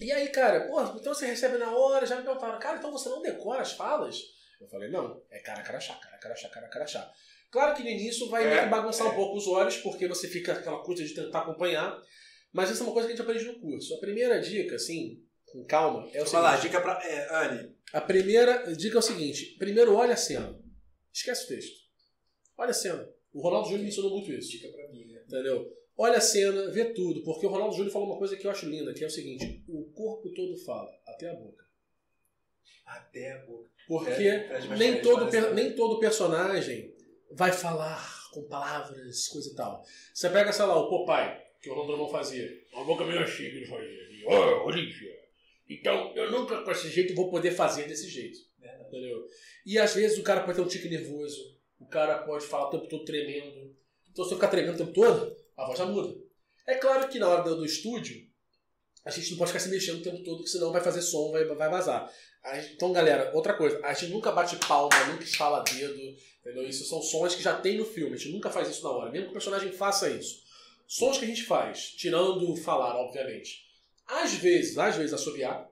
E 0.00 0.10
aí, 0.12 0.28
cara, 0.28 0.66
pô, 0.68 0.80
então 0.98 1.14
você 1.14 1.26
recebe 1.26 1.56
na 1.58 1.74
hora, 1.74 2.06
já 2.06 2.16
me 2.16 2.22
perguntaram, 2.24 2.58
cara, 2.58 2.78
então 2.78 2.90
você 2.92 3.08
não 3.08 3.22
decora 3.22 3.62
as 3.62 3.72
falas? 3.72 4.20
Eu 4.60 4.68
falei, 4.68 4.90
não, 4.90 5.22
é 5.30 5.38
cara, 5.40 5.62
cara, 5.62 5.78
chá, 5.80 5.94
cara, 5.94 6.18
cara, 6.18 6.34
chá, 6.34 6.48
cara, 6.48 6.68
cara, 6.68 6.86
chá. 6.86 7.12
Claro 7.50 7.74
que 7.76 7.82
no 7.82 7.88
início 7.88 8.28
vai 8.28 8.44
É, 8.44 8.50
meio 8.50 8.62
que 8.64 8.68
bagunçar 8.68 9.06
é. 9.06 9.10
um 9.10 9.14
pouco 9.14 9.36
os 9.36 9.46
olhos, 9.46 9.76
porque 9.78 10.06
você 10.08 10.28
fica 10.28 10.52
aquela 10.52 10.82
coisa 10.82 11.04
de 11.04 11.14
tentar 11.14 11.40
acompanhar, 11.40 11.96
mas 12.52 12.70
isso 12.70 12.82
é 12.82 12.86
uma 12.86 12.92
coisa 12.92 13.08
que 13.08 13.14
a 13.14 13.16
gente 13.16 13.24
aprende 13.24 13.44
no 13.44 13.60
curso. 13.60 13.94
A 13.94 14.00
primeira 14.00 14.38
dica, 14.40 14.74
assim, 14.76 15.22
com 15.46 15.64
calma, 15.64 16.08
é 16.12 16.18
o 16.20 16.22
eu 16.22 16.26
falar, 16.26 16.56
seguinte. 16.56 16.70
dica 16.72 16.80
pra. 16.82 17.00
É, 17.04 17.28
Anne. 17.46 17.74
A 17.92 18.00
primeira 18.00 18.74
dica 18.74 18.96
é 18.96 18.98
o 18.98 19.02
seguinte: 19.02 19.56
primeiro 19.58 19.94
olha 19.94 20.14
a 20.14 20.16
cena. 20.16 20.58
Esquece 21.12 21.44
o 21.44 21.48
texto. 21.48 21.76
Olha 22.58 22.70
a 22.70 22.74
cena. 22.74 23.08
O 23.32 23.40
Ronaldo 23.40 23.68
Júnior 23.68 23.84
me 23.84 23.88
ensinou 23.90 24.10
muito 24.10 24.30
isso. 24.32 24.50
Dica 24.50 24.68
pra 24.68 24.88
mim, 24.88 25.04
né? 25.06 25.22
Entendeu? 25.26 25.72
Olha 25.98 26.18
a 26.18 26.20
cena, 26.20 26.70
vê 26.70 26.86
tudo. 26.92 27.22
Porque 27.22 27.46
o 27.46 27.48
Ronaldo 27.48 27.74
Júnior 27.74 27.92
falou 27.92 28.08
uma 28.08 28.18
coisa 28.18 28.36
que 28.36 28.46
eu 28.46 28.50
acho 28.50 28.66
linda, 28.68 28.92
que 28.92 29.02
é 29.04 29.06
o 29.06 29.10
seguinte: 29.10 29.64
o 29.68 29.84
corpo 29.92 30.30
todo 30.34 30.56
fala, 30.64 30.90
até 31.06 31.30
a 31.30 31.34
boca. 31.34 31.64
Até 32.84 33.32
a 33.32 33.38
boca. 33.46 33.70
Porque 33.88 34.10
É, 34.22 34.60
Fred 34.60 34.78
nem, 34.78 35.00
todo, 35.00 35.30
nem 35.54 35.74
todo 35.74 35.98
personagem 36.00 36.94
vai 37.32 37.52
falar 37.52 38.30
com 38.32 38.48
palavras, 38.48 39.28
coisa 39.28 39.50
e 39.50 39.54
tal. 39.54 39.82
Você 40.12 40.28
pega, 40.30 40.52
sei 40.52 40.66
lá, 40.66 40.76
o 40.76 40.88
Popeye, 40.88 41.36
que 41.60 41.70
o 41.70 41.74
Drummond 41.86 42.10
fazia. 42.10 42.48
Uma 42.72 42.84
boca 42.84 43.04
meio 43.04 43.22
assim 43.22 43.50
que 43.50 43.56
ele 43.56 43.66
fazia. 43.66 44.06
Oh, 44.28 44.66
Olivia. 44.66 45.16
Então, 45.68 46.14
eu 46.14 46.30
nunca 46.30 46.62
com 46.62 46.70
esse 46.70 46.88
jeito 46.88 47.14
vou 47.14 47.30
poder 47.30 47.50
fazer 47.50 47.86
desse 47.88 48.08
jeito. 48.08 48.38
Verdade. 48.58 48.88
Entendeu? 48.88 49.26
E 49.64 49.78
às 49.78 49.94
vezes 49.94 50.18
o 50.18 50.22
cara 50.22 50.42
pode 50.42 50.56
ter 50.56 50.62
um 50.62 50.68
tique 50.68 50.88
nervoso, 50.88 51.56
o 51.78 51.86
cara 51.86 52.18
pode 52.18 52.46
falar 52.46 52.68
o 52.68 52.70
tempo 52.70 52.88
todo 52.88 53.04
tremendo. 53.04 53.74
Então 54.10 54.24
se 54.24 54.32
eu 54.32 54.36
ficar 54.36 54.48
tremendo 54.48 54.74
o 54.74 54.78
tempo 54.78 54.92
todo, 54.92 55.36
a 55.56 55.66
voz 55.66 55.78
já 55.78 55.86
muda. 55.86 56.16
É 56.66 56.74
claro 56.74 57.08
que 57.08 57.18
na 57.18 57.28
hora 57.28 57.42
do 57.42 57.64
estúdio, 57.64 58.26
a 59.06 59.10
gente 59.10 59.30
não 59.30 59.38
pode 59.38 59.52
ficar 59.52 59.60
se 59.60 59.68
mexendo 59.68 60.00
o 60.00 60.02
tempo 60.02 60.18
todo, 60.24 60.38
porque 60.38 60.50
senão 60.50 60.72
vai 60.72 60.82
fazer 60.82 61.00
som, 61.00 61.30
vai, 61.30 61.44
vai 61.44 61.70
vazar. 61.70 62.12
Então, 62.74 62.92
galera, 62.92 63.30
outra 63.34 63.54
coisa, 63.54 63.78
a 63.84 63.94
gente 63.94 64.10
nunca 64.10 64.32
bate 64.32 64.56
palma, 64.56 65.06
nunca 65.06 65.22
estala 65.22 65.62
dedo, 65.62 65.96
entendeu? 66.40 66.68
Isso 66.68 66.84
são 66.84 67.00
sons 67.00 67.36
que 67.36 67.42
já 67.42 67.54
tem 67.54 67.78
no 67.78 67.84
filme, 67.84 68.14
a 68.14 68.16
gente 68.18 68.32
nunca 68.32 68.50
faz 68.50 68.68
isso 68.68 68.82
na 68.82 68.90
hora, 68.90 69.12
mesmo 69.12 69.26
que 69.26 69.30
o 69.30 69.34
personagem 69.34 69.70
faça 69.70 70.10
isso. 70.10 70.42
Sons 70.88 71.18
que 71.18 71.24
a 71.24 71.28
gente 71.28 71.44
faz, 71.44 71.90
tirando 71.90 72.56
falar, 72.56 72.96
obviamente. 72.96 73.64
Às 74.08 74.34
vezes, 74.34 74.76
às 74.76 74.96
vezes 74.96 75.12
assobiar, 75.12 75.70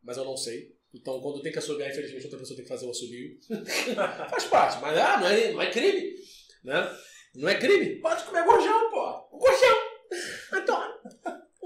mas 0.00 0.16
eu 0.16 0.24
não 0.24 0.36
sei. 0.36 0.72
Então, 0.94 1.20
quando 1.20 1.42
tem 1.42 1.50
que 1.50 1.58
assobiar, 1.58 1.90
infelizmente, 1.90 2.24
outra 2.24 2.38
pessoa 2.38 2.56
tem 2.56 2.64
que 2.64 2.70
fazer 2.72 2.86
o 2.86 2.90
assobio. 2.90 3.38
Faz 4.30 4.44
parte, 4.44 4.80
mas 4.80 4.96
ah, 4.96 5.18
não, 5.18 5.26
é, 5.26 5.52
não 5.52 5.62
é 5.62 5.70
crime. 5.70 6.14
Né? 6.62 6.96
Não 7.34 7.48
é 7.48 7.58
crime. 7.58 7.96
Pode 7.96 8.22
comer 8.22 8.44
gorjão, 8.44 8.90
pô. 8.90 9.36
Gorjão! 9.36 9.79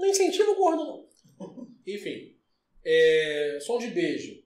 Não 0.05 0.11
incentiva 0.11 0.51
o 0.51 0.55
gordo, 0.55 0.85
não. 0.85 1.09
Enfim. 1.87 2.37
É, 2.83 3.57
som 3.59 3.79
de 3.79 3.87
beijo. 3.87 4.43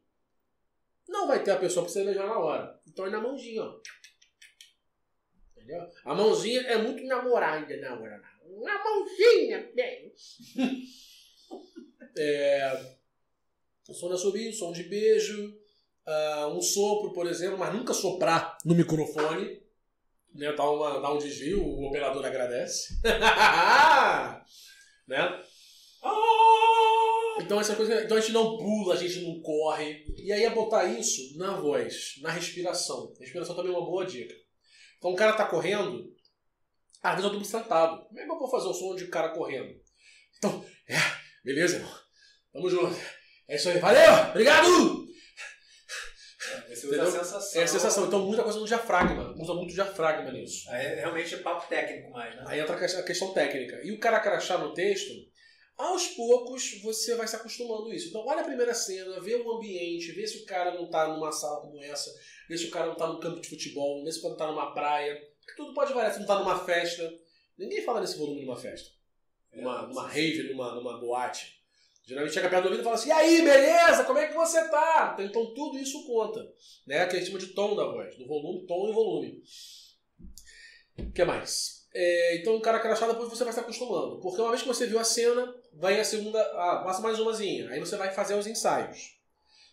Não 1.05 1.27
vai 1.27 1.43
ter 1.43 1.51
a 1.51 1.59
pessoa 1.59 1.83
pra 1.83 1.91
você 1.91 2.05
beijar 2.05 2.25
na 2.25 2.39
hora. 2.39 2.79
Então 2.87 3.05
é 3.05 3.09
na 3.09 3.19
mãozinha, 3.19 3.61
ó. 3.63 3.77
Entendeu? 5.51 5.85
A 6.05 6.15
mãozinha 6.15 6.61
é 6.61 6.77
muito 6.77 7.03
namorada 7.03 7.75
na 7.77 7.99
hora. 7.99 8.21
Na 8.61 8.83
mãozinha, 8.83 9.69
bem. 9.75 10.13
é, 12.17 12.95
som 13.91 14.07
de 14.07 14.13
assobio, 14.13 14.53
som 14.53 14.71
de 14.71 14.83
beijo, 14.83 15.59
ah, 16.05 16.47
um 16.47 16.61
sopro, 16.61 17.11
por 17.11 17.27
exemplo, 17.27 17.57
mas 17.57 17.73
nunca 17.73 17.93
soprar 17.93 18.57
no 18.63 18.75
microfone. 18.75 19.61
Né, 20.33 20.53
dá, 20.53 20.69
uma, 20.69 21.01
dá 21.01 21.11
um 21.11 21.17
desvio, 21.17 21.61
o 21.61 21.87
operador 21.87 22.23
agradece. 22.23 23.01
né? 25.09 25.43
Então, 27.41 27.59
essa 27.59 27.75
coisa, 27.75 28.03
então 28.03 28.17
a 28.17 28.19
gente 28.19 28.33
não 28.33 28.57
pula, 28.57 28.93
a 28.93 28.97
gente 28.97 29.21
não 29.21 29.41
corre. 29.41 30.05
E 30.17 30.31
aí 30.31 30.43
é 30.43 30.49
botar 30.49 30.85
isso 30.85 31.37
na 31.37 31.59
voz, 31.59 32.13
na 32.21 32.29
respiração. 32.31 33.13
Respiração 33.19 33.55
também 33.55 33.73
é 33.73 33.75
uma 33.77 33.85
boa 33.85 34.05
dica. 34.05 34.33
Então 34.97 35.11
o 35.11 35.15
cara 35.15 35.33
tá 35.33 35.45
correndo, 35.45 36.03
às 37.01 37.15
vezes 37.15 37.31
eu 37.31 37.37
tô 37.37 37.43
sentado. 37.43 38.05
Como 38.07 38.19
é 38.19 38.25
que 38.25 38.31
eu 38.31 38.37
vou 38.37 38.49
fazer 38.51 38.67
o 38.67 38.73
som 38.73 38.95
de 38.95 39.07
cara 39.07 39.29
correndo? 39.29 39.73
Então, 40.37 40.63
é, 40.87 40.95
beleza, 41.43 41.77
irmão. 41.77 41.93
Tamo 42.53 42.69
junto. 42.69 42.95
É 43.47 43.55
isso 43.55 43.69
aí, 43.69 43.79
valeu! 43.79 44.29
Obrigado! 44.31 45.07
Você 46.69 46.87
usa 46.87 47.03
a 47.03 47.11
sensação. 47.11 47.61
É 47.61 47.63
a 47.63 47.67
sensação. 47.67 48.05
Então, 48.07 48.25
muita 48.25 48.43
coisa 48.43 48.59
no 48.59 48.65
diafragma. 48.65 49.33
Usa 49.37 49.53
muito 49.53 49.73
diafragma 49.73 50.31
nisso. 50.31 50.69
Aí 50.69 50.85
é 50.85 50.95
realmente 50.95 51.37
papo 51.37 51.67
técnico 51.67 52.09
mais, 52.11 52.35
né? 52.35 52.43
Aí 52.47 52.59
entra 52.59 52.75
a 52.75 52.79
questão- 52.79 53.01
a 53.01 53.03
questão 53.03 53.33
técnica. 53.33 53.81
E 53.83 53.91
o 53.91 53.99
cara 53.99 54.19
crachá 54.19 54.57
no 54.57 54.73
texto, 54.73 55.11
aos 55.79 56.07
poucos 56.09 56.81
você 56.83 57.15
vai 57.15 57.25
se 57.25 57.37
acostumando 57.37 57.87
a 57.87 57.95
isso. 57.95 58.09
Então, 58.09 58.25
olha 58.25 58.41
a 58.41 58.43
primeira 58.43 58.73
cena, 58.73 59.21
vê 59.21 59.35
o 59.35 59.51
ambiente, 59.53 60.11
vê 60.11 60.27
se 60.27 60.39
o 60.39 60.45
cara 60.45 60.75
não 60.75 60.89
tá 60.89 61.07
numa 61.07 61.31
sala 61.31 61.61
como 61.61 61.81
essa, 61.81 62.13
vê 62.49 62.57
se 62.57 62.65
o 62.65 62.69
cara 62.69 62.87
não 62.87 62.95
tá 62.95 63.07
num 63.07 63.19
campo 63.19 63.39
de 63.39 63.47
futebol, 63.47 64.03
vê 64.03 64.11
se 64.11 64.19
o 64.19 64.21
cara 64.23 64.31
não 64.31 64.37
tá 64.37 64.47
numa 64.47 64.73
praia. 64.73 65.15
Porque 65.39 65.55
tudo 65.55 65.73
pode 65.73 65.93
variar, 65.93 66.13
se 66.13 66.19
não 66.19 66.27
tá 66.27 66.37
numa 66.37 66.59
festa. 66.65 67.09
Ninguém 67.57 67.81
fala 67.81 68.01
nesse 68.01 68.17
volume 68.17 68.41
numa 68.41 68.57
festa. 68.57 68.89
Numa, 69.53 69.87
numa 69.87 70.05
rave, 70.05 70.51
numa, 70.51 70.75
numa 70.75 70.99
boate. 70.99 71.57
Geralmente 72.05 72.33
chega 72.33 72.49
perto 72.49 72.63
do 72.63 72.65
ouvido 72.67 72.81
e 72.81 72.83
fala 72.83 72.95
assim, 72.95 73.09
e 73.09 73.11
aí, 73.13 73.41
beleza? 73.41 74.03
Como 74.03 74.19
é 74.19 74.27
que 74.27 74.33
você 74.33 74.67
tá? 74.69 75.15
Então 75.19 75.53
tudo 75.53 75.77
isso 75.77 76.05
conta. 76.05 76.45
Né? 76.85 77.05
Que 77.05 77.15
a 77.15 77.19
gente 77.19 77.27
chama 77.27 77.39
de 77.39 77.53
tom 77.53 77.75
da 77.75 77.85
voz, 77.85 78.17
do 78.17 78.27
volume, 78.27 78.65
tom 78.67 78.89
e 78.89 78.93
volume. 78.93 79.43
O 80.97 81.11
que 81.13 81.23
mais? 81.23 81.87
É, 81.93 82.37
então 82.37 82.55
o 82.55 82.61
cara 82.61 82.79
crachá 82.79 83.07
depois 83.07 83.29
você 83.29 83.43
vai 83.43 83.53
se 83.53 83.59
acostumando. 83.59 84.19
Porque 84.19 84.41
uma 84.41 84.49
vez 84.49 84.61
que 84.61 84.67
você 84.67 84.85
viu 84.85 84.99
a 84.99 85.03
cena, 85.03 85.55
vai 85.73 85.99
a 85.99 86.03
segunda. 86.03 86.41
Ah, 86.41 86.81
passa 86.83 87.01
mais 87.01 87.19
umazinha. 87.19 87.69
Aí 87.69 87.79
você 87.79 87.95
vai 87.97 88.11
fazer 88.11 88.35
os 88.35 88.47
ensaios. 88.47 89.17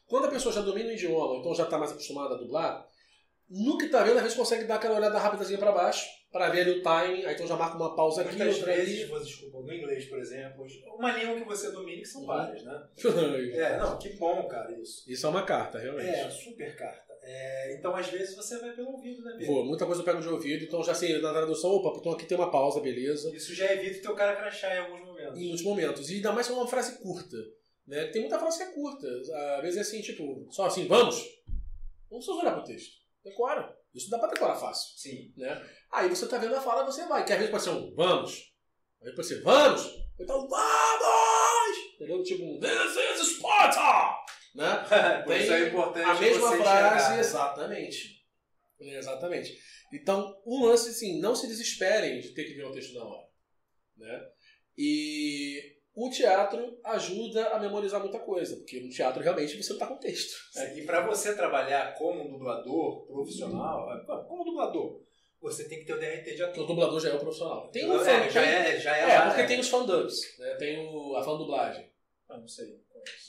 Quando 0.07 0.27
a 0.27 0.31
pessoa 0.31 0.55
já 0.55 0.61
domina 0.61 0.91
o 0.91 0.93
idioma, 0.93 1.37
então 1.41 1.55
já 1.55 1.65
está 1.65 1.79
mais 1.79 1.91
acostumada 1.93 2.35
a 2.35 2.39
dublar, 2.39 2.87
no 3.51 3.77
que 3.79 3.89
tá 3.89 4.03
vendo, 4.03 4.17
às 4.17 4.23
vezes 4.23 4.37
consegue 4.39 4.65
dar 4.65 4.77
aquela 4.77 4.97
olhada 4.97 5.19
rapidazinha 5.19 5.59
para 5.59 5.73
baixo, 5.73 6.05
para 6.33 6.49
ver 6.51 6.61
ali 6.63 6.71
o 6.79 6.83
timing, 6.83 7.25
aí 7.25 7.35
então 7.35 7.47
já 7.47 7.57
marca 7.57 7.77
uma 7.77 7.95
pausa 7.97 8.23
aqui, 8.23 8.37
Muitas 8.37 8.57
outra 8.59 8.73
vezes, 8.75 9.01
ali. 9.03 9.09
você, 9.11 9.25
desculpa, 9.25 9.59
no 9.63 9.73
inglês, 9.73 10.05
por 10.07 10.19
exemplo, 10.19 10.67
uma 10.97 11.13
língua 11.13 11.37
que 11.37 11.45
você 11.45 11.71
domine, 11.73 12.03
que 12.03 12.09
são 12.09 12.21
Uhum. 12.23 12.27
várias, 12.27 12.63
né? 12.65 12.89
É, 13.55 13.79
não, 13.79 13.99
que 13.99 14.11
bom, 14.11 14.47
cara, 14.49 14.71
isso. 14.81 15.11
Isso 15.11 15.27
é 15.27 15.29
uma 15.31 15.43
carta, 15.43 15.79
realmente. 15.79 16.09
É, 16.09 16.31
super 16.31 16.77
carta. 16.77 17.07
É, 17.23 17.77
então, 17.77 17.95
às 17.97 18.09
vezes, 18.09 18.37
você 18.37 18.59
vai 18.61 18.71
pelo 18.73 18.91
ouvido, 18.93 19.23
né, 19.25 19.35
Pedro? 19.39 19.47
Pô, 19.55 19.65
muita 19.65 19.87
coisa 19.87 20.01
eu 20.01 20.05
pego 20.05 20.21
de 20.21 20.29
ouvido, 20.29 20.65
então 20.65 20.83
já 20.85 20.95
sei, 20.95 21.21
na 21.21 21.33
tradução, 21.33 21.71
opa, 21.71 21.99
então 21.99 22.13
aqui 22.13 22.25
tem 22.27 22.37
uma 22.39 22.51
pausa, 22.51 22.81
beleza. 22.81 23.35
Isso 23.35 23.53
já 23.55 23.73
evita 23.73 23.99
o 23.99 24.03
teu 24.03 24.15
cara 24.15 24.37
crachar 24.37 24.77
em 24.77 24.79
alguns 24.81 25.01
momentos. 25.27 25.41
Em 25.41 25.49
muitos 25.49 25.65
momentos. 25.65 26.11
E 26.11 26.15
ainda 26.17 26.33
mais 26.33 26.47
se 26.47 26.53
é 26.53 26.55
uma 26.55 26.69
frase 26.69 26.99
curta. 26.99 27.37
Né? 27.87 28.07
Tem 28.07 28.23
muita 28.23 28.39
frase 28.39 28.59
que 28.59 28.65
é 28.65 28.73
curta. 28.73 29.07
Às 29.57 29.63
vezes 29.63 29.77
é 29.77 29.81
assim, 29.81 30.01
tipo, 30.03 30.47
só 30.51 30.67
assim, 30.67 30.87
vamos. 30.87 31.17
Não 32.11 32.19
precisa 32.19 32.39
olhar 32.39 32.55
pro 32.55 32.65
texto. 32.65 32.97
Decora. 33.25 33.77
Isso 33.95 34.11
dá 34.11 34.19
pra 34.19 34.29
decorar 34.29 34.57
fácil. 34.57 34.99
Sim. 34.99 35.33
Né? 35.37 35.69
Aí 35.91 36.09
você 36.09 36.27
tá 36.29 36.39
vendo 36.39 36.55
a 36.55 36.61
fala, 36.61 36.85
você 36.85 37.07
vai. 37.07 37.25
Que 37.25 37.33
às 37.33 37.39
vezes 37.39 37.51
pode 37.51 37.65
ser 37.65 37.71
um 37.71 37.95
vamos. 37.95 38.53
Aí 39.03 39.15
pode 39.15 39.27
ser 39.27 39.43
vamos. 39.43 39.83
Então 40.19 40.49
vamos! 40.49 41.77
Entendeu? 41.95 42.23
Tipo 42.23 42.45
um 42.45 42.61
This 42.61 43.21
is 43.21 43.37
Sparta! 43.37 44.17
Né? 44.55 44.85
Por 45.25 45.37
isso 45.37 45.53
é 45.53 45.69
importante 45.69 46.05
A 46.05 46.15
mesma 46.15 46.57
frase, 46.57 46.97
enxergar. 46.97 47.19
exatamente. 47.19 48.25
Exatamente. 48.79 49.59
Então, 49.93 50.43
um 50.47 50.65
lance 50.65 50.91
assim, 50.91 51.21
não 51.21 51.35
se 51.35 51.47
desesperem 51.47 52.21
de 52.21 52.31
ter 52.35 52.45
que 52.45 52.55
ver 52.55 52.65
o 52.65 52.73
texto 52.73 52.95
na 52.95 53.05
hora. 53.05 53.27
Né? 53.97 54.29
E 54.77 55.77
o 55.95 56.11
teatro 56.11 56.79
ajuda 56.85 57.49
a 57.49 57.59
memorizar 57.59 58.01
muita 58.01 58.19
coisa, 58.19 58.57
porque 58.57 58.81
no 58.81 58.91
teatro 58.91 59.23
realmente 59.23 59.57
você 59.63 59.71
não 59.71 59.77
está 59.77 59.87
com 59.87 59.97
texto. 59.97 60.35
É, 60.57 60.79
e 60.79 60.85
para 60.85 61.07
você 61.07 61.35
trabalhar 61.35 61.95
como 61.95 62.23
um 62.23 62.33
dublador 62.33 63.07
profissional, 63.07 63.91
é, 63.95 64.05
como 64.29 64.45
dublador, 64.45 65.01
você 65.41 65.69
tem 65.69 65.79
que 65.79 65.85
ter 65.87 65.95
o 65.95 65.99
DRT 66.01 66.25
de 66.35 66.37
Porque 66.37 66.43
o 66.61 66.65
ator. 66.65 66.67
dublador 66.67 67.01
já 67.01 67.11
é 67.11 67.15
o 67.15 67.19
profissional. 67.19 67.69
Tem 67.71 67.91
um 67.91 68.01
é, 68.01 68.31
já 68.31 68.43
tem- 68.43 68.51
é, 68.51 68.81
já 68.81 68.97
é, 68.97 69.11
é, 69.11 69.21
porque 69.23 69.43
né? 69.43 69.49
tem 69.49 69.61
os 69.61 69.69
fandubs, 69.69 70.39
né? 70.39 70.55
Tem 70.57 70.79
o, 70.87 71.17
a 71.17 71.23
fan 71.23 71.39
dublagem. 71.39 71.91
Ah, 72.29 72.39
não 72.39 72.49
sei. 72.49 72.67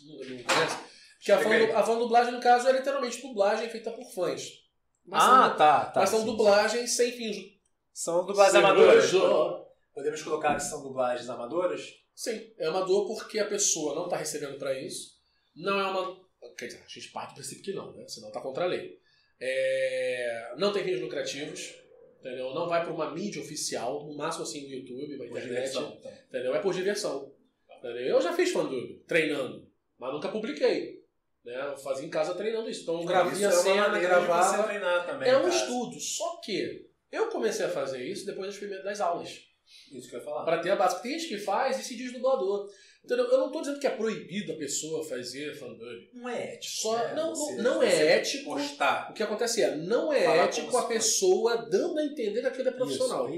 Não, 0.05 0.15
não 0.17 0.43
conhece? 0.43 0.77
Porque 1.17 1.31
a 1.31 1.83
fan, 1.83 1.95
a 2.25 2.31
no 2.31 2.39
caso, 2.39 2.67
é 2.67 2.71
literalmente 2.73 3.21
dublagem 3.21 3.69
feita 3.69 3.91
por 3.91 4.05
fãs. 4.11 4.63
Mas 5.05 5.23
Ah, 5.23 5.47
são, 5.49 5.57
tá, 5.57 5.85
tá. 5.85 5.99
mas 6.01 6.09
são 6.09 6.19
sim, 6.19 6.25
dublagens 6.25 6.91
sem 6.95 7.11
fins. 7.11 7.35
sim. 7.35 7.57
São 7.93 8.25
dublagens 8.25 8.51
Sem 8.53 8.63
amadoras. 8.63 9.11
beijo. 9.11 9.66
Podemos 9.97 10.21
colocar 10.21 10.53
que 10.53 10.61
são 10.61 10.83
dublagens 10.83 11.27
amadoras? 11.27 11.81
Sim, 12.13 12.53
é 12.59 12.67
amador 12.67 13.07
porque 13.07 13.39
a 13.39 13.47
pessoa 13.47 13.95
não 13.95 14.03
está 14.03 14.15
recebendo 14.15 14.59
para 14.59 14.79
isso. 14.79 15.15
Não 15.55 15.79
é 15.79 15.83
uma. 15.89 16.21
Quer 16.55 16.67
dizer, 16.67 16.83
a 16.85 16.87
gente 16.87 17.09
parte 17.11 17.31
do 17.31 17.35
princípio 17.37 17.63
que 17.63 17.73
não, 17.73 17.91
né? 17.95 18.07
Senão 18.07 18.31
tá 18.31 18.39
contra 18.39 18.65
a 18.65 18.67
lei. 18.67 18.99
É, 19.39 20.53
Não 20.57 20.71
tem 20.71 20.83
fins 20.83 21.01
lucrativos, 21.01 21.73
entendeu? 22.19 22.53
Não 22.53 22.69
vai 22.69 22.83
para 22.83 22.93
uma 22.93 23.11
mídia 23.11 23.41
oficial, 23.41 24.05
no 24.05 24.15
máximo 24.15 24.43
assim 24.43 24.67
no 24.67 24.73
YouTube, 24.75 25.17
na 25.17 25.25
internet. 25.25 25.47
diversão, 25.47 25.97
então. 25.99 26.11
Entendeu? 26.29 26.55
É 26.55 26.59
por 26.59 26.73
diversão. 26.75 27.33
Entendeu? 27.79 28.01
Eu 28.05 28.21
já 28.21 28.33
fiz 28.33 28.51
fandub, 28.51 29.03
treinando, 29.07 29.67
mas 29.97 30.13
nunca 30.13 30.29
publiquei. 30.29 31.03
Né? 31.43 31.55
Eu 31.71 31.77
fazia 31.77 32.05
em 32.05 32.09
casa 32.09 32.35
treinando 32.35 32.69
isso. 32.69 32.83
Então 32.83 33.01
eu 33.01 33.09
é 33.09 33.15
a 33.15 33.23
uma 33.23 33.51
cena, 33.51 33.89
Você 33.89 33.99
gravava. 33.99 34.63
treinar 34.63 35.05
também, 35.07 35.27
É 35.29 35.37
um 35.37 35.41
cara. 35.43 35.55
estudo. 35.55 35.99
Só 35.99 36.39
que 36.43 36.87
eu 37.11 37.29
comecei 37.29 37.65
a 37.65 37.69
fazer 37.69 38.03
isso 38.03 38.27
depois 38.27 38.47
das 38.47 38.57
primeiras 38.57 38.85
das 38.85 39.01
aulas. 39.01 39.46
Isso 39.91 40.09
que 40.09 40.15
eu 40.15 40.19
ia 40.19 40.25
falar. 40.25 40.43
Para 40.45 40.59
ter 40.59 40.69
a 40.71 40.75
base. 40.75 41.01
Tem 41.01 41.17
gente 41.19 41.27
que 41.29 41.37
faz 41.37 41.79
e 41.79 41.83
se 41.83 41.95
diz 41.95 42.11
dublador. 42.13 42.67
Entendeu? 43.03 43.25
Eu 43.25 43.37
não 43.37 43.47
estou 43.47 43.61
dizendo 43.61 43.79
que 43.79 43.87
é 43.87 43.91
proibido 43.91 44.51
a 44.51 44.57
pessoa 44.57 45.07
fazer 45.07 45.53
fandub. 45.57 46.09
Não 46.13 46.27
é 46.27 46.55
ético. 46.55 46.75
Só- 46.81 46.97
né? 46.97 47.13
não- 47.15 47.33
Você- 47.33 47.55
não 47.61 47.81
é 47.83 48.05
ético. 48.17 48.43
Postar. 48.55 49.09
O 49.09 49.13
que 49.13 49.23
acontece 49.23 49.61
é, 49.61 49.75
não 49.77 50.11
é 50.11 50.23
Falar 50.25 50.43
ético 50.45 50.77
a 50.77 50.87
pessoa 50.87 51.55
dando 51.69 51.97
a 51.99 52.03
entender 52.03 52.41
que 52.41 52.47
aquilo 52.47 52.67
é 52.67 52.71
profissional. 52.71 53.29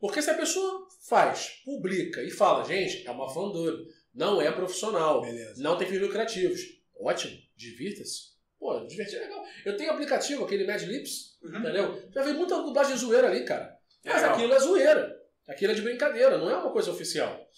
Porque 0.00 0.20
se 0.20 0.30
a 0.30 0.34
pessoa 0.34 0.86
faz, 1.08 1.62
publica 1.64 2.22
e 2.22 2.30
fala, 2.30 2.64
gente, 2.64 3.06
é 3.06 3.10
uma 3.10 3.32
fandub, 3.32 3.86
não 4.12 4.40
é 4.42 4.50
profissional, 4.50 5.22
Beleza. 5.22 5.62
não 5.62 5.78
tem 5.78 5.86
fins 5.88 6.00
lucrativos. 6.00 6.60
Ótimo, 6.98 7.36
divirta-se. 7.56 8.34
Pô, 8.58 8.80
divertir 8.86 9.16
é 9.18 9.20
legal. 9.20 9.44
Eu 9.64 9.76
tenho 9.76 9.92
aplicativo, 9.92 10.44
aquele 10.44 10.66
Mad 10.66 10.82
Lips, 10.82 11.38
Uhum. 11.42 11.58
entendeu? 11.58 12.02
Já 12.12 12.22
vi 12.22 12.32
muita 12.32 12.56
dublagem 12.62 12.96
zoeira 12.96 13.28
ali, 13.28 13.44
cara. 13.44 13.76
Mas 14.04 14.16
Legal. 14.16 14.34
aquilo 14.34 14.52
é 14.54 14.58
zoeira. 14.58 15.13
Aquilo 15.46 15.72
é 15.72 15.74
de 15.74 15.82
brincadeira, 15.82 16.38
não 16.38 16.50
é 16.50 16.56
uma 16.56 16.72
coisa 16.72 16.90
oficial. 16.90 17.48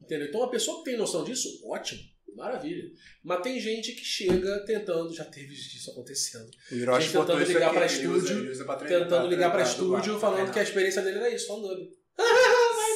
Entendeu? 0.00 0.28
Então 0.28 0.42
a 0.42 0.50
pessoa 0.50 0.78
que 0.78 0.90
tem 0.90 0.96
noção 0.96 1.24
disso, 1.24 1.48
ótimo, 1.68 2.00
maravilha. 2.36 2.84
Mas 3.24 3.42
tem 3.42 3.58
gente 3.60 3.92
que 3.92 4.04
chega 4.04 4.64
tentando, 4.64 5.12
já 5.12 5.24
teve 5.24 5.52
isso 5.52 5.90
acontecendo, 5.90 6.48
Gente 6.70 7.12
tentando 7.12 7.44
ligar 7.44 7.74
usa- 7.74 7.86
estúdio, 7.86 8.50
usa 8.52 8.64
treinar, 8.76 9.02
tentando 9.02 9.28
ligar 9.28 9.50
pra 9.50 9.64
treinar, 9.64 9.72
estúdio 9.72 10.20
falando 10.20 10.52
que 10.52 10.58
a 10.58 10.62
experiência 10.62 11.02
dele 11.02 11.18
era 11.18 11.30
isso, 11.30 11.48
fandub. 11.48 11.90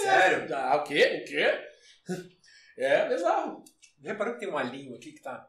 Sério? 0.03 0.55
Ah, 0.55 0.77
o 0.77 0.85
quê? 0.85 1.23
O 1.23 1.25
quê? 1.29 1.47
É 2.75 3.07
bizarro. 3.07 3.62
Reparou 4.03 4.33
que 4.35 4.41
tem 4.41 4.49
uma 4.49 4.62
língua 4.62 4.97
aqui 4.97 5.12
que 5.12 5.20
tá. 5.20 5.47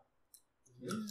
Hum, 0.82 1.06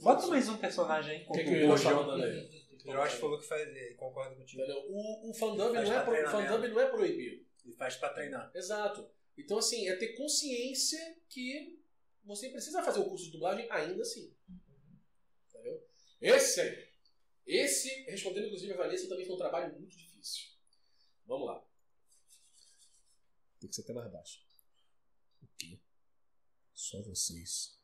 Bota 0.00 0.28
mais 0.28 0.48
um 0.48 0.56
personagem 0.56 1.16
aí 1.16 1.26
O 1.28 1.32
que, 1.32 1.42
que 1.42 1.50
Hiroshi 1.50 1.84
tá 1.84 1.94
mandando 1.94 2.22
aí? 2.22 2.61
O 2.84 2.90
Hiroshi 2.90 3.16
falou 3.18 3.38
que 3.38 3.46
faz, 3.46 3.96
concorda 3.96 4.34
contigo. 4.34 4.62
Entendeu? 4.62 4.84
O, 4.88 5.30
o 5.30 5.34
fandub, 5.34 5.72
não 5.72 5.92
é, 5.92 6.04
pro- 6.04 6.30
fandub 6.30 6.68
não 6.68 6.80
é 6.80 6.86
proibido. 6.90 7.46
Ele 7.64 7.74
faz 7.76 7.96
pra 7.96 8.08
treinar. 8.12 8.50
Exato. 8.54 9.08
Então, 9.36 9.58
assim, 9.58 9.88
é 9.88 9.96
ter 9.96 10.14
consciência 10.14 10.98
que 11.28 11.80
você 12.24 12.48
precisa 12.50 12.82
fazer 12.82 13.00
o 13.00 13.08
curso 13.08 13.26
de 13.26 13.30
dublagem 13.32 13.70
ainda 13.70 14.02
assim. 14.02 14.34
Entendeu? 15.48 15.88
Esse, 16.20 16.88
esse, 17.46 17.88
respondendo 18.04 18.46
inclusive 18.46 18.72
a 18.72 18.76
Vanessa, 18.76 19.08
também 19.08 19.24
foi 19.26 19.34
um 19.34 19.38
trabalho 19.38 19.72
muito 19.78 19.96
difícil. 19.96 20.48
Vamos 21.26 21.46
lá. 21.46 21.64
Tem 23.60 23.68
que 23.68 23.74
ser 23.76 23.82
até 23.82 23.92
mais 23.92 24.10
baixo. 24.10 24.40
O 25.40 25.46
quê? 25.56 25.78
Só 26.74 27.00
vocês. 27.02 27.78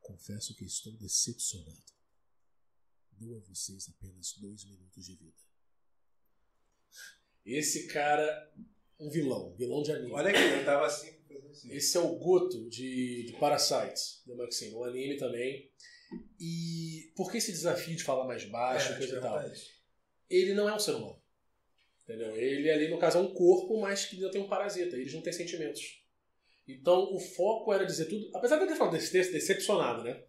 Confesso 0.00 0.54
que 0.56 0.64
estou 0.64 0.92
decepcionado. 0.94 1.80
Dou 3.12 3.36
a 3.36 3.40
vocês 3.40 3.88
apenas 3.88 4.34
dois 4.38 4.64
minutos 4.64 5.04
de 5.06 5.14
vida. 5.14 5.32
Esse 7.44 7.86
cara, 7.88 8.52
um 8.98 9.10
vilão, 9.10 9.54
vilão 9.54 9.82
de 9.82 9.92
anime. 9.92 10.12
Olha 10.12 10.30
aqui, 10.30 10.40
eu 10.40 10.64
tava 10.64 10.86
assim, 10.86 11.10
assim. 11.50 11.72
Esse 11.72 11.96
é 11.96 12.00
o 12.00 12.16
Goto 12.16 12.68
de, 12.68 13.24
de 13.24 13.32
Parasites, 13.34 14.22
do 14.26 14.36
Maxine, 14.36 14.74
um 14.74 14.84
anime 14.84 15.16
também. 15.16 15.70
E 16.38 17.12
por 17.16 17.30
que 17.30 17.38
esse 17.38 17.52
desafio 17.52 17.96
de 17.96 18.04
falar 18.04 18.26
mais 18.26 18.44
baixo, 18.44 18.92
É, 18.92 18.96
coisa 18.98 19.16
e 19.16 19.20
tal? 19.20 19.52
isso. 19.52 19.70
Ele 20.28 20.54
não 20.54 20.68
é 20.68 20.74
um 20.74 20.78
ser 20.78 20.92
humano. 20.92 21.20
Entendeu? 22.04 22.36
Ele 22.36 22.70
ali, 22.70 22.88
no 22.88 22.98
caso, 22.98 23.18
é 23.18 23.20
um 23.20 23.32
corpo, 23.32 23.80
mas 23.80 24.04
que 24.04 24.16
ainda 24.16 24.30
tem 24.30 24.40
um 24.40 24.48
parasita. 24.48 24.96
Eles 24.96 25.12
não 25.14 25.22
têm 25.22 25.32
sentimentos. 25.32 26.02
Então 26.66 27.12
o 27.14 27.18
foco 27.18 27.72
era 27.72 27.84
dizer 27.84 28.06
tudo. 28.06 28.30
Apesar 28.36 28.56
de 28.56 28.62
ele 28.62 28.72
ter 28.72 28.78
falado 28.78 28.92
desse 28.94 29.10
texto 29.10 29.32
decepcionado, 29.32 30.04
né? 30.04 30.22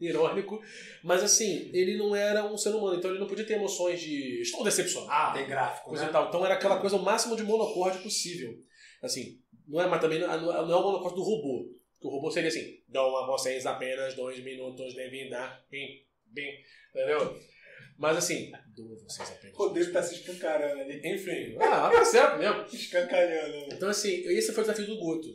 Irônico. 0.00 0.60
Mas 1.02 1.22
assim, 1.22 1.70
ele 1.72 1.96
não 1.96 2.14
era 2.14 2.44
um 2.44 2.56
ser 2.56 2.70
humano. 2.70 2.96
Então 2.96 3.10
ele 3.10 3.20
não 3.20 3.26
podia 3.26 3.46
ter 3.46 3.54
emoções 3.54 4.00
de 4.00 4.40
estou 4.40 4.64
decepcionado. 4.64 5.38
Tem 5.38 5.46
gráfico, 5.46 5.90
coisa 5.90 6.04
né? 6.04 6.10
e 6.10 6.12
tal. 6.12 6.28
Então 6.28 6.44
era 6.44 6.54
aquela 6.54 6.80
coisa 6.80 6.96
o 6.96 7.02
máximo 7.02 7.36
de 7.36 7.42
monocorde 7.42 7.98
possível. 7.98 8.58
Assim, 9.02 9.40
não 9.66 9.80
é, 9.80 9.86
mas 9.86 10.00
também 10.00 10.18
não 10.18 10.32
é, 10.32 10.40
não 10.40 10.52
é 10.52 10.76
o 10.76 10.82
monocorde 10.82 11.16
do 11.16 11.22
robô. 11.22 11.72
Porque 11.94 12.08
o 12.08 12.10
robô 12.10 12.30
seria 12.30 12.48
assim: 12.48 12.80
dou 12.88 13.16
a 13.18 13.26
vocês 13.26 13.66
apenas 13.66 14.14
dois 14.14 14.42
minutos 14.42 14.94
de 14.94 15.08
vida. 15.08 15.64
Bim, 15.70 16.04
bim. 16.26 16.50
Entendeu? 16.94 17.38
Mas 17.98 18.18
assim, 18.18 18.52
dou 18.74 18.92
a 18.92 18.98
vocês 19.04 19.30
apenas. 19.30 19.56
O 19.56 19.58
Rodrigo 19.58 19.92
tá 19.92 20.02
se 20.02 20.16
escancarando 20.16 20.80
ali. 20.80 21.00
Enfim, 21.04 21.56
ah, 21.60 21.90
tá 21.90 22.04
certo 22.04 22.38
mesmo. 22.38 22.64
Escancalhando. 22.72 23.52
né? 23.52 23.68
Então, 23.72 23.88
assim, 23.88 24.22
esse 24.28 24.52
foi 24.52 24.64
o 24.64 24.66
desafio 24.66 24.86
do 24.86 24.98
Goto. 24.98 25.28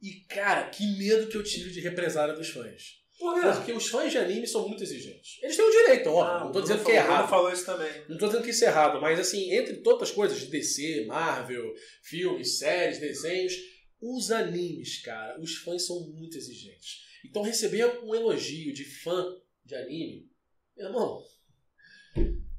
E, 0.00 0.24
cara, 0.28 0.68
que 0.68 0.96
medo 0.98 1.28
que 1.28 1.36
eu 1.36 1.42
tive 1.42 1.70
de 1.70 1.80
represália 1.80 2.34
dos 2.34 2.50
fãs. 2.50 3.04
Por 3.18 3.34
quê? 3.34 3.46
Porque 3.54 3.72
os 3.72 3.88
fãs 3.88 4.12
de 4.12 4.18
anime 4.18 4.46
são 4.46 4.68
muito 4.68 4.82
exigentes. 4.82 5.38
Eles 5.42 5.56
têm 5.56 5.64
o 5.64 5.70
direito, 5.70 6.10
ó. 6.10 6.22
Ah, 6.22 6.44
não 6.44 6.52
tô 6.52 6.60
dizendo 6.60 6.84
que 6.84 6.92
é 6.92 6.96
errado. 6.96 7.28
falou 7.28 7.50
isso 7.50 7.64
também. 7.64 7.90
Não 8.08 8.18
tô 8.18 8.26
dizendo 8.26 8.44
que 8.44 8.50
isso 8.50 8.64
é 8.64 8.68
errado, 8.68 9.00
mas 9.00 9.18
assim, 9.18 9.52
entre 9.52 9.78
todas 9.78 10.10
as 10.10 10.14
coisas, 10.14 10.38
de 10.38 10.46
DC, 10.46 11.06
Marvel, 11.06 11.72
filmes, 12.02 12.58
séries, 12.58 12.98
desenhos, 12.98 13.54
os 14.00 14.30
animes, 14.30 15.00
cara, 15.02 15.40
os 15.40 15.56
fãs 15.56 15.86
são 15.86 16.00
muito 16.10 16.36
exigentes. 16.36 17.06
Então 17.24 17.42
receber 17.42 17.86
um 18.02 18.14
elogio 18.14 18.72
de 18.72 18.84
fã 18.84 19.24
de 19.64 19.74
anime, 19.74 20.30
meu 20.76 20.86
irmão, 20.86 21.22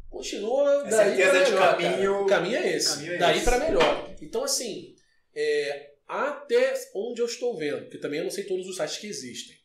continua 0.09 0.87
É 0.87 0.89
daí 0.89 1.15
de 1.15 1.51
melhor, 1.51 1.77
caminho-. 1.77 2.23
O 2.23 2.25
caminho 2.25 2.57
é 2.57 2.75
esse. 2.75 2.95
caminho 2.95 3.13
é 3.13 3.17
daí 3.17 3.41
pra 3.41 3.59
melhor. 3.59 4.15
Então 4.21 4.43
assim, 4.43 4.95
é, 5.35 5.91
até 6.07 6.73
onde 6.95 7.21
eu 7.21 7.25
estou 7.25 7.55
vendo, 7.57 7.83
porque 7.83 7.97
também 7.99 8.19
eu 8.19 8.23
não 8.23 8.31
sei 8.31 8.45
todos 8.45 8.67
os 8.67 8.75
sites 8.75 8.97
que 8.97 9.07
existem, 9.07 9.56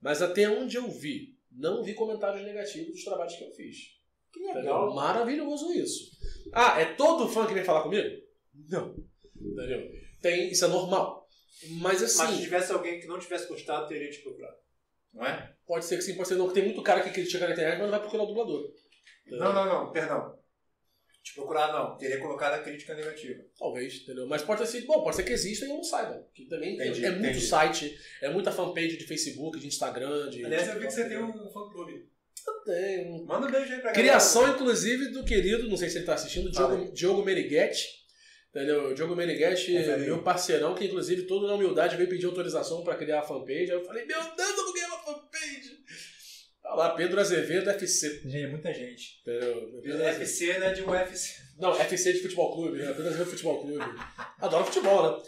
mas 0.00 0.22
até 0.22 0.48
onde 0.48 0.76
eu 0.76 0.90
vi, 0.90 1.36
não 1.50 1.82
vi 1.82 1.94
comentários 1.94 2.44
negativos 2.44 2.92
dos 2.92 3.04
trabalhos 3.04 3.34
que 3.36 3.44
eu 3.44 3.50
fiz. 3.50 3.76
Que 4.32 4.40
Entendeu? 4.40 4.92
Maravilhoso 4.92 5.72
isso. 5.72 6.10
Ah, 6.52 6.80
é 6.80 6.94
todo 6.94 7.28
fã 7.28 7.46
que 7.46 7.54
vem 7.54 7.64
falar 7.64 7.82
comigo? 7.82 8.08
Não. 8.68 8.96
Entendeu? 9.36 9.90
Tem, 10.20 10.50
isso 10.50 10.64
é 10.64 10.68
normal. 10.68 11.28
Mas 11.80 12.02
assim, 12.02 12.18
Mas 12.18 12.36
se 12.36 12.42
tivesse 12.42 12.72
alguém 12.72 13.00
que 13.00 13.06
não 13.06 13.18
tivesse 13.18 13.48
gostado, 13.48 13.86
teria 13.86 14.10
te 14.10 14.22
procurado. 14.22 14.56
Não 15.12 15.24
é? 15.24 15.54
pode 15.66 15.84
ser 15.84 15.96
que 15.96 16.02
sim, 16.02 16.16
pode 16.16 16.28
ser 16.28 16.34
não. 16.34 16.52
Tem 16.52 16.64
muito 16.64 16.82
cara 16.82 17.02
que 17.02 17.10
critica 17.10 17.46
na 17.46 17.52
internet, 17.52 17.78
mas 17.78 17.82
não 17.82 17.90
vai 17.90 18.00
procurar 18.00 18.24
o 18.24 18.26
dublador. 18.26 18.72
Não, 19.26 19.52
não, 19.52 19.66
não, 19.66 19.92
perdão. 19.92 20.38
Te 21.24 21.34
procurar 21.34 21.72
não. 21.72 21.96
Teria 21.96 22.18
colocado 22.20 22.52
a 22.52 22.58
crítica 22.62 22.94
negativa. 22.94 23.42
Talvez, 23.58 24.02
entendeu? 24.02 24.26
Mas 24.28 24.42
pode 24.42 24.60
ter 24.60 24.66
sido, 24.66 24.86
bom, 24.86 25.02
pode 25.02 25.16
ser 25.16 25.22
que 25.22 25.32
exista 25.32 25.64
e 25.64 25.70
eu 25.70 25.74
não 25.76 25.82
saiba. 25.82 26.22
Que 26.34 26.44
também 26.44 26.78
é- 26.78 26.86
Entendi, 26.88 27.06
é 27.06 27.10
muito 27.12 27.24
entendi. 27.30 27.40
site, 27.46 27.98
é 28.20 28.28
muita 28.28 28.52
fanpage 28.52 28.98
de 28.98 29.06
Facebook, 29.06 29.58
de 29.58 29.66
Instagram, 29.66 30.28
de. 30.28 30.44
Aliás, 30.44 30.68
eu 30.68 30.78
vi 30.78 30.86
que 30.86 30.92
você 30.92 31.08
tem 31.08 31.16
um 31.18 31.50
fã 31.50 31.68
clube. 31.70 32.10
Tem. 32.66 33.24
Manda 33.24 33.46
um 33.46 33.50
beijo 33.50 33.72
aí 33.72 33.80
pra 33.80 33.90
galera. 33.90 33.94
Criação, 33.94 34.48
inclusive, 34.50 35.08
do 35.08 35.24
querido, 35.24 35.66
não 35.68 35.78
sei 35.78 35.88
se 35.88 35.96
ele 35.96 36.04
tá 36.04 36.12
assistindo, 36.14 36.50
Diogo, 36.50 36.92
Diogo 36.92 37.24
Meneghetti. 37.24 37.86
Entendeu? 38.50 38.94
Diogo 38.94 39.16
Meneghetti, 39.16 39.76
aí. 39.76 40.00
meu 40.02 40.22
parceirão, 40.22 40.74
que 40.74 40.84
inclusive, 40.84 41.22
todo 41.22 41.46
na 41.46 41.54
humildade, 41.54 41.96
veio 41.96 42.08
pedir 42.08 42.26
autorização 42.26 42.84
pra 42.84 42.94
criar 42.96 43.20
a 43.20 43.22
fanpage. 43.22 43.70
Aí 43.70 43.78
eu 43.78 43.84
falei, 43.84 44.04
meu 44.04 44.20
Deus, 44.36 44.50
eu 44.58 44.64
vou 44.64 44.72
criar 44.74 44.86
uma 44.88 44.98
fanpage. 44.98 45.78
Tá 46.64 46.74
lá, 46.74 46.94
Pedro 46.94 47.20
Azevedo 47.20 47.68
FC. 47.70 48.22
Gente, 48.24 48.46
muita 48.50 48.72
gente. 48.72 49.20
Entendeu? 49.20 49.70
Pedro 49.82 49.92
Azevedo. 49.98 50.18
UFC, 50.18 50.58
né? 50.58 50.72
De 50.72 50.82
UFC. 50.82 51.42
Não, 51.58 51.78
FC 51.78 52.12
de 52.14 52.20
futebol 52.22 52.54
clube, 52.54 52.78
né? 52.78 52.86
Pedro 52.88 53.06
Azevedo 53.08 53.30
Futebol 53.30 53.60
Clube. 53.60 53.84
Adoro 54.38 54.64
futebol, 54.64 55.18
né? 55.18 55.22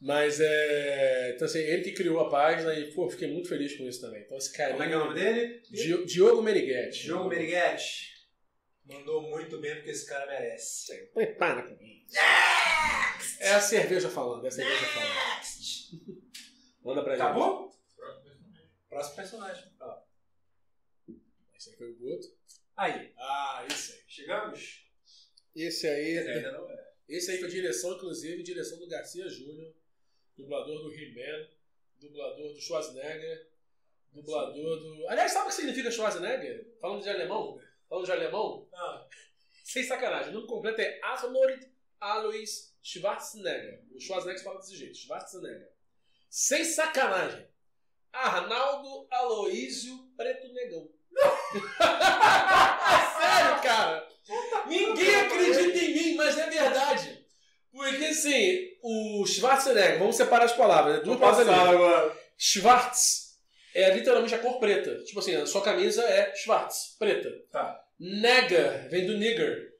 Mas 0.00 0.38
é. 0.40 1.32
Então, 1.34 1.46
assim, 1.46 1.58
ele 1.58 1.82
que 1.82 1.90
criou 1.92 2.20
a 2.20 2.30
página 2.30 2.72
e, 2.74 2.94
pô, 2.94 3.10
fiquei 3.10 3.26
muito 3.26 3.48
feliz 3.48 3.76
com 3.76 3.82
isso 3.88 4.00
também. 4.00 4.22
Então, 4.22 4.38
esse 4.38 4.52
cara. 4.56 4.70
Como 4.70 4.82
é 4.84 4.86
que 4.86 4.92
é 4.94 4.96
o 4.96 5.00
nome 5.00 5.14
dele? 5.20 5.60
Di- 5.68 6.04
Diogo 6.06 6.40
Meneghetti. 6.40 7.02
Diogo 7.06 7.28
Meriguete. 7.28 8.14
Mandou 8.86 9.20
muito 9.28 9.60
bem 9.60 9.74
porque 9.74 9.90
esse 9.90 10.06
cara 10.06 10.26
merece. 10.26 10.96
Prepara 11.12 11.62
comigo. 11.62 12.06
É 13.40 13.50
a 13.50 13.60
cerveja 13.60 14.08
falando, 14.08 14.44
é 14.44 14.48
a 14.48 14.50
cerveja 14.52 14.86
falando. 14.86 15.12
Manda 16.84 17.02
pra 17.02 17.12
gente. 17.14 17.22
Acabou? 17.24 17.70
Próximo 18.88 19.16
personagem. 19.16 19.64
Ó. 19.80 20.07
Esse 21.68 21.72
aí 21.72 21.76
foi 21.76 21.90
o 21.90 21.96
Guto. 21.96 22.28
Aí, 22.76 23.12
Ah, 23.16 23.66
esse 23.68 23.92
aí. 23.92 23.98
chegamos? 24.06 24.86
Esse 25.54 25.86
aí. 25.88 26.18
Ainda 26.18 26.52
não 26.52 26.70
é. 26.70 26.88
Esse 27.08 27.30
aí 27.32 27.38
foi 27.38 27.48
direção, 27.48 27.94
inclusive, 27.94 28.42
direção 28.42 28.78
do 28.78 28.86
Garcia 28.86 29.28
Júnior, 29.28 29.74
dublador 30.36 30.82
do 30.82 30.92
He-Man, 30.92 31.48
dublador 31.98 32.52
do 32.52 32.60
Schwarzenegger, 32.60 33.48
dublador 34.12 34.78
do. 34.80 35.08
Aliás, 35.08 35.32
sabe 35.32 35.46
o 35.46 35.48
que 35.48 35.54
significa 35.56 35.90
Schwarzenegger? 35.90 36.76
Falando 36.80 37.02
de 37.02 37.08
alemão? 37.08 37.60
Falando 37.88 38.04
de 38.04 38.12
alemão? 38.12 38.68
Ah, 38.72 39.06
Sem 39.64 39.82
sacanagem. 39.84 40.30
O 40.30 40.34
nome 40.34 40.46
completo 40.46 40.80
é 40.80 40.98
Arnold 41.02 41.70
Alois 42.00 42.74
Schwarzenegger. 42.82 43.82
O 43.94 44.00
Schwarzenegger 44.00 44.42
fala 44.44 44.58
desse 44.60 44.76
jeito, 44.76 44.96
Schwarzenegger. 44.96 45.72
Sem 46.30 46.64
sacanagem. 46.64 47.46
Arnaldo 48.12 49.06
Aloísio 49.10 50.10
Preto 50.16 50.52
Negão. 50.52 50.90
É 51.22 51.58
sério, 53.18 53.62
cara. 53.62 54.08
Ninguém 54.66 55.14
acredita 55.14 55.78
em 55.78 55.94
mim, 55.94 56.14
mas 56.16 56.38
é 56.38 56.48
verdade. 56.48 57.18
Porque 57.72 58.04
assim, 58.06 58.68
o 58.82 59.24
Schwarzenegger, 59.26 59.98
vamos 59.98 60.16
separar 60.16 60.44
as 60.44 60.52
palavras, 60.52 60.96
né? 60.96 61.02
duas 61.04 61.18
palavras 61.18 61.48
agora. 61.48 62.16
Schwarz 62.36 63.38
é 63.74 63.94
literalmente 63.94 64.34
a 64.34 64.38
cor 64.38 64.58
preta. 64.58 65.02
Tipo 65.04 65.20
assim, 65.20 65.34
a 65.36 65.46
sua 65.46 65.62
camisa 65.62 66.02
é 66.02 66.34
Schwarz, 66.34 66.96
preta. 66.98 67.30
Tá. 67.50 67.80
Nigger 67.98 68.88
vem 68.90 69.06
do 69.06 69.16
nigger, 69.16 69.72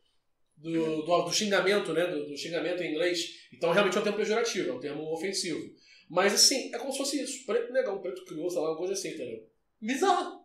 do, 0.57 1.03
do, 1.03 1.23
do 1.23 1.33
xingamento, 1.33 1.93
né? 1.93 2.07
Do, 2.07 2.27
do 2.27 2.37
xingamento 2.37 2.83
em 2.83 2.93
inglês. 2.93 3.49
Então 3.53 3.73
realmente 3.73 3.97
é 3.97 4.01
um 4.01 4.05
termo 4.05 4.19
pejorativo, 4.19 4.71
é 4.71 4.73
um 4.73 4.81
termo 4.81 5.13
ofensivo. 5.13 5.61
Mas 6.09 6.33
assim, 6.35 6.75
é 6.75 6.79
como 6.79 6.93
se 6.93 6.99
fosse 6.99 7.23
isso. 7.23 7.45
Preto 7.45 7.73
negão, 7.73 8.01
preto 8.01 8.25
criou, 8.25 8.49
sei 8.49 8.61
lá, 8.61 8.71
uma 8.71 8.79
coisa 8.79 8.93
assim, 8.93 9.11
entendeu? 9.11 9.47
Bizarro. 9.81 10.38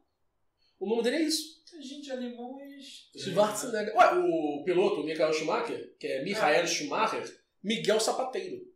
O 0.79 0.87
nome 0.89 1.03
dele 1.03 1.17
é 1.17 1.21
isso. 1.21 1.63
Gente, 1.81 2.11
alemães. 2.11 3.09
Schwarzenegger. 3.17 3.95
Ué, 3.95 4.13
o 4.15 4.63
piloto, 4.63 5.01
o 5.01 5.03
Michael 5.05 5.33
Schumacher, 5.33 5.95
que 5.99 6.05
é 6.07 6.23
Michael 6.23 6.67
Schumacher, 6.67 7.23
Miguel 7.63 7.99
Sapateiro. 7.99 8.61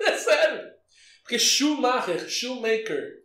É 0.00 0.16
sério. 0.16 0.72
Porque 1.22 1.38
Schumacher, 1.38 2.28
Shoemaker, 2.28 3.24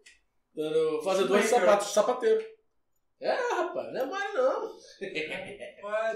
fazedor 1.03 1.39
de 1.39 1.47
Shoemaker. 1.47 1.49
sapatos, 1.49 1.93
sapateiro. 1.93 2.45
É, 3.19 3.33
rapaz, 3.35 3.93
não 3.93 4.01
é 4.01 4.05
mole 4.05 4.33
não. 4.33 4.79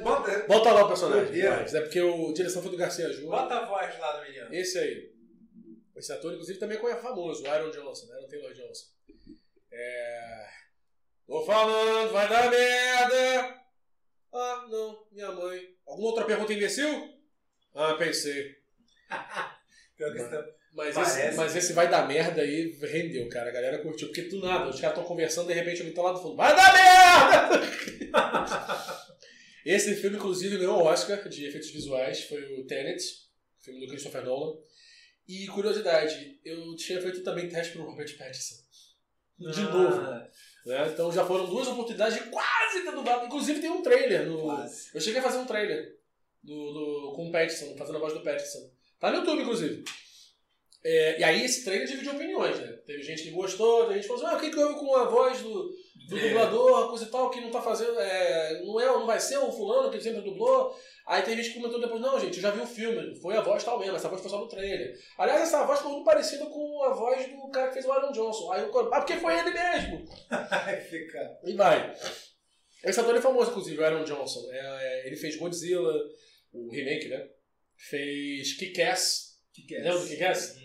Bota, 0.02 0.48
Bota 0.48 0.72
lá 0.72 0.86
o 0.86 0.88
personagem. 0.88 1.44
Mas 1.44 1.76
É 1.76 1.82
porque 1.82 2.02
o 2.02 2.34
direção 2.34 2.62
foi 2.64 2.72
do 2.72 2.78
Garcia 2.78 3.12
Júnior. 3.12 3.32
bota 3.32 3.56
a 3.56 3.66
voz 3.66 4.00
lá 4.00 4.18
do 4.18 4.24
menino. 4.24 4.54
Esse 4.54 4.80
aí. 4.80 5.14
Esse 5.96 6.12
ator, 6.12 6.34
inclusive, 6.34 6.58
também 6.58 6.78
é 6.78 6.96
famoso, 6.96 7.44
o 7.44 7.48
Aaron 7.48 7.70
Johnson, 7.70 8.12
Aaron 8.12 8.28
Taylor 8.28 8.54
Johnson. 8.54 8.95
É... 9.78 10.46
Tô 11.28 11.46
falando, 11.46 12.12
vai 12.14 12.30
dar 12.30 12.50
merda! 12.50 13.62
Ah, 14.34 14.66
não, 14.70 15.06
minha 15.12 15.32
mãe. 15.32 15.62
Alguma 15.86 16.08
outra 16.10 16.26
pergunta, 16.26 16.54
imbecil? 16.54 17.14
Ah, 17.74 17.94
pensei. 17.96 18.56
Tá- 19.98 20.46
Mas 20.74 20.98
esse, 20.98 21.38
mas 21.38 21.56
esse 21.56 21.72
vai 21.72 21.90
dar 21.90 22.06
merda 22.06 22.42
aí 22.42 22.70
rendeu, 22.82 23.30
cara. 23.30 23.50
A 23.50 23.54
galera 23.54 23.80
curtiu. 23.80 24.10
Porque 24.10 24.24
do 24.24 24.42
nada, 24.42 24.68
os 24.70 24.76
caras 24.82 24.98
estão 24.98 25.08
conversando, 25.08 25.48
de 25.48 25.54
repente 25.54 25.78
alguém 25.80 25.94
tá 25.94 26.02
lá 26.02 26.12
do 26.12 26.22
fundo. 26.22 26.36
Vai 26.36 26.54
dar 26.54 26.74
merda! 26.74 27.66
esse 29.66 29.96
filme, 29.96 30.18
inclusive, 30.18 30.58
ganhou 30.58 30.82
o 30.82 30.84
Oscar 30.84 31.30
de 31.30 31.46
efeitos 31.46 31.70
visuais. 31.72 32.26
Foi 32.26 32.42
o 32.60 32.66
Tenet, 32.68 33.02
filme 33.62 33.80
do 33.80 33.88
Christopher 33.88 34.26
Nolan. 34.26 34.58
E 35.26 35.48
curiosidade, 35.48 36.42
eu 36.44 36.76
tinha 36.76 37.02
feito 37.02 37.24
também 37.24 37.48
teste 37.48 37.72
pro 37.72 37.86
Robert 37.86 38.18
Pattinson. 38.18 38.65
De 39.38 39.62
novo. 39.62 40.02
Ah, 40.02 40.28
Né? 40.66 40.90
Então 40.92 41.12
já 41.12 41.26
foram 41.26 41.46
duas 41.46 41.68
oportunidades 41.68 42.18
de 42.18 42.30
quase 42.30 42.84
ter 42.84 42.92
dublado. 42.92 43.26
Inclusive 43.26 43.60
tem 43.62 43.70
um 43.70 43.82
trailer 43.84 44.26
no. 44.28 44.42
Quase. 44.42 44.90
Eu 44.94 45.02
cheguei 45.02 45.20
a 45.20 45.24
fazer 45.24 45.38
um 45.38 45.46
trailer 45.46 45.96
do, 46.44 46.54
do- 46.74 47.14
com 47.16 47.28
o 47.28 47.32
Pattinson, 47.32 47.76
fazendo 47.78 47.98
a 47.98 48.00
voz 48.00 48.14
do 48.14 48.22
Pattinson. 48.22 48.72
Tá 49.00 49.12
no 49.12 49.18
YouTube, 49.18 49.42
inclusive. 49.42 49.84
É, 50.84 51.20
e 51.20 51.24
aí 51.24 51.44
esse 51.44 51.64
trailer 51.66 51.88
dividiu 51.88 52.14
opiniões, 52.14 52.58
né? 52.60 52.68
Teve 52.86 53.02
gente 53.02 53.24
que 53.24 53.32
gostou, 53.32 53.82
teve 53.88 53.96
gente 53.96 54.04
que 54.04 54.08
falou 54.08 54.24
assim, 54.24 54.36
ah, 54.36 54.38
o 54.38 54.42
que 54.42 54.52
que 54.52 54.60
houve 54.64 54.80
com 54.80 54.96
a 54.96 55.06
voz 55.06 55.42
do, 55.42 55.72
do 56.10 56.18
É. 56.18 56.28
dublador, 56.28 56.90
coisa 56.90 57.06
e 57.06 57.08
tal, 57.08 57.30
que 57.32 57.42
não 57.42 57.50
tá 57.50 57.62
fazendo. 57.62 58.00
é, 58.00 58.64
não, 58.64 58.80
é, 58.80 58.86
não 58.86 59.06
vai 59.08 59.20
ser 59.20 59.38
o 59.40 59.52
fulano 59.52 59.90
que 59.92 60.00
sempre 60.00 60.22
dublou. 60.22 60.76
Aí 61.08 61.22
tem 61.22 61.36
gente 61.36 61.50
que 61.50 61.56
comentou 61.60 61.80
depois, 61.80 62.02
não, 62.02 62.20
gente, 62.20 62.38
eu 62.38 62.42
já 62.42 62.50
vi 62.50 62.62
o 62.62 62.66
filme, 62.66 63.16
foi 63.20 63.38
a 63.38 63.42
voz 63.42 63.64
tal 63.64 63.80
mesmo, 63.80 63.96
essa 63.96 64.10
voz 64.10 64.22
foi 64.22 64.30
só 64.30 64.40
no 64.40 64.48
trailer. 64.48 64.98
Aliás, 65.20 65.44
essa 65.44 65.64
voz 65.64 65.80
foi 65.80 65.92
muito 65.92 66.04
parecida 66.04 66.46
com 66.48 66.84
a 66.84 66.94
voz 66.94 67.28
do 67.30 67.48
cara 67.52 67.68
que 67.68 67.74
fez 67.76 67.86
o 67.86 67.92
Aaron 67.92 68.12
Johnson. 68.12 68.52
Aí 68.52 68.64
eu, 68.64 68.94
ah, 68.94 69.02
porque 69.02 69.18
foi 69.18 69.38
ele 69.38 69.52
mesmo. 69.52 70.04
Vai 70.30 70.82
ficar. 70.82 71.40
E 71.44 71.54
vai. 71.54 71.96
Esse 72.84 73.00
ator 73.00 73.16
é 73.16 73.22
famoso, 73.22 73.52
inclusive, 73.52 73.80
o 73.80 73.86
Aaron 73.86 74.04
Johnson. 74.04 74.48
É, 74.52 74.58
é, 74.58 75.08
ele 75.08 75.16
fez 75.16 75.36
Godzilla, 75.36 75.94
o 76.52 76.70
remake, 76.72 77.08
né? 77.08 77.28
Fez 77.76 78.54
Kick-Ass. 78.54 79.36
É? 79.72 79.82
Lembra 79.82 80.00
do 80.00 80.08
Kick-Ass? 80.08 80.56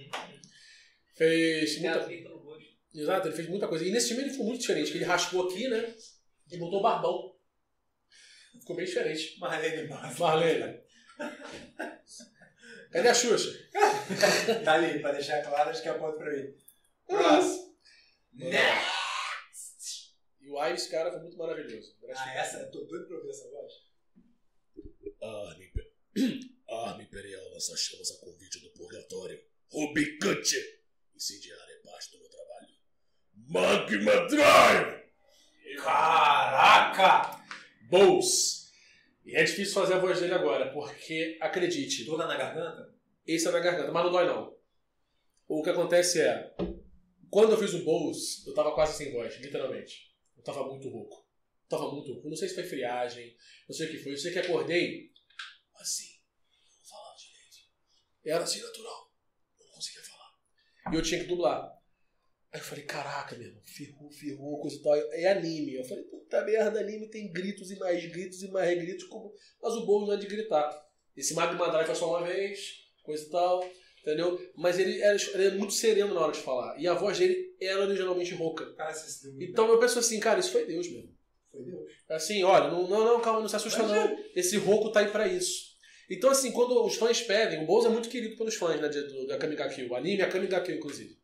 Fez 1.17 1.77
Tem 1.77 1.87
a 1.87 2.07
muita... 2.07 2.29
no 2.29 2.37
rosto. 2.39 2.69
Exato, 2.95 3.29
ele 3.29 3.37
fez 3.37 3.49
muita 3.49 3.69
coisa. 3.69 3.85
E 3.85 3.91
nesse 3.91 4.09
filme 4.09 4.23
ele 4.23 4.31
ficou 4.31 4.47
muito 4.47 4.61
diferente, 4.61 4.91
que 4.91 4.97
ele 4.99 5.05
raspou 5.05 5.47
aqui, 5.47 5.69
né? 5.69 5.95
E 6.51 6.57
botou 6.57 6.83
barbão. 6.83 7.30
Ficou 8.59 8.77
bem 8.77 8.85
diferente. 8.85 9.39
Marlene 9.39 9.89
Matos. 9.89 10.18
Marlene. 10.18 10.81
Cadê 12.90 13.09
a 13.09 13.14
Xuxa? 13.14 13.70
Tá 14.64 14.72
ali, 14.74 14.98
pra 15.01 15.12
deixar 15.12 15.40
claro, 15.43 15.70
acho 15.70 15.82
que 15.82 15.89
aponta 15.89 16.18
pra 16.18 16.32
mim. 16.32 16.52
Próximo. 17.06 17.77
E 20.40 20.51
o 20.51 20.66
Iris, 20.66 20.89
cara, 20.89 21.12
foi 21.12 21.20
muito 21.20 21.36
maravilhoso. 21.36 21.97
Ah, 22.16 22.35
essa? 22.35 22.59
Eu 22.59 22.70
tô 22.72 22.81
doido 22.85 23.06
pra 23.06 23.16
ouvir 23.18 23.31
essa 23.31 23.48
voz. 23.51 23.72
Arma, 25.22 25.64
imper... 25.64 25.93
Arma 26.68 27.02
Imperial 27.02 27.48
lança 27.51 27.77
chamas 27.77 28.10
a 28.10 28.24
convite 28.24 28.59
do 28.60 28.70
purgatório. 28.70 29.40
Rubicante! 29.68 30.56
Incendiar 31.14 31.59
é 31.68 31.77
parte 31.89 32.10
do 32.10 32.18
meu 32.18 32.28
trabalho. 32.28 32.68
Magma 33.48 34.28
Drive! 34.28 35.01
Caraca! 35.77 37.40
Bowls. 37.91 38.71
E 39.25 39.37
é 39.37 39.43
difícil 39.43 39.75
fazer 39.75 39.95
a 39.95 39.99
voz 39.99 40.21
dele 40.21 40.33
agora, 40.33 40.73
porque, 40.73 41.37
acredite, 41.41 42.07
Toda 42.07 42.27
na 42.27 42.37
garganta? 42.37 42.95
esse 43.27 43.47
é 43.47 43.51
na 43.51 43.61
garganta, 43.61 43.93
mas 43.93 44.05
não 44.05 44.12
dói 44.12 44.27
não. 44.27 44.57
O 45.47 45.62
que 45.62 45.71
acontece 45.71 46.21
é, 46.21 46.55
quando 47.29 47.53
eu 47.53 47.59
fiz 47.59 47.75
o 47.75 47.85
Bowls, 47.85 48.47
eu 48.47 48.55
tava 48.55 48.73
quase 48.73 48.97
sem 48.97 49.12
voz, 49.12 49.37
literalmente. 49.41 50.15
Eu 50.37 50.43
tava 50.43 50.65
muito 50.67 50.89
rouco. 50.89 51.29
Eu 51.65 51.69
tava 51.69 51.93
muito 51.93 52.12
rouco. 52.12 52.29
Não 52.29 52.37
sei 52.37 52.49
se 52.49 52.55
foi 52.55 52.65
friagem, 52.65 53.37
não 53.69 53.77
sei 53.77 53.89
o 53.89 53.91
que 53.91 53.99
foi. 53.99 54.12
Eu 54.12 54.17
sei 54.17 54.33
que 54.33 54.39
acordei 54.39 55.11
assim, 55.77 56.09
não 56.79 56.85
falava 56.85 57.17
direito. 57.17 57.57
Era 58.25 58.45
assim 58.45 58.62
natural. 58.62 59.12
Eu 59.59 59.67
não 59.67 59.73
conseguia 59.75 60.03
falar. 60.03 60.31
E 60.93 60.97
eu 60.97 61.03
tinha 61.03 61.21
que 61.21 61.27
dublar. 61.27 61.80
Aí 62.52 62.59
eu 62.59 62.64
falei, 62.64 62.85
caraca, 62.85 63.36
meu 63.36 63.47
irmão, 63.47 63.62
ferrou, 63.64 64.10
ferrou, 64.10 64.60
coisa 64.60 64.77
e 64.77 64.82
tal. 64.82 64.97
É 64.97 65.31
anime. 65.31 65.74
Eu 65.77 65.85
falei, 65.85 66.02
puta 66.05 66.44
merda, 66.44 66.81
anime 66.81 67.09
tem 67.09 67.32
gritos 67.32 67.70
e 67.70 67.78
mais 67.78 68.05
gritos 68.06 68.43
e 68.43 68.48
mais 68.48 68.77
gritos, 68.77 69.05
como... 69.05 69.32
mas 69.62 69.74
o 69.74 69.86
Bowls 69.86 70.09
não 70.09 70.14
é 70.14 70.18
de 70.18 70.27
gritar. 70.27 70.86
Esse 71.16 71.35
Magma 71.35 71.70
Drive 71.70 71.86
foi 71.86 71.94
só 71.94 72.09
uma 72.09 72.27
vez, 72.27 72.86
coisa 73.02 73.24
e 73.24 73.31
tal, 73.31 73.68
entendeu? 74.01 74.40
Mas 74.56 74.78
ele 74.78 75.01
era, 75.01 75.16
ele 75.16 75.44
era 75.44 75.55
muito 75.56 75.72
sereno 75.72 76.12
na 76.12 76.20
hora 76.20 76.32
de 76.32 76.40
falar. 76.40 76.77
E 76.81 76.89
a 76.89 76.94
voz 76.94 77.18
dele 77.18 77.55
era 77.60 77.82
originalmente 77.82 78.35
rouca. 78.35 78.64
Então 79.40 79.68
eu 79.68 79.78
penso 79.78 79.98
assim, 79.98 80.18
cara, 80.18 80.40
isso 80.40 80.51
foi 80.51 80.66
Deus 80.66 80.90
mesmo. 80.90 81.14
Foi 81.52 81.62
Deus. 81.62 81.93
Assim, 82.09 82.43
olha, 82.43 82.68
não, 82.68 82.89
não, 82.89 83.05
não, 83.05 83.20
calma, 83.20 83.40
não 83.40 83.48
se 83.48 83.56
assusta 83.56 83.82
não. 83.85 84.18
Esse 84.35 84.56
rouco 84.56 84.90
tá 84.90 85.01
aí 85.01 85.10
pra 85.10 85.28
isso. 85.28 85.70
Então, 86.09 86.31
assim, 86.31 86.51
quando 86.51 86.85
os 86.85 86.97
fãs 86.97 87.20
pedem, 87.20 87.62
o 87.62 87.66
Bowser 87.66 87.89
é 87.89 87.93
muito 87.93 88.09
querido 88.09 88.36
pelos 88.36 88.56
fãs, 88.56 88.81
né, 88.81 88.89
de, 88.89 89.01
do, 89.02 89.28
da 89.28 89.39
Kamiga 89.39 89.68
Kill, 89.68 89.89
o 89.89 89.94
anime, 89.94 90.22
a 90.22 90.28
Kamiga 90.28 90.60
Kill, 90.60 90.74
inclusive. 90.74 91.16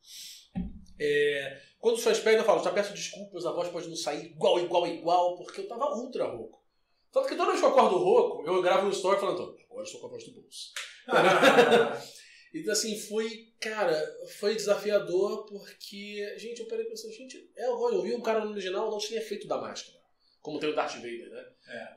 É, 0.98 1.60
quando 1.78 1.98
fãs 1.98 2.18
pedem, 2.18 2.40
eu 2.40 2.44
falo, 2.44 2.62
já 2.62 2.72
peço 2.72 2.92
desculpas, 2.92 3.44
a 3.46 3.52
voz 3.52 3.68
pode 3.68 3.88
não 3.88 3.96
sair 3.96 4.26
igual, 4.26 4.58
igual, 4.58 4.86
igual, 4.86 5.36
porque 5.36 5.60
eu 5.60 5.68
tava 5.68 5.94
ultra 5.94 6.24
rouco. 6.24 6.64
Tanto 7.12 7.28
que 7.28 7.36
toda 7.36 7.50
vez 7.50 7.60
que 7.60 7.66
eu 7.66 7.70
acordo 7.70 7.96
rouco, 7.96 8.46
eu 8.46 8.60
gravo 8.62 8.86
no 8.86 8.92
story 8.92 9.20
falando, 9.20 9.42
agora 9.42 9.80
eu 9.80 9.82
estou 9.82 10.00
com 10.00 10.06
a 10.06 10.10
voz 10.10 10.24
do 10.24 10.32
Bowser. 10.32 10.72
Então, 12.54 12.72
assim, 12.72 12.98
foi, 12.98 13.52
cara, 13.60 13.94
foi 14.38 14.54
desafiador 14.54 15.44
porque, 15.44 16.34
gente, 16.38 16.60
eu 16.60 16.66
parei 16.66 16.86
pensando, 16.86 17.12
gente, 17.12 17.50
é 17.54 17.68
o 17.68 17.90
eu 17.90 18.02
vi 18.02 18.14
um 18.14 18.22
cara 18.22 18.42
no 18.42 18.52
original 18.52 18.90
não 18.90 18.96
tinha 18.96 19.20
efeito 19.20 19.46
da 19.46 19.58
máscara, 19.58 19.98
como 20.40 20.58
tem 20.58 20.70
o 20.70 20.74
Darth 20.74 20.94
Vader, 20.94 21.28
né? 21.28 21.44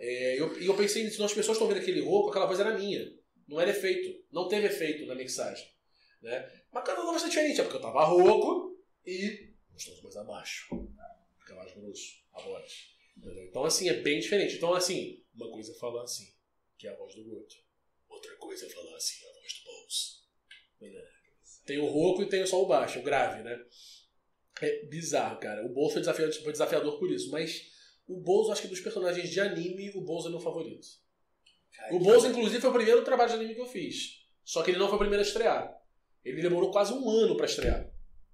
É, 0.02 0.38
eu, 0.38 0.60
e 0.60 0.66
eu 0.66 0.76
pensei 0.76 1.04
nisso, 1.04 1.24
as 1.24 1.34
pessoas 1.34 1.56
estão 1.56 1.68
vendo 1.68 1.80
aquele 1.80 2.02
rouco, 2.02 2.30
aquela 2.30 2.46
voz 2.46 2.60
era 2.60 2.78
minha, 2.78 3.10
não 3.48 3.62
era 3.62 3.70
efeito, 3.70 4.22
não 4.34 4.50
teve 4.50 4.68
efeito 4.68 5.06
na 5.06 5.16
mixagem, 5.16 5.66
né? 6.22 6.52
Mas 6.74 6.84
cada 6.84 7.04
voz 7.04 7.24
é 7.24 7.30
diferente, 7.30 7.62
é 7.62 7.64
porque 7.64 7.78
eu 7.78 7.82
tava 7.82 8.04
rouco 8.04 8.69
e 9.10 9.53
os 9.76 9.86
tons 9.86 10.02
mais 10.03 10.18
abaixo, 10.18 10.68
fica 11.40 11.56
mais 11.56 11.73
grosso 11.73 12.23
a 12.34 12.41
voz, 12.41 12.73
entendeu? 13.18 13.45
Então, 13.45 13.64
assim, 13.64 13.90
é 13.90 14.02
bem 14.02 14.19
diferente. 14.19 14.56
Então, 14.56 14.73
assim, 14.73 15.23
uma 15.34 15.49
coisa 15.49 15.72
é 15.72 15.76
falar 15.76 16.03
assim, 16.03 16.31
que 16.77 16.88
é 16.88 16.91
a 16.91 16.95
voz 16.95 17.15
do 17.15 17.23
Goto, 17.23 17.56
outra 18.07 18.36
coisa 18.38 18.65
é 18.65 18.69
falar 18.69 18.95
assim, 18.95 19.26
a 19.26 19.34
voz 19.34 19.53
do 19.53 19.64
Bowser. 19.65 20.19
Tem 21.65 21.80
o 21.80 21.86
rouco 21.86 22.23
e 22.23 22.30
tem 22.30 22.45
só 22.45 22.61
o 22.61 22.68
baixo, 22.68 22.99
o 22.99 23.03
grave, 23.03 23.44
né? 23.44 23.60
É 24.61 24.86
bizarro, 24.86 25.40
cara. 25.40 25.65
O 25.65 25.69
Bowser 25.69 25.94
foi 25.94 26.02
desafiador, 26.02 26.44
foi 26.44 26.52
desafiador 26.52 26.99
por 26.99 27.11
isso. 27.11 27.31
Mas 27.31 27.72
o 28.07 28.18
Bowser, 28.18 28.53
acho 28.53 28.64
que 28.64 28.68
dos 28.68 28.80
personagens 28.80 29.30
de 29.30 29.40
anime, 29.40 29.91
o 29.95 30.02
Bowser 30.02 30.30
é 30.30 30.31
meu 30.31 30.40
favorito. 30.40 30.88
Cara, 31.72 31.95
O 31.95 31.99
Bowser, 31.99 32.31
inclusive, 32.31 32.60
foi 32.60 32.69
o 32.69 32.73
primeiro 32.73 33.03
trabalho 33.03 33.30
de 33.30 33.36
anime 33.36 33.56
que 33.56 33.61
eu 33.61 33.65
fiz. 33.65 34.26
Só 34.44 34.64
que 34.64 34.72
ele 34.72 34.80
não 34.80 34.88
foi 34.88 34.95
o 34.95 34.99
primeiro 34.99 35.23
a 35.23 35.27
estrear. 35.27 35.80
Ele 36.26 36.41
demorou 36.41 36.72
quase 36.72 36.91
um 36.91 37.10
ano 37.10 37.38
pra 37.38 37.45
estrear. 37.45 37.89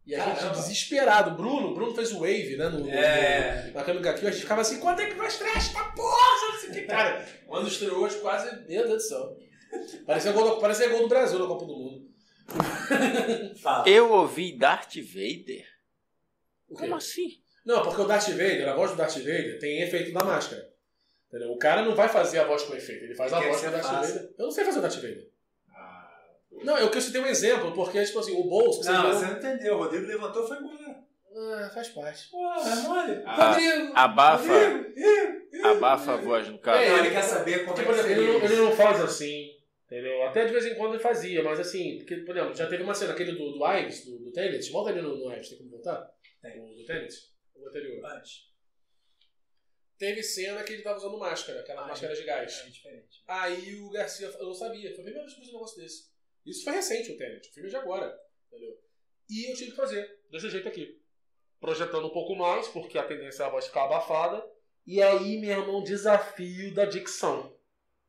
E 0.06 0.14
a 0.14 0.24
gente 0.36 0.50
desesperado. 0.52 1.32
Bruno, 1.32 1.74
Bruno 1.74 1.96
fez 1.96 2.12
o 2.12 2.20
Wave, 2.20 2.56
né? 2.58 2.70
No, 2.70 2.80
no- 2.80 2.90
É. 2.92 3.66
no- 3.68 3.74
na 3.74 3.84
Kamiga 3.84 4.14
Kill. 4.14 4.28
A 4.28 4.32
gente 4.32 4.42
ficava 4.42 4.62
assim, 4.62 4.80
quando 4.80 5.00
é 5.02 5.08
que 5.08 5.16
vai 5.16 5.28
estrear 5.28 5.58
esta 5.58 5.84
porra? 5.84 6.52
Não 6.52 6.60
sei 6.60 6.70
que, 6.72 6.82
cara. 6.84 7.26
Quando 7.48 7.68
estreou, 7.68 8.04
hoje 8.04 8.18
quase... 8.20 8.50
Meu 8.68 8.88
Deus 8.88 9.04
do 9.04 9.08
céu. 9.08 9.38
Parecia 10.06 10.32
gol, 10.32 10.48
do- 10.56 10.62
parecia 10.62 10.90
gol 10.90 11.02
do 11.02 11.08
Brasil 11.10 11.40
na 11.40 11.48
Copa 11.48 11.66
do 11.66 11.76
Mundo. 11.76 12.06
Eu 13.88 14.12
ouvi 14.12 14.58
Darth 14.58 14.96
Vader? 14.98 15.66
Como 16.74 16.96
assim? 16.96 17.42
Não, 17.66 17.82
porque 17.84 18.02
o 18.02 18.06
Darth 18.06 18.28
Vader, 18.30 18.70
a 18.70 18.76
voz 18.76 18.92
do 18.92 18.98
Darth 18.98 19.18
Vader, 19.18 19.60
tem 19.60 19.82
efeito 19.82 20.14
da 20.14 20.24
máscara. 20.24 20.64
Entendeu? 21.28 21.52
O 21.52 21.58
cara 21.58 21.82
não 21.82 21.96
vai 21.96 22.08
fazer 22.08 22.40
a 22.40 22.44
voz 22.46 22.62
com 22.64 22.76
efeito, 22.76 23.04
ele 23.06 23.16
faz 23.16 23.34
a 23.34 23.40
voz 23.40 23.58
que 23.60 23.64
com 23.64 23.70
o 23.70 23.72
Darth? 23.72 23.86
Vader. 23.92 24.30
Eu 24.38 24.46
não 24.46 24.52
sei 24.52 24.64
fazer 24.66 24.80
o 24.80 24.82
Darth 24.82 24.96
Vader. 24.96 25.28
Não, 26.66 26.78
eu 26.78 26.90
quero 26.90 27.12
ter 27.12 27.20
um 27.20 27.26
exemplo, 27.26 27.74
porque, 27.74 28.04
tipo 28.04 28.20
assim, 28.20 28.34
o 28.34 28.44
Bolso. 28.44 28.84
você 28.84 28.92
Não, 28.92 29.14
você 29.14 29.26
não 29.26 29.38
entendeu. 29.38 29.76
O 29.76 29.78
Rodrigo 29.78 30.06
levantou 30.06 30.44
e 30.44 30.48
foi 30.48 30.58
embora. 30.58 31.06
Ah, 31.38 31.70
faz 31.74 31.90
parte. 31.90 32.30
Pô, 32.30 32.38
é 32.54 32.76
mole. 32.78 33.22
Ah, 33.26 33.52
Rodrigo! 33.52 33.92
Abafa, 33.94 34.70
Rodrigo, 34.70 35.68
abafa 35.68 36.14
a 36.14 36.18
voz 36.18 36.48
no 36.48 36.60
cara. 36.60 36.82
É, 36.84 37.00
ele 37.00 37.10
quer 37.12 37.22
saber 37.22 37.66
como 37.66 37.80
é 37.80 37.84
por 37.84 37.94
que 37.94 38.00
exemplo, 38.00 38.24
ele 38.24 38.34
não, 38.34 38.46
ele 38.46 38.56
não 38.56 38.72
faz 38.72 39.02
assim, 39.02 39.52
entendeu? 39.86 40.24
Até 40.24 40.46
de 40.46 40.54
vez 40.54 40.66
em 40.66 40.76
quando 40.76 40.94
ele 40.94 41.04
fazia, 41.04 41.44
mas 41.44 41.60
assim, 41.60 41.98
porque, 41.98 42.18
por 42.18 42.36
exemplo, 42.38 42.56
já 42.56 42.68
teve 42.68 42.84
uma 42.84 42.94
cena, 42.94 43.12
aquele 43.12 43.34
do, 43.34 43.52
do 43.52 43.68
Ives, 43.74 44.06
do, 44.06 44.18
do 44.20 44.32
Tenet, 44.32 44.72
volta 44.72 44.92
ali 44.92 45.02
no, 45.02 45.18
no 45.18 45.34
Ives, 45.34 45.50
tem 45.50 45.58
como 45.58 45.72
voltar? 45.72 46.10
Tem. 46.42 46.58
O 46.62 46.74
do 46.74 46.86
Tenet? 46.86 47.14
O 47.54 47.68
anterior. 47.68 48.06
Antes. 48.06 48.46
Teve 49.98 50.24
cena 50.24 50.64
que 50.64 50.74
ele 50.74 50.84
tava 50.84 50.98
usando 50.98 51.18
máscara, 51.18 51.60
aquela 51.62 51.84
Ah, 51.84 51.88
máscara 51.88 52.14
de 52.14 52.24
gás. 52.24 52.64
É 52.66 52.70
diferente. 52.70 53.24
Aí 53.28 53.76
o 53.76 53.90
Garcia, 53.90 54.28
eu 54.28 54.46
não 54.46 54.54
sabia, 54.54 54.90
foi 54.94 55.00
a 55.02 55.04
primeira 55.04 55.22
vez 55.22 55.34
que 55.34 55.40
eu 55.40 55.44
fiz 55.44 55.54
um 55.54 55.58
negócio 55.58 55.82
desse. 55.82 56.15
Isso 56.46 56.64
foi 56.64 56.74
recente, 56.74 57.12
o 57.12 57.18
Tenet, 57.18 57.50
o 57.50 57.54
filme 57.54 57.68
é 57.68 57.72
de 57.72 57.78
agora, 57.78 58.16
entendeu? 58.48 58.78
E 59.30 59.50
eu 59.52 59.56
tive 59.56 59.72
que 59.72 59.78
fazer, 59.78 60.08
desse 60.32 60.50
jeito 60.50 60.68
aqui. 60.68 61.00
Projetando 61.60 62.06
um 62.08 62.12
pouco 62.14 62.36
mais, 62.36 62.68
porque 62.68 62.98
a 62.98 63.04
tendência 63.04 63.44
é 63.44 63.46
a 63.46 63.50
voz 63.50 63.66
ficar 63.66 63.86
abafada. 63.86 64.46
E 64.86 65.02
aí, 65.02 65.40
meu 65.40 65.50
irmão, 65.50 65.84
desafio 65.84 66.74
da 66.74 66.86
dicção. 66.86 67.56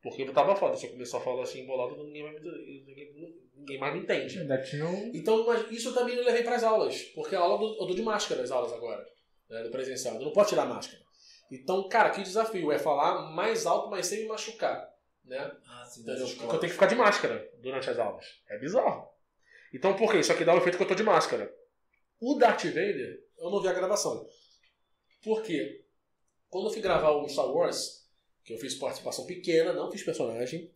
Porque 0.03 0.23
eu 0.23 0.33
tava 0.33 0.55
foda, 0.55 0.77
se 0.77 0.87
eu 0.87 0.91
começar 0.93 1.17
a 1.19 1.21
falar 1.23 1.43
assim 1.43 1.63
embolado, 1.63 1.97
ninguém, 2.05 2.23
vai 2.23 2.33
me- 2.35 2.85
ninguém, 2.87 3.41
ninguém 3.55 3.79
mais 3.79 3.95
me 3.95 4.01
entende. 4.01 4.39
Ainda 4.39 4.61
tinha 4.63 4.85
um. 4.87 5.11
Então, 5.15 5.47
mas 5.47 5.71
isso 5.71 5.89
eu 5.89 5.95
também 5.95 6.15
não 6.15 6.23
levei 6.25 6.43
para 6.43 6.57
as 6.57 6.63
aulas, 6.63 7.01
porque 7.15 7.35
a 7.35 7.41
aula 7.41 7.55
eu 7.55 7.59
dou- 7.59 7.81
eu 7.81 7.87
dou 7.87 7.97
de 7.97 8.03
máscara 8.03 8.43
as 8.43 8.51
aulas 8.51 8.73
agora, 8.73 9.05
né, 9.49 9.63
do 9.63 9.71
presencial. 9.71 10.17
Eu 10.17 10.23
não 10.23 10.33
posso 10.33 10.51
tirar 10.51 10.67
máscara. 10.67 11.03
Então, 11.51 11.89
cara, 11.89 12.11
que 12.11 12.23
desafio 12.23 12.71
é 12.71 12.79
falar 12.79 13.31
mais 13.33 13.65
alto, 13.67 13.89
mas 13.89 14.07
sem 14.07 14.21
me 14.23 14.27
machucar, 14.29 14.87
né? 15.27 15.53
Ah, 15.67 15.85
sim, 15.85 16.05
das 16.05 16.35
Porque 16.35 16.55
eu 16.55 16.61
tenho 16.61 16.71
que 16.71 16.79
ficar 16.79 16.87
de 16.87 16.95
máscara 16.95 17.51
durante 17.59 17.91
as 17.91 17.99
aulas. 17.99 18.25
É 18.49 18.59
bizarro. 18.59 19.09
Então, 19.75 19.97
por 19.97 20.11
quê? 20.11 20.21
Isso 20.21 20.33
aqui 20.33 20.45
dá 20.45 20.55
o 20.55 20.59
efeito 20.59 20.77
que 20.77 20.85
eu 20.85 20.89
tô 20.89 20.95
de 20.95 21.03
máscara. 21.03 21.53
O 22.21 22.35
Darth 22.35 22.65
Vader, 22.65 23.23
eu 23.39 23.51
não 23.51 23.61
vi 23.61 23.69
a 23.69 23.73
gravação. 23.73 24.27
Por 25.23 25.43
quê? 25.43 25.85
Quando 26.49 26.69
eu 26.69 26.73
fui 26.73 26.81
gravar 26.81 27.11
o 27.11 27.29
Star 27.29 27.53
Wars, 27.53 28.09
que 28.45 28.55
eu 28.55 28.59
fiz 28.59 28.75
participação 28.77 29.27
pequena, 29.27 29.73
não 29.73 29.91
fiz 29.91 30.03
personagem, 30.03 30.73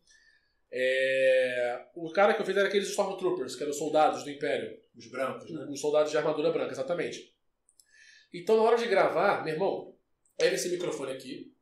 é, 0.72 1.86
o 1.94 2.12
cara 2.12 2.34
que 2.34 2.42
eu 2.42 2.46
fiz 2.46 2.56
era 2.56 2.68
aqueles 2.68 2.88
Stormtroopers, 2.88 3.56
que 3.56 3.62
eram 3.62 3.70
os 3.70 3.78
soldados 3.78 4.24
do 4.24 4.30
Império. 4.30 4.78
Os 4.96 5.06
brancos, 5.08 5.50
né? 5.50 5.66
Os 5.70 5.80
soldados 5.80 6.10
de 6.10 6.18
armadura 6.18 6.50
branca, 6.50 6.72
exatamente. 6.72 7.34
Então, 8.32 8.56
na 8.56 8.62
hora 8.62 8.76
de 8.76 8.86
gravar, 8.86 9.44
meu 9.44 9.54
irmão, 9.54 9.96
era 10.38 10.54
esse 10.54 10.68
microfone 10.68 11.12
aqui, 11.12 11.54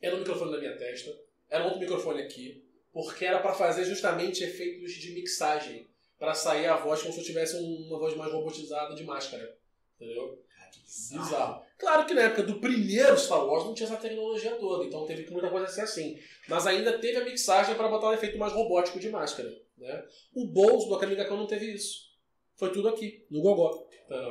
era 0.00 0.14
o 0.14 0.18
microfone 0.18 0.52
na 0.52 0.58
minha 0.58 0.76
testa, 0.76 1.10
era 1.52 1.64
outro 1.64 1.78
microfone 1.80 2.22
aqui, 2.22 2.64
porque 2.92 3.24
era 3.24 3.38
para 3.40 3.52
fazer 3.54 3.84
justamente 3.84 4.42
efeitos 4.42 4.92
de 4.92 5.12
mixagem, 5.14 5.88
para 6.18 6.34
sair 6.34 6.66
a 6.66 6.76
voz 6.76 7.00
como 7.02 7.12
se 7.12 7.20
eu 7.20 7.24
tivesse 7.24 7.56
uma 7.56 7.98
voz 7.98 8.16
mais 8.16 8.32
robotizada 8.32 8.94
de 8.94 9.04
máscara. 9.04 9.56
Entendeu? 9.96 10.38
Ah, 10.58 10.70
que 10.72 10.80
bizarro. 10.80 11.24
Bizarro. 11.24 11.62
Claro 11.78 12.06
que 12.06 12.14
na 12.14 12.22
época 12.22 12.42
do 12.44 12.60
primeiro 12.60 13.18
Star 13.18 13.44
Wars 13.44 13.64
não 13.64 13.74
tinha 13.74 13.88
essa 13.88 13.96
tecnologia 13.96 14.52
toda, 14.56 14.84
então 14.84 15.04
teve 15.06 15.24
que 15.24 15.32
muita 15.32 15.50
coisa 15.50 15.66
ser 15.66 15.80
assim. 15.82 16.18
Mas 16.48 16.66
ainda 16.66 16.98
teve 16.98 17.16
a 17.18 17.24
mixagem 17.24 17.74
para 17.74 17.88
botar 17.88 18.08
um 18.08 18.12
efeito 18.14 18.38
mais 18.38 18.52
robótico 18.52 19.00
de 19.00 19.10
máscara. 19.10 19.48
Né? 19.76 20.04
O 20.34 20.46
Bowls 20.46 20.86
do 20.88 20.96
Gakon 20.98 21.36
não 21.36 21.46
teve 21.46 21.72
isso. 21.74 22.12
Foi 22.56 22.70
tudo 22.72 22.88
aqui, 22.88 23.26
no 23.30 23.40
Gogó. 23.42 23.88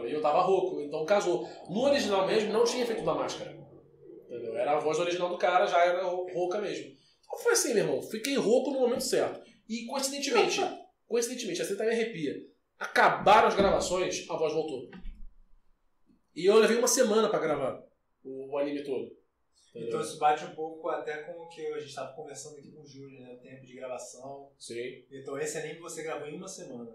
E 0.07 0.13
eu 0.13 0.21
tava 0.21 0.41
rouco, 0.41 0.79
então 0.81 1.05
casou. 1.05 1.47
No 1.69 1.81
original 1.83 2.25
mesmo 2.25 2.53
não 2.53 2.63
tinha 2.63 2.83
efeito 2.83 3.03
da 3.03 3.13
máscara. 3.13 3.51
Entendeu? 4.27 4.55
Era 4.55 4.77
a 4.77 4.79
voz 4.79 4.97
original 4.99 5.27
do 5.29 5.37
cara, 5.37 5.65
já 5.65 5.83
era 5.83 6.03
rou- 6.03 6.31
rouca 6.31 6.59
mesmo. 6.61 6.95
Então 7.31 7.39
foi 7.43 7.53
assim, 7.53 7.73
meu 7.73 7.83
irmão. 7.85 8.01
Fiquei 8.01 8.35
rouco 8.35 8.71
no 8.71 8.79
momento 8.81 9.03
certo. 9.03 9.39
E 9.69 9.85
coincidentemente, 9.85 10.59
coincidentemente, 11.07 11.61
assim 11.61 11.73
até 11.73 11.85
me 11.85 11.91
arrepia. 11.91 12.35
Acabaram 12.77 13.47
as 13.47 13.55
gravações, 13.55 14.29
a 14.29 14.35
voz 14.35 14.53
voltou. 14.53 14.89
E 16.35 16.45
eu 16.45 16.57
levei 16.57 16.77
uma 16.77 16.87
semana 16.87 17.29
pra 17.29 17.39
gravar 17.39 17.81
o, 18.23 18.57
anime 18.57 18.83
todo. 18.83 19.15
Então 19.73 20.01
isso 20.01 20.17
bate 20.17 20.43
um 20.43 20.53
pouco 20.53 20.89
até 20.89 21.23
com 21.23 21.31
o 21.31 21.47
que 21.47 21.65
a 21.67 21.79
gente 21.79 21.89
estava 21.89 22.13
conversando 22.13 22.57
aqui 22.57 22.71
com 22.71 22.81
o 22.81 22.85
Júlio, 22.87 23.21
né? 23.21 23.33
O 23.33 23.37
tempo 23.41 23.65
de 23.65 23.75
gravação. 23.75 24.51
Sim. 24.59 25.05
Então 25.09 25.37
esse 25.39 25.57
anime 25.57 25.79
você 25.79 26.03
gravou 26.03 26.27
em 26.27 26.35
uma 26.35 26.47
semana. 26.47 26.91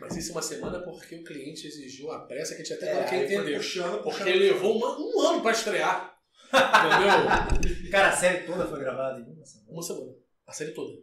Mas 0.00 0.16
isso 0.16 0.30
é 0.30 0.32
uma 0.32 0.42
semana 0.42 0.82
porque 0.82 1.14
o 1.14 1.22
cliente 1.22 1.68
exigiu 1.68 2.10
a 2.10 2.26
pressa 2.26 2.56
que 2.56 2.62
a 2.62 2.64
gente 2.64 2.74
até 2.74 2.86
É, 2.86 2.90
agora 2.92 3.08
quer 3.08 3.16
aí 3.20 3.26
foi 3.28 3.36
entender. 3.36 3.56
puxando, 3.58 4.02
Porque 4.02 4.10
puxando. 4.10 4.28
ele 4.28 4.38
levou 4.52 4.76
uma- 4.76 4.98
um 4.98 5.20
ano 5.20 5.42
pra 5.42 5.52
estrear. 5.52 6.15
Entendeu? 6.46 7.90
Cara, 7.90 8.08
a 8.08 8.16
série 8.16 8.46
toda 8.46 8.66
foi 8.66 8.78
gravada 8.78 9.20
em 9.20 9.32
uma 9.32 9.46
semana. 9.46 9.70
Uma 9.70 9.82
semana. 9.82 10.14
A 10.46 10.52
série 10.52 10.72
toda. 10.72 11.02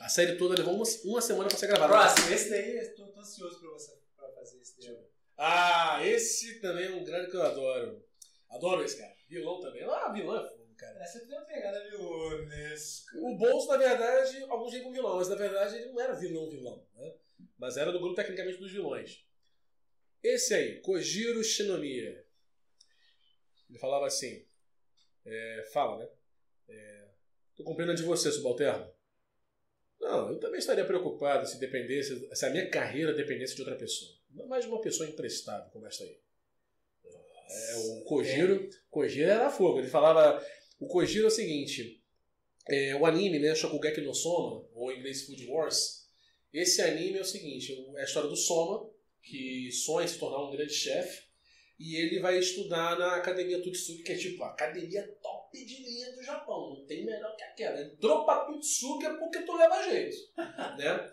A 0.00 0.08
série 0.08 0.36
toda 0.36 0.56
levou 0.56 0.74
uma, 0.74 0.84
uma 1.04 1.20
semana 1.20 1.48
pra 1.48 1.56
ser 1.56 1.66
gravada. 1.68 1.92
Próximo, 1.92 2.34
esse 2.34 2.50
daí, 2.50 2.76
eu 2.76 2.94
tô, 2.94 3.06
tô 3.06 3.20
ansioso 3.20 3.60
pra 3.60 3.70
você 3.70 3.92
pra 4.16 4.28
fazer 4.32 4.58
esse 4.60 4.80
daí. 4.80 4.98
Ah, 5.36 6.04
esse 6.04 6.60
também 6.60 6.86
é 6.86 6.90
um 6.90 7.04
grande 7.04 7.30
que 7.30 7.36
eu 7.36 7.42
adoro. 7.42 8.04
Adoro 8.50 8.84
esse 8.84 8.98
cara. 8.98 9.14
Vilão 9.28 9.60
também. 9.60 9.82
Ah, 9.84 10.12
vilão 10.12 10.36
é 10.36 10.48
fogo, 10.48 10.74
cara. 10.76 11.02
Essa 11.02 11.20
tem 11.20 11.36
uma 11.36 11.46
pegada 11.46 11.82
vilonesca. 11.88 13.18
O 13.18 13.36
Bolso, 13.36 13.68
na 13.68 13.76
verdade, 13.76 14.42
alguns 14.48 14.70
dizem 14.70 14.84
com 14.84 14.92
vilão, 14.92 15.16
mas 15.16 15.28
na 15.28 15.36
verdade 15.36 15.76
ele 15.76 15.92
não 15.92 16.00
era 16.00 16.14
vilão, 16.14 16.50
vilão, 16.50 16.86
né? 16.94 17.14
Mas 17.58 17.76
era 17.76 17.90
do 17.90 17.98
grupo 17.98 18.14
tecnicamente 18.14 18.58
dos 18.58 18.70
vilões. 18.70 19.24
Esse 20.22 20.54
aí, 20.54 20.80
Kojiro 20.80 21.42
Shinomiya. 21.42 22.23
Ele 23.68 23.78
falava 23.78 24.06
assim: 24.06 24.46
é, 25.24 25.70
fala, 25.72 25.98
né? 25.98 26.08
É, 26.68 27.04
Tô 27.56 27.62
com 27.62 27.76
pena 27.76 27.94
de 27.94 28.02
você, 28.02 28.32
subalterno. 28.32 28.90
Não, 30.00 30.32
eu 30.32 30.40
também 30.40 30.58
estaria 30.58 30.84
preocupado 30.84 31.46
se 31.46 31.58
dependesse, 31.58 32.28
se 32.34 32.44
a 32.44 32.50
minha 32.50 32.68
carreira 32.68 33.14
dependesse 33.14 33.54
de 33.54 33.62
outra 33.62 33.76
pessoa. 33.76 34.10
Não 34.30 34.46
mais 34.48 34.64
de 34.64 34.70
uma 34.70 34.80
pessoa 34.80 35.08
emprestada, 35.08 35.70
como 35.70 35.86
esta 35.86 36.02
aí. 36.02 36.18
É, 37.04 37.76
o 37.76 38.04
Kojiro, 38.04 38.68
Kojiro 38.90 39.30
era 39.30 39.50
fogo. 39.50 39.78
Ele 39.78 39.88
falava. 39.88 40.44
O 40.80 40.88
Kojiro 40.88 41.26
é 41.26 41.28
o 41.28 41.30
seguinte: 41.30 42.02
é, 42.68 42.96
o 42.96 43.06
anime, 43.06 43.38
né, 43.38 43.54
Shokugeki 43.54 44.00
no 44.00 44.14
Soma, 44.14 44.66
ou 44.72 44.90
em 44.90 44.98
inglês 44.98 45.26
Food 45.26 45.46
Wars, 45.46 46.08
esse 46.52 46.82
anime 46.82 47.18
é 47.18 47.22
o 47.22 47.24
seguinte: 47.24 47.72
é 47.96 48.00
a 48.00 48.04
história 48.04 48.28
do 48.28 48.36
Soma, 48.36 48.90
que 49.22 49.70
sonha 49.70 50.06
em 50.06 50.08
se 50.08 50.18
tornar 50.18 50.48
um 50.48 50.50
grande 50.50 50.74
chefe, 50.74 51.28
e 51.78 51.96
ele 51.96 52.20
vai 52.20 52.38
estudar 52.38 52.98
na 52.98 53.16
Academia 53.16 53.60
Tutsuki, 53.62 54.02
que 54.02 54.12
é 54.12 54.16
tipo 54.16 54.42
a 54.44 54.50
academia 54.50 55.02
top 55.20 55.64
de 55.64 55.82
linha 55.82 56.12
do 56.12 56.22
Japão, 56.22 56.70
não 56.70 56.86
tem 56.86 57.04
melhor 57.04 57.34
que 57.36 57.42
aquela. 57.42 57.80
Entrou 57.80 58.24
pra 58.24 58.44
Tutsuki 58.44 59.06
é 59.06 59.14
porque 59.14 59.42
tu 59.42 59.56
leva 59.56 59.82
jeito. 59.82 60.16
né? 60.78 61.10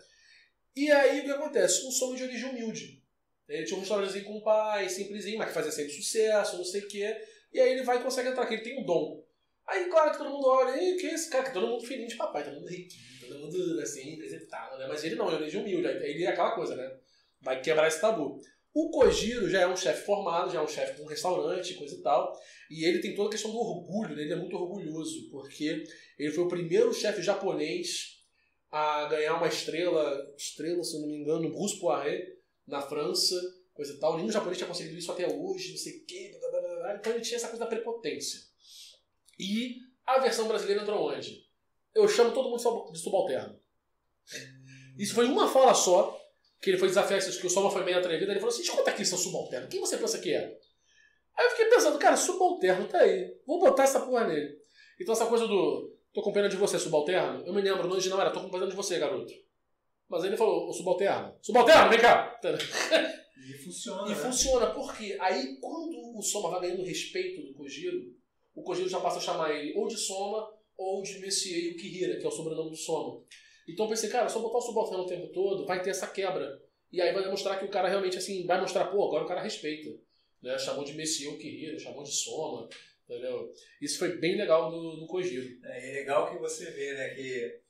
E 0.74 0.90
aí 0.90 1.20
o 1.20 1.24
que 1.24 1.30
acontece? 1.30 1.86
Um 1.86 1.90
Soma 1.90 2.16
de 2.16 2.24
origem 2.24 2.50
humilde. 2.50 3.02
Ele 3.48 3.64
tinha 3.64 3.76
um 3.76 3.80
restaurantezinho 3.80 4.24
com 4.24 4.38
o 4.38 4.42
pai, 4.42 4.88
simplesinho, 4.88 5.38
mas 5.38 5.48
que 5.48 5.54
fazia 5.54 5.72
sempre 5.72 5.92
sucesso, 5.92 6.56
não 6.56 6.64
sei 6.64 6.80
o 6.80 6.88
quê. 6.88 7.20
E 7.52 7.60
aí 7.60 7.72
ele 7.72 7.82
vai 7.82 7.98
e 7.98 8.02
consegue 8.02 8.30
entrar, 8.30 8.46
que 8.46 8.54
ele 8.54 8.62
tem 8.62 8.80
um 8.80 8.84
dom. 8.84 9.22
Aí, 9.66 9.84
claro 9.86 10.10
que 10.10 10.18
todo 10.18 10.30
mundo 10.30 10.46
olha, 10.46 10.82
e 10.82 10.96
que 10.96 11.06
é 11.06 11.14
esse 11.14 11.30
cara? 11.30 11.44
Que 11.44 11.52
todo 11.52 11.66
mundo 11.66 11.86
filhinho 11.86 12.08
de 12.08 12.16
papai, 12.16 12.44
todo 12.44 12.54
mundo 12.54 12.68
riquinho, 12.68 13.20
todo 13.20 13.38
mundo 13.38 13.80
assim, 13.80 14.14
apresentado, 14.14 14.78
né? 14.78 14.86
Mas 14.88 15.04
ele 15.04 15.14
não, 15.14 15.32
ele 15.32 15.44
é 15.44 15.48
de 15.48 15.58
humilde, 15.58 15.86
aí 15.86 16.10
ele 16.10 16.24
é 16.24 16.28
aquela 16.28 16.54
coisa, 16.54 16.74
né? 16.74 16.96
Vai 17.40 17.60
quebrar 17.60 17.88
esse 17.88 18.00
tabu. 18.00 18.40
O 18.74 18.90
Kojiro 18.90 19.50
já 19.50 19.60
é 19.60 19.66
um 19.66 19.76
chefe 19.76 20.06
formado, 20.06 20.50
já 20.50 20.58
é 20.58 20.62
um 20.62 20.68
chefe 20.68 20.96
de 20.96 21.02
um 21.02 21.06
restaurante, 21.06 21.74
coisa 21.74 21.94
e 21.94 22.02
tal. 22.02 22.32
E 22.70 22.84
ele 22.86 23.00
tem 23.00 23.14
toda 23.14 23.28
a 23.28 23.32
questão 23.32 23.50
do 23.50 23.58
orgulho, 23.58 24.16
né? 24.16 24.22
ele 24.22 24.32
é 24.32 24.36
muito 24.36 24.56
orgulhoso, 24.56 25.28
porque 25.30 25.84
ele 26.18 26.32
foi 26.32 26.44
o 26.44 26.48
primeiro 26.48 26.92
chefe 26.92 27.22
japonês 27.22 28.22
a 28.70 29.06
ganhar 29.08 29.36
uma 29.36 29.48
estrela, 29.48 30.34
estrela, 30.36 30.82
se 30.82 30.98
não 30.98 31.06
me 31.06 31.18
engano, 31.18 31.50
Bruce 31.50 31.78
Poiré, 31.78 32.36
na 32.66 32.80
França, 32.80 33.38
coisa 33.74 33.92
e 33.92 34.00
tal. 34.00 34.16
Nenhum 34.16 34.30
japonês 34.30 34.56
tinha 34.56 34.68
conseguido 34.68 34.96
isso 34.96 35.12
até 35.12 35.26
hoje, 35.26 35.72
não 35.72 35.78
sei 35.78 35.98
o 35.98 36.06
quê. 36.06 36.30
Blá, 36.40 36.50
blá, 36.50 36.76
blá. 36.76 36.96
Então 36.96 37.12
ele 37.12 37.22
tinha 37.22 37.36
essa 37.36 37.48
coisa 37.48 37.64
da 37.64 37.70
prepotência. 37.70 38.40
E 39.38 39.76
a 40.06 40.18
versão 40.18 40.48
brasileira 40.48 40.82
entrou 40.82 41.12
onde? 41.12 41.46
Eu 41.94 42.08
chamo 42.08 42.32
todo 42.32 42.48
mundo 42.48 42.92
de 42.92 42.98
subalterno. 42.98 43.60
Isso 44.96 45.14
foi 45.14 45.26
uma 45.26 45.48
fala 45.48 45.74
só, 45.74 46.18
que 46.62 46.70
ele 46.70 46.78
foi 46.78 46.88
desafiar 46.88 47.18
isso, 47.18 47.40
que 47.40 47.46
o 47.46 47.50
Soma 47.50 47.70
foi 47.70 47.84
meio 47.84 47.98
atrevido. 47.98 48.30
Ele 48.30 48.40
falou 48.40 48.54
assim: 48.54 48.64
conta 48.66 48.90
aqui, 48.90 49.04
seu 49.04 49.18
subalterno, 49.18 49.68
quem 49.68 49.80
você 49.80 49.98
pensa 49.98 50.18
que 50.20 50.32
é? 50.32 50.56
Aí 51.36 51.46
eu 51.46 51.50
fiquei 51.50 51.66
pensando, 51.66 51.98
cara, 51.98 52.16
subalterno 52.16 52.86
tá 52.86 52.98
aí. 52.98 53.34
Vou 53.46 53.58
botar 53.58 53.82
essa 53.84 54.00
porra 54.00 54.28
nele. 54.28 54.56
Então 55.00 55.12
essa 55.12 55.26
coisa 55.26 55.46
do 55.46 55.92
tô 56.14 56.22
com 56.22 56.32
pena 56.32 56.48
de 56.48 56.56
você, 56.56 56.78
subalterno, 56.78 57.44
eu 57.44 57.52
me 57.52 57.62
lembro, 57.62 57.88
no 57.88 57.94
original 57.94 58.20
era 58.20 58.30
tô 58.30 58.40
com 58.40 58.50
pena 58.50 58.68
de 58.68 58.76
você, 58.76 58.98
garoto. 58.98 59.32
Mas 60.08 60.22
aí 60.22 60.28
ele 60.28 60.36
falou, 60.36 60.68
o 60.68 60.72
subalterno. 60.72 61.34
Subalterno, 61.40 61.90
vem 61.90 62.00
cá! 62.00 62.38
E 63.44 63.58
funciona. 63.58 64.06
E 64.06 64.10
né? 64.10 64.14
funciona, 64.14 64.66
porque 64.70 65.16
aí 65.20 65.56
quando 65.60 66.16
o 66.16 66.22
Soma 66.22 66.48
vai 66.50 66.60
ganhando 66.60 66.84
respeito 66.84 67.42
do 67.42 67.54
Kojiro, 67.54 67.98
o 68.54 68.62
Kojiro 68.62 68.88
já 68.88 69.00
passa 69.00 69.18
a 69.18 69.20
chamar 69.20 69.50
ele 69.50 69.76
ou 69.76 69.88
de 69.88 69.96
Soma 69.96 70.48
ou 70.76 71.02
de 71.02 71.18
Messier 71.18 71.72
Yukihira, 71.72 72.20
que 72.20 72.24
é 72.24 72.28
o 72.28 72.30
sobrenome 72.30 72.70
do 72.70 72.76
Soma. 72.76 73.20
Então 73.68 73.86
eu 73.86 73.90
pensei, 73.90 74.10
cara, 74.10 74.28
só 74.28 74.40
botar 74.40 74.58
o 74.58 74.62
subalterno 74.62 75.04
o 75.04 75.06
tempo 75.06 75.28
todo, 75.28 75.66
vai 75.66 75.82
ter 75.82 75.90
essa 75.90 76.06
quebra. 76.06 76.60
E 76.90 77.00
aí 77.00 77.12
vai 77.12 77.22
demonstrar 77.22 77.58
que 77.58 77.64
o 77.64 77.70
cara 77.70 77.88
realmente, 77.88 78.18
assim, 78.18 78.46
vai 78.46 78.60
mostrar, 78.60 78.86
pô, 78.86 79.06
agora 79.06 79.24
o 79.24 79.28
cara 79.28 79.40
respeita. 79.40 79.90
Né? 80.42 80.58
Chamou 80.58 80.84
de 80.84 80.94
Messier 80.94 81.32
Yukihira, 81.32 81.78
chamou 81.78 82.02
de 82.02 82.12
Soma, 82.12 82.68
entendeu? 83.08 83.52
Isso 83.80 83.98
foi 83.98 84.18
bem 84.18 84.36
legal 84.36 84.70
do, 84.70 84.96
do 84.96 85.06
Kojiro. 85.06 85.48
É, 85.64 85.90
é 85.90 85.92
legal 86.00 86.30
que 86.30 86.38
você 86.38 86.70
vê, 86.70 86.92
né, 86.94 87.14
que 87.14 87.61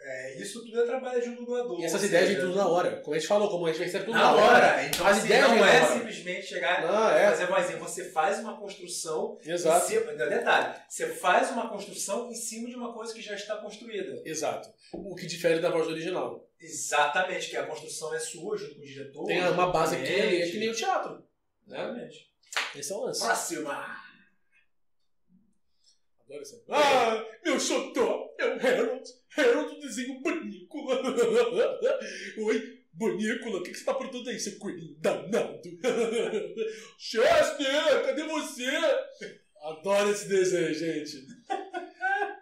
é, 0.00 0.40
isso 0.40 0.62
tudo 0.64 0.82
é 0.82 0.86
trabalho 0.86 1.22
de 1.22 1.30
um 1.30 1.34
dublador. 1.36 1.80
E 1.80 1.84
essas 1.84 2.04
ideias 2.04 2.26
seja, 2.28 2.40
de 2.40 2.46
tudo 2.46 2.56
na 2.58 2.68
hora. 2.68 3.00
Como 3.00 3.14
a 3.14 3.18
gente 3.18 3.28
falou, 3.28 3.48
como 3.48 3.66
a 3.66 3.72
gente 3.72 3.84
recebe 3.84 4.04
tudo 4.04 4.14
Na 4.18 4.34
hora. 4.34 4.84
Então, 4.86 5.06
As 5.06 5.16
assim, 5.16 5.26
ideias 5.26 5.48
não 5.48 5.56
na 5.58 5.72
é 5.72 5.82
hora. 5.82 5.92
simplesmente 5.94 6.46
chegar 6.46 6.82
Não, 6.82 7.10
e 7.10 7.20
é. 7.20 7.30
fazer 7.30 7.46
vozinha. 7.46 7.78
Você 7.78 8.10
faz 8.10 8.38
uma 8.40 8.58
construção. 8.58 9.38
Exato. 9.42 9.86
Em 9.86 9.88
cima, 9.88 10.12
detalhe, 10.12 10.74
você 10.88 11.06
faz 11.08 11.50
uma 11.50 11.70
construção 11.70 12.30
em 12.30 12.34
cima 12.34 12.68
de 12.68 12.76
uma 12.76 12.92
coisa 12.92 13.14
que 13.14 13.22
já 13.22 13.34
está 13.34 13.56
construída. 13.56 14.20
Exato. 14.26 14.68
O 14.92 15.14
que 15.14 15.26
difere 15.26 15.60
da 15.60 15.70
voz 15.70 15.86
do 15.86 15.92
original. 15.92 16.46
Exatamente, 16.60 17.48
que 17.48 17.56
a 17.56 17.66
construção 17.66 18.14
é 18.14 18.18
sua, 18.18 18.56
junto 18.58 18.74
com 18.74 18.82
o 18.82 18.84
diretor. 18.84 19.24
Tem 19.26 19.46
uma 19.48 19.70
base 19.70 19.96
ali, 19.96 20.42
é 20.42 20.50
que 20.50 20.58
nem 20.58 20.70
o 20.70 20.74
teatro. 20.74 21.24
Né? 21.66 21.78
Exatamente. 21.78 22.30
Esse 22.76 22.92
é 22.92 22.96
o 22.96 23.00
lance. 23.04 23.20
Próxima! 23.20 24.04
Adoro 26.24 26.42
isso. 26.42 26.64
Ah, 26.68 27.24
meu 27.44 27.60
xodó 27.60 28.34
é 28.38 28.46
o 28.46 28.66
Harold. 28.66 29.23
Harold 29.36 29.74
do 29.74 29.80
desenho 29.80 30.20
Banícula. 30.20 31.02
Oi, 32.38 32.78
Banícula, 32.92 33.58
o 33.58 33.62
que, 33.62 33.70
que 33.72 33.78
você 33.78 33.84
tá 33.84 33.92
aprontando 33.92 34.30
aí, 34.30 34.38
seu 34.38 34.58
coelhinho 34.58 34.96
danado? 35.00 35.60
Chester, 36.98 38.02
cadê 38.04 38.22
você? 38.24 38.66
Adoro 39.62 40.10
esse 40.10 40.28
desenho, 40.28 40.74
gente. 40.74 41.26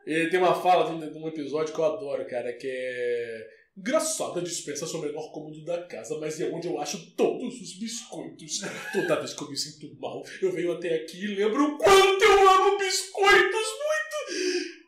E 0.06 0.26
tem 0.28 0.38
uma 0.40 0.60
fala 0.60 0.84
de 0.90 1.18
um- 1.18 1.28
episódio 1.28 1.72
que 1.72 1.80
eu 1.80 1.84
adoro, 1.84 2.26
cara, 2.26 2.52
que 2.52 2.66
é... 2.66 3.62
Engraçado, 3.74 4.38
a 4.38 4.42
dispensa 4.42 4.84
o 4.84 5.00
menor 5.00 5.32
cômodo 5.32 5.64
da 5.64 5.82
casa, 5.86 6.18
mas 6.18 6.38
é 6.38 6.50
onde 6.50 6.66
eu 6.68 6.78
acho 6.78 7.14
todos 7.16 7.58
os 7.58 7.78
biscoitos. 7.78 8.60
Toda 8.92 9.16
vez 9.20 9.32
que 9.32 9.42
eu 9.42 9.48
me 9.48 9.56
sinto 9.56 9.96
mal, 9.98 10.22
eu 10.42 10.52
venho 10.52 10.72
até 10.72 10.94
aqui 10.96 11.24
e 11.24 11.34
lembro 11.36 11.64
o 11.64 11.78
quanto 11.78 12.22
eu 12.22 12.50
amo 12.50 12.76
biscoitos 12.76 13.66
muito. 13.78 14.82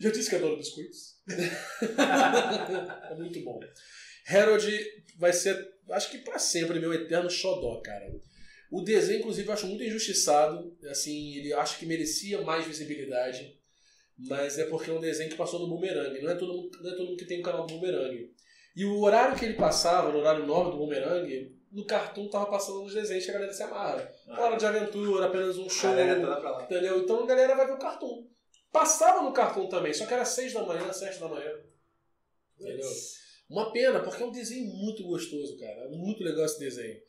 Já 0.00 0.10
disse 0.10 0.28
que 0.28 0.36
adoro 0.36 0.58
biscoitos? 0.58 1.17
é 3.10 3.14
muito 3.14 3.42
bom. 3.44 3.60
Harold 4.28 4.66
vai 5.16 5.32
ser, 5.32 5.72
acho 5.90 6.10
que 6.10 6.18
pra 6.18 6.38
sempre, 6.38 6.78
meu 6.78 6.92
eterno 6.92 7.30
xodó, 7.30 7.80
cara. 7.80 8.10
O 8.70 8.82
desenho, 8.82 9.20
inclusive, 9.20 9.48
eu 9.48 9.52
acho 9.52 9.66
muito 9.66 9.82
injustiçado. 9.82 10.76
Assim, 10.90 11.36
ele 11.36 11.52
acho 11.54 11.78
que 11.78 11.86
merecia 11.86 12.42
mais 12.42 12.66
visibilidade. 12.66 13.58
Mas 14.18 14.58
é 14.58 14.64
porque 14.64 14.90
é 14.90 14.92
um 14.92 15.00
desenho 15.00 15.30
que 15.30 15.36
passou 15.36 15.60
no 15.60 15.68
Boomerang. 15.68 16.20
Não 16.20 16.30
é 16.30 16.34
todo 16.34 16.52
mundo, 16.52 16.78
não 16.82 16.90
é 16.90 16.96
todo 16.96 17.06
mundo 17.06 17.16
que 17.16 17.24
tem 17.24 17.40
um 17.40 17.42
canal 17.42 17.66
do 17.66 17.74
Boomerang. 17.74 18.30
E 18.76 18.84
o 18.84 19.00
horário 19.00 19.38
que 19.38 19.44
ele 19.44 19.54
passava, 19.54 20.12
no 20.12 20.18
horário 20.18 20.46
nobre 20.46 20.72
do 20.72 20.78
Boomerang, 20.78 21.56
no 21.72 21.86
Cartoon 21.86 22.28
tava 22.28 22.46
passando 22.46 22.82
nos 22.82 22.94
desenhos 22.94 23.24
que 23.24 23.30
a 23.30 23.34
galera 23.34 23.52
se 23.52 23.62
amarra. 23.62 24.12
Hora 24.28 24.56
de 24.56 24.66
aventura, 24.66 25.26
apenas 25.26 25.56
um 25.56 25.68
show. 25.68 25.90
A 25.90 25.94
galera 25.94 26.20
toda 26.20 26.40
pra 26.40 26.50
lá. 26.50 26.62
Entendeu? 26.64 26.98
Então 27.00 27.22
a 27.22 27.26
galera 27.26 27.54
vai 27.54 27.66
ver 27.66 27.72
o 27.72 27.78
Cartoon. 27.78 28.26
Passava 28.72 29.22
no 29.22 29.32
Cartoon 29.32 29.68
também, 29.68 29.92
só 29.92 30.06
que 30.06 30.14
era 30.14 30.24
6 30.24 30.52
da 30.52 30.62
manhã, 30.62 30.92
7 30.92 31.18
da 31.20 31.28
manhã. 31.28 31.50
Entendeu? 32.58 32.90
Uma 33.48 33.72
pena, 33.72 34.02
porque 34.02 34.22
é 34.22 34.26
um 34.26 34.30
desenho 34.30 34.66
muito 34.66 35.02
gostoso, 35.04 35.56
cara. 35.58 35.84
É 35.84 35.88
muito 35.88 36.22
legal 36.22 36.44
esse 36.44 36.58
desenho. 36.58 37.00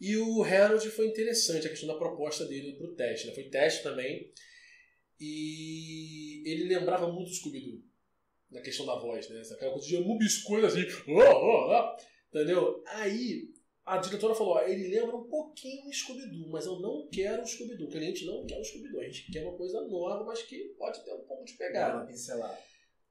E 0.00 0.16
o 0.16 0.42
Harold 0.44 0.88
foi 0.90 1.08
interessante, 1.08 1.66
a 1.66 1.70
questão 1.70 1.88
da 1.88 1.96
proposta 1.96 2.44
dele 2.46 2.76
pro 2.76 2.94
teste. 2.94 3.26
Né? 3.26 3.34
Foi 3.34 3.44
teste 3.44 3.82
também. 3.82 4.32
E 5.18 6.42
ele 6.46 6.68
lembrava 6.68 7.12
muito 7.12 7.30
o 7.30 7.34
Scooby-Doo. 7.34 7.82
Na 8.50 8.62
questão 8.62 8.86
da 8.86 8.94
voz, 8.94 9.28
né? 9.28 9.42
Aquela 9.50 9.72
coisa 9.72 9.86
de 9.86 9.96
amo 9.96 10.16
biscoito 10.16 10.66
assim. 10.66 10.86
Oh, 11.08 11.20
oh, 11.20 11.72
oh. 11.72 11.96
Entendeu? 12.30 12.82
Aí 12.86 13.50
a 13.88 13.98
diretora 13.98 14.34
falou: 14.34 14.54
ó, 14.54 14.62
ele 14.62 14.88
lembra 14.88 15.16
um 15.16 15.24
pouquinho 15.28 15.88
o 15.88 15.92
Scooby-Doo, 15.92 16.50
mas 16.50 16.66
eu 16.66 16.78
não 16.78 17.08
quero 17.10 17.42
o 17.42 17.46
Scooby-Doo. 17.46 17.88
O 17.88 17.90
cliente 17.90 18.26
não 18.26 18.44
quer 18.46 18.58
o 18.58 18.64
Scooby-Doo. 18.64 19.00
A 19.00 19.04
gente 19.04 19.32
quer 19.32 19.42
uma 19.42 19.56
coisa 19.56 19.80
nova, 19.86 20.24
mas 20.24 20.42
que 20.42 20.74
pode 20.78 21.02
ter 21.04 21.12
um 21.12 21.24
pouco 21.24 21.44
de 21.44 21.52
Dá 21.52 21.58
pegada. 21.58 21.96
uma 21.96 22.06
pincelada. 22.06 22.58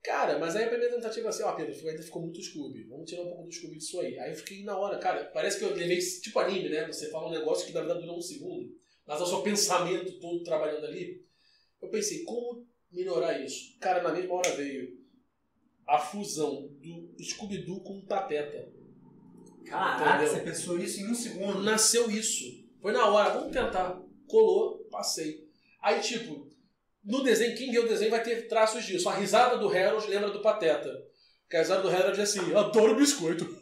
Cara, 0.03 0.39
mas 0.39 0.55
aí 0.55 0.65
a 0.65 0.69
primeira 0.69 0.95
tentativa 0.95 1.27
assim, 1.29 1.43
ó, 1.43 1.51
Pedro, 1.53 1.89
ainda 1.89 2.03
ficou 2.03 2.21
muito 2.21 2.41
Scooby. 2.41 2.83
Vamos 2.83 3.09
tirar 3.09 3.23
um 3.23 3.29
pouco 3.29 3.43
do 3.43 3.51
Scooby 3.51 3.77
disso 3.77 3.99
aí. 3.99 4.17
Aí 4.19 4.31
eu 4.31 4.35
fiquei 4.37 4.63
na 4.63 4.77
hora, 4.77 4.99
cara, 4.99 5.25
parece 5.25 5.57
que 5.57 5.65
eu 5.65 5.73
levei 5.73 5.97
tipo 5.97 6.39
anime, 6.39 6.69
né? 6.69 6.85
Você 6.87 7.09
fala 7.09 7.27
um 7.27 7.31
negócio 7.31 7.65
que 7.65 7.73
na 7.73 7.81
verdade 7.81 8.01
dura 8.05 8.13
um 8.13 8.21
segundo, 8.21 8.71
mas 9.05 9.19
é 9.19 9.23
o 9.23 9.27
seu 9.27 9.41
pensamento 9.41 10.19
todo 10.19 10.43
trabalhando 10.43 10.85
ali. 10.85 11.25
Eu 11.81 11.89
pensei, 11.89 12.23
como 12.23 12.65
melhorar 12.91 13.43
isso? 13.43 13.77
Cara, 13.79 14.01
na 14.01 14.13
mesma 14.13 14.35
hora 14.35 14.55
veio 14.55 14.97
a 15.87 15.99
fusão 15.99 16.67
do 16.67 17.23
Scooby-Doo 17.23 17.81
com 17.81 17.97
o 17.99 18.05
Pateta. 18.05 18.76
Caraca, 19.69 20.15
Entendeu? 20.15 20.33
você 20.33 20.39
pensou 20.41 20.79
isso 20.79 21.01
em 21.01 21.11
um 21.11 21.15
segundo. 21.15 21.61
Nasceu 21.63 22.09
isso. 22.09 22.43
Foi 22.81 22.91
na 22.91 23.07
hora, 23.07 23.31
vamos 23.31 23.51
tentar. 23.51 24.01
Colou, 24.27 24.79
passei. 24.89 25.47
Aí, 25.81 25.99
tipo, 25.99 26.51
no 27.03 27.23
desenho, 27.23 27.57
quem 27.57 27.71
vê 27.71 27.79
o 27.79 27.87
desenho 27.87 28.11
vai 28.11 28.21
ter 28.21 28.47
traços 28.47 28.85
disso. 28.85 29.07
A 29.09 29.13
risada 29.13 29.57
do 29.57 29.69
Harold 29.69 30.07
lembra 30.07 30.29
do 30.29 30.41
Pateta. 30.41 30.89
Porque 31.43 31.55
a 31.57 31.59
risada 31.59 31.81
do 31.81 31.89
Harold 31.89 32.19
é 32.19 32.23
assim, 32.23 32.53
adoro 32.53 32.95
biscoito. 32.95 33.45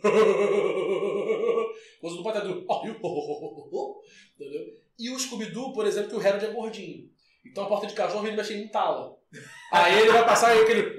Estar 2.04 2.40
do. 2.42 2.66
Entendeu? 4.36 4.66
E 4.98 5.10
o 5.10 5.20
Scooby-Doo, 5.20 5.74
por 5.74 5.86
exemplo, 5.86 6.10
que 6.10 6.16
o 6.16 6.20
Harold 6.28 6.46
é 6.46 6.52
gordinho. 6.52 7.10
Então 7.46 7.66
a 7.66 7.68
porta 7.68 7.88
de 7.88 7.94
cachorro 7.94 8.28
ele 8.28 8.44
chegar 8.44 8.60
em 8.60 8.68
tala. 8.68 9.16
Aí 9.72 10.02
ele 10.02 10.12
vai 10.12 10.26
passar 10.26 10.56
e 10.56 10.62
aquele. 10.62 10.96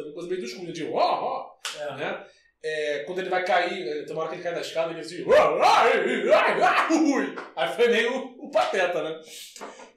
Entendeu? 0.00 0.14
Coisa 0.14 0.28
meio 0.28 0.40
do 0.40 0.48
Scooby, 0.48 0.72
de. 0.72 0.84
É. 0.84 1.96
Né? 1.96 2.26
É, 2.62 3.04
quando 3.04 3.20
ele 3.20 3.30
vai 3.30 3.42
cair, 3.42 4.04
tem 4.04 4.12
uma 4.12 4.22
hora 4.22 4.28
que 4.28 4.36
ele 4.36 4.42
cai 4.42 4.54
da 4.54 4.60
escada 4.60 4.90
ele 4.90 5.00
assim. 5.00 5.24
ui. 6.92 7.34
Aí 7.56 7.74
foi 7.74 7.88
meio 7.88 8.14
o, 8.14 8.46
o 8.46 8.50
pateta, 8.50 9.02
né? 9.02 9.18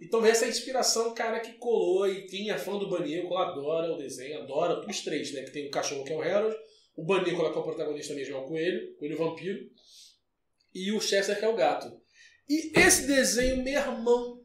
Então 0.01 0.25
essa 0.25 0.47
inspiração, 0.47 1.13
cara, 1.13 1.41
que 1.41 1.53
colou 1.53 2.07
e 2.07 2.25
tinha 2.25 2.57
fã 2.57 2.77
do 2.77 2.89
Banico, 2.89 3.35
adora 3.35 3.91
o 3.91 3.97
desenho, 3.97 4.41
adora 4.41 4.79
os 4.87 5.01
três, 5.01 5.33
né? 5.33 5.43
Que 5.43 5.51
tem 5.51 5.67
o 5.67 5.71
cachorro 5.71 6.05
que 6.05 6.13
é 6.13 6.15
o 6.15 6.21
Harold, 6.21 6.55
o 6.95 7.03
Banico 7.03 7.51
que 7.51 7.57
é 7.57 7.59
o 7.59 7.63
protagonista 7.63 8.13
mesmo 8.13 8.37
é 8.37 8.39
o 8.39 8.45
coelho, 8.45 8.95
coelho 8.95 9.17
vampiro, 9.17 9.69
e 10.73 10.91
o 10.93 11.01
Chester 11.01 11.37
que 11.37 11.43
é 11.43 11.49
o 11.49 11.55
gato. 11.55 11.91
E 12.47 12.71
esse 12.79 13.07
desenho, 13.07 13.61
meu 13.61 13.73
irmão, 13.73 14.41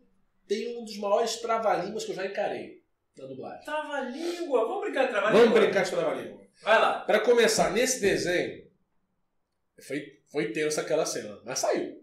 tem 0.48 0.76
um 0.76 0.84
dos 0.84 0.96
maiores 0.96 1.36
trava-línguas 1.36 2.04
que 2.04 2.10
eu 2.10 2.16
já 2.16 2.26
encarei 2.26 2.77
na 3.18 3.26
dublagem. 3.26 3.64
Trava-língua. 3.64 4.66
Vamos 4.66 4.82
brincar 4.82 5.04
de 5.04 5.10
trava-língua? 5.10 5.46
Vamos 5.46 5.60
brincar 5.60 5.84
de 5.84 5.90
trava-língua. 5.90 6.46
Vai 6.62 6.80
lá. 6.80 7.00
Pra 7.00 7.20
começar, 7.20 7.72
nesse 7.72 8.00
desenho, 8.00 8.66
foi, 9.80 10.20
foi 10.30 10.52
tenso 10.52 10.80
aquela 10.80 11.06
cena, 11.06 11.40
mas 11.44 11.58
saiu. 11.58 11.98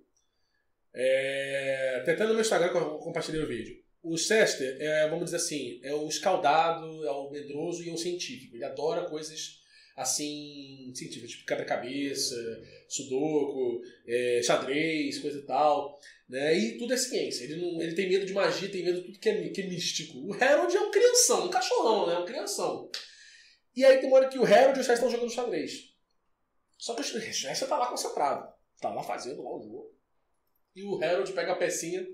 É, 0.93 1.97
até 2.01 2.23
no 2.23 2.33
meu 2.33 2.41
Instagram 2.41 2.69
que 2.69 2.77
eu 2.77 2.97
compartilhei 2.99 3.43
o 3.43 3.47
vídeo. 3.47 3.83
O 4.01 4.17
Chester, 4.17 4.77
é, 4.79 5.09
vamos 5.09 5.25
dizer 5.25 5.37
assim, 5.37 5.79
é 5.83 5.93
o 5.93 6.07
escaldado, 6.07 7.05
é 7.05 7.11
o 7.11 7.29
medroso 7.31 7.83
e 7.83 7.89
é 7.89 7.93
o 7.93 7.97
científico. 7.97 8.55
Ele 8.55 8.63
adora 8.63 9.09
coisas 9.09 9.59
assim, 9.95 10.91
científicas, 10.93 11.31
tipo 11.31 11.45
quebra-cabeça, 11.45 12.35
sudoku, 12.87 13.81
é, 14.05 14.41
xadrez, 14.43 15.19
coisa 15.19 15.39
e 15.39 15.43
tal. 15.43 15.99
Né? 16.27 16.57
E 16.57 16.77
tudo 16.77 16.93
é 16.93 16.97
ciência. 16.97 17.45
Ele, 17.45 17.57
não, 17.57 17.81
ele 17.81 17.95
tem 17.95 18.09
medo 18.09 18.25
de 18.25 18.33
magia, 18.33 18.69
tem 18.69 18.83
medo 18.83 18.99
de 18.99 19.05
tudo 19.05 19.19
que 19.19 19.29
é, 19.29 19.49
que 19.49 19.61
é 19.61 19.67
místico. 19.67 20.19
O 20.27 20.33
Harold 20.33 20.75
é 20.75 20.81
um 20.81 20.91
crianção, 20.91 21.45
um 21.45 21.49
cachorrão, 21.49 22.07
né? 22.07 22.17
Um 22.17 22.25
crianção. 22.25 22.89
E 23.75 23.85
aí 23.85 23.99
tem 23.99 24.07
uma 24.07 24.17
hora 24.17 24.29
que 24.29 24.39
o 24.39 24.45
Harold 24.45 24.77
e 24.77 24.81
o 24.81 24.83
Chester 24.83 24.95
estão 24.95 25.11
jogando 25.11 25.31
xadrez. 25.31 25.93
Só 26.77 26.93
que 26.93 27.01
o 27.01 27.03
Chester 27.03 27.67
tá 27.67 27.77
lá 27.77 27.87
concentrado. 27.87 28.53
Tá 28.81 28.93
lá 28.93 29.03
fazendo 29.03 29.43
lá 29.43 29.55
o 29.55 29.61
jogo. 29.61 29.95
E 30.75 30.83
o 30.83 31.01
Harold 31.01 31.31
pega 31.31 31.53
a 31.53 31.55
pecinha. 31.55 32.05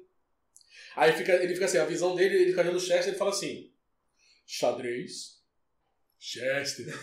Aí 0.96 1.14
fica, 1.14 1.34
ele 1.34 1.54
fica 1.54 1.66
assim, 1.66 1.78
a 1.78 1.86
visão 1.86 2.16
dele, 2.16 2.36
ele 2.36 2.50
fica 2.50 2.62
olhando 2.62 2.78
o 2.78 2.80
Chester 2.80 3.08
e 3.08 3.10
ele 3.10 3.18
fala 3.18 3.32
assim: 3.32 3.74
Xadrez. 4.46 5.42
Chester. 6.20 6.94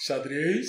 Xadrez. 0.00 0.66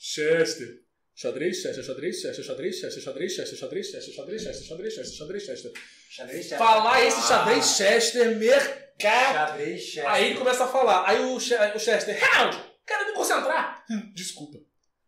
Chester. 0.00 0.68
Xadrez, 1.14 1.60
Chester, 1.62 1.82
xadrez, 1.82 2.20
Chester, 2.20 2.44
xadrez, 2.44 2.78
Chester, 2.78 3.02
xadrez, 3.02 3.32
Chester, 3.32 3.56
xadrez, 3.58 3.86
Chester, 3.88 4.14
xadrez, 4.14 4.44
Chester, 4.44 4.66
xadrez, 4.68 4.94
Chester, 4.94 5.16
xadrez, 5.16 5.42
Chester. 5.46 5.72
Xadrez, 6.10 6.40
Chester. 6.42 6.58
Falar 6.58 7.04
esse 7.04 7.20
xadrez 7.26 7.66
Chester, 7.76 8.36
mercado. 8.36 9.34
Xadrez, 9.50 9.82
Chester. 9.82 10.06
Aí 10.06 10.26
ele 10.26 10.38
começa 10.38 10.64
a 10.64 10.68
falar. 10.68 11.08
Aí 11.08 11.18
o, 11.18 11.40
Che- 11.40 11.56
o 11.74 11.78
Chester, 11.80 12.16
Harold, 12.22 12.56
quero 12.86 13.06
me 13.06 13.12
concentrar. 13.14 13.84
Desculpa. 14.14 14.58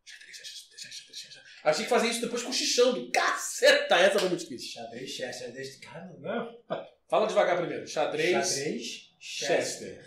Xadrez, 0.04 0.36
xadrez, 0.36 0.58
xadrez, 0.80 0.94
xadrez, 0.96 1.18
xadrez. 1.18 1.44
Aí 1.62 1.74
tinha 1.74 1.84
que 1.84 1.90
fazer 1.90 2.08
isso 2.08 2.20
depois 2.22 2.42
cochichando. 2.42 3.10
Caceta, 3.12 3.96
essa 4.00 4.18
foi 4.18 4.28
muito 4.30 4.40
difícil. 4.42 4.82
Xadrez, 4.82 5.10
Chester. 5.12 5.46
Xadrez. 5.46 5.76
Cara, 5.76 6.10
não. 6.18 6.58
Fala 7.08 7.26
devagar 7.28 7.56
primeiro. 7.56 7.86
Xadrez, 7.86 8.32
Xadrez, 8.48 9.10
Chester. 9.20 10.04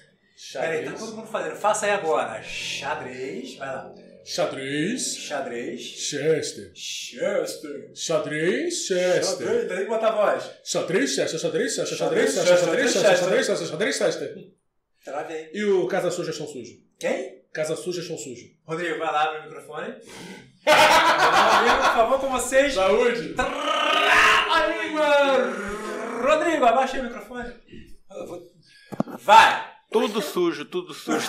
Peraí, 0.52 0.84
tá 0.84 0.92
Xadrez, 0.92 1.00
todo 1.00 1.16
mundo 1.16 1.28
fazendo. 1.28 1.56
Faça 1.56 1.86
aí 1.86 1.92
agora. 1.92 2.44
Xadrez. 2.44 3.56
Vai 3.56 3.68
lá. 3.68 3.92
xadrez, 4.26 5.16
Xadrez. 5.18 5.82
Chester. 5.82 6.72
Chester. 6.76 7.92
Xadrez, 7.96 8.74
Chester. 8.86 9.24
Xadrez. 9.24 9.68
Tem 9.68 9.78
que 9.78 9.86
botar 9.86 10.08
a 10.10 10.12
voz. 10.12 10.52
Xadrez, 10.64 11.16
Chester, 11.16 11.40
xadrez, 11.40 11.76
Chester, 11.76 11.98
xadrez, 11.98 12.34
Xadrez, 12.34 12.34
Chester, 12.34 12.58
xadrez, 12.58 12.92
Chester, 12.92 13.18
xadrez, 13.18 13.46
Chester, 13.46 13.68
xadrez, 13.68 13.96
Chester. 13.96 14.54
Travei. 15.04 15.50
E 15.54 15.64
o 15.66 15.88
Casa 15.88 16.12
Suja, 16.12 16.32
Chão 16.32 16.48
Sujo? 16.48 16.74
Quem? 17.00 17.44
Casa 17.52 17.76
Suja, 17.76 18.02
Chão 18.02 18.18
Sujo. 18.18 18.48
Rodrigo, 18.66 19.00
vai 19.00 19.12
lá, 19.12 19.24
abre 19.24 19.40
o 19.40 19.44
microfone. 19.44 19.88
Rodrigo, 20.66 21.78
por 21.78 21.94
favor, 21.94 22.20
com 22.22 22.30
vocês. 22.30 22.74
Saúde! 22.74 23.36
A 23.38 24.68
língua! 24.68 25.06
Rodrigo, 26.22 26.66
abaixa 26.66 27.00
o 27.00 27.04
microfone. 27.04 27.54
Eu 28.10 28.54
vou- 29.94 30.02
Vai! 30.02 30.10
Tudo 30.10 30.22
sujo, 30.22 30.66
tudo 30.66 30.94
sujo. 30.94 31.28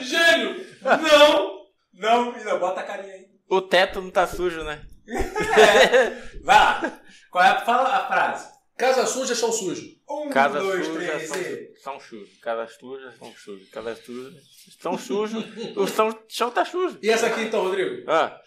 Gênio! 0.00 0.66
Não! 0.82 1.58
Não, 1.94 2.44
não, 2.44 2.58
bota 2.60 2.80
a 2.80 2.84
carinha 2.84 3.12
aí. 3.12 3.26
O 3.50 3.60
teto 3.60 4.00
não 4.00 4.10
tá 4.10 4.26
sujo, 4.26 4.62
né? 4.62 4.82
É. 5.08 6.10
Vai 6.44 6.56
lá. 6.56 7.00
Qual 7.30 7.42
é 7.44 7.48
a, 7.48 7.60
fala 7.64 7.88
a 7.88 8.06
frase? 8.06 8.48
Casa 8.76 9.04
Suja, 9.06 9.34
Chão 9.34 9.50
Sujo. 9.50 9.82
Um, 10.08 10.30
Casa 10.30 10.60
dois, 10.60 10.86
suja 10.86 10.98
três 11.00 11.28
são, 11.28 11.40
e... 11.40 11.72
são 11.82 12.00
sujos. 12.00 12.38
Casa 12.40 12.68
suja 12.68 13.12
são 13.18 13.32
sujos. 13.34 13.68
Casa 13.70 13.96
suja 13.96 14.38
estão 14.68 14.96
sujos. 14.96 15.44
O 15.76 15.86
chão, 15.88 16.16
chão 16.28 16.50
tá 16.50 16.64
sujo. 16.64 16.98
E 17.02 17.10
essa 17.10 17.26
aqui 17.26 17.42
então, 17.42 17.62
Rodrigo? 17.64 18.08
Ah, 18.08 18.38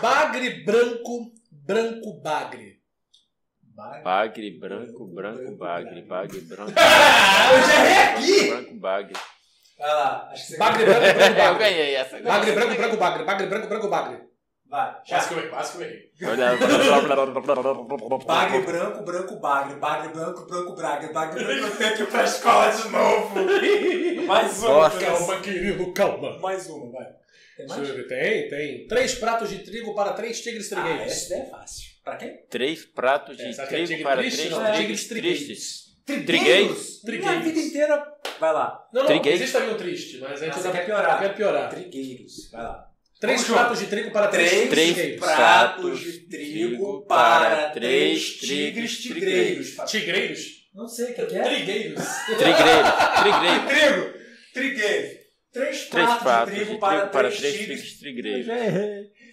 Bagre 0.00 0.62
branco, 0.64 1.32
branco 1.50 2.20
bagre. 2.22 2.80
Bagre, 3.74 4.50
branco, 4.58 5.06
branco, 5.06 5.56
bagre, 5.56 6.02
bagre, 6.02 6.40
branco. 6.42 6.70
Eu 6.70 7.62
já 7.66 7.84
errei 7.84 8.02
aqui! 8.02 8.50
Branco, 8.50 8.74
bagre. 8.80 9.14
Vai 9.78 9.90
lá. 9.94 10.28
Acho 10.30 10.42
que 10.46 10.52
você 10.52 10.58
Bagre 10.58 10.84
branco, 10.84 11.00
branco 11.00 11.18
Eu 11.32 11.36
bagre. 11.36 11.58
ganhei 11.58 11.94
essa. 11.94 12.20
Bagre 12.20 12.52
branco, 12.52 12.74
branco 12.76 12.96
bagre. 12.96 13.24
Bagre 13.24 13.46
branco, 13.46 13.68
branco 13.68 13.88
bagre. 13.88 14.18
Vai. 14.68 14.96
Quase 15.06 15.28
que 15.28 15.34
eu 15.34 15.38
errei, 15.38 15.50
quase 15.50 15.72
que 15.72 15.78
eu 15.78 15.82
errei. 15.86 16.10
Olha. 16.24 16.56
Bagre 16.62 16.76
branco, 17.08 17.42
branco 17.42 18.24
bagre. 18.24 18.58
Bagre 18.62 18.62
branco, 18.62 19.02
branco 19.04 19.36
bagre. 19.36 19.74
Bagre 21.12 21.44
branco, 21.44 21.66
eu 21.66 21.76
tenho 21.76 21.96
que 21.96 22.02
ir 22.02 22.06
pra 22.10 22.24
escola 22.24 22.70
de 22.70 22.88
novo. 22.88 23.34
Mais 24.26 24.62
uma. 24.62 24.90
Calma, 24.90 25.40
querido, 25.40 25.92
calma. 25.92 26.38
Mais 26.38 26.66
uma, 26.70 26.90
vai. 26.92 27.06
Tem 27.56 27.66
mais? 27.66 27.88
Tem, 28.08 28.48
tem. 28.48 28.86
Três 28.86 29.14
pratos 29.16 29.50
de 29.50 29.58
trigo 29.58 29.94
para 29.94 30.12
três 30.14 30.40
tigres 30.40 30.72
Ah, 30.72 30.76
trigueiros. 30.76 31.12
essa 31.12 31.26
ideia 31.26 31.42
é 31.42 31.46
fácil. 31.50 31.91
Pra 32.04 32.16
quem? 32.16 32.36
Três 32.50 32.84
pratos 32.84 33.36
de 33.36 33.44
É, 33.44 33.50
é 33.50 33.52
trigo 33.66 34.02
para 34.02 34.16
triste? 34.20 34.36
três 34.48 34.52
é 34.52 34.56
tigres 34.56 34.76
tigres 34.78 35.08
trigueiros. 35.08 35.44
tristes. 35.44 35.92
Trigueiros? 36.04 37.00
Trigueiros. 37.00 37.30
Minha 37.30 37.40
vida 37.42 37.60
inteira. 37.60 38.04
Vai 38.40 38.52
lá. 38.52 38.88
Não, 38.92 39.02
não, 39.02 39.06
Trigueiros. 39.08 39.40
existe 39.40 39.56
também 39.56 39.74
um 39.74 39.78
triste, 39.78 40.18
mas 40.18 40.42
a 40.42 40.44
gente 40.46 40.66
Ah, 40.66 40.72
quer 40.72 40.84
piorar. 40.86 41.18
quer 41.20 41.34
piorar. 41.36 41.70
Trigueiros. 41.70 42.50
Vai 42.50 42.62
lá. 42.62 42.88
Três 43.20 43.42
Vamos, 43.42 43.56
pratos 43.56 43.78
de 43.78 43.86
trigo 43.86 44.10
para 44.10 44.26
três, 44.26 44.50
Três, 44.50 44.58
tigres 44.58 44.70
Três 44.74 44.94
trigueiros. 44.96 45.24
pratos 45.24 46.00
de 46.00 46.20
trigo 46.28 47.02
para 47.06 47.70
três 47.70 48.32
tigres 48.40 48.98
tigreiros. 49.00 49.76
Tigreiros? 49.86 50.40
Não 50.74 50.88
sei 50.88 51.12
o 51.12 51.14
que 51.14 51.20
é. 51.20 51.24
Trigueiros. 51.24 52.04
Trigreiro. 52.26 52.88
Trigreiro. 53.22 53.66
Trigo. 53.68 54.18
Trigueiro. 54.52 55.22
Três 55.52 55.86
Três 55.86 55.88
pratos 55.88 56.22
pratos 56.24 56.54
de 56.54 56.58
de 56.60 56.64
trigo 56.66 56.80
para 56.80 57.06
três 57.06 57.36
três 57.38 57.56
tigres. 57.58 57.98
trigreiros. 58.00 58.46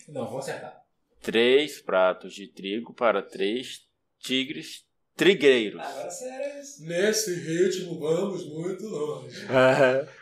Não, 0.10 0.26
vamos 0.26 0.48
acertar. 0.48 0.79
Três 1.22 1.82
pratos 1.82 2.34
de 2.34 2.48
trigo 2.48 2.94
para 2.94 3.22
três 3.22 3.82
tigres 4.20 4.86
trigueiros. 5.16 5.82
Agora 5.82 6.10
sério 6.10 6.62
isso. 6.62 6.86
Nesse 6.86 7.36
ritmo 7.36 8.00
vamos 8.00 8.46
muito 8.48 8.86
longe. 8.86 9.46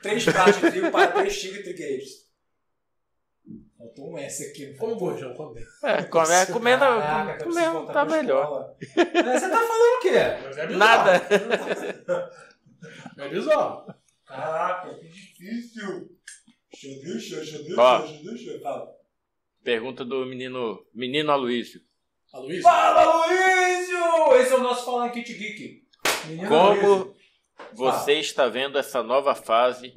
Três 0.02 0.26
pratos 0.26 0.60
de 0.60 0.72
trigo 0.72 0.92
para 0.92 1.12
três 1.12 1.40
tigres 1.40 1.64
trigueiros. 1.64 2.28
Faltou 3.78 4.12
um 4.12 4.18
S 4.18 4.44
aqui. 4.48 4.74
Como 4.76 4.96
gorjão, 4.98 5.34
come 5.36 5.56
bem. 5.56 5.66
É, 5.84 6.04
come, 6.04 6.34
é, 6.34 6.46
comendo, 6.48 6.80
Caraca, 6.80 7.44
comendo 7.44 7.86
tá 7.86 8.04
melhor. 8.06 8.76
escola. 8.82 9.08
É, 9.24 9.40
Você 9.40 9.50
tá 9.50 9.58
falando 9.68 9.98
o 9.98 10.02
quê? 10.02 10.12
Mas 10.44 10.58
é. 10.58 10.68
Nada. 10.70 11.22
É 13.18 13.30
bizarro. 13.30 13.94
Caraca, 14.26 14.94
que 14.96 15.08
difícil. 15.10 16.10
Xadrez, 16.76 17.24
xadrez, 17.24 17.50
xadrez, 17.50 18.42
xadrez. 18.42 18.62
Fala. 18.62 18.97
Pergunta 19.68 20.06
do 20.06 20.26
menino, 20.26 20.88
menino 20.94 21.30
Aloysio. 21.30 21.82
Aloysio? 22.32 22.64
Fala, 22.64 23.04
Luísio! 23.18 24.34
Esse 24.40 24.54
é 24.54 24.56
o 24.56 24.64
nosso 24.64 24.86
Fala 24.86 25.10
Kit 25.10 25.34
Geek. 25.34 25.84
Menino. 26.30 26.48
Como 26.48 27.14
você 27.74 28.14
está 28.14 28.48
vendo 28.48 28.78
essa 28.78 29.04
nova 29.04 29.36
fase 29.36 29.94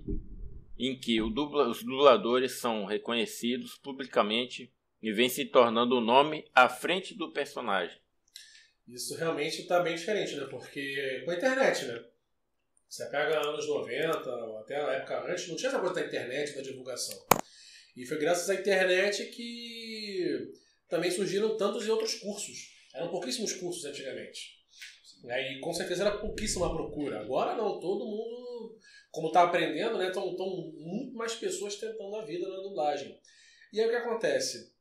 em 0.76 0.98
que 0.98 1.20
dubla- 1.30 1.68
os 1.68 1.84
dubladores 1.84 2.58
são 2.58 2.84
reconhecidos 2.84 3.76
publicamente 3.76 4.72
e 5.00 5.12
vem 5.12 5.28
se 5.28 5.44
tornando 5.44 5.98
o 5.98 6.00
nome 6.00 6.50
à 6.52 6.68
frente 6.68 7.16
do 7.16 7.32
personagem? 7.32 7.96
Isso 8.88 9.16
realmente 9.16 9.68
tá 9.68 9.78
bem 9.78 9.94
diferente, 9.94 10.34
né? 10.34 10.46
Porque 10.50 11.22
com 11.24 11.30
a 11.30 11.34
internet, 11.36 11.84
né? 11.84 12.04
Você 12.88 13.08
pega 13.08 13.38
anos 13.38 13.68
90, 13.68 14.30
ou 14.30 14.58
até 14.58 14.74
a 14.84 14.94
época 14.94 15.30
antes, 15.30 15.46
não 15.46 15.54
tinha 15.54 15.68
essa 15.68 15.78
coisa 15.78 15.94
da 15.94 16.04
internet, 16.04 16.56
da 16.56 16.60
divulgação. 16.60 17.16
E 17.96 18.06
foi 18.06 18.18
graças 18.18 18.48
à 18.48 18.54
internet 18.54 19.26
que 19.26 20.52
também 20.88 21.10
surgiram 21.10 21.56
tantos 21.56 21.86
e 21.86 21.90
outros 21.90 22.14
cursos. 22.14 22.70
Eram 22.94 23.10
pouquíssimos 23.10 23.52
cursos 23.52 23.84
antigamente. 23.84 24.58
Né? 25.24 25.52
E 25.52 25.60
com 25.60 25.72
certeza 25.72 26.04
era 26.04 26.18
pouquíssima 26.18 26.74
procura. 26.74 27.20
Agora 27.20 27.54
não, 27.54 27.78
todo 27.78 28.06
mundo 28.06 28.78
como 29.10 29.32
tá 29.32 29.42
aprendendo, 29.42 29.98
né? 29.98 30.08
Estão 30.08 30.36
muito 30.76 31.14
mais 31.14 31.34
pessoas 31.34 31.76
tentando 31.76 32.14
a 32.16 32.24
vida 32.24 32.48
na 32.48 32.62
dublagem. 32.62 33.18
E 33.72 33.80
aí 33.80 33.86
o 33.86 33.90
que 33.90 33.96
acontece? 33.96 34.72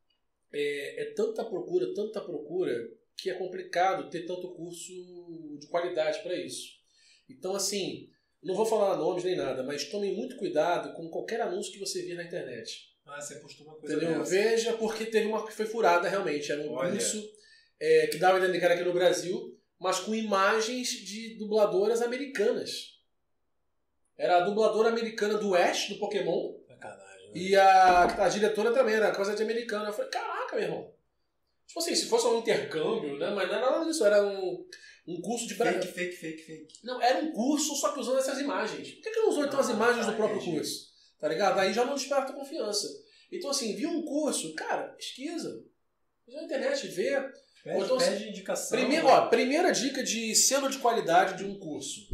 É, 0.53 1.03
é 1.03 1.14
tanta 1.14 1.44
procura, 1.44 1.94
tanta 1.94 2.22
procura, 2.22 2.73
que 3.18 3.30
é 3.30 3.34
complicado 3.34 4.10
ter 4.10 4.26
tanto 4.26 4.53
curso 4.53 4.94
de 5.60 5.68
qualidade 5.68 6.22
para 6.22 6.36
isso. 6.36 6.80
Então, 7.30 7.56
assim, 7.56 8.10
não 8.41 8.56
vou 8.56 8.65
falar 8.65 8.98
nomes 8.98 9.23
nem 9.23 9.36
nada, 9.36 9.64
mas 9.64 9.90
tome 9.90 10.11
muito 10.11 10.38
cuidado 10.38 10.94
com 10.95 11.10
qualquer 11.10 11.41
anúncio 11.41 11.72
que 11.72 11.80
você 11.80 12.02
vir 12.02 12.15
na 12.15 12.23
internet. 12.23 12.88
Ah, 13.11 13.22
você 13.22 13.36
postou 13.36 13.65
uma 13.68 13.76
coisa 13.76 13.95
Entendeu? 13.95 14.19
dessa. 14.19 14.31
Veja, 14.31 14.73
porque 14.73 15.06
teve 15.06 15.27
uma 15.27 15.45
que 15.45 15.53
foi 15.53 15.65
furada 15.65 16.07
realmente. 16.07 16.52
Era 16.52 16.61
um 16.61 16.72
Olha. 16.73 16.91
curso 16.91 17.30
é, 17.80 18.07
que 18.07 18.18
dava 18.18 18.40
que 18.40 18.57
era 18.57 18.73
aqui 18.76 18.84
no 18.84 18.94
Brasil, 18.94 19.57
mas 19.80 19.99
com 19.99 20.14
imagens 20.14 20.90
de 20.90 21.36
dubladoras 21.38 22.02
americanas. 22.02 22.99
Era 24.18 24.38
a 24.38 24.41
dubladora 24.41 24.90
americana 24.90 25.38
do 25.38 25.56
Ash, 25.56 25.88
do 25.90 25.98
Pokémon, 25.98 26.53
Sacanagem. 26.68 27.27
né? 27.27 27.31
e 27.36 27.56
a, 27.56 28.26
a 28.26 28.30
diretora 28.30 28.73
também 28.73 28.95
era 28.95 29.15
coisa 29.15 29.34
de 29.36 29.41
americana. 29.44 29.90
Eu 29.90 29.94
falei, 29.94 30.11
caraca, 30.11 30.56
meu 30.56 30.65
irmão. 30.65 30.94
Tipo 31.68 31.80
assim, 31.80 31.95
se 31.95 32.07
fosse 32.07 32.26
um 32.27 32.40
intercâmbio, 32.40 33.18
né? 33.18 33.30
Mas 33.30 33.48
não 33.48 33.56
era 33.56 33.72
nada 33.72 33.86
disso, 33.86 34.03
era 34.06 34.26
um, 34.26 34.65
um 35.07 35.22
curso 35.22 35.48
de 35.48 35.53
Fake, 35.53 35.88
fake, 35.88 36.15
fake, 36.18 36.41
fake. 36.44 36.73
Não, 36.84 37.02
era 37.02 37.19
um 37.19 37.31
curso 37.31 37.76
só 37.76 37.94
que 37.94 37.99
usando 37.99 38.18
essas 38.18 38.40
imagens. 38.40 38.91
Por 38.91 39.03
que, 39.03 39.11
que 39.11 39.19
não 39.19 39.30
usou 39.30 39.45
então 39.45 39.60
as 39.60 39.69
Ah, 39.69 39.73
imagens 39.73 40.06
tá, 40.06 40.11
do 40.11 40.18
próprio 40.18 40.38
entendi. 40.41 40.57
curso? 40.57 40.88
Tá 41.19 41.27
ligado? 41.27 41.59
Aí 41.59 41.73
já 41.73 41.85
não 41.85 41.95
desperta 41.95 42.33
confiança. 42.33 42.87
Então, 43.31 43.49
assim, 43.49 43.75
viu 43.75 43.89
um 43.89 44.03
curso, 44.03 44.53
cara, 44.55 44.89
pesquisa. 44.89 45.63
Vai 46.25 46.35
na 46.35 46.43
internet, 46.43 46.87
vê. 46.87 47.21
Pede, 47.63 47.77
Ou 47.77 47.83
então, 47.83 47.97
pede 47.97 48.29
indicação. 48.29 48.77
Primeiro, 48.77 49.07
ó, 49.07 49.27
primeira 49.27 49.71
dica 49.71 50.01
de 50.01 50.33
selo 50.33 50.69
de 50.69 50.77
qualidade 50.79 51.37
de 51.37 51.43
um 51.43 51.59
curso. 51.59 52.07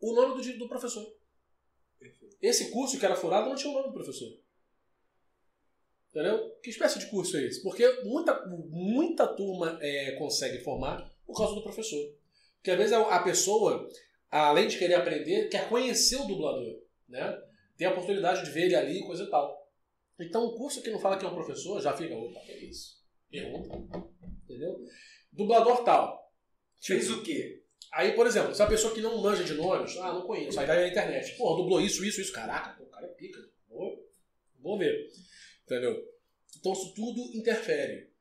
O 0.00 0.14
nome 0.14 0.42
do, 0.42 0.58
do 0.58 0.68
professor. 0.68 1.06
Esse 2.40 2.70
curso 2.70 2.98
que 2.98 3.04
era 3.04 3.16
furado 3.16 3.48
não 3.48 3.56
tinha 3.56 3.70
o 3.70 3.74
nome 3.74 3.88
do 3.88 3.94
professor. 3.94 4.38
Entendeu? 6.10 6.58
Que 6.62 6.70
espécie 6.70 6.98
de 6.98 7.06
curso 7.06 7.36
é 7.36 7.44
esse? 7.44 7.62
Porque 7.62 7.86
muita, 8.02 8.46
muita 8.46 9.26
turma 9.28 9.78
é, 9.80 10.12
consegue 10.12 10.58
formar 10.58 11.10
por 11.24 11.36
causa 11.36 11.54
do 11.54 11.62
professor. 11.62 12.12
Porque 12.56 12.70
às 12.70 12.76
vezes 12.76 12.92
a 12.92 13.00
a 13.14 13.22
pessoa, 13.22 13.88
além 14.30 14.68
de 14.68 14.78
querer 14.78 14.94
aprender, 14.94 15.48
quer 15.48 15.68
conhecer 15.68 16.16
o 16.16 16.26
dublador. 16.26 16.82
Né? 17.08 17.42
Tem 17.80 17.88
a 17.88 17.92
oportunidade 17.92 18.44
de 18.44 18.50
ver 18.50 18.66
ele 18.66 18.74
ali, 18.74 19.00
coisa 19.00 19.24
e 19.24 19.30
tal. 19.30 19.58
Então 20.20 20.44
o 20.44 20.54
curso 20.54 20.82
que 20.82 20.90
não 20.90 20.98
fala 20.98 21.16
que 21.16 21.24
é 21.24 21.28
um 21.28 21.34
professor 21.34 21.80
já 21.80 21.96
fica, 21.96 22.14
opa, 22.14 22.38
que 22.40 22.52
é 22.52 22.58
isso? 22.58 23.02
Pergunta. 23.30 23.74
Entendeu? 24.44 24.84
Dublador 25.32 25.82
tal. 25.82 26.30
Fez 26.78 27.10
o 27.10 27.22
quê? 27.22 27.64
Aí, 27.90 28.12
por 28.12 28.26
exemplo, 28.26 28.54
se 28.54 28.62
a 28.62 28.66
pessoa 28.66 28.92
que 28.92 29.00
não 29.00 29.22
manja 29.22 29.42
de 29.42 29.54
nomes, 29.54 29.96
ah, 29.96 30.12
não 30.12 30.26
conheço, 30.26 30.60
aí 30.60 30.66
vai 30.66 30.78
na 30.78 30.88
internet. 30.88 31.34
Pô, 31.38 31.56
dublou 31.56 31.80
isso, 31.80 32.04
isso, 32.04 32.20
isso. 32.20 32.34
Caraca, 32.34 32.76
pô, 32.76 32.84
o 32.84 32.90
cara 32.90 33.06
é 33.06 33.14
pica. 33.14 33.40
Vou, 33.66 34.06
vou 34.58 34.78
ver. 34.78 35.08
Entendeu? 35.64 36.06
Então 36.58 36.74
isso 36.74 36.92
tudo 36.92 37.34
interfere. 37.34 38.12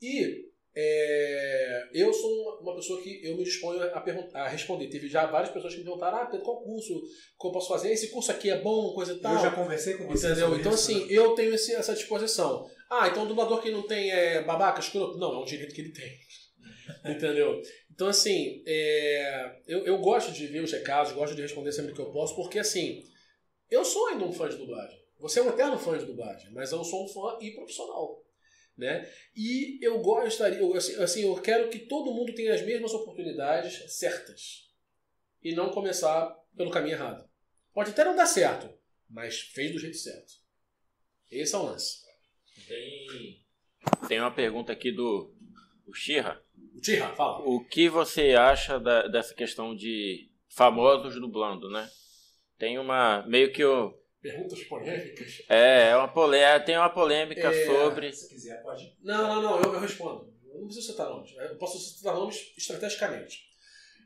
E 0.00 0.48
é, 0.74 1.88
eu 1.92 2.12
sou 2.12 2.58
uma- 2.60 2.74
pessoa 2.76 3.02
que 3.02 3.20
eu 3.24 3.36
me 3.36 3.44
disponho 3.44 3.82
a, 3.82 4.00
pergun- 4.00 4.28
a 4.34 4.46
responder. 4.48 4.88
Teve 4.88 5.08
já 5.08 5.26
várias 5.26 5.50
pessoas 5.50 5.72
que 5.74 5.80
me 5.80 5.84
perguntaram, 5.86 6.18
ah, 6.18 6.26
Pedro, 6.26 6.44
qual 6.44 6.62
curso 6.62 7.00
que 7.40 7.46
eu 7.46 7.50
posso 7.52 7.68
fazer? 7.68 7.90
Esse 7.92 8.08
curso 8.10 8.30
aqui 8.30 8.50
é 8.50 8.60
bom, 8.60 8.92
coisa 8.94 9.12
e 9.14 9.18
tal. 9.20 9.34
Eu 9.34 9.40
já 9.42 9.50
conversei 9.50 9.94
com 9.96 10.06
você 10.06 10.28
Entendeu? 10.28 10.56
Então, 10.56 10.72
isso, 10.72 10.92
assim, 10.92 11.00
né? 11.06 11.12
eu 11.12 11.34
tenho 11.34 11.54
esse- 11.54 11.74
essa 11.74 11.94
disposição. 11.94 12.68
Ah, 12.90 13.08
então 13.08 13.24
o 13.24 13.26
dublador 13.26 13.60
que 13.60 13.70
não 13.70 13.82
tem 13.86 14.10
é 14.10 14.42
babaca, 14.42 14.80
escroto? 14.80 15.18
Não, 15.18 15.32
é 15.34 15.38
um 15.40 15.44
direito 15.44 15.74
que 15.74 15.80
ele 15.80 15.92
tem. 15.92 16.10
Entendeu? 17.04 17.60
Então, 17.92 18.06
assim, 18.08 18.62
é, 18.66 19.56
eu, 19.66 19.84
eu 19.84 19.98
gosto 19.98 20.32
de 20.32 20.46
ver 20.46 20.62
os 20.62 20.72
recados, 20.72 21.12
gosto 21.12 21.34
de 21.34 21.42
responder 21.42 21.72
sempre 21.72 21.92
que 21.92 22.00
eu 22.00 22.10
posso, 22.12 22.34
porque, 22.36 22.58
assim, 22.58 23.02
eu 23.70 23.84
sou 23.84 24.06
ainda 24.08 24.24
um 24.24 24.32
fã 24.32 24.48
de 24.48 24.56
dublagem. 24.56 24.96
Você 25.18 25.40
é 25.40 25.42
um 25.42 25.48
eterno 25.48 25.76
fã 25.78 25.98
de 25.98 26.04
dublagem, 26.06 26.50
mas 26.52 26.70
eu 26.70 26.82
sou 26.84 27.04
um 27.04 27.08
fã 27.08 27.36
e 27.40 27.50
profissional. 27.50 28.22
Né? 28.78 29.12
E 29.34 29.84
eu 29.84 29.98
gostaria, 30.00 30.60
eu, 30.60 30.72
assim, 30.72 30.94
assim, 31.02 31.22
eu 31.22 31.34
quero 31.42 31.68
que 31.68 31.80
todo 31.80 32.12
mundo 32.14 32.32
tenha 32.32 32.54
as 32.54 32.64
mesmas 32.64 32.94
oportunidades 32.94 33.92
certas. 33.98 34.68
E 35.42 35.52
não 35.52 35.70
começar 35.70 36.26
pelo 36.56 36.70
caminho 36.70 36.94
errado. 36.94 37.28
Pode 37.74 37.90
até 37.90 38.04
não 38.04 38.14
dar 38.14 38.26
certo, 38.26 38.72
mas 39.10 39.40
fez 39.40 39.72
do 39.72 39.80
jeito 39.80 39.96
certo. 39.96 40.32
Esse 41.28 41.56
é 41.56 41.58
o 41.58 41.64
lance. 41.64 41.98
Tem, 42.68 43.44
tem 44.06 44.20
uma 44.20 44.30
pergunta 44.30 44.72
aqui 44.72 44.92
do 44.92 45.34
o 45.84 45.92
Shira. 45.92 46.40
O 46.76 46.80
Tira, 46.80 47.08
fala. 47.16 47.44
O 47.48 47.64
que 47.64 47.88
você 47.88 48.34
acha 48.34 48.78
da- 48.78 49.08
dessa 49.08 49.34
questão 49.34 49.74
de 49.74 50.30
famosos 50.48 51.20
dublando, 51.20 51.68
né? 51.70 51.90
Tem 52.58 52.78
uma. 52.78 53.24
Meio 53.26 53.52
que 53.52 53.64
o. 53.64 53.98
Perguntas 54.32 54.64
polêmicas. 54.64 55.42
É, 55.48 55.88
é 55.90 55.96
uma 55.96 56.08
polêmica, 56.08 56.60
tem 56.64 56.76
uma 56.76 56.90
polêmica 56.90 57.48
É. 57.52 57.66
sobre. 57.66 58.12
Se 58.12 58.28
quiser, 58.28 58.62
pode. 58.62 58.96
Não, 59.02 59.26
não, 59.26 59.42
não, 59.42 59.60
eu, 59.62 59.74
eu 59.74 59.80
respondo. 59.80 60.32
Eu 60.52 60.60
não 60.60 60.66
preciso 60.66 60.88
citar 60.92 61.08
nomes. 61.08 61.30
Eu 61.36 61.56
posso 61.56 61.78
citar 61.78 62.14
nomes 62.14 62.52
estrategicamente. 62.56 63.46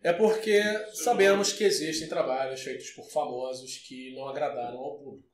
É 0.03 0.13
porque 0.13 0.61
sabemos 0.95 1.53
que 1.53 1.63
existem 1.65 2.09
trabalhos 2.09 2.61
feitos 2.61 2.91
por 2.91 3.09
famosos 3.11 3.79
que 3.87 4.13
não 4.15 4.27
agradaram 4.29 4.77
ao 4.79 4.99
público. 4.99 5.29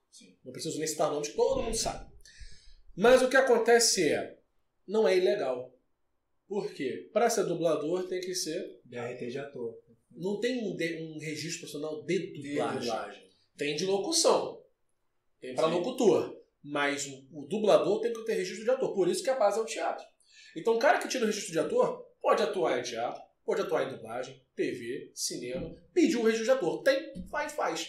Não 0.45 0.53
preciso 0.53 0.79
nem 0.79 0.87
citar 0.87 1.11
nomes, 1.11 1.29
todo 1.35 1.63
mundo 1.63 1.77
sabe. 1.77 2.07
Mas 2.97 3.23
o 3.23 3.29
que 3.29 3.37
acontece 3.37 4.09
é, 4.13 4.37
não 4.87 5.07
é 5.09 5.17
ilegal. 5.17 5.73
Por 6.47 6.73
quê? 6.73 7.09
Para 7.13 7.31
ser 7.31 7.45
dublador 7.45 8.07
tem 8.09 8.21
que 8.21 8.35
ser. 8.35 8.81
DRT 8.85 9.29
de 9.31 9.39
ator. 9.39 9.75
Não 10.11 10.41
tem 10.41 10.59
um, 10.65 10.75
de- 10.75 10.97
um 11.03 11.19
registro 11.19 11.61
profissional 11.61 12.03
de 12.05 12.19
De 12.33 12.49
dublagem. 12.51 12.81
dublagem. 12.81 13.29
Tem 13.57 13.77
de 13.77 13.85
locução. 13.87 14.58
Tem 15.41 15.55
para 15.55 15.67
locutor. 15.67 16.37
Mas 16.63 17.07
o, 17.07 17.27
o 17.33 17.47
dublador 17.47 18.01
tem 18.01 18.13
que 18.13 18.25
ter 18.25 18.35
registro 18.35 18.65
de 18.65 18.71
ator. 18.71 18.95
Por 18.95 19.09
isso 19.09 19.23
que 19.23 19.31
a 19.31 19.39
base 19.39 19.59
é 19.59 19.63
o 19.63 19.67
teatro. 19.67 20.05
Então 20.57 20.75
o 20.75 20.79
cara 20.79 20.99
que 20.99 21.09
tira 21.09 21.25
o 21.25 21.27
registro 21.27 21.53
de 21.53 21.59
ator 21.59 22.05
pode 22.21 22.43
atuar 22.43 22.79
em 22.79 22.83
teatro, 22.83 23.23
pode 23.45 23.63
atuar 23.63 23.85
em 23.85 23.95
dublagem, 23.95 24.43
TV, 24.55 25.11
cinema, 25.15 25.75
pedir 25.95 26.17
um 26.17 26.23
registro 26.23 26.45
de 26.45 26.51
ator. 26.51 26.83
Tem, 26.83 27.27
faz, 27.31 27.53
faz. 27.53 27.89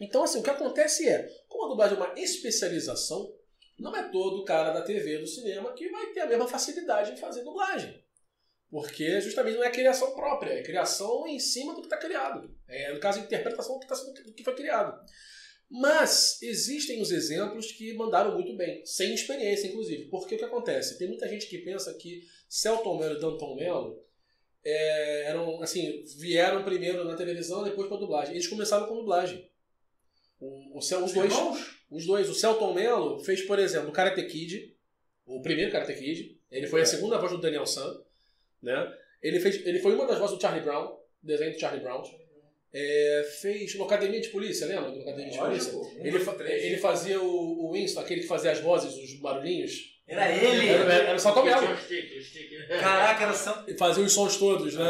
Então 0.00 0.22
assim, 0.22 0.40
o 0.40 0.42
que 0.42 0.50
acontece 0.50 1.08
é, 1.08 1.28
como 1.48 1.66
a 1.66 1.68
dublagem 1.68 1.96
é 1.96 2.00
uma 2.00 2.18
especialização, 2.18 3.32
não 3.78 3.94
é 3.94 4.10
todo 4.10 4.44
cara 4.44 4.72
da 4.72 4.82
TV, 4.82 5.18
do 5.18 5.26
cinema, 5.26 5.72
que 5.72 5.88
vai 5.88 6.06
ter 6.12 6.20
a 6.20 6.26
mesma 6.26 6.48
facilidade 6.48 7.12
em 7.12 7.16
fazer 7.16 7.44
dublagem. 7.44 8.02
Porque 8.70 9.20
justamente 9.20 9.56
não 9.56 9.64
é 9.64 9.70
criação 9.70 10.14
própria, 10.14 10.52
é 10.52 10.62
criação 10.62 11.26
em 11.26 11.38
cima 11.38 11.74
do 11.74 11.80
que 11.80 11.86
está 11.86 11.96
criado. 11.96 12.54
É, 12.66 12.92
no 12.92 13.00
caso, 13.00 13.20
interpretação 13.20 13.76
do 13.76 13.80
que, 13.80 13.86
tá 13.86 13.94
do 13.94 14.34
que 14.34 14.44
foi 14.44 14.54
criado. 14.54 15.00
Mas 15.70 16.40
existem 16.42 17.00
os 17.00 17.10
exemplos 17.10 17.70
que 17.72 17.92
mandaram 17.92 18.34
muito 18.34 18.56
bem, 18.56 18.84
sem 18.86 19.12
experiência, 19.12 19.66
inclusive. 19.68 20.06
Porque 20.06 20.34
o 20.34 20.38
que 20.38 20.44
acontece? 20.44 20.98
Tem 20.98 21.08
muita 21.08 21.28
gente 21.28 21.46
que 21.46 21.58
pensa 21.58 21.92
que 21.94 22.22
Celton 22.48 22.98
Mello 22.98 23.16
e 23.16 23.20
Danton 23.20 23.54
Mello 23.54 24.02
é, 24.64 25.24
eram, 25.26 25.62
assim, 25.62 26.02
vieram 26.18 26.64
primeiro 26.64 27.04
na 27.04 27.16
televisão, 27.16 27.62
depois 27.62 27.86
para 27.86 27.98
dublagem. 27.98 28.34
Eles 28.34 28.46
começaram 28.46 28.86
com 28.86 28.96
dublagem. 28.96 29.46
O, 30.40 30.78
o, 30.78 30.80
Cel- 30.80 31.04
os 31.04 31.12
dois, 31.12 31.32
os 31.90 32.06
dois. 32.06 32.30
O 32.30 32.34
Celton 32.34 32.72
Mello 32.72 33.18
fez, 33.20 33.42
por 33.42 33.58
exemplo, 33.58 33.90
o 33.90 33.92
Karate 33.92 34.24
Kid, 34.26 34.74
o 35.26 35.42
primeiro 35.42 35.70
Karate 35.70 35.94
Kid. 35.94 36.40
Ele 36.50 36.66
foi 36.66 36.80
a 36.80 36.86
segunda 36.86 37.18
voz 37.18 37.30
do 37.32 37.40
Daniel 37.40 37.66
San, 37.66 38.00
né? 38.62 38.90
Ele, 39.22 39.38
fez, 39.38 39.66
ele 39.66 39.80
foi 39.80 39.94
uma 39.94 40.06
das 40.06 40.18
vozes 40.18 40.36
do 40.36 40.40
Charlie 40.40 40.62
Brown, 40.64 40.96
desenho 41.22 41.52
do 41.52 41.60
Charlie 41.60 41.82
Brown. 41.82 42.02
É, 42.72 43.30
fez 43.40 43.74
no 43.76 43.84
Academia 43.84 44.20
de 44.20 44.28
Polícia, 44.28 44.66
lembra 44.66 44.90
do 44.90 45.00
Academia 45.00 45.30
de 45.30 45.38
Polícia? 45.38 45.72
Um, 45.74 46.04
Ele, 46.06 46.18
fa- 46.20 46.34
três. 46.34 46.62
ele 46.64 46.76
fazia 46.76 47.18
o, 47.20 47.66
o 47.66 47.72
Winston, 47.72 48.00
aquele 48.00 48.20
que 48.20 48.26
fazia 48.26 48.50
as 48.52 48.60
vozes, 48.60 48.94
os 48.94 49.18
barulhinhos. 49.20 49.72
Era 50.06 50.30
ele! 50.30 50.68
Era, 50.68 50.84
era, 50.92 51.04
era 51.04 51.16
o 51.16 51.18
Celton 51.18 51.44
Mello. 51.44 51.66
Caraca, 52.80 53.22
era 53.24 53.32
São. 53.32 53.64
Ele 53.66 53.76
fazia 53.76 54.04
os 54.04 54.12
sons 54.12 54.36
todos, 54.36 54.74
né? 54.74 54.84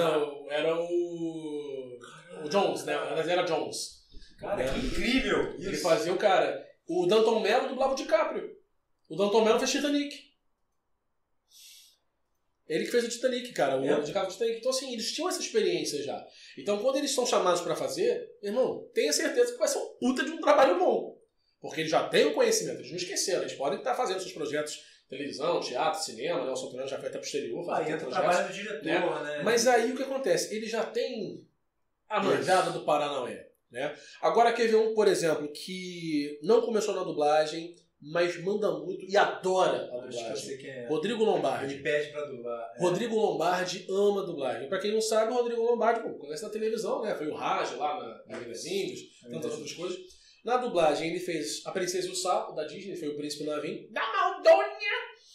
Era 0.50 0.74
o. 0.80 1.98
O 2.44 2.48
Jones, 2.48 2.84
né? 2.84 2.92
Era 2.94 3.32
era 3.32 3.42
Jones. 3.42 3.98
Cara, 4.40 4.62
É. 4.62 4.68
que 4.72 4.78
incrível! 4.86 5.54
Ele 5.58 5.72
Isso. 5.72 5.82
fazia 5.82 6.12
o 6.12 6.16
cara. 6.16 6.64
O 6.86 7.06
Danton 7.06 7.40
Mello 7.40 7.68
dublava 7.68 7.92
o 7.92 7.96
DiCaprio. 7.96 8.48
O 9.08 9.16
Danton 9.16 9.44
Mello 9.44 9.58
fez 9.58 9.70
Titanic. 9.72 10.14
Ele 12.68 12.84
que 12.84 12.90
fez 12.90 13.04
o 13.04 13.08
Titanic, 13.08 13.52
cara. 13.52 13.78
O 13.80 13.84
É. 13.84 14.00
DiCaprio 14.00 14.32
Titanic. 14.32 14.58
Então, 14.58 14.70
assim, 14.70 14.92
eles 14.92 15.12
tinham 15.12 15.28
essa 15.28 15.40
experiência 15.40 16.02
já. 16.02 16.26
Então, 16.56 16.78
quando 16.78 16.96
eles 16.96 17.12
são 17.12 17.24
chamados 17.26 17.62
pra 17.62 17.74
fazer, 17.74 18.28
irmão, 18.42 18.86
tenha 18.92 19.12
certeza 19.12 19.52
que 19.52 19.58
vai 19.58 19.68
ser 19.68 19.78
um 19.78 19.86
puta 19.98 20.24
de 20.24 20.30
um 20.30 20.40
trabalho 20.40 20.78
bom. 20.78 21.18
Porque 21.60 21.80
eles 21.80 21.90
já 21.90 22.06
têm 22.08 22.26
o 22.26 22.34
conhecimento, 22.34 22.80
eles 22.80 22.90
não 22.90 22.98
esqueceram. 22.98 23.42
Eles 23.42 23.54
podem 23.54 23.78
estar 23.78 23.94
fazendo 23.94 24.20
seus 24.20 24.32
projetos 24.32 24.80
televisão, 25.08 25.58
teatro, 25.60 26.00
cinema, 26.02 26.44
né? 26.44 26.50
O 26.50 26.56
Soltano 26.56 26.86
já 26.86 26.98
foi 26.98 27.08
até 27.08 27.18
posterior, 27.18 27.68
Aí 27.72 27.90
entra 27.92 28.06
o 28.06 28.10
trabalho 28.10 28.48
do 28.48 28.52
diretor, 28.52 29.24
né? 29.24 29.42
Mas 29.42 29.66
aí 29.66 29.90
o 29.90 29.96
que 29.96 30.02
acontece? 30.02 30.54
Ele 30.54 30.66
já 30.66 30.84
tem 30.84 31.48
a 32.08 32.22
manjada 32.22 32.70
do 32.70 32.84
Paranauê. 32.84 33.48
Né? 33.70 33.94
Agora 34.22 34.52
quer 34.52 34.66
ver 34.66 34.76
um, 34.76 34.94
por 34.94 35.06
exemplo, 35.08 35.50
que 35.52 36.38
não 36.42 36.62
começou 36.62 36.94
na 36.94 37.04
dublagem, 37.04 37.76
mas 38.00 38.40
manda 38.42 38.70
muito 38.78 39.04
e 39.04 39.16
adora 39.16 39.76
a 39.78 39.82
Acho 39.82 39.90
que 39.90 39.94
eu 39.96 40.00
dublagem. 40.10 40.36
sei 40.36 40.56
quem 40.58 40.70
é. 40.70 40.86
Rodrigo 40.88 41.24
Lombardi. 41.24 41.74
Ele 41.74 41.82
pede 41.82 42.12
pra 42.12 42.24
dublar. 42.26 42.72
É. 42.76 42.80
Rodrigo 42.80 43.16
Lombardi 43.16 43.86
ama 43.90 44.24
dublagem. 44.24 44.68
Pra 44.68 44.78
quem 44.78 44.92
não 44.92 45.00
sabe, 45.00 45.32
o 45.32 45.36
Rodrigo 45.36 45.62
Lombardi, 45.62 46.02
pô, 46.02 46.10
conhece 46.18 46.42
na 46.42 46.50
televisão, 46.50 47.02
né? 47.02 47.14
Foi 47.14 47.26
o 47.28 47.34
Raj 47.34 47.74
lá 47.76 48.22
na, 48.26 48.38
Minas 48.38 48.64
Índios, 48.64 49.00
tantas 49.30 49.52
outras 49.52 49.72
coisas. 49.72 49.98
Na 50.44 50.56
dublagem, 50.58 51.10
ele 51.10 51.18
fez 51.20 51.66
A 51.66 51.72
Princesa 51.72 52.06
e 52.08 52.10
o 52.10 52.14
Sapo, 52.14 52.54
da 52.54 52.64
Disney, 52.64 52.96
foi 52.96 53.08
o 53.08 53.16
Príncipe 53.16 53.44
Navim. 53.44 53.88
Da 53.90 54.00
Maldônia! 54.12 54.88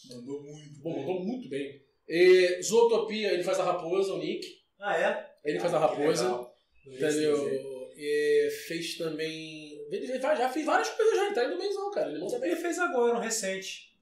Mandou 0.09 0.41
muito. 0.41 0.81
Bom, 0.81 0.99
mandou 0.99 1.19
muito 1.23 1.49
bem. 1.49 1.81
E, 2.07 2.61
Zootopia, 2.61 3.33
ele 3.33 3.43
faz 3.43 3.59
a 3.59 3.63
raposa, 3.63 4.13
o 4.13 4.17
Nick. 4.17 4.45
Ah, 4.79 4.97
é? 4.97 5.29
Ele 5.45 5.59
faz 5.59 5.73
a 5.73 5.77
Ah, 5.85 5.89
que 5.89 6.01
raposa. 6.01 6.47
Entendeu? 6.87 7.89
E 7.95 8.49
fez 8.67 8.97
também. 8.97 9.62
Ele 9.97 10.19
faz- 10.19 10.39
já 10.39 10.49
fez 10.49 10.65
várias 10.65 10.89
coisas 10.89 11.15
já, 11.15 11.25
ele 11.25 11.35
tá 11.35 11.45
indo 11.45 11.57
benzão, 11.57 11.91
cara. 11.91 12.09
Ele 12.09 12.19
bem. 12.39 12.51
Ele 12.51 12.59
fez 12.59 12.79
agora, 12.79 13.15
um 13.15 13.19
recente. 13.19 13.93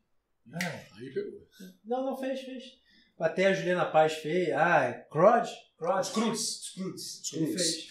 Aí 0.98 1.10
pegou. 1.14 1.48
Não, 1.86 2.06
não 2.06 2.18
fez, 2.18 2.42
fez. 2.42 2.64
Até 3.20 3.48
a 3.48 3.54
Juliana 3.54 3.86
Paz 3.86 4.14
fez. 4.14 4.50
Ah, 4.54 4.86
é 4.86 4.94
Crod? 5.12 5.48
Crod? 5.78 6.06
Scrooge. 6.08 6.38
Scrooge. 6.42 6.98
Scrooge. 7.00 7.46
Ele 7.46 7.58
fez. 7.58 7.88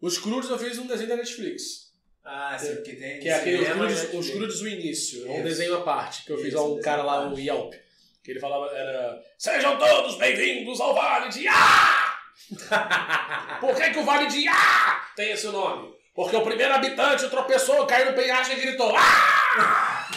Os 0.00 0.14
Scrooge 0.14 0.50
eu 0.50 0.58
fiz 0.58 0.78
um 0.78 0.86
desenho 0.86 1.08
da 1.08 1.16
Netflix. 1.16 1.92
Ah, 2.22 2.56
sim, 2.58 2.74
porque 2.76 2.94
tem. 2.94 3.20
Que 3.20 3.28
é 3.28 3.34
aquele 3.34 3.58
Os 3.58 4.00
Scrooge, 4.00 4.38
né, 4.38 4.46
do 4.46 4.68
início. 4.68 5.26
É 5.26 5.30
um 5.40 5.42
desenho 5.42 5.76
à 5.76 5.82
parte. 5.82 6.24
Que 6.24 6.32
eu 6.32 6.38
fiz 6.38 6.54
a 6.54 6.62
um 6.62 6.80
cara 6.80 7.02
lá, 7.02 7.32
o. 7.32 7.38
Yelp. 7.38 7.74
Que 8.22 8.30
ele 8.30 8.40
falava, 8.40 8.74
era. 8.74 9.22
Sejam 9.38 9.78
todos 9.78 10.16
bem-vindos 10.16 10.80
ao 10.80 10.94
Vale 10.94 11.30
de 11.30 11.46
Ah! 11.48 12.10
Por 13.60 13.76
que, 13.76 13.90
que 13.90 13.98
o 13.98 14.04
Vale 14.04 14.26
de 14.26 14.46
Ah 14.48 15.12
tem 15.14 15.32
esse 15.32 15.46
nome? 15.48 15.93
Porque 16.14 16.36
o 16.36 16.42
primeiro 16.42 16.72
habitante 16.72 17.28
tropeçou, 17.28 17.86
caiu 17.86 18.10
no 18.10 18.16
penhasco 18.16 18.54
e 18.54 18.60
gritou 18.60 18.94
Ah! 18.96 20.08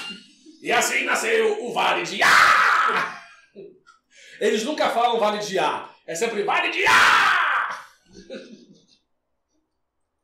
E 0.61 0.71
assim 0.71 1.03
nasceu 1.05 1.65
o 1.65 1.73
Vale 1.73 2.03
de 2.03 2.21
Ah! 2.21 3.23
Eles 4.39 4.63
nunca 4.63 4.89
falam 4.89 5.19
Vale 5.19 5.39
de 5.39 5.57
A. 5.57 5.89
É 6.05 6.13
sempre 6.13 6.43
Vale 6.43 6.69
de 6.69 6.85
A! 6.85 7.83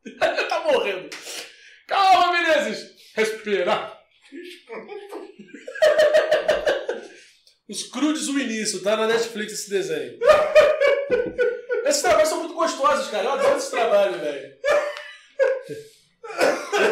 tá 0.48 0.60
morrendo. 0.60 1.10
Calma, 1.88 2.32
Menezes. 2.34 2.94
Respira. 3.16 3.98
Os 7.68 7.84
Crudes 7.84 8.28
o 8.28 8.38
início, 8.38 8.84
tá 8.84 8.96
na 8.96 9.08
Netflix 9.08 9.54
esse 9.54 9.70
desenho. 9.70 10.20
Esses 11.86 12.02
trabalhos 12.02 12.30
são 12.30 12.40
muito 12.40 12.54
gostosos, 12.54 13.10
cara. 13.10 13.24
Eu 13.26 13.32
adoro 13.32 13.58
esse 13.58 13.72
trabalho, 13.72 14.20
velho. 14.20 14.54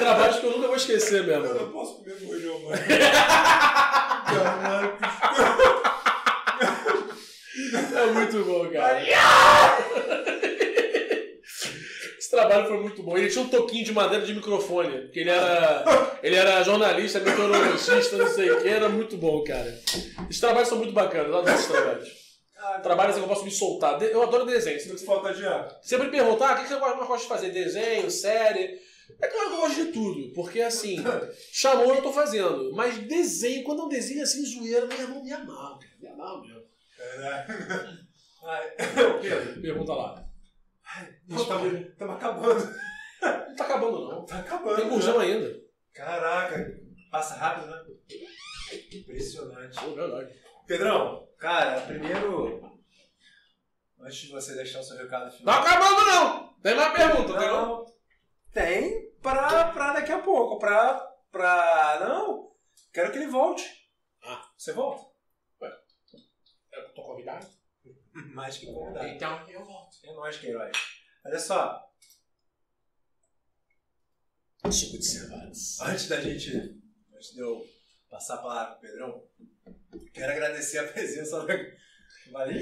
São 0.01 0.09
trabalhos 0.09 0.39
que 0.39 0.45
eu 0.47 0.51
nunca 0.51 0.67
vou 0.67 0.75
esquecer 0.75 1.23
mesmo. 1.23 1.45
Eu 1.45 1.53
não 1.61 1.71
posso 1.71 1.97
comer 1.97 2.15
bojão, 2.21 2.59
mano. 2.61 2.81
É 7.93 8.05
muito 8.07 8.43
bom, 8.43 8.67
cara. 8.71 9.03
Esse 12.17 12.31
trabalho 12.31 12.67
foi 12.67 12.77
muito 12.79 13.03
bom. 13.03 13.15
Ele 13.17 13.29
tinha 13.29 13.43
um 13.43 13.49
toquinho 13.49 13.85
de 13.85 13.91
madeira 13.91 14.25
de 14.25 14.33
microfone, 14.33 15.01
porque 15.01 15.19
ele 15.19 15.29
era, 15.29 16.17
ele 16.23 16.35
era 16.35 16.63
jornalista, 16.63 17.19
meteorologista, 17.19 18.17
não 18.17 18.27
sei 18.27 18.49
o 18.51 18.61
que. 18.61 18.67
Era 18.67 18.89
muito 18.89 19.17
bom, 19.17 19.43
cara. 19.43 19.77
Esses 20.29 20.39
trabalhos 20.39 20.69
são 20.69 20.77
muito 20.79 20.93
bacanas. 20.93 21.27
Eu 21.27 21.37
adoro 21.37 21.55
esses 21.55 21.67
trabalhos. 21.67 22.09
Trabalhos 22.81 23.15
que 23.15 23.21
eu 23.21 23.27
posso 23.27 23.43
me 23.43 23.51
soltar. 23.51 24.01
Eu 24.01 24.23
adoro 24.23 24.45
desenho. 24.45 24.79
Você 24.79 25.05
Falta 25.05 25.31
de 25.33 25.45
ar. 25.45 25.67
sempre 25.83 26.05
me 26.07 26.11
pergunta, 26.11 26.45
ah, 26.45 26.53
o 26.53 26.55
que 26.63 26.67
você 26.67 26.79
mais 26.79 26.95
gosta 26.97 27.17
de 27.17 27.27
fazer? 27.27 27.49
Desenho, 27.49 28.09
série? 28.09 28.79
É 29.21 29.27
claro 29.27 29.49
que 29.49 29.55
eu 29.55 29.59
gosto 29.61 29.85
de 29.85 29.91
tudo, 29.91 30.33
porque 30.33 30.61
assim, 30.61 30.97
chamou 31.51 31.95
eu 31.95 32.01
tô 32.01 32.13
fazendo. 32.13 32.71
Mas 32.73 32.97
desenho, 32.99 33.63
quando 33.63 33.81
é 33.81 33.85
um 33.85 33.89
desenho 33.89 34.21
assim, 34.23 34.45
zoeira, 34.45 34.85
meu 34.85 34.97
irmão, 34.99 35.23
me 35.23 35.31
cara. 35.31 35.79
Me 35.99 36.07
amarro 36.07 36.41
mesmo. 36.41 36.61
Pedro, 38.41 39.61
Pergunta 39.61 39.93
lá. 39.93 40.25
estamos 41.29 42.15
acabando. 42.15 42.75
Não 43.21 43.55
tá 43.55 43.63
acabando, 43.65 44.01
não. 44.09 44.25
Tá 44.25 44.39
acabando. 44.39 44.75
Tem 44.75 44.85
né? 44.85 44.89
gordão 44.91 45.19
ainda. 45.19 45.61
Caraca, 45.93 46.79
passa 47.11 47.35
rápido, 47.35 47.67
né? 47.67 47.83
Impressionante. 48.93 49.79
Pô, 49.79 49.93
verdade. 49.93 50.33
Pedrão, 50.65 51.27
cara, 51.37 51.81
primeiro. 51.81 52.61
Antes 53.99 54.17
de 54.21 54.31
você 54.31 54.55
deixar 54.55 54.79
o 54.79 54.83
seu 54.83 54.97
recado 54.97 55.25
Tá 55.25 55.31
final. 55.31 55.61
acabando, 55.61 56.05
não! 56.05 56.53
Tem 56.63 56.75
mais 56.75 56.93
pergunta, 56.93 57.33
não? 57.33 57.67
Não, 57.67 57.85
tem 58.53 59.11
pra, 59.21 59.71
pra 59.71 59.93
daqui 59.93 60.11
a 60.11 60.21
pouco. 60.21 60.59
Pra. 60.59 60.99
pra. 61.31 61.99
Não. 62.01 62.51
Quero 62.93 63.11
que 63.11 63.17
ele 63.17 63.27
volte. 63.27 63.63
Ah. 64.23 64.49
Você 64.57 64.73
volta? 64.73 65.09
Eu 66.73 66.93
tô 66.93 67.03
convidado? 67.03 67.47
Mais 68.33 68.57
que 68.57 68.65
convidado. 68.65 69.07
Então, 69.07 69.49
eu 69.49 69.63
volto. 69.65 69.97
É 70.03 70.13
nóis, 70.13 70.37
Queiroz. 70.37 70.71
Olha 71.25 71.39
só, 71.39 71.91
Chico 74.71 74.97
de 74.97 75.05
Cervantes. 75.05 75.79
antes 75.81 76.07
da 76.07 76.21
gente. 76.21 76.55
Antes 77.13 77.33
de 77.33 77.39
eu 77.39 77.65
passar 78.09 78.35
a 78.35 78.41
palavra 78.41 78.75
pro 78.75 78.89
Pedrão, 78.89 79.23
quero 80.13 80.31
agradecer 80.31 80.77
a 80.77 80.87
presença 80.87 81.45
da. 81.45 81.53
Valeu! 82.31 82.61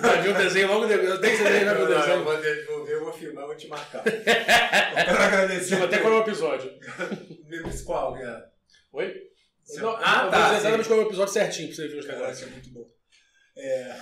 Vai 0.00 0.22
ver 0.22 0.28
o 0.30 0.34
desenho 0.38 0.68
logo 0.68 0.86
depois. 0.86 1.10
Eu 1.10 1.20
tenho 1.20 1.36
que 1.36 1.42
você 1.42 1.50
vai 1.50 1.64
ver 1.64 1.76
o 1.76 1.80
Eu 1.80 1.86
desenho. 1.98 2.24
vou, 2.24 2.38
ver, 2.38 2.66
vou 2.66 2.84
ver, 2.84 2.92
eu 2.94 3.04
vou 3.04 3.12
filmar, 3.12 3.42
eu 3.44 3.48
vou 3.48 3.56
te 3.56 3.68
marcar. 3.68 4.02
Eu 4.06 5.04
quero 5.04 5.22
agradecer. 5.22 5.82
Até 5.82 5.98
qual 5.98 6.12
é 6.14 6.16
o 6.16 6.20
episódio? 6.22 6.70
Qual, 7.84 8.14
cara? 8.14 8.44
Oi? 8.92 9.14
Seu- 9.64 9.82
Não, 9.82 9.96
Ah, 9.96 10.24
eu 10.26 10.30
tá, 10.30 10.48
vou 10.48 10.56
exatamente 10.58 10.88
qual 10.88 11.00
é 11.00 11.04
o 11.04 11.06
episódio 11.06 11.32
certinho 11.32 11.68
pra 11.68 11.76
você 11.76 11.88
ver 11.88 11.98
os 11.98 12.06
Cara, 12.06 12.18
negócios. 12.18 12.38
isso 12.40 12.48
é 12.48 12.52
muito 12.52 12.70
bom. 12.70 12.86
É, 13.56 13.96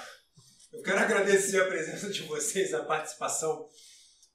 eu 0.73 0.83
quero 0.83 0.99
agradecer 0.99 1.61
a 1.61 1.67
presença 1.67 2.09
de 2.11 2.23
vocês, 2.23 2.75
a 2.75 2.83
participação. 2.85 3.67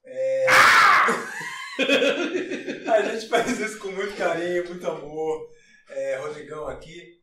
É, 0.06 0.46
a 2.90 3.02
gente 3.02 3.28
faz 3.28 3.60
isso 3.60 3.78
com 3.80 3.90
muito 3.92 4.16
carinho, 4.16 4.66
muito 4.68 4.88
amor. 4.88 5.50
É, 5.90 6.18
Rodrigão 6.18 6.68
aqui, 6.68 7.17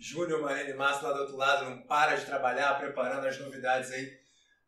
Júnior 0.00 0.40
Marlene 0.40 0.72
Massa 0.72 1.06
lá 1.08 1.12
do 1.12 1.20
outro 1.20 1.36
lado, 1.36 1.68
não 1.68 1.82
para 1.82 2.16
de 2.16 2.24
trabalhar, 2.24 2.78
preparando 2.78 3.26
as 3.26 3.38
novidades 3.38 3.90
aí 3.92 4.10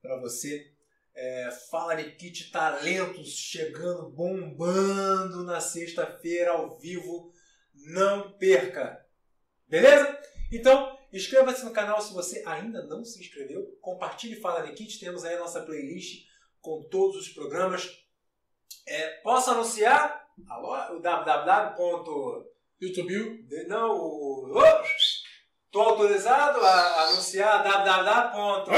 para 0.02 0.20
você. 0.20 0.70
É, 1.14 1.50
Fala 1.70 1.94
Nikit 1.94 2.50
Talentos 2.50 3.28
chegando, 3.30 4.10
bombando 4.10 5.42
na 5.44 5.59
sexta-feira 5.60 6.52
ao 6.52 6.78
vivo. 6.78 7.32
Não 7.74 8.32
perca! 8.32 9.04
Beleza? 9.66 10.18
Então, 10.52 10.98
inscreva-se 11.12 11.64
no 11.64 11.70
canal 11.72 12.00
se 12.02 12.12
você 12.12 12.42
ainda 12.46 12.82
não 12.86 13.02
se 13.04 13.18
inscreveu. 13.18 13.76
Compartilhe 13.80 14.36
Fala 14.40 14.62
Nikit, 14.66 15.00
temos 15.00 15.24
aí 15.24 15.34
a 15.36 15.38
nossa 15.40 15.62
playlist 15.62 16.26
com 16.60 16.82
todos 16.90 17.16
os 17.16 17.28
programas. 17.30 17.90
É, 18.86 19.09
posso 19.22 19.50
anunciar? 19.50 20.28
Alô? 20.46 20.96
O 20.96 21.00
www. 21.00 22.52
YouTube. 22.80 23.42
de- 23.44 23.64
Não, 23.64 23.96
o. 23.96 24.52
Estou 25.73 25.89
autorizado 25.89 26.61
a 26.61 27.05
anunciar 27.05 27.65
www. 27.65 28.70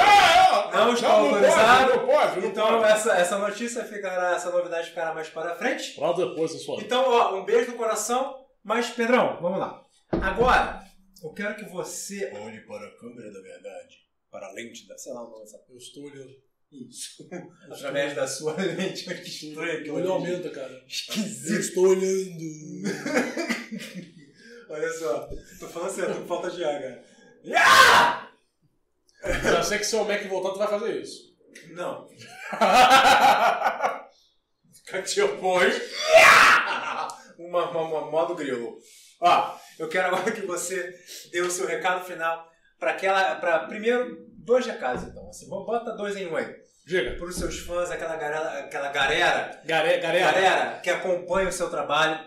Não 0.72 0.94
estou 0.94 1.10
autorizado. 1.10 1.90
Não 1.96 2.06
pode, 2.06 2.40
não 2.40 2.48
Então 2.48 2.68
pode. 2.68 2.92
essa, 2.92 3.14
essa 3.16 3.36
notícia 3.36 3.82
ficará, 3.84 4.36
essa 4.36 4.48
novidade 4.52 4.90
ficará 4.90 5.12
mais 5.12 5.28
para 5.28 5.56
frente. 5.56 5.96
Pra 5.96 6.12
depois, 6.12 6.52
pessoal. 6.52 6.80
Então, 6.80 7.02
ó, 7.04 7.34
um 7.36 7.44
beijo 7.44 7.72
no 7.72 7.76
coração. 7.76 8.46
Mas, 8.62 8.90
Pedrão, 8.90 9.40
vamos 9.42 9.58
lá. 9.58 9.84
Agora, 10.12 10.84
eu 11.20 11.32
quero 11.32 11.56
que 11.56 11.64
você 11.64 12.30
olhe 12.32 12.60
para 12.60 12.86
a 12.86 12.96
câmera 12.96 13.32
da 13.32 13.40
verdade. 13.40 13.96
Para 14.30 14.46
a 14.46 14.52
lente 14.52 14.86
da. 14.86 14.96
Sei 14.96 15.12
lá 15.12 15.24
o 15.26 15.30
nome 15.30 15.40
dessa. 15.42 15.60
Eu 15.68 15.76
estou 15.76 16.04
olhando. 16.04 16.30
Isso. 16.70 17.28
Através 17.72 18.14
da 18.14 18.24
sua 18.28 18.52
lente. 18.54 19.08
Olha 19.08 19.20
que 19.20 19.28
estranho 19.28 19.94
olho 19.96 20.12
aumenta, 20.12 20.48
cara. 20.48 20.72
Eu 20.72 20.86
Esquisito. 20.86 21.58
estou 21.58 21.88
olhando. 21.88 22.38
Olha 24.68 24.92
só. 24.92 25.28
Tô 25.60 25.68
falando 25.68 25.90
sério, 25.90 26.14
tô 26.14 26.20
com 26.22 26.26
falta 26.26 26.50
de 26.50 26.64
ar, 26.64 26.80
cara. 26.80 27.04
Já 29.42 29.62
sei 29.62 29.78
que 29.78 29.84
se 29.84 29.96
o 29.96 30.04
Mac 30.04 30.22
voltar, 30.26 30.50
tu 30.50 30.58
vai 30.58 30.68
fazer 30.68 31.00
isso. 31.00 31.34
Não. 31.70 32.08
Depois. 35.16 35.74
Uma, 37.36 37.68
uma, 37.68 37.80
uma 37.82 38.10
modo 38.12 38.36
grilo. 38.36 38.78
Ó, 39.20 39.56
eu 39.78 39.88
quero 39.88 40.06
agora 40.06 40.30
que 40.30 40.46
você 40.46 40.94
dê 41.32 41.40
o 41.40 41.50
seu 41.50 41.66
recado 41.66 42.04
final 42.04 42.48
para 42.78 42.92
aquela. 42.92 43.34
Para 43.36 43.66
primeiro, 43.66 44.24
dois 44.38 44.64
recados 44.64 45.02
então. 45.02 45.28
Assim, 45.28 45.48
bota 45.48 45.96
dois 45.96 46.16
em 46.16 46.28
um 46.28 46.36
aí. 46.36 46.54
Diga. 46.86 47.16
Para 47.16 47.26
os 47.26 47.34
seus 47.36 47.58
fãs, 47.58 47.90
aquela 47.90 48.14
galera, 48.16 48.60
aquela 48.60 48.88
galera, 48.90 49.60
Gare, 49.64 49.98
galera. 49.98 50.32
galera 50.32 50.80
que 50.80 50.90
acompanha 50.90 51.48
o 51.48 51.52
seu 51.52 51.68
trabalho. 51.68 52.24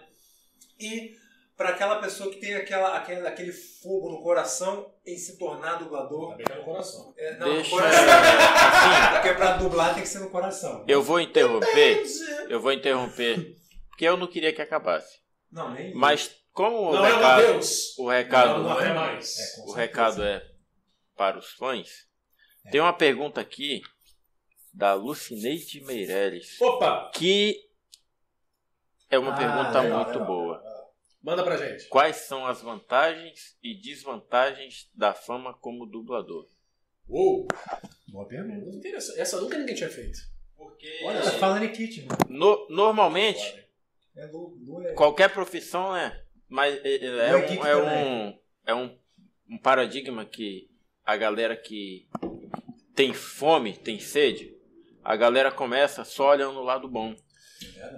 E 0.77 1.15
para 1.57 1.69
aquela 1.69 1.99
pessoa 1.99 2.29
que 2.31 2.39
tem 2.39 2.53
aquela, 2.55 2.95
aquele, 2.95 3.27
aquele 3.27 3.51
fogo 3.51 4.11
no 4.11 4.21
coração 4.21 4.93
em 5.05 5.17
se 5.17 5.37
tornar 5.39 5.77
dublador. 5.77 6.29
Tá 6.29 6.35
bem 6.37 6.57
no 6.59 6.63
coração. 6.63 7.13
É, 7.17 7.35
não, 7.37 7.47
Deixa- 7.53 7.75
no 7.75 7.81
coração. 7.81 8.05
Porque 9.13 9.33
para 9.33 9.57
dublar 9.57 9.93
tem 9.95 10.03
que 10.03 10.09
ser 10.09 10.19
no 10.19 10.29
coração. 10.29 10.85
Eu 10.87 11.01
vou 11.01 11.19
interromper. 11.19 12.03
Eu 12.47 12.61
vou 12.61 12.71
interromper. 12.71 13.55
Porque 13.89 14.05
eu 14.05 14.15
não 14.15 14.27
queria 14.27 14.53
que 14.53 14.61
acabasse. 14.61 15.17
Não, 15.51 15.71
nem. 15.73 15.93
Mas 15.95 16.29
como 16.53 16.91
Não 16.93 17.01
o 17.01 17.05
é 17.05 17.11
um 17.11 17.15
recado, 17.15 17.41
adeus. 17.43 17.97
o 17.97 18.07
recado, 18.09 18.49
Não, 18.61 18.69
não 18.69 18.79
é 18.81 18.93
mais. 18.93 19.39
É, 19.39 19.55
com 19.61 19.69
o 19.69 19.73
recado 19.73 20.23
é 20.23 20.43
para 21.15 21.39
os 21.39 21.51
fãs, 21.53 21.89
tem 22.71 22.79
uma 22.79 22.93
pergunta 22.93 23.41
aqui 23.41 23.81
da 24.71 24.93
Lucineide 24.93 25.81
Meireles, 25.81 26.61
Opa, 26.61 27.09
que 27.15 27.59
é 29.09 29.17
uma 29.17 29.33
Ah, 29.33 29.37
pergunta 29.37 29.81
legal, 29.81 29.97
muito 30.03 30.11
legal. 30.19 30.25
boa. 30.27 30.46
Manda 31.27 31.43
pra 31.43 31.57
gente. 31.57 31.89
Quais 31.89 32.15
são 32.15 32.45
as 32.47 32.61
vantagens 32.61 33.57
e 33.61 33.75
desvantagens 33.75 34.89
da 34.95 35.13
fama 35.13 35.53
como 35.53 35.85
dublador? 35.85 36.47
Uou, 37.07 37.45
Boa 38.07 38.25
pergunta. 38.25 38.55
muito 38.55 38.77
interessante. 38.77 39.19
Essa 39.19 39.39
nunca 39.41 39.57
ninguém 39.57 39.75
tinha 39.75 39.89
feito. 39.89 40.19
Porque 40.55 40.87
Olha, 41.03 41.21
tá 41.21 41.31
falando 41.33 41.63
em 41.65 41.71
kit, 41.71 42.01
mano. 42.05 42.17
no- 42.29 42.67
normalmente 42.69 43.67
É 44.15 44.25
Lu 44.27 44.81
é. 44.85 44.93
qualquer 44.93 45.29
profissão 45.33 45.95
é, 45.95 46.23
mas 46.47 46.73
é, 46.83 46.95
é- 46.95 47.05
é 47.05 47.29
é 47.29 47.35
um, 47.35 47.65
é 47.65 47.77
um 47.77 48.39
é 48.65 48.75
um, 48.75 48.97
um 49.49 49.57
paradigma 49.57 50.25
que 50.25 50.69
a 51.05 51.15
galera 51.17 51.55
que 51.57 52.07
tem 52.95 53.13
fome, 53.13 53.77
tem 53.77 53.99
sede, 53.99 54.57
a 55.03 55.15
galera 55.15 55.51
começa 55.51 56.03
só 56.05 56.29
olhando 56.31 56.59
o 56.59 56.63
lado 56.63 56.87
bom. 56.87 57.13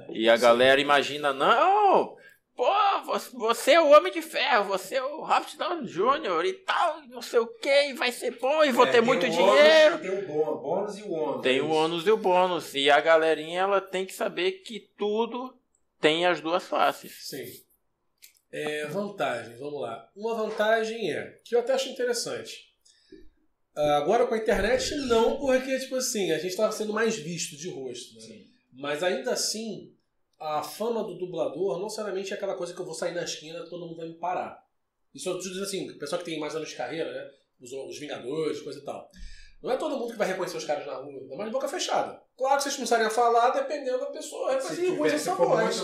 E 0.10 0.30
a 0.30 0.36
galera 0.38 0.80
imagina, 0.82 1.34
não, 1.34 2.16
pô, 2.60 3.10
você- 3.44 3.72
é 3.72 3.82
o 3.82 3.90
Homem 3.92 4.12
de 4.12 4.22
Ferro, 4.22 4.66
você 4.66 4.96
é 4.96 5.04
o 5.04 5.22
Robert 5.24 5.56
Downey 5.58 5.86
Jr. 5.88 6.46
e 6.46 6.54
tal, 6.54 7.02
não 7.08 7.22
sei 7.22 7.40
o 7.40 7.48
que, 7.48 7.70
e 7.90 7.94
vai 7.94 8.12
ser 8.12 8.32
bom, 8.38 8.64
e 8.66 8.72
vou 8.72 8.86
É, 8.86 8.92
ter 8.92 9.02
muito 9.02 9.26
o 9.26 9.30
dinheiro. 9.30 9.96
Ônus, 9.96 10.02
tem 10.02 10.12
o 10.20 10.28
bônus, 10.28 10.62
bônus 10.62 10.98
e 10.98 11.02
o 11.04 11.12
ônus. 11.12 11.42
Tem 11.42 11.62
o 11.62 11.70
ônus 11.70 12.06
e 12.08 12.12
o 12.12 12.18
bônus. 12.18 12.74
E 12.76 12.90
a 12.92 13.00
galerinha 13.00 13.62
ela 13.62 13.80
tem 13.80 14.06
que 14.06 14.12
saber 14.14 14.52
que 14.64 14.80
tudo 14.98 15.58
tem 16.02 16.26
as 16.26 16.42
duas 16.42 16.66
faces. 16.66 17.14
Sim. 17.30 17.46
É, 18.52 18.88
vantagens, 18.88 19.58
vamos 19.58 19.80
lá. 19.80 20.10
Uma 20.16 20.34
vantagem 20.36 21.14
é, 21.14 21.38
que 21.46 21.56
eu 21.56 21.60
até 21.60 21.74
acho 21.74 21.88
interessante. 21.88 22.68
Ah, 23.76 23.98
Agora 23.98 24.28
com 24.28 24.34
a 24.34 24.38
internet, 24.38 24.96
não, 25.08 25.38
porque, 25.38 25.80
tipo 25.80 25.96
assim, 25.96 26.32
a 26.32 26.36
gente 26.38 26.48
estava 26.52 26.72
sendo 26.74 26.92
mais 26.92 27.16
visto 27.16 27.56
de 27.56 27.70
rosto. 27.70 28.16
Né? 28.16 28.22
Sim. 28.22 28.46
Mas 28.74 29.02
ainda 29.04 29.32
assim, 29.32 29.94
a 30.40 30.64
fama 30.64 31.04
do 31.04 31.18
dublador 31.18 31.76
não 31.78 31.84
necessariamente 31.84 32.32
é 32.32 32.36
aquela 32.36 32.56
coisa 32.56 32.74
que 32.74 32.80
eu 32.80 32.86
vou 32.86 32.94
sair 32.94 33.14
na 33.14 33.24
esquina 33.24 33.60
e 33.60 33.70
todo 33.70 33.86
mundo 33.86 33.98
vai 33.98 34.08
me 34.08 34.16
parar. 34.16 34.64
Isso 35.14 35.28
eu 35.30 35.34
tô 35.34 35.40
dizendo 35.42 35.64
assim, 35.64 35.90
o 35.90 35.98
pessoal 36.00 36.20
que 36.20 36.26
tem 36.26 36.40
mais 36.40 36.56
anos 36.56 36.70
de 36.70 36.76
carreira, 36.76 37.12
né? 37.12 37.30
Os, 37.62 37.72
os 37.72 38.00
Vingadores, 38.00 38.62
coisa 38.62 38.80
e 38.80 38.84
tal. 38.84 39.10
Não 39.62 39.70
é 39.72 39.76
todo 39.76 39.98
mundo 39.98 40.12
que 40.14 40.18
vai 40.18 40.28
reconhecer 40.28 40.56
os 40.56 40.64
caras 40.64 40.86
na 40.86 40.94
rua, 40.96 41.20
ainda 41.22 41.36
mais 41.36 41.50
de 41.50 41.54
boca 41.54 41.68
fechada. 41.68 42.22
Claro 42.38 42.56
que 42.58 42.64
vocês 42.64 42.76
começarem 42.76 43.06
a 43.06 43.10
falar, 43.10 43.50
dependendo 43.50 44.00
da 44.00 44.06
pessoa, 44.06 44.54
tiver- 44.76 44.98
coisa 44.98 45.18
se 45.18 45.30
essa 45.30 45.36
voz 45.66 45.76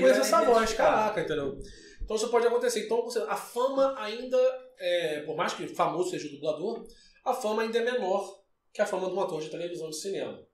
conhece 0.00 0.20
essa 0.20 0.38
voz, 0.44 0.72
caraca, 0.74 1.20
entendeu? 1.20 1.58
Então 2.02 2.16
isso 2.16 2.28
pode 2.28 2.46
acontecer. 2.48 2.84
Então, 2.86 3.02
você- 3.04 3.20
a 3.20 3.36
fama 3.36 3.94
ainda, 3.96 4.36
é, 4.78 5.20
por 5.20 5.36
mais 5.36 5.52
que 5.54 5.68
famoso 5.68 6.10
seja 6.10 6.26
o 6.26 6.30
dublador, 6.32 6.84
a 7.24 7.32
fama 7.32 7.62
ainda 7.62 7.78
é 7.78 7.84
menor 7.84 8.40
que 8.72 8.82
a 8.82 8.86
fama 8.86 9.08
de 9.08 9.14
um 9.14 9.20
ator 9.20 9.40
de 9.40 9.48
televisão 9.50 9.86
e 9.86 9.90
de 9.90 9.96
cinema. 9.96 10.44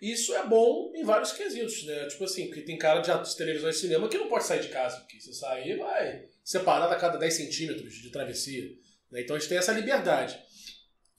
Isso 0.00 0.34
é 0.34 0.46
bom 0.46 0.92
em 0.94 1.04
vários 1.04 1.32
quesitos, 1.32 1.84
né? 1.84 2.06
Tipo 2.06 2.24
assim, 2.24 2.46
porque 2.46 2.62
tem 2.62 2.76
cara 2.76 3.00
de 3.00 3.10
ator 3.10 3.24
de 3.26 3.36
televisão 3.36 3.70
e 3.70 3.72
cinema 3.72 4.08
que 4.08 4.18
não 4.18 4.28
pode 4.28 4.44
sair 4.44 4.60
de 4.60 4.68
casa, 4.68 4.98
porque 5.00 5.20
se 5.20 5.32
sair 5.32 5.78
vai 5.78 6.26
separado 6.44 6.92
a 6.92 6.96
cada 6.96 7.18
10 7.18 7.34
centímetros 7.34 7.94
de 7.94 8.10
travessia. 8.10 8.70
né? 9.10 9.22
Então 9.22 9.34
a 9.34 9.38
gente 9.38 9.48
tem 9.48 9.58
essa 9.58 9.72
liberdade. 9.72 10.38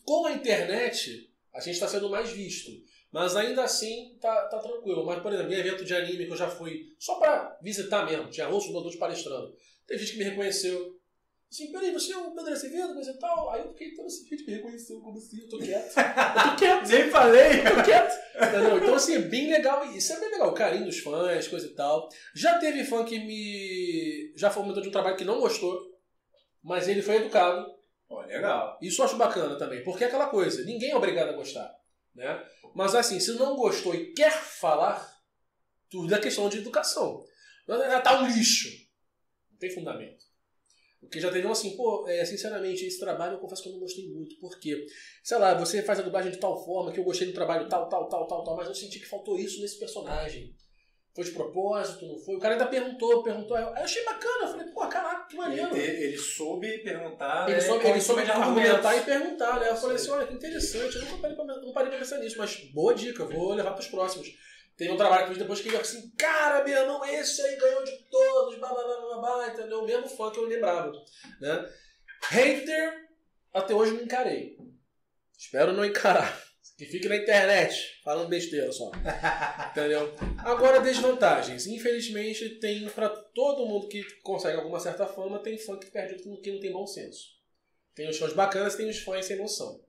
Com 0.04 0.26
a 0.26 0.32
internet, 0.32 1.30
a 1.54 1.60
gente 1.60 1.74
está 1.74 1.88
sendo 1.88 2.10
mais 2.10 2.30
visto. 2.30 2.72
Mas 3.12 3.36
ainda 3.36 3.64
assim 3.64 4.18
tá, 4.22 4.48
tá 4.48 4.60
tranquilo. 4.60 5.06
Mas, 5.06 5.22
por 5.22 5.34
exemplo, 5.34 5.52
em 5.52 5.58
evento 5.58 5.84
de 5.84 5.96
anime 5.96 6.26
que 6.26 6.32
eu 6.32 6.38
já 6.38 6.50
fui 6.50 6.94
só 7.00 7.16
pra 7.16 7.58
visitar 7.62 8.06
mesmo, 8.06 8.30
tinha 8.30 8.48
rosto 8.48 8.68
dublador 8.68 8.92
de 8.92 8.98
palestrando. 8.98 9.56
Teve 9.88 10.02
gente 10.04 10.14
que 10.14 10.18
me 10.20 10.30
reconheceu. 10.30 10.97
Assim, 11.50 11.72
peraí, 11.72 11.92
você 11.94 12.12
é 12.12 12.18
o 12.18 12.32
Pedro 12.36 12.52
Acevedo, 12.54 12.94
coisa 12.94 13.12
e 13.12 13.18
tal. 13.20 13.50
Aí 13.52 13.62
eu 13.62 13.70
fiquei, 13.70 13.88
então 13.90 14.06
esse 14.06 14.28
gente 14.28 14.46
me 14.46 14.54
reconheceu 14.54 15.00
como 15.00 15.18
assim, 15.18 15.40
eu 15.42 15.48
tô 15.50 15.58
quieto. 15.58 15.98
Eu 15.98 16.50
tô 16.52 16.56
quieto, 16.60 16.88
Nem 16.90 17.10
falei! 17.10 17.60
eu 17.62 17.76
tô 17.76 17.84
quieto. 17.84 18.14
Entendeu? 18.36 18.78
Então, 18.78 18.94
assim, 18.96 19.16
é 19.16 19.20
bem 19.20 19.50
legal. 19.50 19.86
Isso 19.94 20.12
é 20.14 20.20
bem 20.20 20.30
legal, 20.32 20.50
o 20.50 20.54
carinho 20.54 20.86
dos 20.86 21.00
fãs, 21.00 21.48
coisa 21.48 21.66
e 21.68 21.74
tal. 21.74 22.10
Já 22.36 22.60
teve 22.60 22.84
fã 22.84 23.06
que 23.06 23.18
me. 23.20 24.34
Já 24.36 24.52
fomentou 24.52 24.82
de 24.84 24.90
um 24.90 24.92
trabalho 24.92 25.16
que 25.16 25.24
não 25.24 25.40
gostou, 25.40 25.80
mas 26.62 26.88
ele 26.90 27.02
foi 27.02 27.16
educado. 27.16 27.66
Ó, 28.10 28.22
legal. 28.22 28.78
Isso 28.82 29.02
eu 29.02 29.06
acho 29.06 29.16
bacana 29.18 29.58
também, 29.58 29.84
porque 29.84 30.04
é 30.04 30.08
aquela 30.08 30.28
coisa, 30.28 30.64
ninguém 30.64 30.92
é 30.92 30.96
obrigado 30.96 31.30
a 31.30 31.34
gostar, 31.34 31.74
né? 32.14 32.42
Mas 32.76 32.94
assim, 32.94 33.20
se 33.20 33.32
não 33.34 33.56
gostou 33.56 33.96
e 33.96 34.14
quer 34.14 34.32
falar, 34.32 35.10
tudo 35.90 36.14
é 36.14 36.20
questão 36.20 36.48
de 36.50 36.58
educação. 36.60 37.24
Não 37.68 37.82
é, 37.82 37.96
"Ah, 37.96 38.02
tá 38.02 38.22
um 38.22 38.28
lixo. 38.28 38.70
Não 39.52 39.58
tem 39.58 39.70
fundamento. 39.72 40.27
Porque 41.00 41.20
já 41.20 41.32
teve 41.32 41.46
um 41.46 41.52
assim, 41.52 41.76
pô, 41.78 42.08
é, 42.08 42.26
sinceramente, 42.26 42.86
esse 42.86 43.00
trabalho 43.00 43.36
eu 43.36 43.40
confesso 43.40 43.62
que 43.62 43.70
eu 43.70 43.74
não 43.74 43.80
gostei 43.80 44.10
muito, 44.10 44.36
porque, 44.40 44.86
sei 45.24 45.38
lá, 45.38 45.54
você 45.54 45.84
faz 45.84 46.00
a 46.00 46.04
dublagem 46.04 46.32
de 46.32 46.40
tal 46.40 46.64
forma 46.66 46.92
que 46.92 47.00
eu 47.00 47.04
gostei 47.04 47.28
do 47.28 47.34
trabalho 47.34 47.70
tal, 47.70 47.88
tal, 47.88 48.10
tal, 48.10 48.28
tal, 48.28 48.44
tal, 48.44 48.56
mas 48.56 48.68
eu 48.68 48.76
senti 48.76 49.00
que 49.00 49.08
faltou 49.08 49.38
isso 49.38 49.62
nesse 49.62 49.80
personagem. 49.80 50.56
Foi 51.18 51.24
de 51.24 51.32
propósito, 51.32 52.06
não 52.06 52.16
foi? 52.20 52.36
O 52.36 52.40
cara 52.40 52.54
ainda 52.54 52.68
perguntou, 52.68 53.24
perguntou. 53.24 53.58
Aí 53.58 53.64
eu 53.64 53.70
achei 53.70 54.04
bacana, 54.04 54.44
eu 54.44 54.48
falei, 54.50 54.68
pô, 54.68 54.88
caraca, 54.88 55.28
que 55.28 55.36
maneiro. 55.36 55.76
Ele, 55.76 56.04
ele 56.04 56.18
soube 56.18 56.78
perguntar. 56.84 57.50
Ele 57.50 57.60
né, 57.60 57.62
soube, 57.62 57.82
com 57.82 57.90
ele 57.90 58.02
soube 58.02 58.22
argumentar 58.22 58.96
e 58.96 59.02
perguntar, 59.02 59.60
né? 59.60 59.70
Eu 59.70 59.76
falei 59.76 59.96
assim, 59.96 60.06
Sim. 60.06 60.12
olha, 60.12 60.28
que 60.28 60.34
interessante, 60.36 60.96
eu 60.96 61.06
nunca 61.06 61.18
parei 61.18 61.36
pra, 61.36 61.46
não 61.46 61.74
parei 61.74 61.90
pra 61.90 62.00
pensar 62.00 62.20
nisso, 62.20 62.38
mas 62.38 62.56
boa 62.72 62.94
dica, 62.94 63.26
vou 63.26 63.54
levar 63.54 63.74
pros 63.74 63.88
próximos. 63.88 64.28
Teve 64.78 64.92
um 64.92 64.98
trabalho 64.98 65.24
que 65.24 65.30
eu 65.32 65.34
fiz 65.34 65.38
depois 65.40 65.62
que 65.62 65.70
ele 65.70 65.78
assim, 65.78 66.12
cara, 66.12 66.64
meu 66.64 66.80
irmão, 66.80 67.04
esse 67.04 67.42
aí 67.42 67.56
ganhou 67.58 67.84
de 67.84 67.98
todos, 68.12 68.60
blá 68.60 68.70
blá 68.72 68.84
blá 68.84 69.02
blá 69.02 69.18
blá, 69.18 69.48
entendeu? 69.48 69.80
O 69.82 69.86
mesmo 69.86 70.08
fã 70.08 70.32
que 70.32 70.38
eu 70.38 70.46
lembrava, 70.46 70.92
né? 71.42 71.74
Hater, 72.30 73.08
até 73.52 73.74
hoje 73.74 73.94
não 73.94 74.04
encarei. 74.04 74.56
Espero 75.36 75.74
não 75.74 75.84
encarar. 75.84 76.46
Que 76.78 76.86
fique 76.86 77.10
na 77.10 77.16
internet, 77.16 78.00
falando 78.04 78.30
besteira 78.30 78.72
só. 78.72 78.92
Entendeu? 79.72 80.14
Agora, 80.38 80.80
desvantagens. 80.80 81.66
Infelizmente, 81.66 82.60
tem 82.60 82.88
pra 82.90 83.10
todo 83.10 83.66
mundo 83.66 83.88
que 83.88 84.04
consegue 84.22 84.58
alguma 84.58 84.80
certa 84.80 85.08
fama, 85.08 85.40
tem 85.40 85.58
fã 85.58 85.80
que 85.80 85.90
perde 85.90 86.22
que 86.22 86.52
não 86.52 86.60
tem 86.60 86.72
bom 86.72 86.86
senso. 86.86 87.36
Tem 87.96 88.08
os 88.08 88.20
fãs 88.20 88.34
bacanas 88.34 88.76
tem 88.76 88.88
os 88.88 89.00
fãs 89.00 89.26
sem 89.26 89.38
noção. 89.38 89.84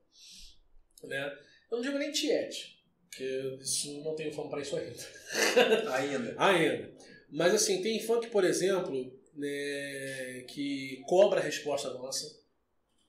Né? 1.03 1.37
Eu 1.69 1.77
não 1.77 1.81
digo 1.83 1.99
nem 1.99 2.11
tiete, 2.11 2.78
porque 3.09 3.57
isso 3.61 4.01
não 4.03 4.15
tenho 4.15 4.33
fama 4.33 4.49
pra 4.49 4.61
isso 4.61 4.77
ainda. 4.77 4.95
Ainda. 5.93 6.35
Ainda. 6.37 6.91
Mas 7.29 7.53
assim, 7.53 7.81
tem 7.81 7.99
que, 7.99 8.27
por 8.27 8.43
exemplo, 8.43 9.11
né, 9.35 10.45
que 10.47 11.03
cobra 11.07 11.39
a 11.39 11.43
resposta 11.43 11.93
nossa. 11.93 12.39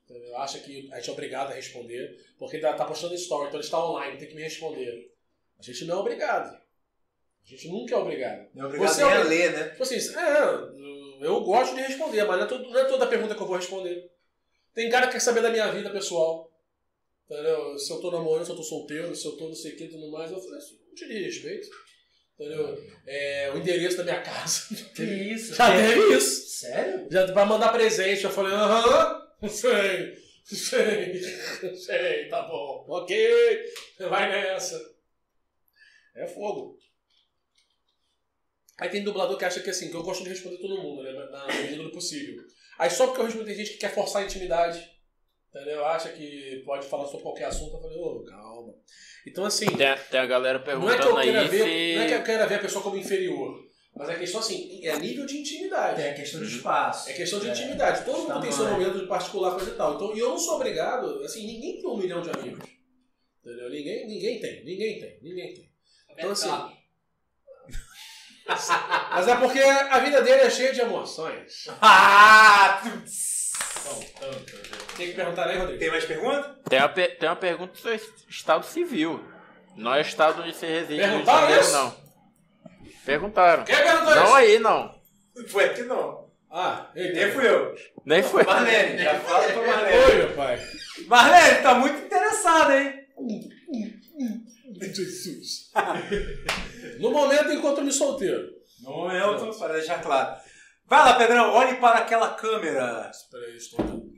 entendeu? 0.05 0.37
Acha 0.39 0.59
que 0.59 0.91
a 0.93 0.97
gente 0.97 1.11
é 1.11 1.13
obrigado 1.13 1.51
a 1.51 1.55
responder, 1.55 2.19
porque 2.39 2.57
ele 2.57 2.67
tá 2.67 2.85
postando 2.85 3.15
story, 3.15 3.49
então 3.49 3.59
ele 3.59 3.65
está 3.65 3.85
online, 3.85 4.19
tem 4.19 4.29
que 4.29 4.35
me 4.35 4.43
responder. 4.43 5.13
A 5.59 5.63
gente 5.63 5.85
não 5.85 5.99
é 5.99 6.01
obrigado. 6.01 6.55
A 6.55 7.49
gente 7.49 7.69
nunca 7.69 7.95
é 7.95 7.99
obrigado. 7.99 8.49
Não 8.55 8.65
é 8.65 8.67
obrigado 8.67 8.89
Você 8.89 9.03
é 9.03 9.05
a 9.05 9.23
ler, 9.23 9.53
né? 9.53 9.69
Tipo 9.71 9.83
assim, 9.83 9.97
é, 9.97 11.27
eu 11.27 11.41
gosto 11.43 11.75
de 11.75 11.83
responder, 11.83 12.25
mas 12.25 12.39
não 12.39 12.59
é, 12.59 12.63
não 12.63 12.79
é 12.79 12.85
toda 12.85 13.07
pergunta 13.07 13.35
que 13.35 13.43
eu 13.43 13.47
vou 13.47 13.57
responder. 13.57 14.11
Tem 14.75 14.89
cara 14.89 15.07
que 15.07 15.15
quer 15.15 15.21
saber 15.21 15.43
da 15.43 15.51
minha 15.51 15.71
vida 15.71 15.91
pessoal. 15.91 16.50
Entendeu? 17.31 17.79
Se 17.79 17.93
eu 17.93 18.01
tô 18.01 18.11
namorando, 18.11 18.45
se 18.45 18.51
eu 18.51 18.57
tô 18.57 18.63
solteiro, 18.65 19.15
se 19.15 19.25
eu 19.25 19.37
tô 19.37 19.47
não 19.47 19.55
sei 19.55 19.73
o 19.73 19.77
que 19.77 19.85
e 19.85 19.89
tudo 19.89 20.11
mais. 20.11 20.33
Eu 20.33 20.41
falei 20.41 20.59
assim, 20.59 20.81
não 20.85 20.95
te 20.97 21.05
respeito. 21.05 21.69
Entendeu? 22.35 22.77
É, 23.07 23.53
o 23.55 23.59
endereço 23.59 23.99
da 23.99 24.03
minha 24.03 24.21
casa. 24.21 24.75
Que 24.97 25.05
isso? 25.05 25.55
Já 25.55 25.71
teve 25.71 26.17
isso. 26.17 26.59
Sério? 26.59 27.07
Já 27.09 27.27
vai 27.27 27.47
mandar 27.47 27.73
presente. 27.73 28.25
Eu 28.25 28.31
falei, 28.31 28.53
aham, 28.53 29.29
sei, 29.49 30.17
sei, 30.45 31.23
sei, 31.77 32.29
tá 32.29 32.43
bom, 32.43 32.85
ok, 32.89 33.65
vai 34.01 34.29
nessa. 34.29 34.81
É 36.17 36.27
fogo. 36.27 36.79
Aí 38.79 38.89
tem 38.89 39.05
dublador 39.05 39.39
que 39.39 39.45
acha 39.45 39.61
que 39.61 39.71
assim, 39.71 39.89
que 39.89 39.95
eu 39.95 40.03
gosto 40.03 40.25
de 40.25 40.31
responder 40.31 40.57
todo 40.57 40.83
mundo, 40.83 41.03
né? 41.03 41.13
Na 41.13 41.47
medida 41.47 41.83
do 41.83 41.93
possível. 41.93 42.43
Aí 42.79 42.91
só 42.91 43.07
porque 43.07 43.21
eu 43.21 43.27
respondo 43.27 43.47
tem 43.47 43.55
gente 43.55 43.73
que 43.73 43.79
quer 43.79 43.95
forçar 43.95 44.23
a 44.23 44.25
intimidade, 44.25 44.90
entendeu? 45.55 45.85
Acha 45.85 46.09
que 46.11 46.63
pode 46.65 46.87
falar 46.87 47.07
sobre 47.07 47.23
qualquer 47.23 47.45
assunto. 47.47 47.75
Eu 47.77 47.81
falei, 47.83 47.99
ô, 47.99 48.25
calma. 48.25 48.75
Então 49.27 49.45
assim, 49.45 49.67
Tem, 49.77 49.87
a- 49.87 49.97
tem 49.97 50.19
a 50.21 50.27
galera 50.27 50.59
não 50.59 50.65
é 50.65 50.67
perguntando 50.67 51.03
que 51.03 51.09
eu 51.09 51.17
queira 51.21 51.41
aí 51.43 51.49
ver, 51.49 51.59
se. 51.65 51.95
não 51.97 52.03
é 52.03 52.07
que 52.09 52.15
eu 52.15 52.23
queira 52.25 52.47
ver 52.47 52.55
a 52.55 52.59
pessoa 52.61 52.83
como 52.83 52.97
inferior. 52.97 53.69
Mas 53.95 54.09
é 54.09 54.15
questão 54.19 54.41
assim, 54.41 54.81
é 54.87 54.97
nível 54.99 55.27
de 55.27 55.37
intimidade. 55.39 56.01
É 56.01 56.13
questão 56.15 56.41
de 56.41 56.47
espaço. 56.47 57.11
É 57.11 57.13
questão 57.13 57.41
de 57.41 57.49
É. 57.49 57.51
intimidade. 57.51 58.05
Todo 58.05 58.23
mundo 58.29 58.41
tem 58.41 58.53
seu 58.53 58.67
momento 58.71 58.99
de 59.01 59.07
particular, 59.07 59.55
coisa 59.57 59.71
e 59.73 59.75
tal. 59.75 59.97
Então, 59.97 60.17
e 60.17 60.21
eu 60.21 60.29
não 60.31 60.39
sou 60.39 60.55
obrigado, 60.57 61.23
assim, 61.25 61.45
ninguém 61.47 61.81
tem 61.81 61.91
um 61.91 61.97
milhão 61.99 62.23
de 62.23 62.31
amigos. 62.31 62.65
Entendeu? 63.45 63.69
Ninguém, 63.69 64.07
ninguém 64.07 64.41
tem, 64.41 64.65
ninguém 64.65 65.01
tem, 65.01 65.19
ninguém 65.23 65.55
tem. 65.55 65.71
Então, 66.11 66.31
assim. 66.31 66.49
Mas 68.47 69.29
é 69.29 69.37
porque 69.37 69.59
a 69.61 69.99
vida 70.01 70.23
dele 70.23 70.43
é 70.43 70.51
cheia 70.51 70.73
de 70.73 70.81
emoções. 70.81 71.67
Ah! 71.83 72.81
Tem 74.97 75.09
que 75.09 75.15
perguntar 75.15 75.47
aí, 75.49 75.59
Rodrigo. 75.59 75.79
Tem 75.79 75.91
mais 75.91 76.05
pergunta? 76.05 76.57
Tem 76.69 76.79
uma, 76.79 76.89
pe- 76.89 77.09
tem 77.09 77.29
uma 77.29 77.37
pergunta 77.37 77.73
do 77.73 77.79
seu 77.79 77.95
estado 78.29 78.65
civil. 78.67 79.25
Não 79.77 79.95
é 79.95 79.99
o 79.99 80.03
estado 80.03 80.43
onde 80.43 80.55
você 80.55 80.67
reside. 80.67 81.01
Perguntaram 81.01 81.41
Janeiro, 81.43 81.63
isso? 81.63 81.73
não. 81.73 81.97
Perguntaram. 83.05 83.65
Quem 83.65 83.77
perguntou 83.77 84.15
Não 84.15 84.25
isso? 84.25 84.35
aí, 84.35 84.59
não. 84.59 85.01
Foi 85.49 85.65
aqui 85.65 85.83
não. 85.83 86.29
Ah, 86.51 86.91
Nem 86.95 87.07
eita. 87.07 87.33
fui 87.33 87.47
eu. 87.49 87.75
Nem 88.05 88.23
foi. 88.23 88.43
Marlene, 88.45 89.03
já 89.03 89.21
fala 89.21 89.45
pra 89.53 89.67
Marlene. 89.67 90.05
Oi, 90.05 90.15
meu 90.17 90.33
pai. 90.35 90.69
Marlene, 91.07 91.63
tá 91.63 91.75
muito 91.75 91.99
interessada, 92.05 92.77
hein? 92.81 93.01
Jesus. 94.79 95.71
No 96.99 97.11
momento, 97.11 97.53
encontro-me 97.53 97.93
solteiro. 97.93 98.49
No 98.83 98.91
momento, 98.91 99.59
para 99.59 99.75
deixar 99.75 100.03
claro. 100.03 100.41
Vai 100.91 101.05
lá, 101.05 101.15
Pedrão, 101.15 101.53
olhe 101.53 101.77
para 101.77 102.01
aquela 102.01 102.35
câmera. 102.35 103.09
Espera 103.15 103.47
aí, 103.47 103.57
estou 103.57 103.81
olhando. 103.81 104.13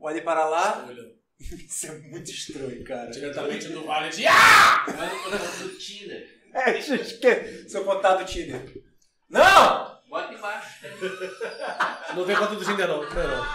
Olhe 0.00 0.20
para 0.20 0.48
lá. 0.48 0.70
Estou 0.70 0.88
olhando. 0.88 1.14
Isso 1.38 1.86
é 1.86 1.92
muito 1.92 2.28
estranho, 2.28 2.82
cara. 2.82 3.08
Diretamente 3.08 3.68
do 3.68 3.84
Vale 3.84 4.08
de... 4.08 4.26
Ah! 4.26 4.84
Manda 4.88 5.14
o 5.14 5.22
contato 5.22 5.58
do 5.62 5.78
Tinder. 5.78 6.28
É, 6.52 6.72
deixa 6.72 6.96
eu 6.96 7.02
esquecer. 7.02 7.70
Seu 7.70 7.84
contato 7.84 8.24
Tinder. 8.24 8.82
Não! 9.30 9.96
Bota 10.08 10.34
embaixo. 10.34 10.86
Não 12.16 12.26
tem 12.26 12.34
conta 12.34 12.56
do 12.56 12.64
Tinder, 12.64 12.88
não. 12.88 13.00
Não 13.00 13.28
não. 13.28 13.46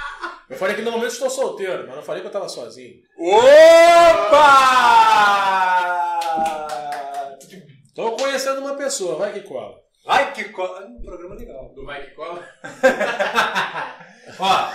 Eu 0.50 0.56
falei 0.56 0.78
que 0.78 0.84
no 0.84 0.92
momento 0.92 1.12
estou 1.12 1.30
solteiro, 1.30 1.86
mas 1.86 1.96
não 1.98 2.04
falei 2.04 2.22
que 2.22 2.28
eu 2.28 2.32
tava 2.32 2.48
sozinho. 2.48 3.02
Opa! 3.18 3.74
Tô 7.94 8.12
conhecendo 8.14 8.62
uma 8.62 8.76
pessoa, 8.78 9.18
vai 9.18 9.34
que 9.34 9.42
cola. 9.42 9.83
Vai 10.06 10.34
que 10.34 10.46
cola. 10.50 10.86
Um 10.86 11.02
programa 11.02 11.36
legal. 11.36 11.74
Do 11.74 11.86
Vai 11.86 12.04
que 12.06 12.12
cola? 12.12 12.46
Ó, 14.40 14.72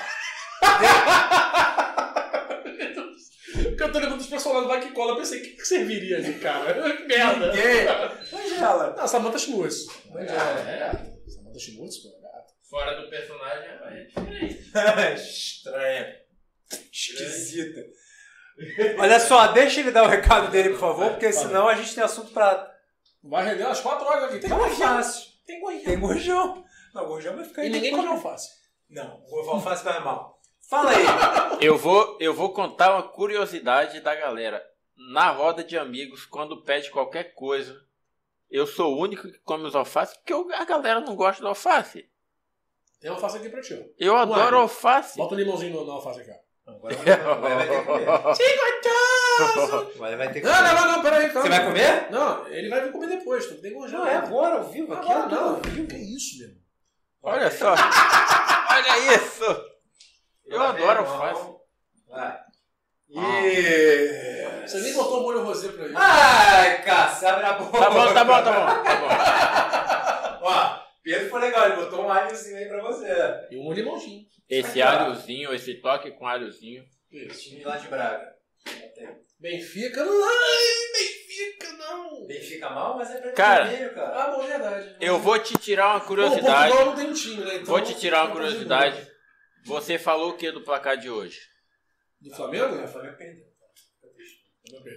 Cantando 3.79 4.09
com 4.09 4.17
os 4.17 4.27
personagens 4.27 4.67
vai 4.69 4.81
que 4.81 4.91
cola, 4.93 5.13
eu 5.13 5.17
pensei, 5.17 5.41
o 5.41 5.43
que, 5.43 5.51
que 5.51 5.67
serviria 5.67 6.19
ali, 6.19 6.35
cara? 6.35 6.97
Que 6.97 7.05
merda. 7.07 7.53
ninguém. 7.53 7.89
Angela. 8.33 8.95
Não, 8.97 9.09
Samantha 9.09 9.39
Schmutz. 9.39 9.87
É. 10.17 10.27
Samantha 11.31 11.59
Schmutz, 11.59 11.99
pô, 11.99 12.09
é 12.09 12.21
gato. 12.23 12.53
Fora 12.69 13.01
do 13.01 13.09
personagem 13.09 13.69
é 13.69 14.05
diferente. 14.05 14.71
Estranha. 15.15 16.17
Esquisita. 16.93 17.81
Olha 18.99 19.21
só, 19.21 19.47
deixa 19.53 19.81
ele 19.81 19.93
dar 19.93 20.03
o 20.05 20.09
recado 20.09 20.51
dele, 20.51 20.71
por 20.71 20.81
favor, 20.81 21.11
porque 21.11 21.33
senão 21.33 21.69
a 21.69 21.75
gente 21.75 21.95
tem 21.95 22.03
assunto 22.03 22.33
pra. 22.33 22.69
Vai 23.23 23.45
render 23.45 23.65
umas 23.65 23.81
4 23.81 24.07
horas 24.07 24.25
aqui. 24.25 24.39
Tem 24.41 24.51
gorjão. 24.51 24.77
fácil. 24.89 25.29
Tem 25.47 25.61
gorjão. 25.61 25.85
Tem 25.85 26.01
gorjão. 26.01 26.65
Não, 26.95 27.07
gorjão 27.07 27.37
vai 27.37 27.45
ficar 27.45 27.63
E 27.63 27.67
aí 27.67 27.73
ninguém 27.73 27.91
come 27.93 28.07
alface. 28.09 28.49
Não, 28.89 29.23
o 29.29 29.51
alface 29.51 29.85
vai 29.85 30.01
mal. 30.03 30.41
Fala 30.69 30.91
aí. 30.91 31.05
Eu 31.61 31.77
vou, 31.77 32.17
eu 32.21 32.33
vou 32.33 32.53
contar 32.53 32.93
uma 32.95 33.03
curiosidade 33.03 34.01
da 34.01 34.15
galera. 34.15 34.63
Na 35.13 35.31
roda 35.31 35.65
de 35.65 35.77
amigos, 35.79 36.25
quando 36.25 36.63
pede 36.63 36.91
qualquer 36.91 37.35
coisa, 37.35 37.81
eu 38.51 38.67
sou 38.67 38.95
o 38.95 39.01
único 39.01 39.23
que 39.31 39.39
come 39.41 39.65
os 39.65 39.75
alfaces, 39.75 40.17
porque 40.17 40.33
eu- 40.33 40.49
a 40.55 40.65
galera 40.65 41.01
não 41.01 41.17
gosta 41.17 41.41
do 41.43 41.49
alface. 41.49 42.09
Tem 43.01 43.11
alface 43.11 43.39
aqui 43.39 43.49
pra 43.49 43.61
ti, 43.61 43.75
ó. 43.75 43.85
Eu 43.99 44.17
adoro 44.17 44.59
alface. 44.59 45.17
Bota 45.19 45.35
o 45.35 45.39
limãozinho 45.39 45.73
no- 45.75 45.87
na 45.87 45.95
alface 45.95 46.21
aqui, 46.21 46.31
ó. 46.31 46.48
Agora 46.69 46.95
vai 46.95 47.17
vai 47.57 47.67
ter 47.67 47.79
que 47.79 47.85
comer. 47.85 48.09
Agora 49.39 50.17
vai 50.19 50.29
ter 50.33 50.41
que 50.41 50.47
Não, 50.47 50.55
comer. 50.55 50.73
não, 50.75 50.75
não, 50.75 50.93
não, 50.93 51.03
peraí, 51.03 51.31
calma. 51.31 51.43
Você 51.43 51.49
vai 51.49 51.65
comer? 51.67 52.11
Não, 52.11 52.47
ele 52.49 52.69
vai 52.69 52.81
vir 52.83 52.93
comer 52.93 53.07
depois, 53.09 53.47
tu 53.47 53.55
tem 53.61 53.73
gorjão. 53.73 54.01
Não, 54.01 54.07
é 54.07 54.17
agora, 54.17 54.57
ao 54.57 54.65
vivo. 54.65 54.93
Aqui 54.93 55.11
Agora 55.11 55.27
é 55.33 55.35
não. 55.35 55.49
ao 55.49 55.61
vivo. 55.61 55.87
Que 55.89 55.97
isso, 55.97 56.39
meu? 56.41 56.51
Olha 57.23 57.51
só. 57.51 57.73
Olha 58.71 59.15
isso. 59.15 59.45
Eu 60.47 60.63
adoro 60.63 61.01
alface. 61.01 61.49
Vai. 62.09 62.39
E... 63.11 64.47
Você 64.67 64.81
nem 64.81 64.93
botou 64.93 65.21
o 65.21 65.23
molho 65.23 65.43
rosé 65.45 65.69
pra 65.69 65.85
ele. 65.87 65.95
Ai, 65.97 66.83
Cássio, 66.83 67.29
abre 67.29 67.45
a 67.47 67.53
boca. 67.55 67.79
Tá 67.79 67.91
bom, 67.91 68.13
tá 68.15 68.25
bom, 68.25 68.43
tá 68.43 68.53
bom. 68.53 68.67
Tá 68.85 70.39
Ó, 70.43 70.79
Pedro 71.11 71.31
foi 71.31 71.41
legal, 71.41 71.67
ele 71.67 71.77
botou 71.77 72.05
um 72.05 72.11
alhozinho 72.11 72.57
aí 72.59 72.67
pra 72.67 72.83
você. 72.83 73.07
E 73.51 73.57
um 73.57 73.73
limãozinho. 73.73 74.23
bom. 74.25 74.29
Esse 74.49 74.83
alhozinho, 74.83 75.55
esse 75.55 75.75
toque 75.81 76.11
com 76.13 76.27
alhozinho. 76.27 76.85
Isso. 77.11 77.49
Time 77.51 77.65
lá 77.65 77.77
de 77.79 77.89
Braga. 77.89 78.35
Benfica 79.41 80.05
não. 80.05 80.25
Ai, 80.29 80.93
Benfica 80.93 81.73
não. 81.75 82.27
Benfica 82.27 82.71
mal, 82.71 82.97
mas 82.97 83.11
é 83.11 83.19
pra 83.21 83.33
Cara. 83.33 83.65
vermelho, 83.65 83.95
cara. 83.95 84.23
Ah, 84.25 84.31
bom, 84.37 84.43
verdade. 84.47 84.97
Eu 85.01 85.19
vou 85.19 85.39
te 85.39 85.55
tirar 85.59 85.91
uma 85.95 86.01
Bom, 86.01 86.07
curiosidade. 86.07 86.73
Portugal 86.73 86.87
não 86.87 86.95
tem 86.97 87.11
um 87.11 87.15
time, 87.15 87.45
né? 87.45 87.55
Então, 87.55 87.65
Vou 87.67 87.81
te 87.81 87.95
tirar 87.95 88.25
uma 88.25 88.33
curiosidade. 88.33 89.09
Você 89.65 89.99
falou 89.99 90.31
o 90.31 90.37
que 90.37 90.51
do 90.51 90.63
placar 90.63 90.97
de 90.99 91.09
hoje? 91.09 91.39
Do 92.21 92.35
Flamengo? 92.35 92.75
O 92.83 92.89
Flamengo 92.89 93.17
perdeu. 93.17 93.45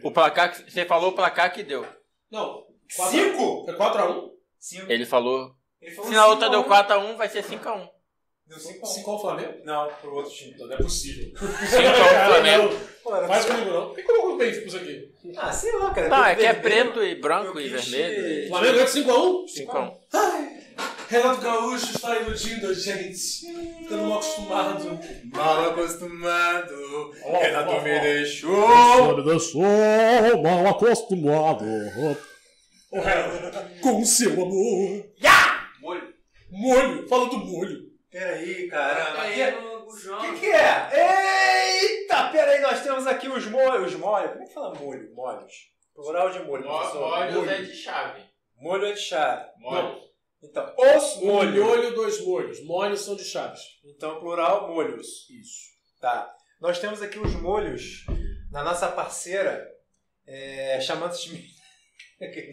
O 0.03 0.11
placar 0.11 0.51
que 0.51 0.69
você 0.71 0.85
falou 0.85 1.11
o 1.11 1.15
placar 1.15 1.53
que 1.53 1.63
deu. 1.63 1.87
Não. 2.29 2.65
Quatro- 2.95 3.11
Cinco? 3.19 3.65
Foi 3.65 3.75
4x1? 3.75 4.29
Cinco. 4.59 4.91
Ele 4.91 5.05
falou. 5.05 5.55
Se 5.81 6.11
na 6.11 6.27
outra 6.27 6.49
deu 6.49 6.59
um. 6.61 6.63
4x1, 6.63 7.15
vai 7.15 7.29
ser 7.29 7.43
5x1. 7.43 7.89
Deu 8.47 8.59
5 8.59 8.85
5 8.85 9.11
ao 9.11 9.21
Flamengo? 9.21 9.53
Não, 9.63 9.87
pro 10.01 10.15
outro 10.15 10.31
time. 10.31 10.55
Não, 10.57 10.67
não 10.67 10.73
é 10.73 10.77
possível. 10.77 11.31
5x1 11.39 12.27
Flamengo. 12.27 12.69
Faz 13.27 13.45
comigo 13.45 13.71
não. 13.71 13.87
Por 13.87 13.95
que 13.95 14.03
colocou 14.03 14.33
o 14.33 14.37
Benfica 14.37 14.67
isso 14.67 14.77
aqui? 14.77 15.11
Ah, 15.37 15.51
sei 15.51 15.71
lá, 15.73 15.91
cara. 15.91 16.09
Não, 16.09 16.25
é 16.25 16.35
que 16.35 16.45
é 16.45 16.53
preto 16.53 17.03
e 17.03 17.15
branco 17.15 17.59
e 17.59 17.67
vermelho. 17.69 18.49
Flamengo 18.49 18.79
é 18.79 18.83
de 18.83 18.91
5x1? 18.91 19.45
5x1. 19.67 19.93
Renato 21.09 21.41
Gaúcho 21.41 21.91
está 21.95 22.15
iludindo 22.15 22.67
a 22.67 22.73
gente. 22.73 23.17
Ficando 23.79 24.03
mal 24.03 24.19
acostumado. 24.19 24.99
Mal 25.33 25.69
acostumado. 25.71 27.11
Renato 27.41 27.81
me 27.81 27.99
deixou. 27.99 29.17
me 29.17 29.23
deixou 29.23 29.61
mal 30.41 30.67
acostumado. 30.67 31.65
Com 33.81 34.01
o 34.01 34.05
seu 34.05 34.31
amor. 34.33 34.49
Molho. 34.49 35.11
Molho. 36.51 37.07
Fala 37.07 37.29
do 37.29 37.37
molho. 37.37 37.89
Peraí, 38.11 38.67
caramba. 38.67 39.21
Aí 39.21 39.41
O 39.55 40.21
que, 40.21 40.39
que 40.41 40.45
é? 40.47 41.79
Eita, 41.81 42.29
peraí, 42.29 42.59
nós 42.61 42.83
temos 42.83 43.07
aqui 43.07 43.29
os 43.29 43.45
molhos. 43.47 43.93
Os 43.93 43.99
molhos. 43.99 44.31
Como 44.31 44.43
é 44.43 44.47
que 44.47 44.53
fala 44.53 44.75
molho? 44.75 45.15
Molhos. 45.15 45.53
Plural 45.95 46.29
de 46.29 46.39
molho. 46.39 46.65
Molhos 46.65 47.47
é 47.47 47.61
de 47.61 47.73
chave. 47.73 48.21
Molho 48.57 48.85
é 48.85 48.91
de 48.91 48.99
chave. 48.99 49.49
Molhos. 49.59 50.11
Então, 50.43 50.73
os 50.77 51.17
Um 51.17 51.25
molhos. 51.27 51.63
molho, 51.65 51.93
dois 51.95 52.25
molhos. 52.25 52.65
Molhos 52.65 53.01
são 53.01 53.15
de 53.15 53.23
chaves. 53.23 53.61
Então, 53.85 54.19
plural, 54.19 54.67
molhos. 54.67 55.29
Isso. 55.29 55.69
Tá. 55.99 56.33
Nós 56.59 56.79
temos 56.79 57.01
aqui 57.01 57.19
os 57.19 57.33
molhos 57.35 58.05
na 58.51 58.63
nossa 58.63 58.87
parceira, 58.89 59.65
é, 60.27 60.79
chamando-se 60.81 61.29
de... 61.29 61.47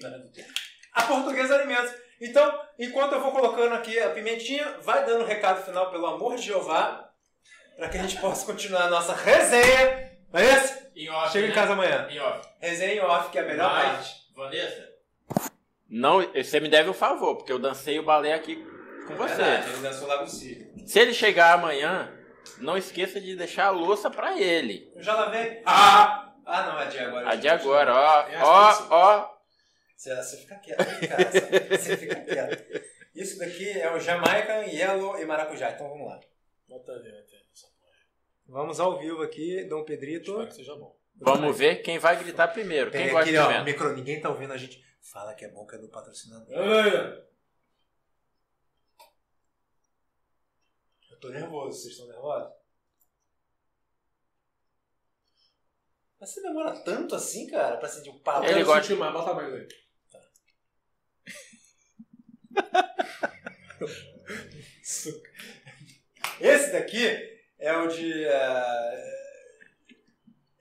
a 0.93 1.03
Portuguesa 1.03 1.57
Alimentos. 1.57 1.93
Então, 2.20 2.61
enquanto 2.78 3.12
eu 3.15 3.20
vou 3.20 3.31
colocando 3.32 3.74
aqui 3.74 3.99
a 3.99 4.11
pimentinha, 4.11 4.77
vai 4.82 5.05
dando 5.05 5.23
o 5.23 5.27
recado 5.27 5.65
final, 5.65 5.90
pelo 5.90 6.07
amor 6.07 6.36
de 6.36 6.43
Jeová, 6.43 7.09
para 7.77 7.89
que 7.89 7.99
a 7.99 8.03
gente 8.03 8.20
possa 8.20 8.45
continuar 8.45 8.82
a 8.85 8.90
nossa 8.90 9.15
resenha. 9.15 10.12
Não 10.32 10.40
é 10.40 10.45
isso? 10.45 10.78
Em 10.97 11.09
off, 11.11 11.32
Chega 11.32 11.47
em 11.47 11.51
né? 11.51 11.55
casa 11.55 11.73
amanhã. 11.74 12.09
Em 12.11 12.19
off. 12.19 12.49
Resenha 12.61 12.95
em 12.95 13.01
off, 13.01 13.31
que 13.31 13.39
é 13.39 13.43
a 13.43 13.45
melhor 13.47 13.70
Mas, 13.73 13.86
parte. 13.93 14.15
Vanessa, 14.35 14.89
Não, 15.89 16.20
você 16.32 16.61
me 16.61 16.69
deve 16.69 16.90
um 16.90 16.95
favor, 16.95 17.36
porque 17.36 17.53
eu 17.53 17.59
dancei 17.59 17.99
o 17.99 18.03
balé 18.05 18.35
aqui 18.35 18.57
com 19.07 19.15
você. 19.15 19.35
Verdade, 19.36 19.70
ele 19.70 19.82
dançou 19.82 20.07
Lago 20.09 20.27
Cílio. 20.27 20.69
Se 20.86 20.99
ele 20.99 21.15
chegar 21.15 21.55
amanhã, 21.55 22.12
não 22.59 22.77
esqueça 22.77 23.20
de 23.20 23.35
deixar 23.36 23.66
a 23.66 23.70
louça 23.70 24.11
pra 24.11 24.36
ele. 24.39 24.93
Eu 24.95 25.03
já 25.03 25.15
lavei. 25.15 25.62
Ah! 25.65 26.24
Ah, 26.45 26.62
não, 26.62 26.81
é 26.81 26.86
de 26.86 26.99
agora. 26.99 27.28
A 27.31 27.35
de 27.35 27.49
agora, 27.49 27.95
ó, 27.95 28.20
É 28.28 28.36
a 28.36 28.45
ó, 28.47 28.86
ó. 28.90 29.38
Você, 29.99 30.15
você 30.15 30.37
fica 30.37 30.55
quieto, 30.61 30.79
cara. 31.09 31.77
Você- 31.77 31.97
fica 31.97 32.20
quieto. 32.25 32.89
Isso 33.16 33.37
daqui 33.37 33.69
é 33.69 33.93
o 33.93 33.99
Jamaica, 33.99 34.65
Yellow 34.66 35.19
e 35.19 35.25
Maracujá. 35.27 35.73
Então 35.73 35.89
vamos 35.89 36.07
lá. 36.07 36.20
Bota. 36.69 36.93
Vamos 38.47 38.79
ao 38.79 38.97
vivo 39.01 39.23
aqui, 39.23 39.65
Dom 39.65 39.85
Pedrito. 39.85 40.31
Espero 40.31 40.47
que 40.47 40.55
seja 40.55 40.77
bom. 40.77 40.97
Vamos 41.16 41.59
ver 41.59 41.83
quem 41.83 41.99
vai 41.99 42.16
gritar 42.16 42.47
primeiro. 42.49 42.93
Quem 42.93 43.11
gosta 43.11 43.25
de 43.29 43.37
aquele, 43.37 43.39
ó, 43.39 43.47
pimenta? 43.49 43.65
micro, 43.65 43.93
ninguém 43.97 44.20
tá 44.20 44.29
ouvindo 44.31 44.53
a 44.53 44.57
gente. 44.57 44.81
Fala 45.01 45.35
que 45.35 45.45
é 45.45 45.49
bom 45.49 45.66
que 45.66 45.75
é 45.75 45.79
do 45.79 45.89
patrocinador. 45.89 46.47
Eu 51.11 51.19
tô 51.19 51.29
nervoso, 51.31 51.77
vocês 51.81 51.95
estão 51.95 52.07
nervosos? 52.07 52.53
Mas 56.20 56.31
você 56.31 56.41
demora 56.43 56.73
tanto 56.85 57.16
assim, 57.16 57.49
cara, 57.49 57.77
pra 57.79 57.89
sentir 57.89 58.11
o 58.11 58.20
papo? 58.20 58.47
Ele 58.47 58.62
gosta- 58.62 58.83
sentir 58.83 58.99
mais, 58.99 59.12
bota 59.12 59.35
mais 59.35 59.53
aí. 59.53 59.69
Esse 66.41 66.73
daqui 66.73 67.07
é 67.59 67.77
o 67.77 67.89
de. 67.89 68.25
é, 68.25 69.15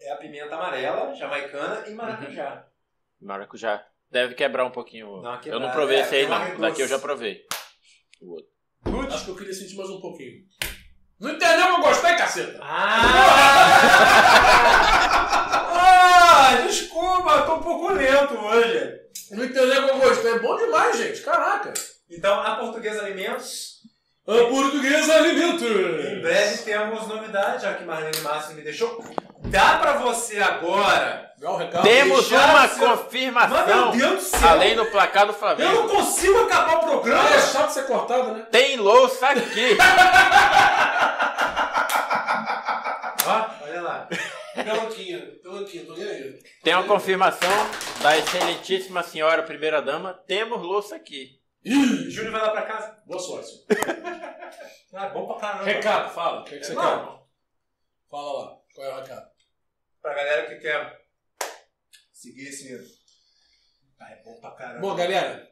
É 0.01 0.11
a 0.11 0.15
pimenta 0.17 0.55
amarela, 0.55 1.13
jamaicana 1.15 1.87
e 1.87 1.91
maracujá. 1.93 2.65
Maracujá. 3.21 3.85
Deve 4.09 4.35
quebrar 4.35 4.65
um 4.65 4.71
pouquinho. 4.71 5.19
Uma 5.19 5.41
eu 5.45 5.59
não 5.59 5.71
provei 5.71 5.97
é, 5.97 6.01
esse 6.01 6.15
aí, 6.15 6.25
uma 6.25 6.39
não. 6.39 6.45
redoce. 6.45 6.61
Daqui 6.61 6.81
eu 6.81 6.87
já 6.87 6.97
provei. 6.99 7.45
O 8.21 8.31
outro. 8.31 8.49
Acho 9.13 9.25
que 9.25 9.31
eu 9.31 9.35
queria 9.35 9.53
sentir 9.53 9.75
mais 9.75 9.89
um 9.89 9.99
pouquinho. 9.99 10.45
Não 11.19 11.31
entendeu 11.31 11.67
eu 11.67 11.81
gostei, 11.81 12.15
caceta? 12.15 12.57
Ah! 12.61 13.01
ah! 15.73 16.55
Desculpa, 16.67 17.29
eu 17.31 17.45
tô 17.45 17.55
um 17.55 17.61
pouco 17.63 17.91
lento 17.93 18.33
hoje. 18.35 19.06
Não 19.31 19.43
entendeu 19.43 19.83
que 19.85 19.89
eu 19.91 19.97
gostei? 19.99 20.31
É 20.33 20.39
bom 20.39 20.55
demais, 20.57 20.97
gente. 20.97 21.21
Caraca. 21.21 21.73
Então, 22.09 22.39
a 22.39 22.55
Portuguesa 22.55 23.01
Alimentos 23.01 23.77
A 24.27 24.45
portuguesa 24.49 25.13
alimento. 25.15 25.63
Em 25.65 26.21
breve 26.21 26.57
temos 26.63 27.07
novidade, 27.07 27.63
já 27.63 27.73
que 27.73 27.83
Marlene 27.85 28.19
Márcio 28.21 28.55
me 28.55 28.61
deixou. 28.61 29.03
Dá 29.45 29.77
pra 29.77 29.93
você 29.93 30.37
agora. 30.39 31.25
Um. 31.41 31.81
Temos 31.83 32.31
uma 32.31 32.67
seu- 32.67 32.87
Mas 32.87 32.97
confirmação. 33.05 33.65
meu 33.67 33.91
Deus 33.91 34.15
do 34.15 34.21
céu! 34.37 34.49
Além 34.49 34.75
do 34.75 34.85
placar 34.87 35.25
do 35.27 35.31
Eu 35.33 35.33
não 35.33 35.39
Flamengo. 35.39 35.87
consigo 35.89 36.39
acabar 36.45 36.77
o 36.77 36.79
programa! 36.79 37.29
É 37.29 37.39
chato 37.39 37.69
ser 37.69 37.83
cortado, 37.85 38.33
né? 38.33 38.45
Tem 38.51 38.75
louça 38.77 39.27
aqui. 39.27 39.77
Ó, 43.27 43.45
olha 43.65 43.81
lá. 43.81 44.07
Pelanquinha, 44.63 45.39
pelanquinha, 45.41 45.85
tô 45.85 45.93
nem 45.95 46.07
aí. 46.07 46.39
Tem 46.63 46.73
uma 46.73 46.87
confirmação 46.87 47.49
da 48.01 48.17
excelentíssima 48.17 49.03
senhora 49.03 49.43
primeira-dama. 49.43 50.13
Temos 50.13 50.61
louça 50.61 50.95
aqui. 50.95 51.39
Ih, 51.63 52.09
Júnior 52.09 52.31
vai 52.31 52.41
lá 52.41 52.51
pra 52.51 52.61
casa. 52.63 53.03
boa 53.05 53.19
sorte. 53.19 53.51
Ah, 54.93 55.09
bom 55.09 55.27
pra 55.27 55.35
caramba. 55.35 55.65
Recado, 55.65 56.13
fala. 56.15 56.41
O 56.41 56.45
que, 56.45 56.55
é 56.55 56.59
que 56.59 56.65
você 56.65 56.73
quer? 56.73 56.81
Não, 56.81 57.27
Fala 58.09 58.31
lá. 58.45 58.57
Qual 58.73 58.87
é 58.87 58.93
o 58.93 58.99
recado? 59.01 59.27
pra 60.01 60.13
galera 60.13 60.47
que 60.47 60.55
quer 60.61 61.01
seguir 62.13 62.47
esse. 62.47 62.73
Ah, 63.99 64.09
é 64.11 64.23
bom 64.23 64.39
pra 64.39 64.51
caramba. 64.51 64.79
Bom, 64.79 64.95
galera, 64.95 65.47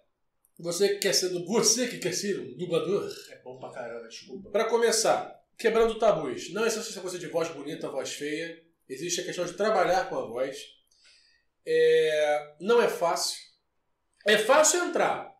você 0.58 0.90
que 0.90 1.00
quer 1.00 1.14
ser 1.14 1.30
du- 1.30 1.46
você 1.46 1.88
que 1.88 1.98
quer 2.00 2.14
ser 2.14 2.40
um 2.40 2.58
dublador, 2.58 3.08
É 3.30 3.36
bom 3.44 3.60
pra 3.60 3.70
caramba, 3.72 4.08
desculpa. 4.08 4.50
Para 4.50 4.66
começar, 4.66 5.38
quebrando 5.60 6.00
tabus. 6.00 6.52
Não 6.54 6.66
existe 6.66 6.92
essa 6.92 7.02
coisa 7.02 7.20
de 7.20 7.28
voz 7.28 7.50
bonita, 7.50 7.90
voz 7.90 8.14
feia. 8.14 8.64
Existe 8.88 9.22
a 9.22 9.26
questão 9.26 9.46
de 9.46 9.54
trabalhar 9.54 10.10
com 10.10 10.16
a 10.16 10.26
voz. 10.26 10.58
É, 11.66 12.56
Não 12.60 12.82
é 12.82 12.88
fácil. 12.88 13.38
É 14.26 14.38
fácil 14.38 14.84
entrar, 14.86 15.32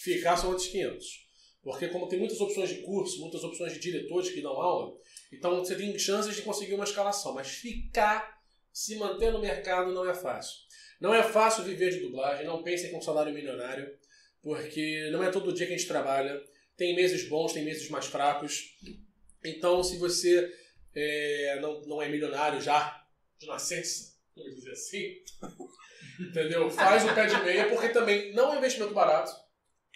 ficar 0.00 0.36
são 0.36 0.50
outros 0.50 0.68
500. 0.68 1.26
Porque 1.62 1.88
como 1.88 2.06
tem 2.06 2.18
muitas 2.18 2.40
opções 2.40 2.68
de 2.68 2.82
curso, 2.82 3.20
muitas 3.20 3.42
opções 3.42 3.72
de 3.72 3.80
diretores 3.80 4.30
que 4.30 4.40
dão 4.40 4.52
aula, 4.52 4.96
então 5.32 5.58
você 5.58 5.74
tem 5.74 5.98
chances 5.98 6.36
de 6.36 6.42
conseguir 6.42 6.74
uma 6.74 6.84
escalação. 6.84 7.34
Mas 7.34 7.48
ficar, 7.48 8.40
se 8.72 8.96
manter 8.96 9.32
no 9.32 9.40
mercado 9.40 9.92
não 9.92 10.08
é 10.08 10.14
fácil. 10.14 10.54
Não 11.00 11.14
é 11.14 11.22
fácil 11.22 11.64
viver 11.64 11.90
de 11.90 12.00
dublagem, 12.00 12.46
não 12.46 12.62
pensem 12.62 12.90
com 12.90 13.00
salário 13.00 13.34
milionário, 13.34 13.90
porque 14.42 15.10
não 15.10 15.24
é 15.24 15.30
todo 15.30 15.52
dia 15.52 15.66
que 15.66 15.74
a 15.74 15.76
gente 15.76 15.88
trabalha. 15.88 16.40
Tem 16.76 16.94
meses 16.94 17.28
bons, 17.28 17.52
tem 17.52 17.64
meses 17.64 17.88
mais 17.90 18.06
fracos. 18.06 18.76
Então, 19.44 19.82
se 19.82 19.98
você 19.98 20.52
é, 20.96 21.58
não, 21.60 21.82
não 21.82 22.02
é 22.02 22.08
milionário 22.08 22.60
já, 22.60 23.04
de 23.38 23.46
nascença, 23.46 24.14
vamos 24.34 24.54
dizer 24.54 24.72
assim, 24.72 25.16
entendeu? 26.18 26.70
Faz 26.70 27.04
o 27.04 27.14
pé 27.14 27.26
de 27.26 27.36
meia, 27.44 27.68
porque 27.68 27.90
também 27.90 28.32
não 28.32 28.54
é 28.54 28.56
investimento 28.56 28.94
barato. 28.94 29.30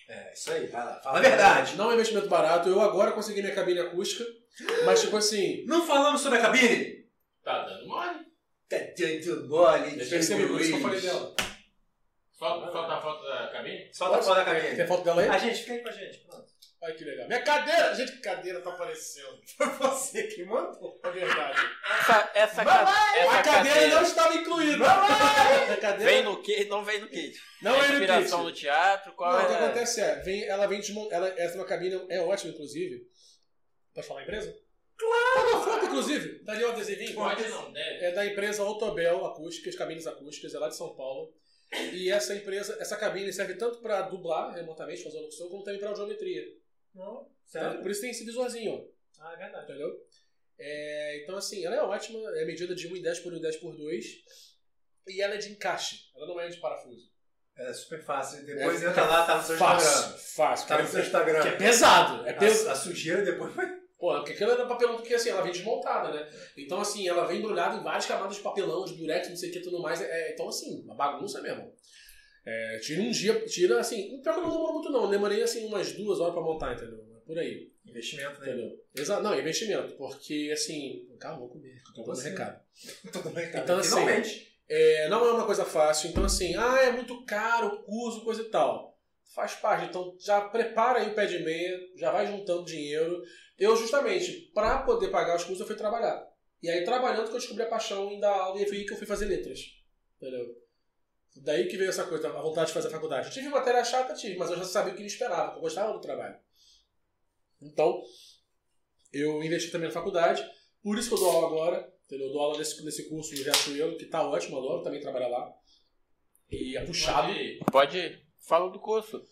É, 0.06 0.32
isso 0.32 0.52
aí, 0.52 0.66
vai 0.66 0.84
lá. 0.84 1.00
Fala 1.00 1.18
a 1.18 1.22
verdade. 1.22 1.76
Não 1.76 1.90
é 1.90 1.94
investimento 1.94 2.28
barato. 2.28 2.68
Eu 2.68 2.80
agora 2.80 3.12
consegui 3.12 3.42
minha 3.42 3.54
cabine 3.54 3.78
acústica, 3.78 4.24
mas 4.84 5.00
tipo 5.00 5.16
assim, 5.16 5.64
Não 5.66 5.86
falamos 5.86 6.20
sobre 6.20 6.38
a 6.38 6.42
cabine? 6.42 7.08
Tá 7.42 7.64
dando 7.64 7.86
mole. 7.86 8.26
Tá 8.68 8.76
dando 8.96 9.48
mole, 9.48 10.02
eu 10.02 10.08
percebi 10.08 10.48
por 10.48 10.60
isso 10.60 10.70
que 10.70 10.76
eu 10.76 10.82
falei 10.82 11.00
dela. 11.00 11.34
Falta, 12.38 12.72
falta 12.72 12.94
a 12.94 13.00
foto 13.00 13.22
da 13.24 13.48
cabine? 13.52 13.88
Solta 13.92 14.18
a 14.18 14.22
foto 14.22 14.36
da 14.36 14.44
cabine. 14.44 14.76
Tem 14.76 14.86
foto 14.86 15.04
dela 15.04 15.22
aí? 15.22 15.28
A 15.28 15.38
gente, 15.38 15.60
fica 15.60 15.72
aí 15.74 15.82
com 15.82 15.88
a 15.88 15.92
gente. 15.92 16.18
Pronto. 16.18 16.49
Olha 16.82 16.94
que 16.94 17.04
legal. 17.04 17.28
Minha 17.28 17.42
cadeira! 17.42 17.94
Gente, 17.94 18.12
que 18.12 18.18
cadeira 18.20 18.60
tá 18.62 18.70
aparecendo. 18.70 19.38
Foi 19.56 19.66
você 19.68 20.22
que 20.28 20.44
mandou. 20.44 20.98
É 21.04 21.10
verdade. 21.10 21.58
Essa, 22.00 22.30
essa, 22.34 22.64
ca- 22.64 22.88
A 22.88 23.18
essa 23.18 23.42
cadeira 23.42 23.88
não 23.96 24.02
estava 24.02 24.34
incluída. 24.36 24.84
Cadeira 25.80 26.10
vem 26.12 26.22
no 26.24 26.42
kit, 26.42 26.64
não 26.68 26.82
vem 26.84 27.00
no 27.00 27.08
kit. 27.08 27.38
não 27.62 27.76
no 27.78 27.84
inspiração 27.84 28.42
no 28.44 28.52
teatro, 28.52 29.12
qual 29.12 29.30
Não, 29.32 29.40
é? 29.40 29.44
o 29.44 29.46
que 29.48 29.54
acontece 29.54 30.00
é, 30.00 30.16
vem, 30.20 30.44
ela 30.44 30.66
vem 30.66 30.80
desmontada. 30.80 31.26
Ela, 31.26 31.38
essa 31.40 31.54
é 31.54 31.56
uma 31.58 31.66
cabine, 31.66 32.06
é 32.08 32.20
ótima, 32.22 32.52
inclusive. 32.52 33.02
Pode 33.94 34.06
falar 34.06 34.20
a 34.20 34.22
empresa? 34.22 34.56
Claro! 34.96 35.34
Tá 35.34 35.56
na 35.58 35.62
foto, 35.64 35.84
inclusive. 35.86 36.38
Tá 36.44 36.52
ali 36.52 36.64
o 36.64 36.70
adesivinho. 36.70 37.14
Pode 37.14 37.46
não, 37.48 37.72
deve. 37.72 38.04
É 38.06 38.12
da 38.12 38.24
empresa 38.26 38.62
Autobel 38.62 39.26
Acústicas, 39.26 39.74
cabines 39.76 40.06
acústicas, 40.06 40.54
é 40.54 40.58
lá 40.58 40.68
de 40.68 40.76
São 40.76 40.94
Paulo. 40.96 41.32
E 41.92 42.10
essa 42.10 42.34
empresa, 42.34 42.76
essa 42.80 42.96
cabine 42.96 43.32
serve 43.32 43.54
tanto 43.54 43.80
para 43.80 44.02
dublar 44.02 44.54
remotamente, 44.54 45.02
fazer 45.04 45.18
locução, 45.20 45.48
como 45.50 45.62
também 45.62 45.78
para 45.78 45.90
audiometria. 45.90 46.42
Não, 46.94 47.24
Tá? 47.24 47.30
sério? 47.46 47.82
Por 47.82 47.90
isso 47.90 48.00
tem 48.00 48.10
esse 48.10 48.24
visorzinho. 48.24 48.88
Ah, 49.18 49.32
é 49.34 49.36
verdade. 49.36 49.64
Entendeu? 49.64 49.90
É, 50.58 51.22
então, 51.22 51.36
assim, 51.36 51.64
ela 51.64 51.76
é 51.76 51.82
ótima, 51.82 52.18
é 52.36 52.44
medida 52.44 52.74
de 52.74 52.88
1,10 52.88 53.22
por 53.22 53.32
1,10 53.32 53.60
por 53.60 53.76
2. 53.76 54.04
E 55.08 55.20
ela 55.22 55.34
é 55.34 55.38
de 55.38 55.50
encaixe, 55.50 55.96
ela 56.14 56.26
não 56.26 56.38
é 56.40 56.48
de 56.48 56.58
parafuso. 56.58 57.10
É 57.56 57.72
super 57.72 58.02
fácil. 58.02 58.44
Depois 58.46 58.82
É, 58.82 58.88
entra 58.88 59.04
lá, 59.06 59.26
tá 59.26 59.36
no 59.38 59.42
seu 59.42 59.56
Fácil, 59.56 59.88
Instagram. 59.88 60.18
fácil. 60.18 60.68
Tá 60.68 60.82
no 60.82 60.88
seu 60.88 61.00
Instagram. 61.00 61.42
Que 61.42 61.48
é 61.48 61.56
pesado. 61.56 62.26
É 62.28 62.32
pesado. 62.32 62.68
A, 62.68 62.72
a 62.72 62.76
sujeira 62.76 63.22
depois 63.24 63.54
vai. 63.54 63.80
Pô, 63.98 64.14
porque 64.14 64.32
aquilo 64.32 64.52
era 64.52 64.64
papelão, 64.66 64.96
porque 64.96 65.12
assim, 65.14 65.28
ela 65.28 65.42
vem 65.42 65.52
desmontada, 65.52 66.10
né? 66.10 66.30
Então, 66.56 66.80
assim, 66.80 67.06
ela 67.06 67.26
vem 67.26 67.38
embrulhada 67.38 67.76
em 67.76 67.82
várias 67.82 68.06
camadas 68.06 68.36
de 68.36 68.42
papelão, 68.42 68.84
de 68.86 68.94
durex, 68.96 69.28
não 69.28 69.36
sei 69.36 69.50
o 69.50 69.52
que 69.52 69.60
tudo 69.60 69.82
mais. 69.82 70.00
É, 70.00 70.32
então, 70.32 70.48
assim, 70.48 70.82
uma 70.84 70.94
bagunça 70.94 71.42
mesmo. 71.42 71.70
É, 72.50 72.78
tira 72.80 73.00
um 73.00 73.10
dia, 73.12 73.46
tira 73.46 73.78
assim. 73.78 74.20
Pior 74.20 74.34
que 74.34 74.40
não 74.40 74.50
demoro 74.50 74.72
muito, 74.72 74.90
não. 74.90 75.04
Eu 75.04 75.10
demorei 75.10 75.40
assim 75.40 75.66
umas 75.66 75.92
duas 75.92 76.18
horas 76.18 76.34
pra 76.34 76.42
montar, 76.42 76.74
entendeu? 76.74 76.98
Por 77.24 77.38
aí. 77.38 77.70
Investimento, 77.86 78.40
né? 78.40 78.48
Entendeu? 78.48 78.84
Exato. 78.92 79.22
Não, 79.22 79.38
investimento. 79.38 79.94
Porque, 79.94 80.50
assim. 80.52 81.06
Calma, 81.20 81.38
vou 81.38 81.48
comer, 81.50 81.80
tô 81.94 82.02
dando 82.02 82.16
Você. 82.16 82.30
recado. 82.30 82.60
Tudo 83.12 83.30
bem, 83.30 83.48
cara. 83.52 83.62
Então, 83.62 83.78
assim, 83.78 83.90
Finalmente. 83.90 84.50
É, 84.68 85.08
não 85.08 85.24
é 85.24 85.32
uma 85.32 85.46
coisa 85.46 85.64
fácil. 85.64 86.10
Então, 86.10 86.24
assim, 86.24 86.56
ah, 86.56 86.80
é 86.82 86.90
muito 86.90 87.24
caro, 87.24 87.84
curso, 87.84 88.24
coisa 88.24 88.42
e 88.42 88.50
tal. 88.50 88.98
Faz 89.32 89.54
parte. 89.54 89.86
Então, 89.86 90.16
já 90.18 90.40
prepara 90.40 90.98
aí 90.98 91.10
o 91.10 91.14
pé 91.14 91.26
de 91.26 91.38
meia, 91.44 91.78
já 91.96 92.10
vai 92.10 92.26
juntando 92.26 92.64
dinheiro. 92.64 93.22
Eu, 93.56 93.76
justamente, 93.76 94.50
para 94.52 94.82
poder 94.82 95.08
pagar 95.08 95.36
os 95.36 95.44
cursos, 95.44 95.60
eu 95.60 95.66
fui 95.68 95.76
trabalhar. 95.76 96.28
E 96.60 96.68
aí, 96.68 96.82
trabalhando, 96.82 97.28
que 97.28 97.34
eu 97.34 97.38
descobri 97.38 97.62
a 97.62 97.68
paixão 97.68 98.10
em 98.10 98.18
dar 98.18 98.34
aula 98.34 98.60
e 98.60 98.64
aí 98.64 98.84
que 98.84 98.92
eu 98.92 98.96
fui 98.96 99.06
fazer 99.06 99.26
letras. 99.26 99.60
Entendeu? 100.16 100.52
Daí 101.36 101.68
que 101.68 101.76
veio 101.76 101.88
essa 101.90 102.04
coisa, 102.04 102.28
a 102.28 102.42
vontade 102.42 102.68
de 102.68 102.74
fazer 102.74 102.88
a 102.88 102.90
faculdade. 102.90 103.30
Tive 103.30 103.48
matéria 103.48 103.84
chata, 103.84 104.14
tive, 104.14 104.36
mas 104.36 104.50
eu 104.50 104.56
já 104.56 104.64
sabia 104.64 104.92
o 104.92 104.96
que 104.96 105.02
me 105.02 105.08
esperava, 105.08 105.52
que 105.52 105.56
eu 105.58 105.62
gostava 105.62 105.92
do 105.92 106.00
trabalho. 106.00 106.36
Então, 107.62 108.02
eu 109.12 109.42
investi 109.42 109.70
também 109.70 109.88
na 109.88 109.94
faculdade, 109.94 110.44
por 110.82 110.98
isso 110.98 111.08
que 111.08 111.14
eu 111.14 111.18
dou 111.18 111.30
aula 111.30 111.46
agora, 111.46 111.92
entendeu? 112.06 112.26
Eu 112.26 112.32
dou 112.32 112.42
aula 112.42 112.58
nesse, 112.58 112.84
nesse 112.84 113.08
curso 113.08 113.34
do 113.34 113.42
Riachuelo, 113.42 113.96
que 113.96 114.06
tá 114.06 114.22
ótimo, 114.22 114.56
eu 114.56 114.60
adoro 114.62 114.82
também 114.82 115.00
trabalhar 115.00 115.28
lá. 115.28 115.52
E 116.50 116.76
é 116.76 116.84
puxado. 116.84 117.28
Pode 117.28 117.38
ir. 117.38 117.64
Pode. 117.70 118.26
Fala 118.40 118.70
do 118.70 118.80
curso. 118.80 119.22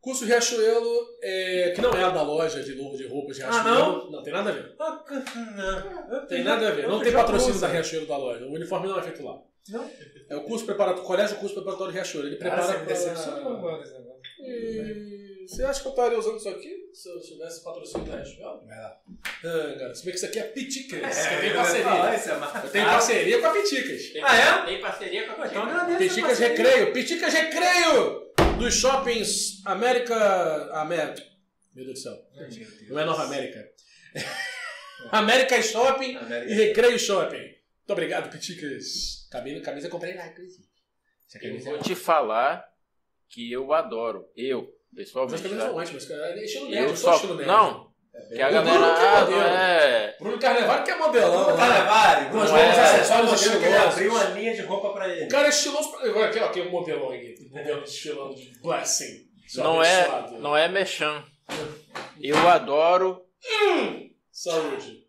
Curso 0.00 0.24
Riachuelo, 0.24 1.18
é, 1.20 1.72
que 1.74 1.80
não 1.80 1.92
é 1.92 2.04
a 2.04 2.10
da 2.10 2.22
loja 2.22 2.62
de, 2.62 2.74
de 2.74 3.06
roupas 3.08 3.36
Riachuelo. 3.36 4.10
não? 4.12 4.22
tem 4.22 4.32
nada 4.32 4.50
a 4.50 4.52
ver. 4.52 4.76
Ah, 4.78 5.04
Não. 6.08 6.26
Tem 6.26 6.44
nada 6.44 6.68
a 6.68 6.70
ver. 6.70 6.86
Não 6.86 6.98
Eu 6.98 7.02
tem 7.02 7.12
patrocínio 7.12 7.60
da 7.60 7.66
Riachuelo 7.66 8.06
da 8.06 8.16
loja. 8.16 8.46
O 8.46 8.52
uniforme 8.52 8.86
não 8.86 8.98
é 8.98 9.02
feito 9.02 9.24
lá. 9.24 9.42
Não? 9.68 9.90
É 10.30 10.36
o 10.36 10.42
curso 10.44 10.64
preparatório, 10.64 11.04
colégio 11.06 11.36
curso 11.36 11.54
preparatório 11.54 11.92
Riachuelo. 11.92 12.26
Ele 12.28 12.36
Cara, 12.36 12.50
prepara 12.56 12.72
você 12.72 12.78
me 12.78 12.84
pra- 12.86 12.94
decepcionou 12.94 13.56
agora 13.56 13.82
esse 13.82 13.92
negócio. 13.92 14.18
E 14.40 15.46
Você 15.48 15.62
acha 15.64 15.80
que 15.80 15.86
eu 15.86 15.90
estaria 15.90 16.18
usando 16.18 16.36
isso 16.36 16.48
aqui 16.48 16.90
se 16.92 17.08
eu 17.08 17.20
tivesse 17.20 17.62
patrocínio 17.64 18.06
da 18.06 18.16
Riachuelo? 18.16 18.66
Lá. 18.66 19.00
Ah, 19.44 19.76
cara, 19.78 19.94
se 19.94 20.04
bem 20.04 20.12
que 20.12 20.16
isso 20.18 20.26
aqui 20.26 20.38
é 20.38 20.42
Piticas. 20.44 21.00
É, 21.18 21.34
eu 21.36 21.40
tenho 21.40 21.52
eu 21.52 21.56
ia 21.58 21.64
falar, 21.64 22.00
parceria. 22.02 22.16
isso 22.18 22.30
é 22.30 22.66
Eu 22.66 22.70
tenho 22.70 22.84
parceria 22.86 23.40
com 23.40 23.46
a 23.46 23.50
Piticas. 23.52 24.02
Tem, 24.10 24.22
Ah, 24.24 24.36
é? 24.36 24.66
Tem 24.66 24.80
parceria 24.80 25.26
com 25.26 25.30
a 25.42 25.46
Então 25.46 25.62
Pitica. 25.62 25.82
agradeço. 25.82 25.98
Piticas 25.98 26.38
parceria. 26.38 26.56
Recreio. 26.64 26.92
Piticas 26.92 27.34
Recreio! 27.34 28.28
Dos 28.58 28.74
shoppings 28.74 29.62
América... 29.64 30.70
América... 30.72 31.22
Meu 31.74 31.84
Deus 31.84 31.98
do 31.98 32.02
céu. 32.02 32.14
Não 32.88 32.98
é 32.98 33.04
Nova 33.04 33.22
América. 33.24 33.68
América 35.12 35.62
Shopping 35.62 36.16
América. 36.16 36.50
e 36.50 36.54
Recreio 36.54 36.98
Shopping. 36.98 37.54
Muito 37.88 37.92
obrigado, 38.00 38.30
Piticas. 38.30 39.26
Camisa, 39.30 39.62
camisa 39.62 39.86
eu 39.86 39.90
comprei 39.90 40.14
lá, 40.14 40.26
inclusive. 40.26 40.62
Eu 41.42 41.58
vou 41.60 41.78
te 41.78 41.94
falar 41.94 42.62
que 43.30 43.50
eu 43.50 43.72
adoro. 43.72 44.26
Eu, 44.36 44.70
Mas 44.92 45.06
pessoalmente. 45.06 45.42
camisas 45.42 45.62
são 45.64 45.72
tá? 45.74 45.80
ótimas, 45.80 46.04
cara. 46.04 46.38
É 46.38 46.44
estilo 46.44 46.68
nerd, 46.68 46.90
Eu 46.90 46.96
só. 46.96 47.14
estilo 47.14 47.34
nerd. 47.36 47.46
Não, 47.48 47.90
que 48.28 48.42
a 48.42 48.48
O 48.48 48.52
galera. 48.52 48.62
Bruno 48.78 48.94
que 48.94 49.32
é 49.34 49.38
é. 49.40 50.16
Bruno 50.18 50.38
Carnevale 50.38 50.84
que 50.84 50.90
é 50.90 50.96
modelão. 50.98 51.44
Bruno? 51.44 51.56
Carnevale. 51.58 52.30
Com 52.30 52.38
os 52.38 52.50
Carnevale. 52.50 52.80
acessórios 52.80 53.40
que 53.40 53.48
ele 53.48 53.56
estilosos. 53.56 53.92
abriu 53.94 54.10
uma 54.12 54.24
linha 54.24 54.54
de 54.54 54.60
roupa 54.62 54.92
pra 54.92 55.08
ele. 55.08 55.24
O 55.24 55.28
cara 55.28 55.46
é 55.46 55.48
estiloso. 55.48 55.90
pra- 55.90 56.00
Olha 56.02 56.26
aqui, 56.26 56.38
ó, 56.40 56.44
aqui 56.44 56.60
um 56.60 56.70
modelão 56.70 57.10
aí. 57.10 57.34
Modelo 57.50 57.80
desfilando 57.80 58.34
de 58.34 58.52
Blessing. 58.60 59.26
Não 59.56 59.82
é, 59.82 60.30
não 60.40 60.54
é 60.54 60.68
mechan. 60.68 61.24
Eu 62.20 62.36
adoro. 62.48 63.24
Saúde. 64.30 65.07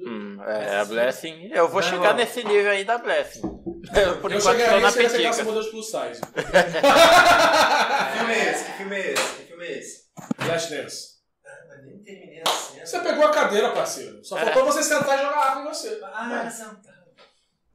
Hum, 0.00 0.38
é, 0.44 0.76
a 0.80 0.84
Blessing. 0.84 1.50
Eu 1.52 1.68
vou 1.68 1.80
Não, 1.80 1.88
chegar 1.88 2.08
não. 2.10 2.16
nesse 2.16 2.42
nível 2.42 2.70
aí 2.72 2.84
da 2.84 2.98
Blessing. 2.98 3.42
Eu, 3.94 4.18
por 4.20 4.30
eu 4.32 4.38
enquanto 4.38 4.58
tô 4.58 4.80
na 4.80 4.90
se 4.92 5.02
você 5.02 5.08
pegasse 5.16 5.38
petica. 5.38 5.44
modelos 5.44 5.68
plus 5.68 5.86
size. 5.86 6.20
Que 6.32 8.18
filme 8.18 8.32
é 8.34 8.50
esse? 8.52 8.64
Que 8.64 8.72
filme 8.74 8.96
é 8.96 9.12
esse? 9.12 9.32
Que 9.34 9.42
filme 9.44 9.64
é 9.66 9.78
esse? 9.78 10.02
Flashdance. 10.38 11.08
Ah, 11.44 11.50
mas 11.68 11.84
nem 11.84 11.98
terminei 11.98 12.42
a 12.46 12.50
cena. 12.50 12.86
Você 12.86 13.00
pegou 13.00 13.24
a 13.26 13.30
cadeira, 13.30 13.70
parceiro. 13.70 14.24
Só 14.24 14.38
É. 14.38 14.44
faltou 14.46 14.64
você 14.66 14.82
sentar 14.84 15.18
e 15.18 15.22
jogar 15.22 15.36
água 15.50 15.62
em 15.62 15.68
você. 15.74 16.00
Ah, 16.14 16.48
sentado. 16.50 16.92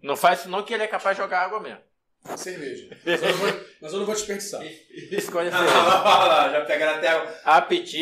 Não 0.02 0.16
faz 0.16 0.40
isso 0.40 0.50
não 0.50 0.64
que 0.64 0.74
ele 0.74 0.84
é 0.84 0.88
capaz 0.88 1.16
de 1.18 1.24
jogar 1.24 1.42
água 1.42 1.60
mesmo. 1.60 1.80
Cerveja. 2.38 2.90
Mas 3.06 3.22
eu 3.22 3.30
não 3.30 3.38
vou, 3.38 3.60
mas 3.82 3.94
eu 3.94 4.00
não 4.00 4.06
vou 4.06 4.16
desperdiçar. 4.16 4.62
Escolha 5.12 5.50
Ah, 5.54 5.58
cerveja. 5.58 5.78
lá, 5.84 6.26
lá, 6.28 6.50
já 6.52 6.62
pegaram 6.66 6.98
até 6.98 7.08
água. 7.10 7.34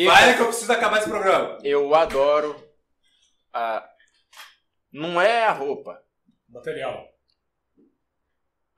Vai 0.06 0.34
que 0.36 0.40
eu 0.42 0.46
preciso 0.46 0.72
acabar 0.72 0.98
esse 0.98 1.08
programa. 1.08 1.58
eu 1.64 1.94
adoro 1.94 2.56
a... 3.52 3.84
Não 4.96 5.20
é 5.20 5.44
a 5.44 5.52
roupa. 5.52 6.02
Material. 6.48 7.06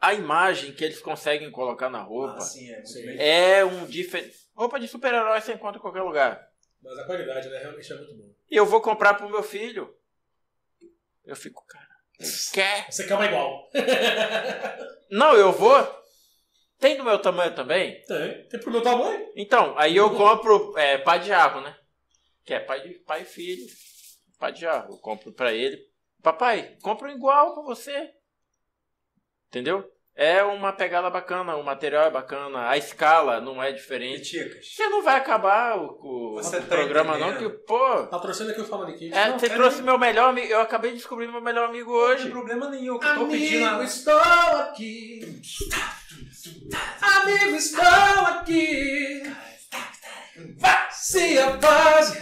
A 0.00 0.14
imagem 0.14 0.72
que 0.72 0.84
eles 0.84 1.00
conseguem 1.00 1.48
colocar 1.48 1.88
na 1.88 2.02
roupa 2.02 2.38
Ah, 2.38 2.40
sim, 2.40 2.68
é 2.70 3.58
é 3.58 3.64
um 3.64 3.86
diferente. 3.86 4.36
Roupa 4.52 4.80
de 4.80 4.88
super-herói 4.88 5.40
você 5.40 5.52
encontra 5.52 5.78
em 5.78 5.80
qualquer 5.80 6.02
lugar. 6.02 6.50
Mas 6.82 6.98
a 6.98 7.04
qualidade, 7.04 7.48
né? 7.48 7.58
Realmente 7.58 7.92
é 7.92 7.96
muito 7.96 8.14
bom. 8.16 8.34
E 8.50 8.56
eu 8.56 8.66
vou 8.66 8.80
comprar 8.80 9.14
pro 9.14 9.30
meu 9.30 9.44
filho. 9.44 9.96
Eu 11.24 11.36
fico, 11.36 11.64
cara, 11.66 11.86
quer? 12.52 12.90
Você 12.90 13.06
quer 13.06 13.14
uma 13.14 13.26
igual. 13.26 13.70
Não, 15.10 15.36
eu 15.36 15.52
vou. 15.52 16.04
Tem 16.80 16.96
do 16.96 17.04
meu 17.04 17.20
tamanho 17.20 17.54
também? 17.54 18.02
Tem. 18.02 18.48
Tem 18.48 18.58
pro 18.60 18.72
meu 18.72 18.82
tamanho. 18.82 19.32
Então, 19.36 19.78
aí 19.78 19.96
eu 19.96 20.16
compro 20.16 20.76
é, 20.76 20.98
pai 20.98 21.20
de 21.20 21.28
jarro, 21.28 21.60
né? 21.60 21.76
Que 22.44 22.54
é 22.54 22.60
pai, 22.60 22.80
de, 22.80 22.94
pai 23.00 23.22
e 23.22 23.24
filho. 23.24 23.66
Pai 24.36 24.52
de 24.52 24.62
jarro. 24.62 24.94
Eu 24.94 24.98
compro 24.98 25.32
pra 25.32 25.52
ele. 25.52 25.88
Papai, 26.22 26.76
compra 26.82 27.08
um 27.08 27.12
igual 27.12 27.54
pra 27.54 27.62
você. 27.62 28.10
Entendeu? 29.48 29.84
É 30.20 30.42
uma 30.42 30.72
pegada 30.72 31.08
bacana, 31.08 31.54
o 31.54 31.62
material 31.62 32.06
é 32.06 32.10
bacana, 32.10 32.68
a 32.68 32.76
escala 32.76 33.40
não 33.40 33.62
é 33.62 33.70
diferente. 33.70 34.36
Piticas. 34.36 34.74
Você 34.74 34.88
não 34.88 35.00
vai 35.00 35.16
acabar 35.16 35.78
o, 35.78 35.96
o- 36.02 36.34
Você 36.34 36.56
o 36.56 36.60
tá 36.60 36.66
programa, 36.66 37.16
não, 37.16 37.36
que, 37.38 37.48
pô. 37.48 38.04
Patrocina 38.08 38.52
que 38.52 38.60
eu 38.60 38.64
falo 38.64 38.82
aqui. 38.88 39.14
É, 39.14 39.28
Não, 39.28 39.38
você 39.38 39.46
pera 39.46 39.60
trouxe 39.60 39.80
meu 39.80 39.96
melhor 39.96 40.30
amigo. 40.30 40.48
Eu 40.48 40.60
acabei 40.60 40.90
de 40.90 40.96
descobrir 40.96 41.28
meu 41.28 41.40
melhor 41.40 41.68
amigo 41.68 41.92
Não 41.92 41.98
hoje. 42.00 42.22
tem 42.24 42.32
problema 42.32 42.68
nenhum. 42.68 42.96
O 42.96 42.98
que 42.98 43.06
eu 43.06 43.14
tô 43.14 43.28
pedindo 43.28 43.64
Amigo, 43.64 43.80
a... 43.80 43.84
estou 43.84 44.18
aqui. 44.18 45.20
Amigo, 47.00 47.54
estou 47.56 47.84
aqui. 48.26 49.22
Se 50.90 51.38
a 51.38 51.50
base 51.50 52.18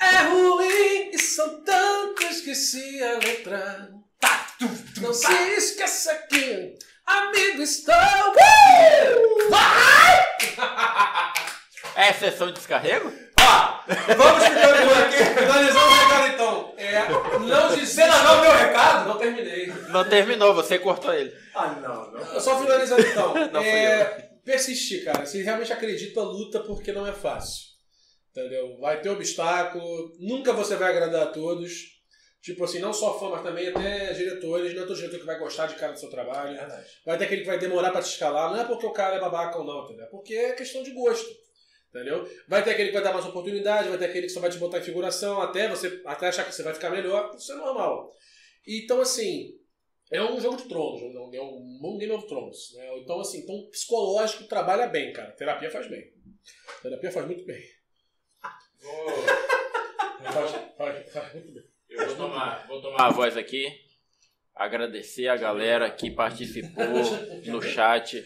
é 0.00 0.22
ruim 0.28 1.10
e 1.12 1.18
são 1.18 1.62
tantas 1.62 2.40
que 2.40 2.54
se 2.54 3.02
a 3.02 3.18
letra. 3.18 3.90
Não 5.00 5.12
se 5.12 5.32
esqueça 5.56 6.14
que 6.28 6.76
amigo 7.06 7.62
estou 7.62 7.94
É 11.94 12.12
sessão 12.12 12.48
de 12.48 12.54
descarrego? 12.54 13.12
Ó, 13.40 13.80
vamos 14.16 14.44
ficando 14.48 14.88
por 14.88 14.98
aqui. 14.98 15.40
Finalizando 15.40 15.86
o 15.86 15.94
recado 15.94 16.26
então. 16.34 16.74
É, 16.76 17.08
não 17.38 17.68
desista. 17.68 18.06
não 18.06 18.40
meu 18.40 18.52
recado? 18.52 19.08
Não 19.08 19.18
terminei. 19.18 19.66
Não 19.88 20.04
terminou, 20.08 20.54
você 20.54 20.78
cortou 20.78 21.12
ele. 21.14 21.32
Ah, 21.54 21.74
não, 21.80 22.10
não. 22.12 22.40
Só 22.40 22.60
finalizando 22.60 23.02
então. 23.02 23.34
Não 23.50 23.62
fui 23.62 23.70
é, 23.70 24.28
persistir, 24.44 25.04
cara. 25.04 25.24
Se 25.24 25.42
realmente 25.42 25.72
acredita, 25.72 26.20
luta 26.20 26.60
porque 26.60 26.92
não 26.92 27.06
é 27.06 27.12
fácil. 27.12 27.65
Entendeu? 28.36 28.76
Vai 28.78 29.00
ter 29.00 29.08
obstáculo, 29.08 30.14
nunca 30.20 30.52
você 30.52 30.76
vai 30.76 30.90
agradar 30.90 31.22
a 31.22 31.30
todos. 31.30 31.96
Tipo 32.42 32.64
assim, 32.64 32.80
não 32.80 32.92
só 32.92 33.18
fã, 33.18 33.30
mas 33.30 33.42
também 33.42 33.68
até 33.68 34.12
diretores. 34.12 34.74
Não 34.74 34.82
é 34.82 34.86
todo 34.86 34.94
diretor 34.94 35.18
que 35.18 35.24
vai 35.24 35.38
gostar 35.38 35.66
de 35.66 35.76
cara 35.76 35.94
do 35.94 35.98
seu 35.98 36.10
trabalho. 36.10 36.54
Verdade. 36.54 36.86
Vai 37.04 37.16
ter 37.16 37.24
aquele 37.24 37.40
que 37.40 37.46
vai 37.46 37.58
demorar 37.58 37.90
pra 37.90 38.02
te 38.02 38.10
escalar. 38.10 38.52
Não 38.52 38.60
é 38.60 38.64
porque 38.64 38.84
o 38.84 38.92
cara 38.92 39.16
é 39.16 39.20
babaca 39.20 39.58
ou 39.58 39.64
não, 39.64 39.84
entendeu? 39.84 40.04
É 40.04 40.08
porque 40.08 40.34
é 40.34 40.52
questão 40.52 40.82
de 40.82 40.90
gosto. 40.90 41.28
Entendeu? 41.88 42.28
Vai 42.46 42.62
ter 42.62 42.72
aquele 42.72 42.88
que 42.88 42.94
vai 42.94 43.02
dar 43.02 43.14
mais 43.14 43.24
oportunidade, 43.24 43.88
vai 43.88 43.96
ter 43.96 44.04
aquele 44.04 44.26
que 44.26 44.32
só 44.32 44.40
vai 44.40 44.50
te 44.50 44.58
botar 44.58 44.80
em 44.80 44.82
figuração 44.82 45.40
até 45.40 45.66
você 45.66 46.02
até 46.04 46.28
achar 46.28 46.44
que 46.44 46.54
você 46.54 46.62
vai 46.62 46.74
ficar 46.74 46.90
melhor. 46.90 47.34
Isso 47.34 47.52
é 47.52 47.56
normal. 47.56 48.12
Então, 48.66 49.00
assim, 49.00 49.58
é 50.12 50.22
um 50.22 50.38
jogo 50.38 50.58
de 50.58 50.68
tronos, 50.68 51.00
não 51.14 51.32
é 51.32 51.40
um 51.40 51.96
Game 51.98 52.12
of 52.12 52.28
Thrones. 52.28 52.74
Né? 52.74 52.98
Então, 52.98 53.18
assim, 53.18 53.38
então, 53.38 53.66
psicológico 53.70 54.44
trabalha 54.44 54.86
bem, 54.88 55.10
cara. 55.12 55.32
Terapia 55.32 55.70
faz 55.70 55.88
bem. 55.88 56.12
Terapia 56.82 57.10
faz 57.10 57.26
muito 57.26 57.46
bem. 57.46 57.75
Eu 61.88 62.06
vou 62.06 62.16
tomar, 62.16 62.66
vou 62.66 62.82
tomar 62.82 63.06
a 63.06 63.10
voz 63.10 63.36
aqui. 63.36 63.86
Agradecer 64.54 65.28
a 65.28 65.36
galera 65.36 65.90
que 65.90 66.10
participou 66.10 66.84
no 67.46 67.60
chat. 67.60 68.24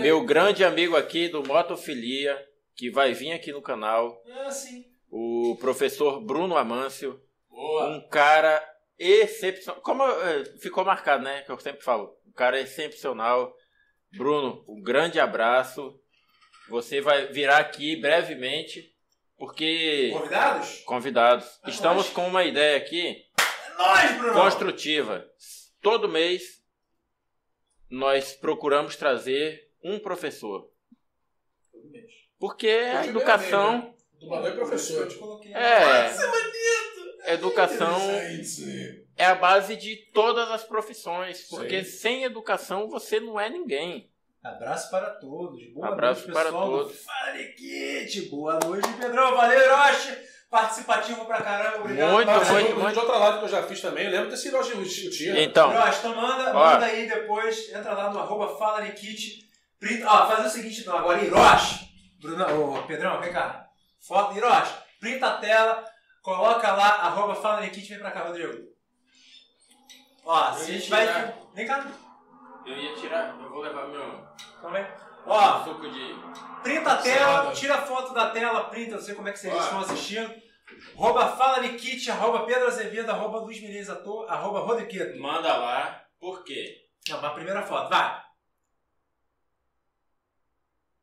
Meu 0.00 0.24
grande 0.24 0.64
amigo 0.64 0.96
aqui 0.96 1.28
do 1.28 1.42
Motofilia, 1.42 2.38
que 2.76 2.90
vai 2.90 3.14
vir 3.14 3.32
aqui 3.32 3.52
no 3.52 3.62
canal. 3.62 4.22
Ah. 4.28 4.50
O 5.10 5.56
professor 5.60 6.20
Bruno 6.20 6.56
Amâncio. 6.56 7.20
Um 7.50 8.08
cara 8.10 8.62
excepcional. 8.98 9.80
Como 9.80 10.02
eh, 10.04 10.44
ficou 10.60 10.84
marcado, 10.84 11.24
né? 11.24 11.42
Que 11.42 11.50
eu 11.50 11.58
sempre 11.58 11.82
falo. 11.82 12.14
Um 12.26 12.32
cara 12.32 12.60
excepcional. 12.60 13.54
Bruno, 14.16 14.64
um 14.68 14.80
grande 14.82 15.18
abraço. 15.18 15.98
Você 16.68 17.00
vai 17.00 17.26
virar 17.28 17.58
aqui 17.58 17.96
brevemente, 17.96 18.91
porque. 19.42 20.10
Convidados? 20.12 20.82
Convidados. 20.84 21.60
É 21.64 21.70
Estamos 21.70 22.04
nóis. 22.04 22.14
com 22.14 22.28
uma 22.28 22.44
ideia 22.44 22.76
aqui 22.76 23.26
É 23.36 23.76
nóis, 23.76 24.16
Bruno! 24.16 24.34
construtiva. 24.34 25.28
Todo 25.80 26.08
mês 26.08 26.62
nós 27.90 28.34
procuramos 28.34 28.94
trazer 28.94 29.68
um 29.82 29.98
professor. 29.98 30.70
Todo 31.72 31.90
mês. 31.90 32.12
Porque 32.38 32.68
a 32.68 33.04
é 33.04 33.08
educação, 33.08 33.92
Dublador 34.20 34.52
e 34.52 34.54
professor. 34.54 35.00
Eu 35.02 35.08
te 35.08 35.16
coloquei. 35.16 35.52
É. 35.52 36.04
Nossa, 36.04 36.26
bonito! 36.28 37.22
educação 37.26 37.98
Gente. 37.98 39.08
é 39.16 39.26
a 39.26 39.34
base 39.34 39.74
de 39.74 39.96
todas 40.12 40.52
as 40.52 40.62
profissões, 40.62 41.48
porque 41.48 41.82
sem 41.82 42.22
educação 42.22 42.88
você 42.88 43.18
não 43.18 43.40
é 43.40 43.50
ninguém. 43.50 44.08
Abraço 44.42 44.90
para 44.90 45.10
todos. 45.10 45.72
Boa 45.72 45.88
Abraço 45.88 46.22
noite, 46.22 46.32
para 46.32 46.44
pessoal 46.46 46.70
do 46.70 46.78
todos. 46.78 47.04
Fala 47.04 47.38
Kit. 47.56 48.22
Boa 48.28 48.58
noite, 48.64 48.88
Pedrão. 48.94 49.36
Valeu, 49.36 49.60
Hiroshi. 49.60 50.18
Participativo 50.50 51.24
pra 51.24 51.40
caramba. 51.40 51.78
Obrigado. 51.78 52.12
Muito, 52.12 52.26
Participou. 52.26 52.60
muito, 52.60 52.80
Mas 52.80 52.92
de 52.92 52.98
outra 52.98 53.16
live 53.18 53.38
que 53.38 53.44
eu 53.44 53.48
já 53.48 53.62
fiz 53.62 53.80
também, 53.80 54.04
eu 54.06 54.10
lembro 54.10 54.30
desse 54.30 54.48
Hiroshi 54.48 54.72
Uchiha. 54.76 55.40
Então, 55.42 55.72
Hiroshi, 55.72 55.98
então 56.00 56.14
manda, 56.16 56.50
Ó. 56.50 56.72
manda 56.72 56.86
aí 56.86 57.08
depois. 57.08 57.72
Entra 57.72 57.94
lá 57.94 58.10
no 58.10 58.18
arroba 58.18 58.58
Fala 58.58 58.82
Kit. 58.90 59.48
Printa, 59.78 60.06
ó, 60.08 60.26
faz 60.26 60.46
o 60.46 60.50
seguinte 60.50 60.80
então, 60.80 60.96
agora 60.96 61.22
Hiroshi. 61.24 61.88
Bruno, 62.20 62.76
ô, 62.76 62.82
Pedrão, 62.82 63.20
vem 63.20 63.32
cá. 63.32 63.66
Foto, 64.00 64.36
Hiroshi. 64.36 64.74
Printa 65.00 65.26
a 65.28 65.36
tela. 65.38 65.84
Coloca 66.20 66.72
lá, 66.72 66.88
arroba 66.96 67.34
Fala 67.36 67.66
Kit. 67.68 67.88
Vem 67.88 67.98
pra 68.00 68.10
cá, 68.10 68.24
Rodrigo. 68.24 68.72
Ó, 70.24 70.52
se 70.52 70.70
a 70.70 70.74
gente 70.74 70.90
vai... 70.90 71.34
Vem 71.54 71.66
cá. 71.66 71.86
Eu 72.66 72.76
ia 72.76 72.94
tirar, 72.94 73.38
eu 73.40 73.50
vou 73.50 73.60
levar 73.60 73.88
meu 73.88 74.02
aí. 74.02 74.86
Ó, 75.26 75.64
suco 75.64 75.88
de. 75.88 76.14
Printa 76.62 76.92
a 76.92 76.96
tela, 76.96 77.26
Salada. 77.26 77.52
tira 77.52 77.74
a 77.74 77.82
foto 77.82 78.12
da 78.14 78.30
tela, 78.30 78.64
printa, 78.70 78.96
não 78.96 79.02
sei 79.02 79.14
como 79.14 79.28
é 79.28 79.32
que 79.32 79.38
vocês 79.38 79.54
Ó. 79.54 79.58
estão 79.58 79.80
assistindo. 79.80 80.42
Arroba 80.96 81.36
Fala 81.36 81.60
Nikit, 81.60 82.10
arroba 82.10 82.46
Pedro 82.46 82.68
Azevedo, 82.68 83.10
arroba 83.10 83.38
Luiz 83.38 83.60
Menezes 83.60 83.90
Ator, 83.90 84.30
arroba 84.30 84.60
Rodriqueto. 84.60 85.18
Manda 85.20 85.56
lá, 85.56 86.06
por 86.18 86.44
quê? 86.44 86.88
Não, 87.08 87.20
mas 87.20 87.30
a 87.30 87.34
primeira 87.34 87.62
foto, 87.62 87.88
vai. 87.90 88.22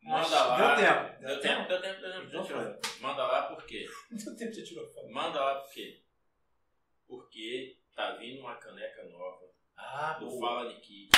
Manda 0.01 0.45
lá. 0.45 0.57
Deu 0.57 0.75
tempo. 0.75 1.21
Deu 1.21 1.39
tempo, 1.41 1.67
deu 1.67 1.81
tempo, 1.81 2.01
deu 2.01 2.11
tempo. 2.13 2.31
Já 2.31 2.43
tirou. 2.43 2.79
Manda 3.01 3.23
lá 3.27 3.43
por 3.43 3.65
quê? 3.65 3.85
Deu 4.11 4.35
tempo, 4.35 4.53
você 4.53 4.63
tirou 4.63 4.85
a 4.85 4.89
foto. 4.89 5.09
Manda 5.11 5.39
lá 5.39 5.55
por 5.55 5.71
quê? 5.71 6.01
Porque 7.07 7.77
tá 7.95 8.11
vindo 8.11 8.39
uma 8.41 8.55
caneca 8.55 9.03
nova 9.03 9.45
Ah, 9.79 10.17
do 10.19 10.27
boa. 10.27 10.39
Fala 10.39 10.69
Nikit. 10.69 11.09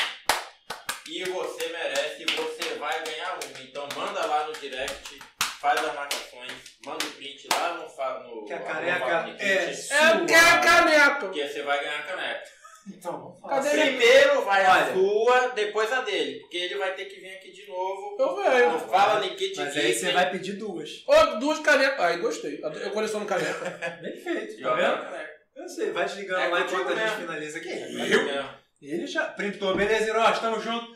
E 1.09 1.23
você 1.25 1.67
merece, 1.67 2.25
você 2.25 2.75
vai 2.75 3.03
ganhar 3.03 3.33
uma. 3.33 3.61
Então 3.61 3.87
manda 3.95 4.25
lá 4.25 4.47
no 4.47 4.53
direct, 4.53 5.19
faz 5.59 5.83
as 5.83 5.95
marcações, 5.95 6.53
manda 6.85 7.03
o 7.03 7.11
print 7.11 7.47
lá 7.51 7.73
no 7.73 7.89
Fala 7.89 8.23
no 8.23 8.45
Que 8.45 8.53
a 8.53 8.59
caneca 8.59 8.99
Fala 8.99 9.23
Nikit, 9.23 9.43
é 9.43 9.53
É, 9.53 10.25
que 10.25 10.33
é 10.33 10.39
a 10.39 10.59
caneca. 10.59 11.15
Porque 11.15 11.47
você 11.47 11.63
vai 11.63 11.83
ganhar 11.83 11.99
a 11.99 12.03
caneca. 12.03 12.61
Então. 12.87 13.37
Cadê 13.47 13.67
assim. 13.69 13.81
Primeiro 13.81 14.41
vai 14.43 14.65
a 14.65 14.73
Olha. 14.73 14.93
sua, 14.93 15.47
depois 15.49 15.91
a 15.91 16.01
dele. 16.01 16.39
Porque 16.39 16.57
ele 16.57 16.77
vai 16.77 16.93
ter 16.95 17.05
que 17.05 17.19
vir 17.19 17.35
aqui 17.35 17.51
de 17.51 17.67
novo. 17.67 18.17
Eu 18.19 18.35
venho. 18.35 18.71
No 18.71 18.79
Fala 18.79 19.19
Nikit 19.19 19.57
Mas 19.59 19.77
aí 19.77 19.93
você 19.93 20.11
vai 20.11 20.31
pedir 20.31 20.53
duas. 20.53 21.03
Ô, 21.07 21.25
duas 21.39 21.59
canecas. 21.59 21.99
Aí, 21.99 22.17
gostei. 22.17 22.59
Eu 22.61 22.91
coleciono 22.91 23.25
caneca. 23.25 23.69
Bem 24.01 24.15
feito, 24.15 24.61
tá 24.61 24.73
vendo? 24.73 24.93
a 24.93 24.97
caneca. 24.97 25.40
Eu 25.55 25.67
sei, 25.67 25.91
vai 25.91 26.05
desligando 26.05 26.41
É 26.41 26.47
lá 26.47 26.61
enquanto 26.61 26.91
a 26.93 26.95
gente 26.95 27.15
finaliza 27.21 27.57
aqui. 27.59 27.69
É. 27.69 28.45
Ele 28.81 29.05
já 29.05 29.25
printou, 29.25 29.75
beleza, 29.75 30.05
Hiroshi? 30.09 30.41
Tamo 30.41 30.59
junto. 30.61 30.95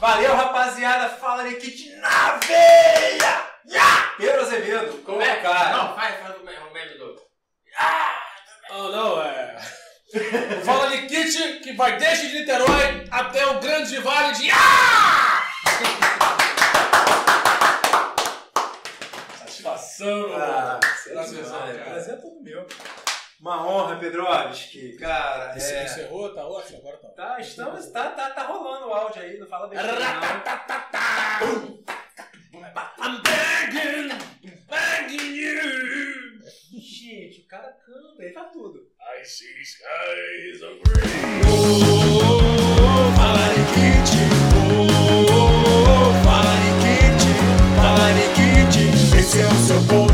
Valeu, 0.00 0.34
rapaziada. 0.34 1.08
Fala 1.10 1.42
Nikit 1.44 1.94
na 1.96 2.36
veia! 2.38 3.50
Ya! 3.66 4.14
Pedro 4.16 4.40
Azevedo. 4.40 5.02
Como 5.04 5.22
é, 5.22 5.36
cara? 5.36 5.76
Não, 5.76 5.94
faz, 5.94 6.16
faz 6.20 6.36
o 6.36 6.72
meme 6.72 6.98
do. 6.98 7.20
Ah, 7.78 8.20
não, 8.70 9.22
é. 9.22 9.56
Fala 10.64 10.88
Nikit 10.90 11.60
que 11.60 11.72
vai 11.74 11.96
desde 11.98 12.38
Niterói 12.40 13.06
até 13.10 13.46
o 13.46 13.60
grande 13.60 13.98
vale 13.98 14.32
de. 14.34 14.50
Ah! 14.50 15.46
Satisfação, 19.38 20.34
Ah, 20.34 20.80
Prazer, 20.80 21.12
prazer, 21.44 21.44
cara. 21.44 21.90
prazer 21.90 22.14
é 22.14 22.16
todo 22.16 22.42
meu. 22.42 22.66
Uma 23.40 23.66
honra, 23.66 23.96
Pedrovski, 23.96 24.98
cara. 24.98 25.56
Esse, 25.56 25.72
é... 25.72 25.84
Encerrou, 25.84 26.34
tá 26.34 26.46
ótimo, 26.46 26.78
agora 26.80 26.98
tá. 26.98 27.08
Tá, 27.08 27.40
estamos, 27.40 27.86
tá, 27.86 28.10
tá, 28.10 28.30
tá 28.30 28.42
rolando 28.42 28.88
o 28.88 28.92
áudio 28.92 29.22
aí, 29.22 29.38
não 29.38 29.46
fala 29.46 29.66
bem. 29.66 29.78
begging! 33.22 34.08
Begging 34.68 35.34
you! 35.36 36.40
Gente, 36.78 37.40
o 37.40 37.46
cara 37.46 37.74
canta, 37.86 38.22
ele 38.22 38.32
tá 38.34 38.44
tudo. 38.44 38.86
I 39.00 39.24
see 39.24 39.46
skies 39.62 40.62
of 40.62 40.78
green. 40.82 41.40
Oh, 41.48 41.80
oh, 41.80 42.40
oh, 42.76 43.16
fala 43.16 43.48
de 43.54 43.64
kit. 43.72 44.20
Oh, 44.54 44.84
oh, 44.84 45.32
oh, 45.88 46.12
fala 46.24 46.54
de. 46.60 47.00
Fala 47.74 48.12
de. 48.12 49.18
Esse 49.18 49.40
é 49.40 49.46
o 49.46 49.54
seu 49.54 49.80
povo. 49.88 50.09